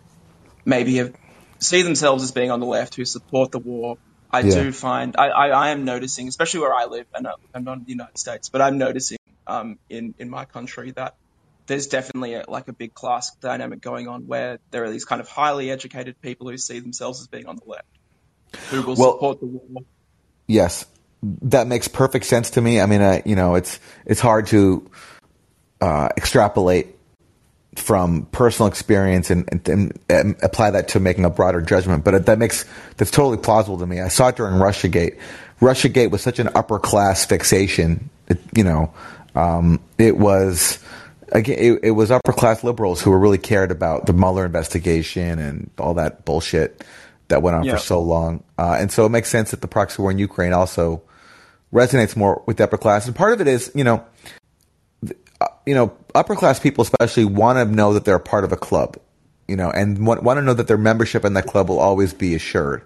maybe 0.65 0.97
have 0.97 1.15
see 1.59 1.83
themselves 1.83 2.23
as 2.25 2.33
being 2.33 2.51
on 2.51 2.61
the 2.61 2.67
left 2.67 2.95
who 2.95 3.05
support 3.05 3.53
the 3.53 3.59
war. 3.59 3.99
I 4.31 4.41
Yeah. 4.41 4.55
do 4.55 4.73
find 4.73 5.17
I, 5.17 5.29
I, 5.29 5.49
I 5.49 5.69
am 5.71 5.85
noticing, 5.85 6.29
especially 6.29 6.61
where 6.61 6.75
I 6.75 6.87
live, 6.87 7.07
and 7.15 7.27
uh, 7.27 7.33
I'm 7.55 7.65
not 7.65 7.79
in 7.79 7.85
the 7.85 7.91
United 7.91 8.19
States, 8.19 8.49
but 8.49 8.61
I'm 8.61 8.79
noticing 8.79 9.19
um, 9.47 9.79
in 9.89 10.15
in 10.19 10.29
my 10.31 10.45
country 10.45 10.91
that 10.93 11.15
there's 11.67 11.87
definitely 11.89 12.35
a, 12.35 12.45
like 12.49 12.69
a 12.69 12.73
big 12.73 12.95
class 12.95 13.35
dynamic 13.37 13.81
going 13.81 14.07
on 14.09 14.27
where 14.27 14.59
there 14.71 14.85
are 14.85 14.91
these 14.91 15.05
kind 15.05 15.21
of 15.21 15.29
highly 15.29 15.71
educated 15.71 16.21
people 16.21 16.49
who 16.49 16.57
see 16.59 16.79
themselves 16.79 17.21
as 17.21 17.27
being 17.27 17.47
on 17.47 17.57
the 17.57 17.65
left, 17.67 17.87
who 18.71 18.83
will 18.83 18.97
Well- 18.97 19.13
support 19.15 19.41
the 19.41 19.47
war. 19.47 19.83
Yes, 20.49 20.87
that 21.43 21.67
makes 21.67 21.89
perfect 21.89 22.25
sense 22.25 22.51
to 22.51 22.61
me. 22.61 22.81
I 22.81 22.87
mean, 22.87 23.03
I, 23.03 23.23
you 23.25 23.35
know, 23.37 23.55
it's 23.57 23.81
it's 24.05 24.21
hard 24.21 24.47
to 24.49 24.89
uh, 25.81 26.09
extrapolate 26.17 26.96
from 27.79 28.27
personal 28.33 28.69
experience 28.69 29.31
and, 29.31 29.49
and, 29.69 29.99
and, 30.09 30.37
apply 30.43 30.71
that 30.71 30.89
to 30.89 31.01
making 31.01 31.25
a 31.25 31.31
broader 31.31 31.61
judgment, 31.61 32.05
but 32.05 32.27
that 32.27 32.39
makes 32.39 32.65
that's 32.97 33.11
totally 33.11 33.37
plausible 33.37 33.79
to 33.79 33.87
me. 33.87 34.01
I 34.01 34.09
saw 34.09 34.29
it 34.29 34.37
during 34.37 34.55
RussiaGate. 34.55 35.19
RussiaGate 35.61 36.11
was 36.11 36.23
such 36.23 36.39
an 36.39 36.49
upper 36.55 36.79
class 36.79 37.25
fixation. 37.25 38.11
It, 38.29 38.41
you 38.57 38.65
know, 38.65 38.93
um, 39.35 39.81
it 39.99 40.17
was 40.17 40.79
again, 41.33 41.59
it, 41.59 41.81
it 41.83 41.91
was 41.93 42.11
upper 42.11 42.33
class 42.33 42.65
liberals 42.65 43.01
who 43.01 43.11
were 43.11 43.19
really 43.19 43.39
cared 43.39 43.71
about 43.71 44.07
the 44.07 44.13
Mueller 44.13 44.47
investigation 44.47 45.39
and 45.39 45.71
all 45.79 45.95
that 45.95 46.25
bullshit 46.25 46.85
that 47.29 47.43
went 47.43 47.57
on 47.57 47.65
Yeah. 47.65 47.73
for 47.73 47.79
so 47.79 48.01
long. 48.01 48.43
Uh, 48.59 48.77
and 48.79 48.91
so 48.91 49.07
it 49.07 49.11
makes 49.11 49.29
sense 49.29 49.51
that 49.51 49.61
the 49.61 49.69
proxy 49.69 50.01
war 50.01 50.11
in 50.11 50.19
Ukraine 50.19 50.53
also 50.53 51.03
resonates 51.73 52.17
more 52.17 52.43
with 52.47 52.57
the 52.57 52.65
upper 52.65 52.79
class. 52.79 53.07
And 53.07 53.15
part 53.15 53.33
of 53.33 53.41
it 53.41 53.49
is, 53.49 53.71
you 53.75 53.85
know, 53.85 54.05
Uh, 55.41 55.49
you 55.67 55.75
know, 55.75 55.97
upper 56.15 56.35
class 56.35 56.59
people 56.59 56.83
especially 56.83 57.25
want 57.25 57.59
to 57.59 57.75
know 57.75 57.93
that 57.95 58.05
they're 58.05 58.17
a 58.17 58.21
part 58.21 58.45
of 58.45 58.53
a 58.53 58.57
club, 58.57 58.97
you 59.47 59.57
know, 59.57 59.71
and 59.71 60.07
want, 60.07 60.23
want 60.23 60.39
to 60.39 60.43
know 60.43 60.55
that 60.55 60.67
their 60.67 60.79
membership 60.79 61.25
in 61.25 61.35
that 61.35 61.47
club 61.47 61.69
will 61.69 61.79
always 61.79 62.15
be 62.15 62.35
assured. 62.35 62.83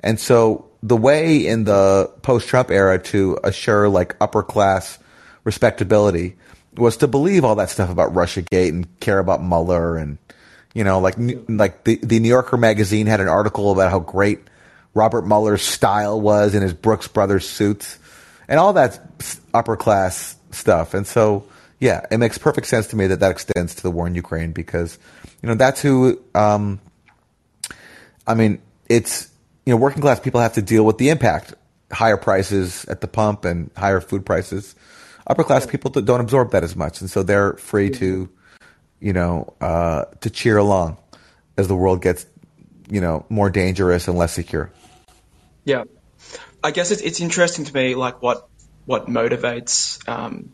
And 0.00 0.18
so 0.18 0.70
the 0.82 0.96
way 0.96 1.46
in 1.46 1.64
the 1.64 2.10
post 2.22 2.48
Trump 2.48 2.70
era 2.70 2.98
to 2.98 3.38
assure 3.44 3.88
like 3.88 4.16
upper 4.20 4.42
class 4.42 4.98
respectability 5.44 6.36
was 6.76 6.96
to 6.98 7.08
believe 7.08 7.44
all 7.44 7.56
that 7.56 7.70
stuff 7.70 7.90
about 7.90 8.14
Russiagate 8.14 8.70
and 8.70 9.00
care 9.00 9.18
about 9.18 9.42
Mueller 9.42 9.96
and 9.96 10.18
you 10.74 10.84
know 10.84 11.00
like 11.00 11.14
like 11.48 11.84
the 11.84 11.96
the 11.96 12.18
New 12.18 12.28
Yorker 12.28 12.56
magazine 12.56 13.06
had 13.06 13.20
an 13.20 13.28
article 13.28 13.70
about 13.72 13.90
how 13.90 13.98
great 13.98 14.40
Robert 14.94 15.26
Mueller's 15.26 15.62
style 15.62 16.20
was 16.20 16.54
in 16.54 16.62
his 16.62 16.72
Brooks 16.72 17.08
Brothers 17.08 17.48
suits 17.48 17.98
and 18.48 18.58
all 18.58 18.74
that 18.74 19.00
upper 19.54 19.76
class 19.76 20.36
stuff. 20.50 20.94
And 20.94 21.06
so 21.06 21.46
yeah, 21.82 22.06
it 22.12 22.18
makes 22.18 22.38
perfect 22.38 22.68
sense 22.68 22.86
to 22.88 22.96
me 22.96 23.08
that 23.08 23.18
that 23.18 23.32
extends 23.32 23.74
to 23.74 23.82
the 23.82 23.90
war 23.90 24.06
in 24.06 24.14
Ukraine 24.14 24.52
because 24.52 24.96
you 25.42 25.48
know 25.48 25.56
that's 25.56 25.82
who 25.82 26.22
um 26.32 26.80
I 28.24 28.34
mean, 28.34 28.62
it's 28.88 29.28
you 29.66 29.72
know, 29.72 29.76
working 29.76 30.00
class 30.00 30.20
people 30.20 30.40
have 30.40 30.52
to 30.52 30.62
deal 30.62 30.84
with 30.84 30.98
the 30.98 31.08
impact, 31.08 31.54
higher 31.90 32.16
prices 32.16 32.84
at 32.84 33.00
the 33.00 33.08
pump 33.08 33.44
and 33.44 33.72
higher 33.76 34.00
food 34.00 34.24
prices. 34.24 34.76
Upper 35.26 35.42
class 35.42 35.66
people 35.66 35.90
don't 35.90 36.20
absorb 36.20 36.52
that 36.52 36.62
as 36.62 36.76
much, 36.76 37.00
and 37.00 37.10
so 37.10 37.24
they're 37.24 37.54
free 37.54 37.90
to, 37.90 38.28
you 39.00 39.12
know, 39.12 39.52
uh, 39.60 40.04
to 40.20 40.30
cheer 40.30 40.58
along 40.58 40.98
as 41.56 41.66
the 41.66 41.74
world 41.74 42.00
gets, 42.00 42.26
you 42.88 43.00
know, 43.00 43.26
more 43.28 43.50
dangerous 43.50 44.06
and 44.06 44.16
less 44.16 44.32
secure. 44.32 44.70
Yeah, 45.64 45.82
I 46.62 46.70
guess 46.70 46.92
it's 46.92 47.02
it's 47.02 47.20
interesting 47.20 47.64
to 47.64 47.74
me, 47.74 47.96
like 47.96 48.22
what 48.22 48.48
what 48.86 49.06
motivates 49.08 50.08
um, 50.08 50.52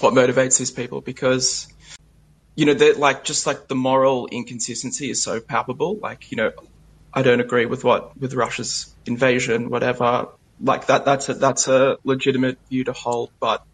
what 0.00 0.14
motivates 0.14 0.58
these 0.58 0.70
people 0.70 1.00
because 1.00 1.68
you 2.56 2.66
know 2.66 2.74
that 2.74 2.98
like 2.98 3.24
just 3.24 3.46
like 3.46 3.68
the 3.68 3.74
moral 3.74 4.26
inconsistency 4.26 5.10
is 5.10 5.22
so 5.22 5.40
palpable. 5.40 5.98
Like 5.98 6.30
you 6.30 6.36
know, 6.36 6.52
I 7.12 7.22
don't 7.22 7.40
agree 7.40 7.66
with 7.66 7.84
what 7.84 8.16
with 8.18 8.34
Russia's 8.34 8.94
invasion, 9.06 9.70
whatever. 9.70 10.28
Like 10.60 10.86
that 10.86 11.04
that's 11.04 11.28
a 11.28 11.34
that's 11.34 11.68
a 11.68 11.98
legitimate 12.04 12.58
view 12.70 12.84
to 12.84 12.92
hold, 12.92 13.30
but 13.40 13.64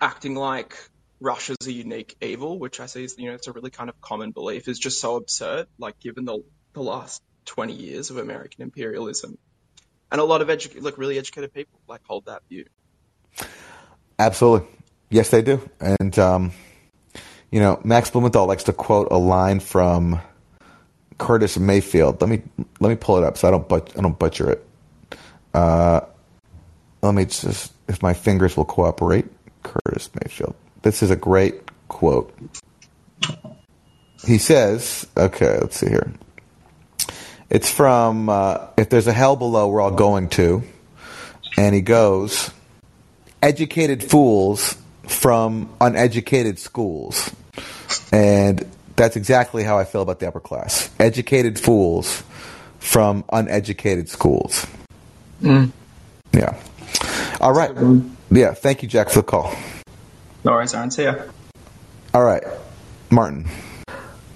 acting 0.00 0.34
like 0.34 0.76
Russia's 1.20 1.66
a 1.66 1.72
unique 1.72 2.16
evil, 2.20 2.58
which 2.58 2.80
I 2.80 2.86
see 2.86 3.04
is 3.04 3.16
you 3.16 3.28
know 3.28 3.34
it's 3.34 3.46
a 3.46 3.52
really 3.52 3.70
kind 3.70 3.88
of 3.88 4.00
common 4.00 4.32
belief, 4.32 4.66
is 4.68 4.78
just 4.78 5.00
so 5.00 5.16
absurd. 5.16 5.66
Like 5.78 5.98
given 6.00 6.24
the 6.24 6.42
the 6.72 6.82
last 6.82 7.22
twenty 7.44 7.74
years 7.74 8.10
of 8.10 8.18
American 8.18 8.62
imperialism, 8.62 9.38
and 10.10 10.20
a 10.20 10.24
lot 10.24 10.42
of 10.42 10.48
edu- 10.48 10.82
like 10.82 10.98
really 10.98 11.18
educated 11.18 11.54
people 11.54 11.78
like 11.88 12.00
hold 12.04 12.26
that 12.26 12.42
view. 12.48 12.64
Absolutely, 14.18 14.68
yes, 15.14 15.30
they 15.30 15.42
do. 15.42 15.66
And 15.80 16.18
um, 16.18 16.52
you 17.50 17.60
know, 17.60 17.80
Max 17.84 18.10
Blumenthal 18.10 18.46
likes 18.46 18.64
to 18.64 18.72
quote 18.72 19.08
a 19.10 19.16
line 19.16 19.60
from 19.60 20.20
Curtis 21.18 21.56
Mayfield. 21.56 22.20
Let 22.20 22.28
me 22.28 22.42
let 22.80 22.88
me 22.88 22.96
pull 22.96 23.16
it 23.18 23.24
up 23.24 23.38
so 23.38 23.48
I 23.48 23.52
don't 23.52 23.68
but 23.68 23.92
I 23.96 24.02
don't 24.02 24.18
butcher 24.18 24.50
it. 24.50 24.66
Uh, 25.54 26.00
let 27.00 27.14
me 27.14 27.24
just 27.24 27.72
if 27.88 28.02
my 28.02 28.12
fingers 28.12 28.56
will 28.56 28.64
cooperate. 28.64 29.26
Curtis 29.62 30.10
Mayfield. 30.20 30.54
This 30.82 31.02
is 31.02 31.10
a 31.10 31.16
great 31.16 31.62
quote. 31.88 32.36
He 34.26 34.36
says, 34.36 35.06
"Okay, 35.16 35.58
let's 35.60 35.78
see 35.78 35.88
here. 35.88 36.12
It's 37.48 37.70
from 37.70 38.28
uh, 38.28 38.66
if 38.76 38.90
there's 38.90 39.06
a 39.06 39.12
hell 39.12 39.36
below, 39.36 39.68
we're 39.68 39.80
all 39.80 39.92
going 39.92 40.28
to." 40.30 40.64
And 41.56 41.74
he 41.74 41.82
goes, 41.82 42.50
"Educated 43.42 44.02
fools 44.02 44.76
from 45.08 45.68
uneducated 45.80 46.58
schools," 46.58 47.30
and 48.12 48.64
that's 48.96 49.16
exactly 49.16 49.64
how 49.64 49.78
I 49.78 49.84
feel 49.84 50.02
about 50.02 50.20
the 50.20 50.28
upper 50.28 50.40
class. 50.40 50.90
Educated 50.98 51.58
fools 51.58 52.22
from 52.78 53.24
uneducated 53.32 54.08
schools. 54.08 54.66
Mm. 55.42 55.72
Yeah. 56.32 56.54
All 57.40 57.52
right. 57.52 57.72
Yeah. 58.30 58.54
Thank 58.54 58.82
you, 58.82 58.88
Jack, 58.88 59.08
for 59.10 59.20
the 59.20 59.24
call. 59.24 59.54
No 60.44 60.52
worries, 60.52 60.74
Aaron. 60.74 60.90
See 60.90 61.04
ya. 61.04 61.14
All 62.12 62.22
right, 62.22 62.42
Martin. 63.10 63.48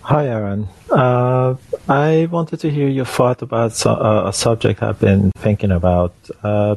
Hi, 0.02 0.26
Aaron. 0.26 0.68
Uh, 0.90 1.56
I 1.88 2.28
wanted 2.30 2.60
to 2.60 2.70
hear 2.70 2.88
your 2.88 3.04
thought 3.04 3.42
about 3.42 3.74
so, 3.74 3.92
uh, 3.92 4.28
a 4.28 4.32
subject 4.32 4.82
I've 4.82 4.98
been 4.98 5.32
thinking 5.36 5.70
about. 5.70 6.14
Uh, 6.42 6.76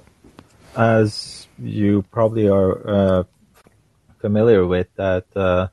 as 0.76 1.47
you 1.57 2.03
probably 2.11 2.49
are 2.49 2.89
uh, 2.89 3.23
familiar 4.22 4.65
with, 4.65 4.88
that 4.95 5.26
uh, 5.35 5.68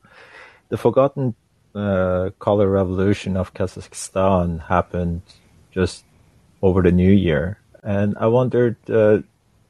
the 0.68 0.76
forgotten 0.76 1.34
uh, 1.74 2.30
color 2.38 2.68
revolution 2.68 3.36
of 3.36 3.54
Kazakhstan 3.54 4.66
happened 4.66 5.22
just 5.70 6.04
over 6.62 6.82
the 6.82 6.92
new 6.92 7.12
year, 7.12 7.60
and 7.82 8.16
I 8.18 8.26
wondered 8.26 8.76
uh, 8.90 9.18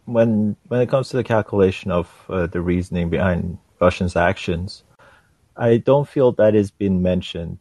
when 0.06 0.56
when 0.68 0.80
it 0.80 0.88
comes 0.88 1.10
to 1.10 1.16
the 1.16 1.24
calculation 1.24 1.90
of 1.90 2.08
uh, 2.28 2.46
the 2.46 2.62
reasoning 2.62 3.10
behind 3.10 3.58
Russians' 3.80 4.16
actions. 4.16 4.82
I 5.56 5.78
don't 5.78 6.08
feel 6.08 6.32
that 6.32 6.54
has 6.54 6.70
been 6.70 7.02
mentioned 7.02 7.58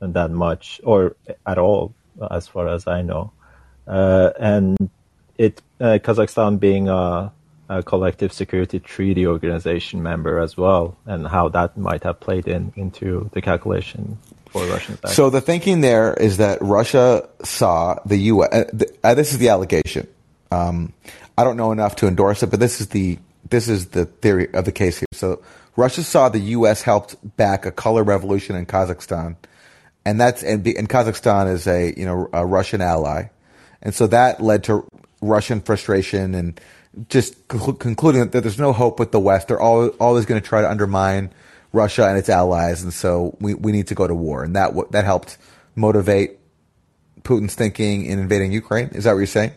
that 0.00 0.30
much 0.30 0.80
or 0.84 1.16
at 1.46 1.58
all, 1.58 1.94
as 2.30 2.48
far 2.48 2.68
as 2.68 2.86
I 2.86 3.02
know. 3.02 3.32
Uh, 3.86 4.30
and 4.38 4.90
it 5.38 5.62
uh, 5.80 5.98
Kazakhstan 6.02 6.58
being 6.58 6.88
a, 6.88 7.32
a 7.70 7.84
collective 7.84 8.32
security 8.32 8.80
treaty 8.80 9.24
organization 9.24 10.02
member 10.02 10.40
as 10.40 10.56
well, 10.56 10.96
and 11.06 11.26
how 11.26 11.48
that 11.48 11.78
might 11.78 12.02
have 12.02 12.18
played 12.18 12.48
in 12.48 12.72
into 12.74 13.30
the 13.32 13.40
calculation 13.40 14.18
for 14.50 14.66
Russian. 14.66 14.98
So 15.06 15.30
the 15.30 15.40
thinking 15.40 15.80
there 15.80 16.12
is 16.12 16.38
that 16.38 16.58
Russia 16.60 17.28
saw 17.44 17.94
the 18.04 18.16
U.S. 18.16 18.48
Uh, 18.52 18.64
th- 18.76 18.90
uh, 19.04 19.14
this 19.14 19.32
is 19.32 19.38
the 19.38 19.50
allegation. 19.50 20.08
Um, 20.50 20.92
I 21.38 21.44
don't 21.44 21.56
know 21.56 21.70
enough 21.70 21.94
to 21.96 22.08
endorse 22.08 22.42
it, 22.42 22.50
but 22.50 22.58
this 22.58 22.80
is 22.80 22.88
the 22.88 23.18
this 23.48 23.68
is 23.68 23.90
the 23.90 24.04
theory 24.04 24.52
of 24.52 24.64
the 24.64 24.72
case 24.72 24.98
here. 24.98 25.06
So 25.12 25.40
Russia 25.76 26.02
saw 26.02 26.28
the 26.28 26.40
U.S. 26.58 26.82
helped 26.82 27.14
back 27.36 27.66
a 27.66 27.70
color 27.70 28.02
revolution 28.02 28.56
in 28.56 28.66
Kazakhstan, 28.66 29.36
and 30.04 30.20
that's 30.20 30.42
and, 30.42 30.66
and 30.66 30.88
Kazakhstan 30.88 31.52
is 31.52 31.68
a 31.68 31.94
you 31.96 32.04
know 32.04 32.28
a 32.32 32.44
Russian 32.44 32.80
ally, 32.80 33.28
and 33.80 33.94
so 33.94 34.08
that 34.08 34.42
led 34.42 34.64
to 34.64 34.84
Russian 35.22 35.60
frustration 35.60 36.34
and 36.34 36.60
just 37.08 37.48
conclu- 37.48 37.78
concluding 37.78 38.28
that 38.28 38.40
there's 38.40 38.58
no 38.58 38.72
hope 38.72 38.98
with 38.98 39.12
the 39.12 39.20
West. 39.20 39.48
They're 39.48 39.60
always, 39.60 39.92
always 40.00 40.26
going 40.26 40.40
to 40.40 40.46
try 40.46 40.60
to 40.60 40.70
undermine 40.70 41.32
Russia 41.72 42.06
and 42.06 42.18
its 42.18 42.28
allies, 42.28 42.82
and 42.82 42.92
so 42.92 43.36
we, 43.40 43.54
we 43.54 43.72
need 43.72 43.86
to 43.88 43.94
go 43.94 44.06
to 44.06 44.14
war, 44.14 44.42
and 44.42 44.56
that 44.56 44.72
that 44.90 45.04
helped 45.04 45.38
motivate 45.76 46.38
Putin's 47.22 47.54
thinking 47.54 48.04
in 48.06 48.18
invading 48.18 48.50
Ukraine. 48.52 48.88
Is 48.88 49.04
that 49.04 49.12
what 49.12 49.18
you're 49.18 49.26
saying? 49.26 49.52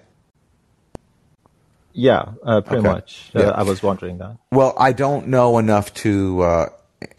Yeah, 1.93 2.34
uh, 2.43 2.61
pretty 2.61 2.80
Okay. 2.80 2.88
much. 2.88 3.31
Uh, 3.35 3.41
Yeah. 3.41 3.49
I 3.49 3.64
was 3.64 3.84
wondering 3.84 4.18
that. 4.18 4.38
Well, 4.51 4.73
I 4.77 4.93
don't 4.93 5.27
know 5.27 5.57
enough 5.60 5.93
to 5.95 6.41
uh, 6.41 6.69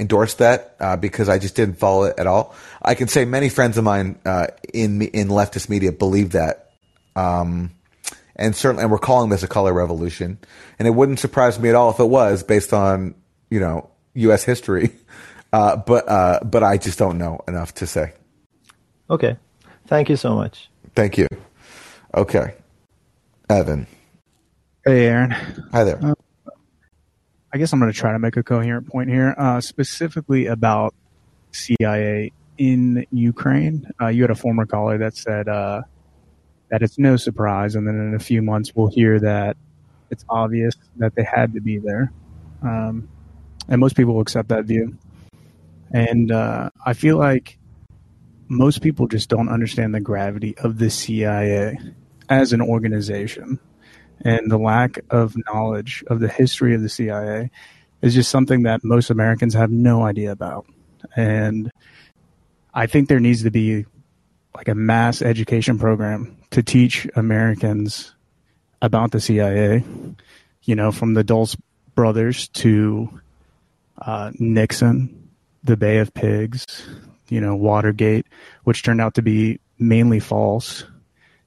endorse 0.01 0.35
that 0.35 0.77
uh, 0.81 0.97
because 0.97 1.29
I 1.29 1.39
just 1.39 1.55
didn't 1.55 1.79
follow 1.79 2.05
it 2.05 2.19
at 2.19 2.27
all. 2.27 2.55
I 2.83 2.95
can 2.95 3.09
say 3.09 3.25
many 3.25 3.49
friends 3.49 3.79
of 3.79 3.85
mine 3.85 4.19
uh, 4.25 4.49
in 4.73 5.03
in 5.03 5.29
leftist 5.29 5.69
media 5.69 5.93
believe 5.93 6.31
that, 6.33 6.71
um, 7.17 7.71
and 8.37 8.55
certainly, 8.55 8.83
and 8.83 8.91
we're 8.91 8.99
calling 8.99 9.31
this 9.31 9.43
a 9.43 9.49
color 9.49 9.73
revolution. 9.73 10.39
And 10.79 10.89
it 10.89 10.93
wouldn't 10.93 11.21
surprise 11.21 11.59
me 11.59 11.69
at 11.69 11.75
all 11.75 11.91
if 11.91 12.01
it 12.01 12.07
was 12.07 12.43
based 12.43 12.73
on 12.73 13.15
you 13.51 13.61
know 13.61 13.91
U.S. 14.15 14.45
history, 14.45 14.91
uh, 15.53 15.77
but 15.77 16.09
uh, 16.09 16.41
but 16.45 16.63
I 16.63 16.79
just 16.79 16.99
don't 16.99 17.19
know 17.19 17.41
enough 17.47 17.75
to 17.75 17.87
say. 17.87 18.13
Okay. 19.11 19.37
Thank 19.87 20.09
you 20.09 20.17
so 20.17 20.35
much. 20.35 20.71
Thank 20.95 21.19
you. 21.19 21.29
Okay, 22.15 22.55
Evan. 23.51 23.87
Hey, 24.85 25.07
Aaron. 25.07 25.31
Hi 25.73 25.85
there. 25.85 25.99
Uh, 26.03 26.15
I 27.53 27.59
guess 27.59 27.73
I'm 27.73 27.81
going 27.81 27.93
to 27.93 27.97
try 27.99 28.13
to 28.13 28.19
make 28.19 28.37
a 28.37 28.43
coherent 28.43 28.89
point 28.89 29.09
here, 29.09 29.35
uh, 29.39 29.61
specifically 29.61 30.47
about 30.47 30.95
CIA 31.53 32.33
in 32.59 33.07
Ukraine. 33.11 33.91
Uh, 34.01 34.09
you 34.09 34.23
had 34.23 34.31
a 34.31 34.35
former 34.35 34.67
caller 34.67 34.99
that 34.99 35.17
said 35.17 35.49
uh, 35.49 35.83
that 36.71 36.83
it's 36.83 36.99
no 36.99 37.17
surprise, 37.17 37.75
and 37.75 37.87
then 37.87 37.97
in 37.97 38.15
a 38.15 38.19
few 38.19 38.43
months 38.43 38.73
we'll 38.75 38.89
hear 38.89 39.21
that 39.21 39.57
it's 40.11 40.25
obvious 40.29 40.75
that 40.97 41.15
they 41.15 41.25
had 41.25 41.55
to 41.55 41.61
be 41.61 41.79
there, 41.79 42.13
um, 42.63 43.09
and 43.69 43.81
most 43.81 43.97
people 43.97 44.15
will 44.15 44.23
accept 44.23 44.49
that 44.49 44.65
view. 44.65 44.97
And 45.91 46.33
uh, 46.33 46.71
I 46.85 46.95
feel 46.95 47.19
like 47.19 47.59
most 48.49 48.83
people 48.83 49.07
just 49.07 49.29
don't 49.29 49.49
understand 49.49 49.95
the 49.95 50.01
gravity 50.01 50.57
of 50.59 50.79
the 50.79 50.91
CIA 50.91 51.79
as 52.29 52.53
an 52.53 52.61
organization 52.61 53.59
and 54.21 54.51
the 54.51 54.59
lack 54.59 54.99
of 55.11 55.37
knowledge 55.47 56.05
of 56.07 56.21
the 56.21 56.29
history 56.29 56.75
of 56.75 56.83
the 56.83 56.89
CIA 56.89 57.51
is 58.03 58.15
just 58.15 58.31
something 58.31 58.63
that 58.63 58.85
most 58.85 59.11
Americans 59.11 59.55
have 59.55 59.71
no 59.71 60.03
idea 60.03 60.33
about. 60.33 60.67
And 61.17 61.71
I 62.73 62.87
think 62.87 63.09
there 63.09 63.21
needs 63.21 63.43
to 63.43 63.51
be 63.51 63.87
like 64.55 64.69
a 64.69 64.75
mass 64.75 65.23
education 65.23 65.79
program 65.79 66.37
to 66.51 66.63
teach 66.63 67.09
Americans 67.17 68.15
about 68.83 69.11
the 69.11 69.21
CIA, 69.21 69.85
you 70.63 70.75
know, 70.75 70.93
from 70.93 71.15
the 71.15 71.25
Dulles 71.25 71.57
brothers 71.95 72.49
to 72.49 73.09
uh, 74.01 74.31
Nixon, 74.39 75.29
the 75.63 75.77
Bay 75.77 75.99
of 75.99 76.13
Pigs, 76.15 76.87
you 77.29 77.41
know, 77.41 77.57
Watergate, 77.57 78.27
which 78.65 78.83
turned 78.83 79.01
out 79.01 79.15
to 79.15 79.23
be 79.23 79.59
mainly 79.79 80.21
false 80.21 80.85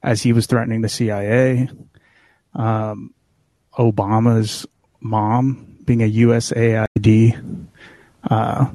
as 0.02 0.22
he 0.22 0.32
was 0.32 0.46
threatening 0.46 0.82
the 0.82 0.88
CIA 0.88 1.68
um, 2.54 3.14
Obama's 3.78 4.66
mom 5.00 5.78
being 5.84 6.02
a 6.02 6.10
USAID, 6.10 7.66
uh, 8.24 8.66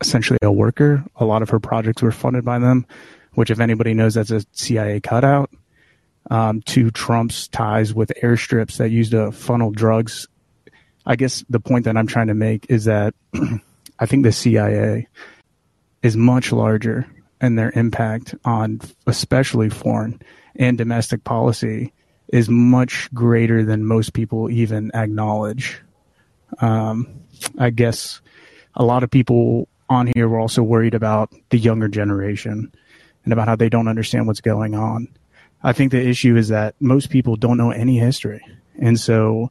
essentially 0.00 0.38
a 0.42 0.52
worker. 0.52 1.04
A 1.16 1.24
lot 1.24 1.42
of 1.42 1.50
her 1.50 1.60
projects 1.60 2.02
were 2.02 2.12
funded 2.12 2.44
by 2.44 2.58
them, 2.58 2.86
which, 3.34 3.50
if 3.50 3.60
anybody 3.60 3.94
knows, 3.94 4.14
that's 4.14 4.30
a 4.30 4.44
CIA 4.52 5.00
cutout. 5.00 5.50
Um, 6.30 6.60
to 6.62 6.90
Trump's 6.90 7.48
ties 7.48 7.94
with 7.94 8.12
airstrips 8.22 8.76
that 8.76 8.90
used 8.90 9.12
to 9.12 9.32
funnel 9.32 9.70
drugs. 9.70 10.28
I 11.06 11.16
guess 11.16 11.44
the 11.48 11.58
point 11.58 11.86
that 11.86 11.96
I'm 11.96 12.06
trying 12.06 12.28
to 12.28 12.34
make 12.34 12.66
is 12.68 12.84
that 12.84 13.14
I 13.98 14.06
think 14.06 14.22
the 14.22 14.30
CIA 14.30 15.08
is 16.02 16.16
much 16.16 16.52
larger 16.52 17.06
and 17.40 17.58
their 17.58 17.72
impact 17.74 18.34
on 18.44 18.80
especially 19.06 19.70
foreign 19.70 20.20
and 20.56 20.76
domestic 20.76 21.24
policy 21.24 21.92
is 22.32 22.48
much 22.48 23.12
greater 23.12 23.64
than 23.64 23.84
most 23.84 24.12
people 24.12 24.50
even 24.50 24.90
acknowledge. 24.94 25.80
Um, 26.58 27.22
I 27.58 27.70
guess 27.70 28.20
a 28.74 28.84
lot 28.84 29.02
of 29.02 29.10
people 29.10 29.68
on 29.88 30.10
here 30.14 30.28
were 30.28 30.38
also 30.38 30.62
worried 30.62 30.94
about 30.94 31.34
the 31.50 31.58
younger 31.58 31.88
generation 31.88 32.72
and 33.24 33.32
about 33.32 33.48
how 33.48 33.56
they 33.56 33.68
don't 33.68 33.88
understand 33.88 34.26
what's 34.26 34.40
going 34.40 34.74
on. 34.74 35.08
I 35.62 35.72
think 35.72 35.92
the 35.92 36.00
issue 36.00 36.36
is 36.36 36.48
that 36.48 36.74
most 36.80 37.10
people 37.10 37.36
don't 37.36 37.58
know 37.58 37.70
any 37.70 37.98
history, 37.98 38.44
and 38.78 38.98
so 38.98 39.50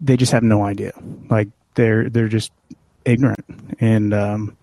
they 0.00 0.16
just 0.16 0.32
have 0.32 0.42
no 0.42 0.62
idea. 0.64 0.92
Like 1.28 1.48
they're 1.74 2.08
they're 2.08 2.28
just 2.28 2.50
ignorant, 3.04 3.44
and 3.78 4.14
um, 4.14 4.56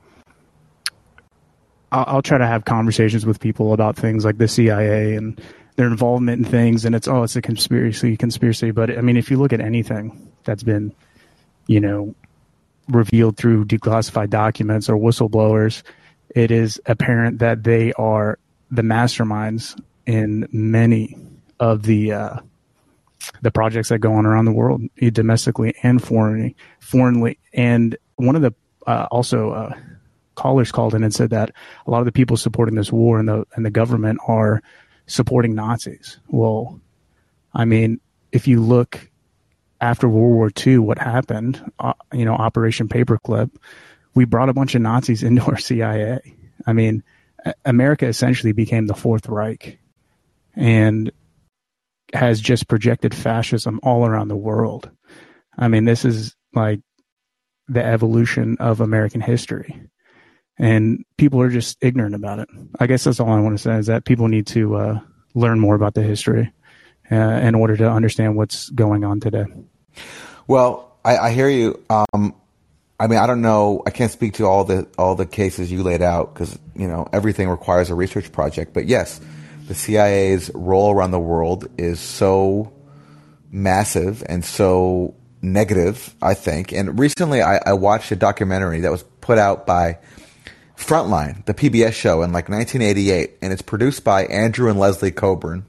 I'll, 1.91 2.05
I'll 2.07 2.21
try 2.21 2.37
to 2.37 2.47
have 2.47 2.65
conversations 2.65 3.25
with 3.25 3.39
people 3.39 3.73
about 3.73 3.95
things 3.95 4.25
like 4.25 4.37
the 4.37 4.47
CIA 4.47 5.15
and 5.15 5.39
their 5.75 5.87
involvement 5.87 6.45
in 6.45 6.51
things, 6.51 6.83
and 6.83 6.95
it's 6.95 7.07
oh, 7.07 7.23
it's 7.23 7.35
a 7.35 7.41
conspiracy, 7.41 8.17
conspiracy. 8.17 8.71
But 8.71 8.97
I 8.97 9.01
mean, 9.01 9.17
if 9.17 9.29
you 9.31 9.37
look 9.37 9.53
at 9.53 9.61
anything 9.61 10.31
that's 10.43 10.63
been, 10.63 10.93
you 11.67 11.79
know, 11.79 12.15
revealed 12.89 13.37
through 13.37 13.65
declassified 13.65 14.29
documents 14.29 14.89
or 14.89 14.97
whistleblowers, 14.97 15.83
it 16.35 16.51
is 16.51 16.81
apparent 16.85 17.39
that 17.39 17.63
they 17.63 17.93
are 17.93 18.37
the 18.71 18.81
masterminds 18.81 19.79
in 20.05 20.47
many 20.51 21.17
of 21.59 21.83
the 21.83 22.13
uh, 22.13 22.37
the 23.41 23.51
projects 23.51 23.89
that 23.89 23.99
go 23.99 24.13
on 24.13 24.25
around 24.25 24.45
the 24.45 24.51
world, 24.51 24.81
eh, 25.01 25.09
domestically 25.09 25.73
and 25.83 26.03
foreignly. 26.03 26.55
Foreignly, 26.79 27.37
and 27.53 27.97
one 28.15 28.35
of 28.35 28.41
the 28.41 28.53
uh, 28.87 29.07
also 29.11 29.51
uh, 29.51 29.75
callers 30.35 30.71
called 30.71 30.95
in 30.95 31.03
and 31.03 31.13
said 31.13 31.29
that 31.31 31.51
a 31.85 31.91
lot 31.91 31.99
of 31.99 32.05
the 32.05 32.11
people 32.11 32.37
supporting 32.37 32.75
this 32.75 32.91
war 32.91 33.19
and 33.19 33.27
the 33.27 33.45
and 33.55 33.65
the 33.65 33.71
government 33.71 34.19
are 34.27 34.61
supporting 35.07 35.55
Nazis. 35.55 36.19
Well, 36.27 36.79
I 37.53 37.65
mean, 37.65 37.99
if 38.31 38.47
you 38.47 38.61
look 38.61 39.09
after 39.81 40.07
World 40.07 40.33
War 40.33 40.51
II, 40.65 40.79
what 40.79 40.97
happened? 40.97 41.71
Uh, 41.79 41.93
you 42.13 42.25
know, 42.25 42.33
Operation 42.33 42.87
Paperclip. 42.87 43.51
We 44.15 44.25
brought 44.25 44.49
a 44.49 44.53
bunch 44.53 44.75
of 44.75 44.81
Nazis 44.81 45.23
into 45.23 45.43
our 45.45 45.57
CIA. 45.57 46.19
I 46.65 46.73
mean, 46.73 47.03
America 47.65 48.05
essentially 48.05 48.51
became 48.51 48.87
the 48.87 48.93
Fourth 48.93 49.27
Reich, 49.27 49.79
and 50.55 51.11
has 52.13 52.41
just 52.41 52.67
projected 52.67 53.13
fascism 53.13 53.79
all 53.83 54.05
around 54.05 54.27
the 54.27 54.35
world. 54.35 54.89
I 55.57 55.67
mean, 55.67 55.85
this 55.85 56.05
is 56.05 56.35
like 56.53 56.81
the 57.67 57.85
evolution 57.85 58.57
of 58.59 58.81
American 58.81 59.21
history. 59.21 59.81
And 60.57 61.05
people 61.17 61.39
are 61.41 61.49
just 61.49 61.77
ignorant 61.81 62.15
about 62.15 62.39
it. 62.39 62.49
I 62.79 62.87
guess 62.87 63.03
that's 63.03 63.19
all 63.19 63.29
I 63.29 63.39
want 63.39 63.57
to 63.57 63.63
say 63.63 63.77
is 63.77 63.85
that 63.85 64.03
people 64.03 64.27
need 64.27 64.47
to 64.47 64.75
uh, 64.75 64.99
learn 65.33 65.59
more 65.59 65.75
about 65.75 65.93
the 65.93 66.03
history 66.03 66.51
uh, 67.11 67.15
in 67.15 67.55
order 67.55 67.77
to 67.77 67.89
understand 67.89 68.35
what's 68.35 68.69
going 68.71 69.05
on 69.05 69.19
today. 69.19 69.45
Well, 70.47 70.97
I, 71.05 71.17
I 71.17 71.31
hear 71.31 71.47
you. 71.47 71.81
Um, 71.89 72.35
I 72.99 73.07
mean, 73.07 73.19
I 73.19 73.27
don't 73.27 73.41
know. 73.41 73.81
I 73.85 73.91
can't 73.91 74.11
speak 74.11 74.33
to 74.35 74.45
all 74.45 74.65
the 74.65 74.87
all 74.97 75.15
the 75.15 75.25
cases 75.25 75.71
you 75.71 75.83
laid 75.83 76.01
out 76.01 76.33
because 76.33 76.57
you 76.75 76.87
know 76.87 77.07
everything 77.13 77.47
requires 77.47 77.89
a 77.89 77.95
research 77.95 78.31
project. 78.31 78.73
But 78.73 78.87
yes, 78.87 79.21
the 79.67 79.75
CIA's 79.75 80.51
role 80.53 80.91
around 80.91 81.11
the 81.11 81.19
world 81.19 81.67
is 81.77 81.99
so 81.99 82.73
massive 83.51 84.23
and 84.27 84.43
so 84.43 85.15
negative. 85.41 86.13
I 86.21 86.33
think. 86.33 86.73
And 86.73 86.99
recently, 86.99 87.41
I, 87.41 87.59
I 87.65 87.73
watched 87.73 88.11
a 88.11 88.15
documentary 88.17 88.81
that 88.81 88.91
was 88.91 89.03
put 89.21 89.37
out 89.37 89.65
by 89.65 89.99
Frontline, 90.79 91.45
the 91.45 91.53
PBS 91.53 91.93
show, 91.93 92.21
in 92.23 92.31
like 92.31 92.49
1988, 92.49 93.37
and 93.41 93.51
it's 93.53 93.61
produced 93.61 94.03
by 94.03 94.25
Andrew 94.25 94.69
and 94.69 94.79
Leslie 94.79 95.11
Cockburn. 95.11 95.65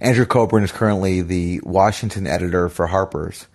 Andrew 0.00 0.24
Cockburn 0.24 0.64
is 0.64 0.72
currently 0.72 1.20
the 1.20 1.60
Washington 1.64 2.26
editor 2.26 2.68
for 2.68 2.86
Harper's, 2.86 3.46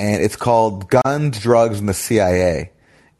and 0.00 0.22
it's 0.22 0.36
called 0.36 0.88
Guns, 0.88 1.38
Drugs, 1.38 1.78
and 1.78 1.88
the 1.88 1.94
CIA. 1.94 2.72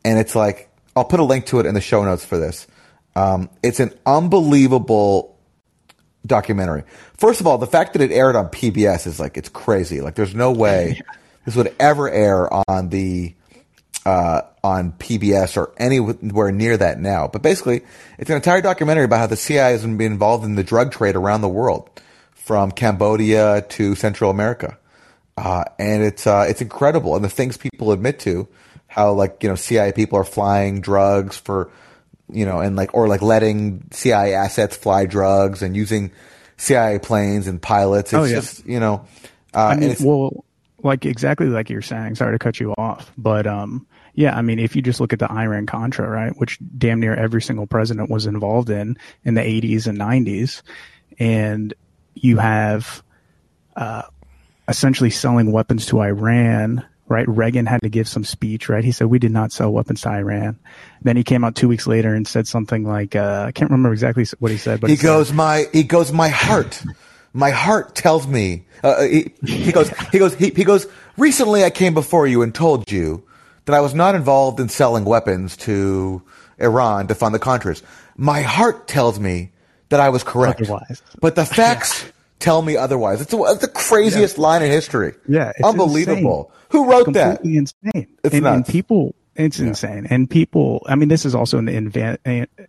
And 0.02 0.18
it's 0.18 0.34
like, 0.34 0.70
I'll 0.96 1.04
put 1.04 1.20
a 1.20 1.24
link 1.24 1.46
to 1.46 1.60
it 1.60 1.66
in 1.66 1.74
the 1.74 1.80
show 1.80 2.02
notes 2.04 2.24
for 2.24 2.38
this. 2.38 2.66
Um, 3.14 3.50
it's 3.62 3.80
an 3.80 3.92
unbelievable 4.06 5.38
documentary. 6.24 6.84
First 7.18 7.40
of 7.40 7.46
all, 7.46 7.58
the 7.58 7.66
fact 7.66 7.92
that 7.92 8.02
it 8.02 8.10
aired 8.10 8.34
on 8.34 8.48
PBS 8.48 9.06
is 9.06 9.20
like, 9.20 9.36
it's 9.36 9.50
crazy. 9.50 10.00
Like, 10.00 10.14
there's 10.14 10.34
no 10.34 10.52
way 10.52 11.00
this 11.44 11.54
would 11.54 11.74
ever 11.78 12.08
air 12.10 12.48
on 12.68 12.88
the 12.88 13.34
uh, 14.06 14.40
on 14.64 14.92
PBS 14.92 15.58
or 15.58 15.74
anywhere 15.76 16.50
near 16.50 16.78
that 16.78 16.98
now. 16.98 17.28
But 17.28 17.42
basically, 17.42 17.82
it's 18.18 18.30
an 18.30 18.36
entire 18.36 18.62
documentary 18.62 19.04
about 19.04 19.18
how 19.18 19.26
the 19.26 19.36
CIA 19.36 19.72
has 19.72 19.82
been 19.82 20.00
involved 20.00 20.44
in 20.44 20.54
the 20.54 20.64
drug 20.64 20.92
trade 20.92 21.16
around 21.16 21.42
the 21.42 21.48
world, 21.48 21.90
from 22.32 22.72
Cambodia 22.72 23.60
to 23.68 23.94
Central 23.94 24.30
America, 24.30 24.78
uh, 25.40 25.64
and 25.78 26.02
it's 26.02 26.26
uh, 26.26 26.46
it's 26.48 26.60
incredible. 26.60 27.16
And 27.16 27.24
the 27.24 27.28
things 27.30 27.56
people 27.56 27.92
admit 27.92 28.18
to, 28.20 28.46
how 28.86 29.12
like 29.12 29.42
you 29.42 29.48
know 29.48 29.54
CIA 29.54 29.92
people 29.92 30.18
are 30.18 30.24
flying 30.24 30.80
drugs 30.80 31.36
for, 31.36 31.70
you 32.30 32.44
know, 32.44 32.60
and 32.60 32.76
like 32.76 32.94
or 32.94 33.08
like 33.08 33.22
letting 33.22 33.84
CIA 33.90 34.34
assets 34.34 34.76
fly 34.76 35.06
drugs 35.06 35.62
and 35.62 35.74
using 35.76 36.12
CIA 36.56 36.98
planes 36.98 37.46
and 37.46 37.60
pilots. 37.60 38.12
It's 38.12 38.20
Oh, 38.20 38.24
yeah. 38.24 38.34
just 38.36 38.66
you 38.66 38.80
know, 38.80 39.06
uh, 39.54 39.66
I 39.66 39.76
mean, 39.76 39.90
it's, 39.92 40.00
well, 40.02 40.44
like 40.82 41.06
exactly 41.06 41.46
like 41.46 41.70
you're 41.70 41.82
saying. 41.82 42.16
Sorry 42.16 42.34
to 42.34 42.38
cut 42.38 42.60
you 42.60 42.74
off, 42.76 43.10
but 43.16 43.46
um, 43.46 43.86
yeah, 44.14 44.36
I 44.36 44.42
mean, 44.42 44.58
if 44.58 44.76
you 44.76 44.82
just 44.82 45.00
look 45.00 45.12
at 45.12 45.18
the 45.20 45.30
Iran 45.32 45.66
Contra, 45.66 46.08
right, 46.08 46.36
which 46.36 46.58
damn 46.76 47.00
near 47.00 47.14
every 47.14 47.40
single 47.40 47.66
president 47.66 48.10
was 48.10 48.26
involved 48.26 48.68
in 48.68 48.98
in 49.24 49.34
the 49.34 49.40
80s 49.40 49.86
and 49.86 49.98
90s, 49.98 50.62
and 51.18 51.72
you 52.14 52.36
have 52.36 53.02
uh, 53.76 54.02
essentially 54.70 55.10
selling 55.10 55.52
weapons 55.52 55.84
to 55.86 56.00
Iran. 56.00 56.84
Right, 57.08 57.26
Reagan 57.28 57.66
had 57.66 57.82
to 57.82 57.88
give 57.88 58.06
some 58.06 58.22
speech. 58.22 58.68
Right, 58.68 58.84
he 58.84 58.92
said 58.92 59.08
we 59.08 59.18
did 59.18 59.32
not 59.32 59.50
sell 59.50 59.72
weapons 59.72 60.00
to 60.02 60.10
Iran. 60.10 60.60
Then 61.02 61.16
he 61.16 61.24
came 61.24 61.42
out 61.42 61.56
two 61.56 61.66
weeks 61.66 61.88
later 61.88 62.14
and 62.14 62.26
said 62.26 62.46
something 62.46 62.84
like, 62.84 63.16
uh, 63.16 63.46
I 63.48 63.52
can't 63.52 63.68
remember 63.68 63.92
exactly 63.92 64.24
what 64.38 64.52
he 64.52 64.56
said, 64.56 64.80
but 64.80 64.90
he 64.90 64.96
said- 64.96 65.06
goes, 65.06 65.32
my 65.32 65.66
he 65.72 65.82
goes, 65.82 66.12
my 66.12 66.28
heart, 66.28 66.80
my 67.32 67.50
heart 67.50 67.96
tells 67.96 68.28
me. 68.28 68.64
Uh, 68.84 69.02
he, 69.02 69.32
he 69.44 69.72
goes, 69.72 69.90
he 70.12 70.18
goes, 70.20 70.34
he, 70.36 70.50
he 70.50 70.62
goes. 70.62 70.86
Recently, 71.16 71.64
I 71.64 71.70
came 71.70 71.94
before 71.94 72.28
you 72.28 72.42
and 72.42 72.54
told 72.54 72.90
you 72.92 73.24
that 73.64 73.74
I 73.74 73.80
was 73.80 73.92
not 73.92 74.14
involved 74.14 74.60
in 74.60 74.68
selling 74.68 75.04
weapons 75.04 75.56
to 75.58 76.22
Iran 76.58 77.08
to 77.08 77.16
fund 77.16 77.34
the 77.34 77.40
Contras. 77.40 77.82
My 78.16 78.42
heart 78.42 78.86
tells 78.86 79.18
me 79.18 79.50
that 79.88 79.98
I 79.98 80.10
was 80.10 80.22
correct, 80.22 80.60
Otherwise. 80.62 81.02
but 81.20 81.34
the 81.34 81.44
facts 81.44 82.04
tell 82.40 82.60
me 82.62 82.76
otherwise. 82.76 83.20
It's, 83.20 83.30
the- 83.30 83.38
it's 83.44 83.60
the 83.60 83.68
craziest 83.68 84.36
line 84.38 84.62
in 84.62 84.70
history. 84.70 85.14
Yeah, 85.28 85.52
it's 85.56 85.66
unbelievable. 85.66 86.50
insane. 86.52 86.56
Who 86.70 86.90
wrote 86.90 87.12
that? 87.12 87.36
Completely 87.42 87.58
insane. 87.58 88.16
It's 88.24 88.34
and, 88.34 88.46
and 88.46 88.66
people, 88.66 89.14
it's 89.36 89.58
insane. 89.60 90.06
And 90.10 90.28
people, 90.28 90.82
I 90.86 90.94
mean, 90.96 91.08
this 91.08 91.24
is 91.24 91.34
also 91.34 91.58
an 91.58 91.68
invan- 91.68 92.18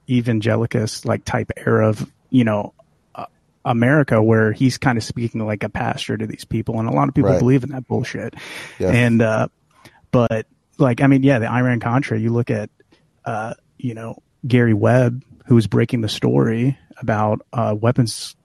evangelicus 0.09 1.05
like 1.05 1.25
type 1.25 1.51
era 1.57 1.87
of 1.89 2.09
you 2.29 2.43
know 2.43 2.73
uh, 3.15 3.25
America 3.65 4.21
where 4.21 4.51
he's 4.51 4.77
kind 4.77 4.97
of 4.97 5.03
speaking 5.03 5.45
like 5.45 5.63
a 5.63 5.69
pastor 5.69 6.17
to 6.17 6.25
these 6.27 6.45
people, 6.45 6.79
and 6.79 6.87
a 6.87 6.91
lot 6.91 7.07
of 7.07 7.13
people 7.13 7.31
Right. 7.31 7.39
believe 7.39 7.63
in 7.63 7.69
that 7.71 7.87
bullshit. 7.87 8.35
Yes. 8.79 8.93
And 8.95 9.21
uh, 9.21 9.47
but 10.11 10.45
like, 10.77 11.01
I 11.01 11.07
mean, 11.07 11.23
yeah, 11.23 11.39
the 11.39 11.49
Iran 11.51 11.79
Contra. 11.79 12.19
You 12.19 12.31
look 12.31 12.49
at 12.49 12.69
uh, 13.25 13.53
you 13.77 13.93
know 13.93 14.17
Gary 14.47 14.73
Webb, 14.73 15.23
who 15.45 15.55
was 15.55 15.67
breaking 15.67 16.01
the 16.01 16.09
story 16.09 16.77
about 16.97 17.41
uh, 17.53 17.75
weapons, 17.79 18.35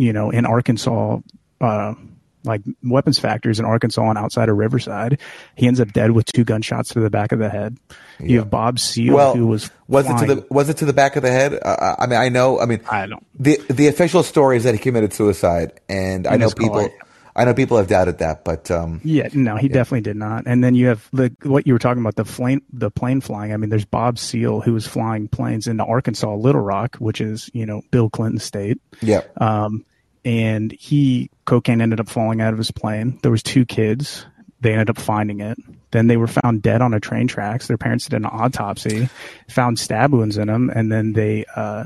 you 0.00 0.12
know, 0.12 0.30
in 0.30 0.46
Arkansas. 0.46 1.18
Uh, 1.60 1.94
like 2.42 2.62
weapons 2.82 3.18
factories 3.18 3.58
in 3.58 3.66
Arkansas 3.66 4.08
and 4.08 4.16
outside 4.16 4.48
of 4.48 4.56
Riverside. 4.56 5.20
He 5.56 5.66
ends 5.66 5.78
up 5.78 5.92
dead 5.92 6.12
with 6.12 6.24
two 6.24 6.42
gunshots 6.42 6.88
to 6.94 7.00
the 7.00 7.10
back 7.10 7.32
of 7.32 7.38
the 7.38 7.50
head. 7.50 7.76
You 8.18 8.38
have 8.38 8.48
Bob 8.48 8.78
Seal, 8.78 9.14
well, 9.14 9.36
who 9.36 9.46
was 9.46 9.70
was 9.88 10.08
it 10.08 10.26
to 10.26 10.34
the 10.34 10.46
was 10.48 10.70
it 10.70 10.78
to 10.78 10.86
the 10.86 10.94
back 10.94 11.16
of 11.16 11.22
the 11.22 11.30
head? 11.30 11.52
Uh, 11.60 11.96
I 11.98 12.06
mean, 12.06 12.18
I 12.18 12.30
know. 12.30 12.58
I 12.58 12.64
mean, 12.64 12.80
I 12.90 13.06
don't. 13.06 13.26
The 13.38 13.58
the 13.68 13.88
official 13.88 14.22
story 14.22 14.56
is 14.56 14.64
that 14.64 14.74
he 14.74 14.80
committed 14.80 15.12
suicide, 15.12 15.80
and 15.88 16.26
I 16.26 16.36
know 16.36 16.50
people. 16.50 16.80
car. 16.80 16.90
I 17.36 17.44
know 17.44 17.54
people 17.54 17.76
have 17.76 17.86
doubted 17.86 18.18
that, 18.18 18.44
but 18.44 18.70
um, 18.70 19.00
Yeah, 19.04 19.28
no, 19.32 19.56
he 19.56 19.68
definitely 19.68 20.00
did 20.00 20.16
not. 20.16 20.44
And 20.46 20.64
then 20.64 20.74
you 20.74 20.88
have 20.88 21.08
the 21.12 21.34
what 21.42 21.66
you 21.66 21.72
were 21.72 21.78
talking 21.78 22.02
about 22.02 22.16
the 22.16 22.24
plane, 22.24 22.60
the 22.72 22.90
plane 22.90 23.20
flying. 23.20 23.52
I 23.52 23.56
mean, 23.56 23.70
there's 23.70 23.84
Bob 23.84 24.18
Seal 24.18 24.60
who 24.60 24.72
was 24.72 24.86
flying 24.86 25.28
planes 25.28 25.66
into 25.68 25.84
Arkansas, 25.84 26.34
Little 26.34 26.60
Rock, 26.60 26.96
which 26.96 27.20
is 27.20 27.48
you 27.52 27.66
know 27.66 27.82
Bill 27.90 28.10
Clinton 28.10 28.40
state. 28.40 28.80
yeah, 29.00 29.22
Um, 29.36 29.84
and 30.24 30.72
he 30.72 31.30
cocaine 31.44 31.80
ended 31.80 32.00
up 32.00 32.08
falling 32.08 32.40
out 32.40 32.52
of 32.52 32.58
his 32.58 32.70
plane. 32.70 33.18
There 33.22 33.30
was 33.30 33.42
two 33.42 33.64
kids. 33.64 34.26
They 34.60 34.72
ended 34.72 34.90
up 34.90 34.98
finding 34.98 35.40
it. 35.40 35.58
Then 35.90 36.06
they 36.06 36.16
were 36.16 36.26
found 36.26 36.62
dead 36.62 36.82
on 36.82 36.94
a 36.94 37.00
train 37.00 37.26
tracks. 37.26 37.66
Their 37.66 37.78
parents 37.78 38.04
did 38.04 38.16
an 38.16 38.26
autopsy, 38.26 39.08
found 39.48 39.78
stab 39.78 40.12
wounds 40.12 40.36
in 40.36 40.48
them, 40.48 40.70
and 40.74 40.92
then 40.92 41.14
they 41.14 41.46
uh, 41.56 41.84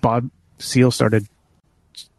Bob 0.00 0.30
Seal 0.58 0.90
started 0.90 1.26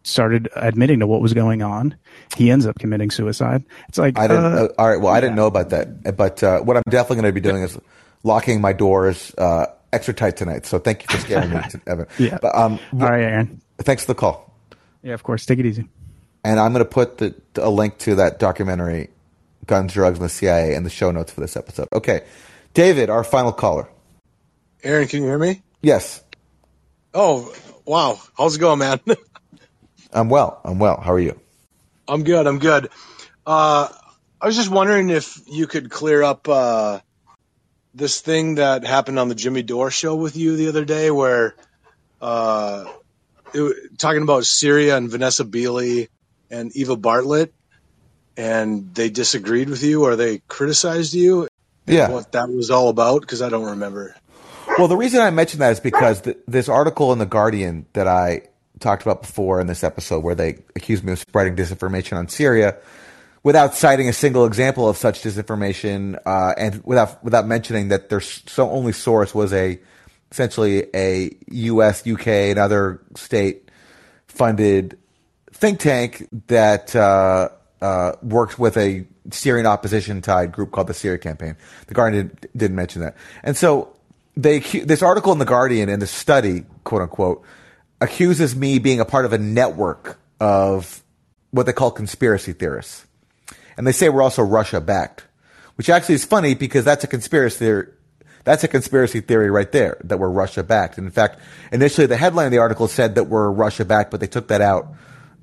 started 0.03 0.49
admitting 0.56 0.99
to 0.99 1.07
what 1.07 1.22
was 1.22 1.34
going 1.34 1.64
on. 1.64 1.95
He 2.35 2.52
ends 2.52 2.65
up 2.65 2.77
committing 2.77 3.10
suicide. 3.10 3.64
It's 3.88 3.98
like 3.98 4.18
I 4.19 4.27
didn't. 4.27 4.44
uh, 4.44 4.48
uh, 4.48 4.68
all 4.77 4.90
right, 4.90 4.99
well, 4.99 5.14
I 5.14 5.22
didn't 5.22 5.35
know 5.35 5.48
about 5.48 5.69
that, 5.69 6.15
but 6.18 6.44
uh, 6.44 6.60
what 6.60 6.76
I'm 6.77 6.84
definitely 6.90 7.22
going 7.22 7.34
to 7.34 7.41
be 7.41 7.41
doing 7.41 7.64
is 7.64 7.77
locking 8.23 8.60
my 8.61 8.73
doors 8.73 9.34
uh, 9.38 9.68
extra 9.94 10.14
tight 10.14 10.35
tonight. 10.35 10.65
So 10.65 10.80
thank 10.80 11.03
you 11.03 11.15
for 11.15 11.22
scaring 11.22 11.52
me, 11.52 11.61
Evan. 11.88 12.07
Yeah. 12.19 12.38
But, 12.41 12.56
um, 12.56 12.80
All 12.94 12.99
right, 12.99 13.22
Aaron. 13.22 13.61
Thanks 13.80 14.03
for 14.03 14.14
the 14.14 14.19
call. 14.19 14.52
Yeah, 15.03 15.13
of 15.13 15.23
course. 15.23 15.45
Take 15.45 15.59
it 15.59 15.65
easy. 15.65 15.88
And 16.43 16.59
I'm 16.59 16.73
going 16.73 16.84
to 16.84 16.89
put 16.89 17.19
the, 17.19 17.35
a 17.55 17.69
link 17.69 17.97
to 17.99 18.15
that 18.15 18.39
documentary, 18.39 19.09
Guns, 19.67 19.93
Drugs, 19.93 20.17
and 20.17 20.25
the 20.25 20.30
CIA, 20.30 20.73
in 20.73 20.84
the 20.84 20.89
show 20.89 21.11
notes 21.11 21.31
for 21.31 21.41
this 21.41 21.55
episode. 21.55 21.88
Okay, 21.93 22.23
David, 22.73 23.09
our 23.09 23.23
final 23.23 23.51
caller. 23.53 23.88
Aaron, 24.84 25.07
can 25.07 25.21
you 25.21 25.30
hear 25.30 25.38
me? 25.38 25.61
Yes, 25.81 26.23
Oh, 27.13 27.53
wow. 27.85 28.19
How's 28.38 28.55
it 28.55 28.59
going, 28.59 28.80
man? 28.80 28.99
I'm 30.13 30.30
well. 30.30 30.59
I'm 30.63 30.80
well. 30.80 30.99
How 30.99 31.13
are 31.13 31.19
you? 31.19 31.39
I'm 32.07 32.23
good. 32.23 32.47
I'm 32.47 32.59
good. 32.59 32.89
Uh, 33.45 33.88
I 34.41 34.45
was 34.45 34.55
just 34.55 34.69
wondering 34.69 35.09
if 35.09 35.39
you 35.47 35.67
could 35.67 35.89
clear 35.89 36.23
up 36.23 36.49
uh, 36.49 36.99
this 37.93 38.21
thing 38.21 38.55
that 38.55 38.84
happened 38.84 39.19
on 39.19 39.30
the 39.30 39.35
Jimmy 39.35 39.61
Dore 39.63 39.91
show 39.91 40.15
with 40.15 40.35
you 40.35 40.55
the 40.55 40.69
other 40.69 40.85
day, 40.85 41.11
where 41.11 41.55
uh, 42.19 42.85
it, 43.53 43.97
talking 43.97 44.21
about 44.21 44.45
Syria 44.45 44.97
and 44.97 45.09
Vanessa 45.09 45.45
Beeley 45.45 46.09
and 46.49 46.75
Eva 46.75 46.95
Bartlett, 46.95 47.53
and 48.38 48.93
they 48.95 49.09
disagreed 49.09 49.69
with 49.69 49.84
you 49.84 50.03
or 50.03 50.15
they 50.15 50.39
criticized 50.47 51.13
you. 51.13 51.47
Yeah. 51.85 52.09
What 52.09 52.31
that 52.31 52.49
was 52.49 52.71
all 52.71 52.89
about? 52.89 53.21
Because 53.21 53.41
I 53.41 53.49
don't 53.49 53.65
remember. 53.65 54.15
Well, 54.77 54.88
the 54.88 54.97
reason 54.97 55.19
I 55.19 55.30
mentioned 55.30 55.61
that 55.61 55.71
is 55.71 55.80
because 55.80 56.21
th- 56.21 56.38
this 56.47 56.69
article 56.69 57.11
in 57.11 57.19
the 57.19 57.25
Guardian 57.25 57.85
that 57.93 58.07
I 58.07 58.43
talked 58.80 59.01
about 59.03 59.21
before 59.21 59.59
in 59.59 59.67
this 59.67 59.84
episode, 59.84 60.23
where 60.23 60.35
they 60.35 60.59
accused 60.75 61.03
me 61.03 61.11
of 61.11 61.19
spreading 61.19 61.55
disinformation 61.55 62.17
on 62.17 62.27
Syria, 62.27 62.77
without 63.43 63.75
citing 63.75 64.07
a 64.07 64.13
single 64.13 64.45
example 64.45 64.88
of 64.88 64.97
such 64.97 65.21
disinformation, 65.21 66.19
uh, 66.25 66.53
and 66.57 66.84
without 66.85 67.23
without 67.23 67.45
mentioning 67.45 67.89
that 67.89 68.09
their 68.09 68.21
so 68.21 68.69
only 68.69 68.93
source 68.93 69.35
was 69.35 69.53
a 69.53 69.80
essentially 70.34 70.88
a 70.95 71.30
U.S., 71.51 72.07
U.K., 72.07 72.49
and 72.49 72.60
other 72.60 72.99
state 73.15 73.69
funded 74.26 74.97
think 75.51 75.80
tank 75.80 76.27
that 76.47 76.95
uh, 76.95 77.49
uh, 77.81 78.14
works 78.23 78.57
with 78.57 78.76
a 78.76 79.05
Syrian 79.30 79.68
opposition 79.68 80.22
tied 80.22 80.51
group 80.51 80.72
called 80.72 80.88
the 80.88 80.93
Syria 80.95 81.19
Campaign. 81.19 81.55
The 81.85 81.93
Guardian 81.93 82.30
did, 82.41 82.49
didn't 82.57 82.76
mention 82.76 83.03
that, 83.03 83.15
and 83.43 83.55
so 83.55 83.95
they 84.35 84.60
this 84.60 85.03
article 85.03 85.31
in 85.34 85.38
the 85.38 85.45
Guardian 85.45 85.88
and 85.88 86.01
the 86.01 86.07
study, 86.07 86.65
quote 86.84 87.03
unquote, 87.03 87.43
accuses 88.01 88.55
me 88.55 88.80
being 88.80 88.99
a 88.99 89.05
part 89.05 89.26
of 89.26 89.34
a 89.34 89.38
network 89.38 90.19
of 90.39 91.03
what 91.51 91.68
they 91.68 91.73
call 91.73 91.91
conspiracy 91.91 92.53
theorists, 92.53 93.05
and 93.77 93.85
they 93.85 93.91
say 93.91 94.10
we're 94.10 94.23
also 94.23 94.41
Russia 94.41 94.81
backed, 94.81 95.26
which 95.76 95.91
actually 95.91 96.15
is 96.15 96.26
funny 96.26 96.55
because 96.55 96.84
that's 96.84 97.03
a 97.03 97.07
conspiracy 97.07 97.60
theory. 97.60 97.88
That's 98.43 98.63
a 98.63 98.67
conspiracy 98.67 99.21
theory 99.21 99.49
right 99.49 99.71
there 99.71 99.97
that 100.03 100.19
we're 100.19 100.29
Russia 100.29 100.63
backed. 100.63 100.97
In 100.97 101.09
fact, 101.11 101.39
initially 101.71 102.07
the 102.07 102.17
headline 102.17 102.47
of 102.47 102.51
the 102.51 102.57
article 102.57 102.87
said 102.87 103.15
that 103.15 103.25
we're 103.25 103.49
Russia 103.49 103.85
backed, 103.85 104.11
but 104.11 104.19
they 104.19 104.27
took 104.27 104.49
that 104.49 104.61
out 104.61 104.93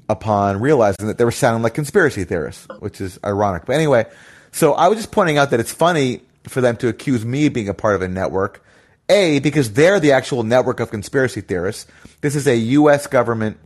upon 0.08 0.60
realizing 0.60 1.06
that 1.06 1.18
they 1.18 1.24
were 1.24 1.30
sounding 1.30 1.62
like 1.62 1.72
conspiracy 1.72 2.24
theorists, 2.24 2.66
which 2.80 3.00
is 3.00 3.18
ironic. 3.24 3.64
But 3.64 3.76
anyway, 3.76 4.06
so 4.52 4.74
I 4.74 4.88
was 4.88 4.98
just 4.98 5.12
pointing 5.12 5.38
out 5.38 5.50
that 5.50 5.60
it's 5.60 5.72
funny 5.72 6.22
for 6.44 6.60
them 6.60 6.76
to 6.78 6.88
accuse 6.88 7.24
me 7.24 7.46
of 7.46 7.52
being 7.52 7.68
a 7.68 7.74
part 7.74 7.94
of 7.94 8.02
a 8.02 8.08
network. 8.08 8.64
A, 9.08 9.40
because 9.40 9.72
they're 9.72 9.98
the 9.98 10.12
actual 10.12 10.42
network 10.42 10.78
of 10.78 10.90
conspiracy 10.90 11.40
theorists. 11.40 11.86
This 12.20 12.36
is 12.36 12.46
a 12.46 12.56
U.S. 12.56 13.06
government 13.08 13.58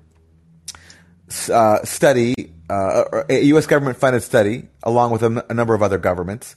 uh, 1.50 1.84
study, 1.84 2.34
uh, 2.70 3.24
a 3.28 3.42
U.S. 3.46 3.66
government 3.66 3.98
funded 3.98 4.22
study, 4.22 4.68
along 4.82 5.10
with 5.10 5.22
a, 5.22 5.26
n- 5.26 5.42
a 5.48 5.54
number 5.54 5.74
of 5.74 5.82
other 5.82 5.98
governments, 5.98 6.56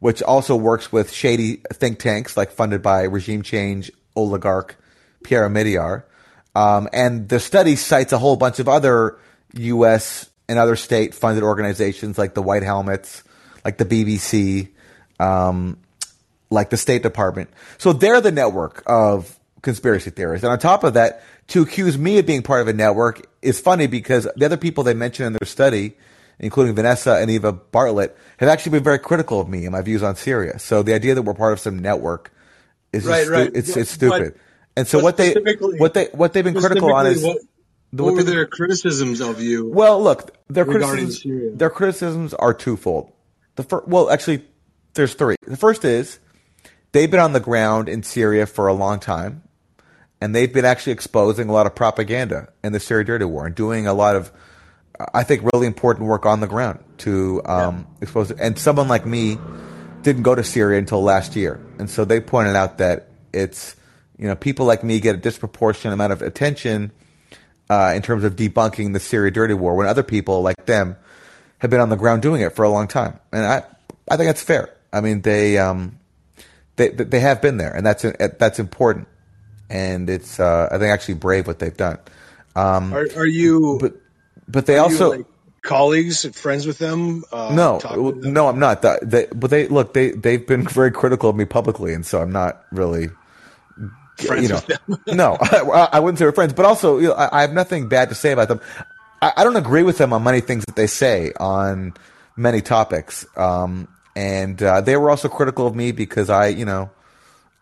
which 0.00 0.22
also 0.22 0.56
works 0.56 0.92
with 0.92 1.12
shady 1.12 1.62
think 1.72 1.98
tanks 1.98 2.36
like 2.36 2.50
funded 2.50 2.82
by 2.82 3.02
regime 3.02 3.42
change 3.42 3.90
oligarch 4.14 4.76
Pierre 5.22 5.48
Omidyar. 5.48 6.04
Um, 6.54 6.88
and 6.92 7.28
the 7.28 7.40
study 7.40 7.76
cites 7.76 8.12
a 8.12 8.18
whole 8.18 8.36
bunch 8.36 8.58
of 8.58 8.68
other 8.68 9.18
U.S. 9.54 10.28
and 10.48 10.58
other 10.58 10.76
state 10.76 11.14
funded 11.14 11.44
organizations 11.44 12.18
like 12.18 12.34
the 12.34 12.42
White 12.42 12.62
Helmets, 12.62 13.22
like 13.64 13.78
the 13.78 13.84
BBC, 13.84 14.70
um, 15.20 15.78
like 16.50 16.70
the 16.70 16.76
State 16.76 17.02
Department. 17.02 17.50
So 17.78 17.92
they're 17.92 18.20
the 18.20 18.32
network 18.32 18.82
of 18.86 19.38
conspiracy 19.62 20.10
theorists. 20.10 20.44
And 20.44 20.52
on 20.52 20.58
top 20.58 20.84
of 20.84 20.94
that, 20.94 21.22
to 21.48 21.62
accuse 21.62 21.96
me 21.96 22.18
of 22.18 22.26
being 22.26 22.42
part 22.42 22.60
of 22.60 22.68
a 22.68 22.72
network 22.72 23.26
is 23.42 23.60
funny 23.60 23.86
because 23.86 24.28
the 24.36 24.44
other 24.44 24.56
people 24.56 24.84
they 24.84 24.94
mention 24.94 25.26
in 25.26 25.32
their 25.32 25.46
study, 25.46 25.94
including 26.40 26.74
Vanessa 26.74 27.14
and 27.16 27.30
Eva 27.30 27.52
Bartlett, 27.52 28.16
have 28.38 28.48
actually 28.48 28.72
been 28.72 28.84
very 28.84 28.98
critical 28.98 29.40
of 29.40 29.48
me 29.48 29.64
and 29.64 29.72
my 29.72 29.82
views 29.82 30.02
on 30.02 30.16
Syria. 30.16 30.58
So 30.58 30.82
the 30.82 30.94
idea 30.94 31.14
that 31.14 31.22
we're 31.22 31.34
part 31.34 31.52
of 31.52 31.60
some 31.60 31.78
network 31.78 32.32
is 32.92 33.04
Right, 33.06 33.24
stu- 33.24 33.32
right. 33.32 33.50
it's 33.54 33.76
it's 33.76 33.90
stupid. 33.90 34.34
but- 34.34 34.40
and 34.76 34.86
so 34.86 35.00
what 35.00 35.16
they 35.16 35.34
what 35.78 35.94
they 35.94 36.06
what 36.12 36.32
they've 36.32 36.44
been 36.44 36.54
critical 36.54 36.92
on 36.94 37.06
is 37.06 37.22
what, 37.22 37.36
what 37.90 38.04
what 38.04 38.14
were 38.14 38.22
they- 38.22 38.30
their 38.32 38.46
criticisms 38.46 39.20
of 39.20 39.40
you? 39.40 39.68
well, 39.70 40.00
look, 40.02 40.36
their 40.48 40.64
regarding 40.64 41.06
criticisms 41.06 41.22
Syria? 41.22 41.50
their 41.56 41.70
criticisms 41.70 42.34
are 42.34 42.54
twofold. 42.54 43.10
The 43.56 43.82
well, 43.86 44.08
actually, 44.10 44.44
there's 44.94 45.14
three. 45.14 45.34
The 45.46 45.56
first 45.56 45.84
is 45.84 46.20
they've 46.92 47.10
been 47.10 47.18
on 47.20 47.32
the 47.32 47.40
ground 47.40 47.88
in 47.88 48.02
Syria 48.04 48.46
for 48.46 48.68
a 48.68 48.72
long 48.72 49.00
time, 49.00 49.42
and 50.20 50.32
they've 50.34 50.52
been 50.52 50.64
actually 50.64 50.92
exposing 50.92 51.48
a 51.48 51.52
lot 51.52 51.66
of 51.66 51.74
propaganda 51.74 52.48
in 52.62 52.72
the 52.72 52.78
Syria 52.80 53.04
dirty 53.04 53.24
war 53.24 53.46
and 53.46 53.54
doing 53.56 53.86
a 53.88 53.94
lot 53.94 54.14
of 54.14 54.30
I 55.14 55.22
think 55.22 55.42
really 55.52 55.66
important 55.66 56.06
work 56.06 56.26
on 56.26 56.40
the 56.40 56.46
ground 56.46 56.80
to 56.98 57.40
um, 57.44 57.86
expose 58.00 58.30
it. 58.30 58.38
And 58.40 58.58
someone 58.58 58.88
like 58.88 59.06
me 59.06 59.38
didn't 60.02 60.22
go 60.22 60.34
to 60.34 60.42
Syria 60.42 60.78
until 60.78 61.02
last 61.02 61.36
year, 61.36 61.60
and 61.78 61.88
so 61.88 62.04
they 62.04 62.20
pointed 62.20 62.56
out 62.56 62.78
that 62.78 63.08
it's 63.32 63.76
you 64.18 64.26
know 64.26 64.34
people 64.34 64.66
like 64.66 64.82
me 64.82 65.00
get 65.00 65.14
a 65.14 65.18
disproportionate 65.18 65.92
amount 65.92 66.12
of 66.12 66.22
attention 66.22 66.90
uh, 67.70 67.92
in 67.94 68.02
terms 68.02 68.24
of 68.24 68.34
debunking 68.34 68.92
the 68.92 69.00
Syria 69.00 69.30
dirty 69.30 69.54
war 69.54 69.76
when 69.76 69.86
other 69.86 70.02
people 70.02 70.42
like 70.42 70.66
them 70.66 70.96
have 71.58 71.70
been 71.70 71.80
on 71.80 71.88
the 71.88 71.96
ground 71.96 72.22
doing 72.22 72.40
it 72.40 72.54
for 72.54 72.64
a 72.64 72.68
long 72.68 72.88
time, 72.88 73.18
and 73.32 73.46
I 73.46 73.62
I 74.08 74.16
think 74.16 74.28
that's 74.28 74.42
fair. 74.42 74.74
I 74.92 75.00
mean 75.00 75.22
they 75.22 75.58
um, 75.58 75.98
they 76.76 76.88
they 76.88 77.20
have 77.20 77.40
been 77.40 77.56
there, 77.56 77.74
and 77.74 77.86
that's 77.86 78.04
that's 78.38 78.58
important, 78.58 79.06
and 79.70 80.10
it's 80.10 80.40
uh, 80.40 80.68
I 80.72 80.78
think 80.78 80.90
actually 80.90 81.14
brave 81.14 81.46
what 81.46 81.60
they've 81.60 81.76
done. 81.76 81.98
Um, 82.56 82.92
Are, 82.92 83.06
are 83.16 83.26
you? 83.26 83.78
but 83.80 83.94
but 84.48 84.66
they 84.66 84.74
are 84.74 84.90
you, 84.90 84.94
also 84.94 85.10
like, 85.10 85.26
colleagues, 85.62 86.24
friends 86.36 86.66
with 86.66 86.78
them. 86.78 87.24
Uh, 87.30 87.54
no, 87.54 87.78
them? 87.78 88.32
no, 88.32 88.48
I'm 88.48 88.58
not. 88.58 88.82
That, 88.82 89.08
they, 89.08 89.26
but 89.34 89.50
they 89.50 89.68
look, 89.68 89.94
they 89.94 90.10
they've 90.10 90.46
been 90.46 90.66
very 90.66 90.90
critical 90.90 91.30
of 91.30 91.36
me 91.36 91.44
publicly, 91.44 91.94
and 91.94 92.04
so 92.04 92.20
I'm 92.20 92.32
not 92.32 92.64
really 92.72 93.10
Friends 94.26 94.42
you 94.42 94.48
know, 94.48 94.60
with 94.66 95.04
them. 95.04 95.04
no, 95.16 95.36
I, 95.40 95.88
I 95.92 96.00
wouldn't 96.00 96.18
say 96.18 96.24
we're 96.24 96.32
friends, 96.32 96.52
but 96.52 96.64
also 96.66 96.98
you 96.98 97.08
know, 97.08 97.14
I, 97.14 97.38
I 97.38 97.40
have 97.42 97.52
nothing 97.52 97.88
bad 97.88 98.08
to 98.08 98.14
say 98.14 98.32
about 98.32 98.48
them. 98.48 98.60
I, 99.22 99.32
I 99.38 99.44
don't 99.44 99.56
agree 99.56 99.82
with 99.82 99.98
them 99.98 100.12
on 100.12 100.24
many 100.24 100.40
things 100.40 100.64
that 100.64 100.76
they 100.76 100.86
say 100.86 101.32
on 101.38 101.94
many 102.36 102.60
topics, 102.60 103.26
um, 103.36 103.88
and 104.16 104.60
uh, 104.62 104.80
they 104.80 104.96
were 104.96 105.10
also 105.10 105.28
critical 105.28 105.66
of 105.66 105.76
me 105.76 105.92
because 105.92 106.30
I, 106.30 106.48
you 106.48 106.64
know, 106.64 106.90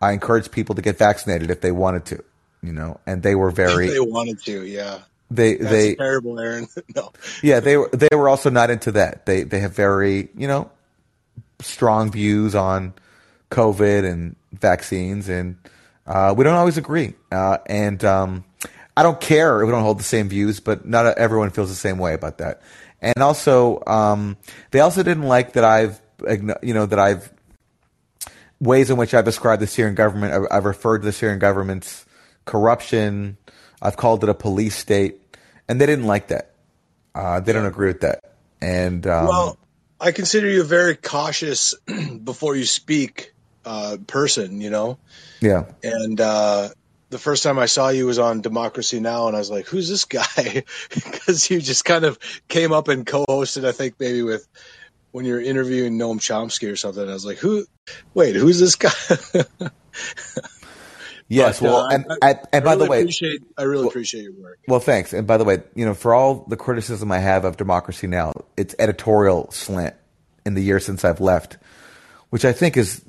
I 0.01 0.13
encouraged 0.13 0.51
people 0.51 0.75
to 0.75 0.81
get 0.81 0.97
vaccinated 0.97 1.51
if 1.51 1.61
they 1.61 1.71
wanted 1.71 2.05
to, 2.05 2.23
you 2.63 2.73
know, 2.73 2.99
and 3.05 3.21
they 3.21 3.35
were 3.35 3.51
very 3.51 3.89
they 3.89 3.99
wanted 3.99 4.41
to, 4.45 4.65
yeah. 4.65 4.99
They 5.29 5.55
That's 5.55 5.71
they 5.71 5.95
terrible, 5.95 6.39
Aaron. 6.39 6.67
no, 6.95 7.11
yeah, 7.43 7.59
they 7.59 7.77
were 7.77 7.89
they 7.89 8.15
were 8.15 8.29
also 8.29 8.49
not 8.49 8.69
into 8.69 8.91
that. 8.93 9.25
They 9.25 9.43
they 9.43 9.59
have 9.59 9.75
very 9.75 10.29
you 10.35 10.47
know 10.47 10.71
strong 11.59 12.11
views 12.11 12.55
on 12.55 12.93
COVID 13.51 14.09
and 14.09 14.35
vaccines, 14.53 15.29
and 15.29 15.57
uh, 16.05 16.33
we 16.35 16.43
don't 16.43 16.55
always 16.55 16.77
agree. 16.77 17.13
Uh, 17.31 17.57
and 17.65 18.03
um, 18.05 18.45
I 18.95 19.03
don't 19.03 19.19
care 19.19 19.61
if 19.61 19.67
we 19.67 19.71
don't 19.71 19.83
hold 19.83 19.99
the 19.99 20.03
same 20.03 20.29
views, 20.29 20.59
but 20.59 20.85
not 20.85 21.17
everyone 21.17 21.49
feels 21.49 21.69
the 21.69 21.75
same 21.75 21.97
way 21.97 22.13
about 22.13 22.37
that. 22.37 22.61
And 23.01 23.21
also, 23.21 23.83
um, 23.85 24.37
they 24.71 24.79
also 24.79 25.03
didn't 25.03 25.23
like 25.23 25.53
that 25.53 25.63
I've 25.63 26.01
you 26.63 26.73
know 26.73 26.85
that 26.85 26.99
I've 26.99 27.31
ways 28.59 28.89
in 28.89 28.97
which 28.97 29.13
I've 29.13 29.25
described 29.25 29.61
the 29.61 29.67
Syrian 29.67 29.95
government. 29.95 30.33
I've, 30.33 30.47
I've 30.49 30.65
referred 30.65 30.99
to 30.99 31.05
the 31.05 31.11
Syrian 31.11 31.39
government's 31.39 32.05
corruption. 32.45 33.37
I've 33.81 33.97
called 33.97 34.23
it 34.23 34.29
a 34.29 34.33
police 34.33 34.75
state, 34.75 35.19
and 35.67 35.79
they 35.79 35.85
didn't 35.85 36.07
like 36.07 36.29
that. 36.29 36.51
Uh, 37.13 37.39
they 37.39 37.53
don't 37.53 37.65
agree 37.65 37.87
with 37.87 38.01
that. 38.01 38.35
And 38.61 39.05
um, 39.05 39.27
well, 39.27 39.57
I 39.99 40.11
consider 40.11 40.47
you 40.47 40.61
a 40.61 40.65
very 40.65 40.95
cautious 40.95 41.75
before 42.23 42.55
you 42.55 42.65
speak 42.65 43.33
uh, 43.65 43.97
person. 44.07 44.61
You 44.61 44.69
know, 44.69 44.97
yeah, 45.41 45.65
and 45.83 46.19
uh, 46.19 46.69
the 47.09 47.19
first 47.19 47.43
time 47.43 47.59
I 47.59 47.67
saw 47.67 47.89
you 47.89 48.05
was 48.05 48.19
on 48.19 48.41
Democracy 48.41 48.99
Now, 48.99 49.27
and 49.27 49.35
I 49.35 49.39
was 49.39 49.51
like, 49.51 49.67
"Who's 49.67 49.89
this 49.89 50.05
guy?" 50.05 50.63
Because 50.89 51.49
you 51.49 51.59
just 51.59 51.85
kind 51.85 52.05
of 52.05 52.17
came 52.47 52.71
up 52.71 52.87
and 52.87 53.05
co-hosted. 53.05 53.67
I 53.67 53.71
think 53.71 53.95
maybe 53.99 54.23
with 54.23 54.47
when 55.11 55.25
you're 55.25 55.41
interviewing 55.41 55.97
Noam 55.97 56.19
Chomsky 56.19 56.71
or 56.71 56.75
something. 56.75 57.07
I 57.07 57.13
was 57.13 57.25
like, 57.25 57.37
"Who? 57.37 57.65
Wait, 58.13 58.35
who's 58.35 58.59
this 58.59 58.75
guy?" 58.75 58.91
yes. 61.27 61.59
But, 61.59 61.65
well, 61.65 61.77
uh, 61.85 61.89
and 61.89 62.05
I- 62.21 62.29
and, 62.29 62.39
and 62.53 62.65
by 62.65 62.71
I 62.71 62.75
the 62.75 62.85
way, 62.85 63.07
I 63.57 63.63
really 63.63 63.87
appreciate 63.87 64.23
your 64.23 64.33
work. 64.33 64.59
Well, 64.67 64.79
thanks. 64.79 65.13
And 65.13 65.27
by 65.27 65.37
the 65.37 65.43
way, 65.43 65.61
you 65.75 65.85
know, 65.85 65.93
for 65.93 66.13
all 66.13 66.45
the 66.47 66.57
criticism 66.57 67.11
I 67.11 67.19
have 67.19 67.45
of 67.45 67.57
Democracy 67.57 68.07
Now, 68.07 68.33
its 68.55 68.75
editorial 68.79 69.51
slant 69.51 69.95
in 70.45 70.53
the 70.53 70.61
year 70.61 70.79
since 70.79 71.03
I've 71.03 71.19
left, 71.21 71.57
which 72.29 72.45
I 72.45 72.53
think 72.53 72.77
is, 72.77 73.03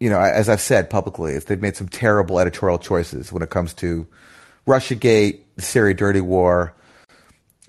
you 0.00 0.10
know, 0.10 0.20
as 0.20 0.48
I've 0.48 0.60
said 0.60 0.90
publicly, 0.90 1.32
is 1.32 1.44
they've 1.46 1.60
made 1.60 1.76
some 1.76 1.88
terrible 1.88 2.38
editorial 2.38 2.78
choices 2.78 3.32
when 3.32 3.42
it 3.42 3.50
comes 3.50 3.74
to 3.74 4.06
RussiaGate, 4.66 5.40
the 5.56 5.62
Syria 5.62 5.94
dirty 5.94 6.20
war, 6.20 6.74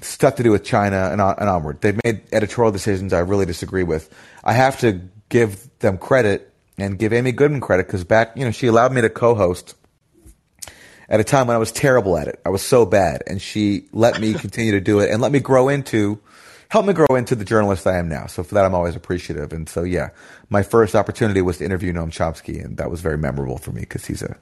stuff 0.01 0.35
to 0.35 0.43
do 0.43 0.51
with 0.51 0.63
China 0.63 1.09
and, 1.11 1.19
on, 1.21 1.35
and 1.39 1.49
onward. 1.49 1.81
They've 1.81 1.99
made 2.03 2.21
editorial 2.31 2.71
decisions 2.71 3.13
I 3.13 3.19
really 3.19 3.45
disagree 3.45 3.83
with. 3.83 4.13
I 4.43 4.53
have 4.53 4.79
to 4.81 5.01
give 5.29 5.67
them 5.79 5.97
credit 5.97 6.53
and 6.77 6.97
give 6.97 7.11
Amy 7.13 7.31
Goodman 7.31 7.61
credit 7.61 7.87
because 7.87 8.03
back, 8.03 8.37
you 8.37 8.45
know, 8.45 8.51
she 8.51 8.67
allowed 8.67 8.93
me 8.93 9.01
to 9.01 9.09
co-host 9.09 9.75
at 11.09 11.19
a 11.19 11.23
time 11.23 11.47
when 11.47 11.55
I 11.55 11.59
was 11.59 11.71
terrible 11.71 12.17
at 12.17 12.27
it. 12.27 12.39
I 12.45 12.49
was 12.49 12.61
so 12.61 12.85
bad, 12.85 13.23
and 13.27 13.41
she 13.41 13.85
let 13.91 14.21
me 14.21 14.33
continue 14.33 14.73
to 14.73 14.81
do 14.81 14.99
it 14.99 15.09
and 15.11 15.21
let 15.21 15.31
me 15.31 15.39
grow 15.39 15.67
into, 15.67 16.19
help 16.69 16.85
me 16.85 16.93
grow 16.93 17.15
into 17.15 17.35
the 17.35 17.45
journalist 17.45 17.87
I 17.87 17.97
am 17.97 18.07
now. 18.07 18.27
So 18.27 18.43
for 18.43 18.55
that, 18.55 18.65
I'm 18.65 18.75
always 18.75 18.95
appreciative. 18.95 19.51
And 19.51 19.67
so 19.67 19.83
yeah, 19.83 20.09
my 20.49 20.63
first 20.63 20.95
opportunity 20.95 21.41
was 21.41 21.57
to 21.57 21.65
interview 21.65 21.91
Noam 21.91 22.11
Chomsky, 22.11 22.63
and 22.63 22.77
that 22.77 22.91
was 22.91 23.01
very 23.01 23.17
memorable 23.17 23.57
for 23.57 23.71
me 23.71 23.81
because 23.81 24.05
he's 24.05 24.21
a 24.21 24.37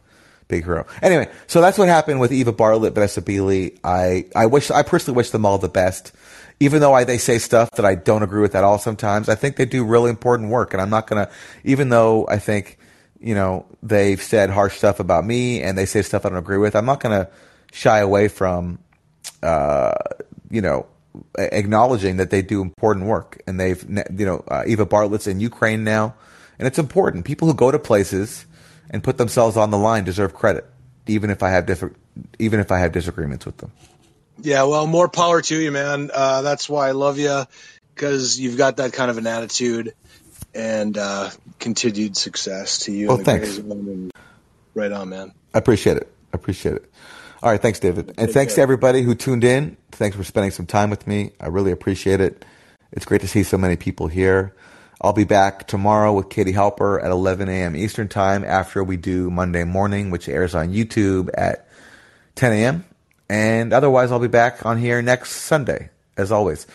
big 0.48 0.64
hero. 0.64 0.86
Anyway, 1.02 1.30
so 1.48 1.62
that's 1.62 1.78
what 1.78 1.88
happened 1.88 2.20
with 2.20 2.32
Eva 2.32 2.52
Bartlett, 2.52 2.94
Vanessa 2.94 3.22
Beeley. 3.22 3.78
I 3.84 4.26
I 4.36 4.46
wish 4.46 4.72
I 4.72 4.84
personally 4.84 5.18
wish 5.18 5.30
them 5.32 5.46
all 5.46 5.58
the 5.58 5.70
best. 5.70 6.12
Even 6.60 6.82
though 6.82 6.94
I, 6.94 7.04
they 7.04 7.20
say 7.20 7.38
stuff 7.38 7.70
that 7.72 7.86
I 7.86 7.94
don't 7.94 8.24
agree 8.24 8.42
with 8.42 8.56
at 8.56 8.64
all 8.64 8.80
sometimes, 8.80 9.30
I 9.30 9.36
think 9.36 9.58
they 9.58 9.66
do 9.66 9.86
really 9.86 10.10
important 10.10 10.50
work, 10.50 10.74
and 10.74 10.82
I'm 10.82 10.90
not 10.90 11.08
gonna. 11.08 11.30
Even 11.64 11.90
though 11.90 12.28
I 12.28 12.40
think 12.40 12.78
you 13.20 13.36
know, 13.36 13.66
they've 13.82 14.22
said 14.22 14.50
harsh 14.50 14.78
stuff 14.78 15.00
about 15.00 15.26
me 15.26 15.62
and 15.62 15.78
they 15.78 15.86
say 15.86 16.02
stuff 16.02 16.26
I 16.26 16.30
don't 16.30 16.38
agree 16.38 16.58
with. 16.58 16.76
I'm 16.76 16.86
not 16.86 17.00
going 17.00 17.26
to 17.26 17.30
shy 17.72 18.00
away 18.00 18.28
from, 18.28 18.80
uh, 19.42 19.94
you 20.50 20.62
know, 20.62 20.86
acknowledging 21.38 22.18
that 22.18 22.30
they 22.30 22.42
do 22.42 22.62
important 22.62 23.06
work. 23.06 23.42
And 23.48 23.60
they've, 23.60 23.84
you 23.84 24.26
know, 24.26 24.44
uh, 24.48 24.64
Eva 24.68 24.86
Bartlett's 24.86 25.28
in 25.28 25.40
Ukraine 25.40 25.84
now. 25.84 26.16
And 26.60 26.68
it's 26.68 26.80
important. 26.80 27.26
People 27.26 27.48
who 27.48 27.54
go 27.54 27.72
to 27.72 27.80
places 27.80 28.46
and 28.90 29.04
put 29.04 29.18
themselves 29.18 29.58
on 29.58 29.72
the 29.72 29.78
line 29.78 30.04
deserve 30.04 30.34
credit, 30.34 30.66
even 31.08 31.30
if 31.30 31.44
I 31.44 31.50
have 31.50 31.66
different, 31.66 31.98
even 32.40 32.60
if 32.60 32.72
I 32.72 32.80
have 32.80 32.92
disagreements 32.92 33.46
with 33.46 33.58
them. 33.58 33.72
Yeah, 34.40 34.64
well, 34.64 34.86
more 34.86 35.10
power 35.10 35.42
to 35.42 35.60
you, 35.60 35.72
man. 35.72 36.12
Uh, 36.14 36.44
that's 36.44 36.70
why 36.70 36.88
I 36.88 36.92
love 36.92 37.18
you 37.18 37.46
because 37.94 38.40
you've 38.40 38.58
got 38.58 38.78
that 38.78 38.94
kind 38.94 39.10
of 39.10 39.18
an 39.18 39.26
attitude 39.26 39.94
and 40.54 40.98
uh, 40.98 41.30
continued 41.60 42.18
success 42.18 42.80
to 42.80 42.92
you. 42.92 43.08
Well, 43.08 43.18
thanks. 43.18 43.60
Right 44.74 44.92
on, 44.92 45.10
man. 45.10 45.34
I 45.54 45.58
appreciate 45.58 45.98
it. 45.98 46.12
I 46.34 46.38
appreciate 46.38 46.76
it. 46.76 46.92
All 47.44 47.52
right. 47.52 47.62
Thanks, 47.62 47.80
David. 47.80 48.10
And 48.10 48.28
Take 48.28 48.32
thanks 48.32 48.56
to 48.56 48.62
everybody 48.62 49.02
who 49.02 49.16
tuned 49.16 49.44
in. 49.44 49.78
Thanks 49.92 50.18
for 50.18 50.24
spending 50.24 50.52
some 50.52 50.66
time 50.66 50.90
with 50.90 51.08
me. 51.08 51.32
I 51.40 51.48
really 51.48 51.72
appreciate 51.72 52.20
it. 52.20 52.46
It's 52.92 53.06
great 53.06 53.22
to 53.22 53.28
see 53.28 53.44
so 53.44 53.58
many 53.58 53.76
people 53.76 54.08
here. 54.08 54.56
I'll 55.00 55.14
be 55.14 55.26
back 55.26 55.68
tomorrow 55.68 56.14
with 56.14 56.30
Katie 56.30 56.54
Halper 56.54 57.04
at 57.04 57.12
11 57.12 57.50
a.m. 57.50 57.76
Eastern 57.76 58.08
Time 58.08 58.44
after 58.44 58.84
we 58.84 58.98
do 58.98 59.30
Monday 59.30 59.64
Morning, 59.64 60.10
which 60.10 60.28
airs 60.28 60.56
on 60.56 60.70
YouTube 60.70 61.30
at 61.36 61.68
10 62.36 62.54
a.m. 62.54 62.86
And 63.30 63.74
otherwise, 63.74 64.12
I'll 64.12 64.20
be 64.20 64.28
back 64.28 64.66
on 64.66 64.80
here 64.80 65.02
next 65.04 65.32
Sunday, 65.32 65.90
as 66.16 66.32
always. 66.32 66.66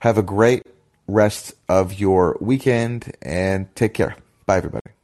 Have 0.00 0.18
a 0.18 0.22
great 0.22 0.64
rest 1.08 1.54
of 1.68 1.98
your 1.98 2.36
weekend 2.40 3.12
and 3.22 3.74
take 3.74 3.94
care. 3.94 4.14
Bye, 4.46 4.58
everybody. 4.58 4.97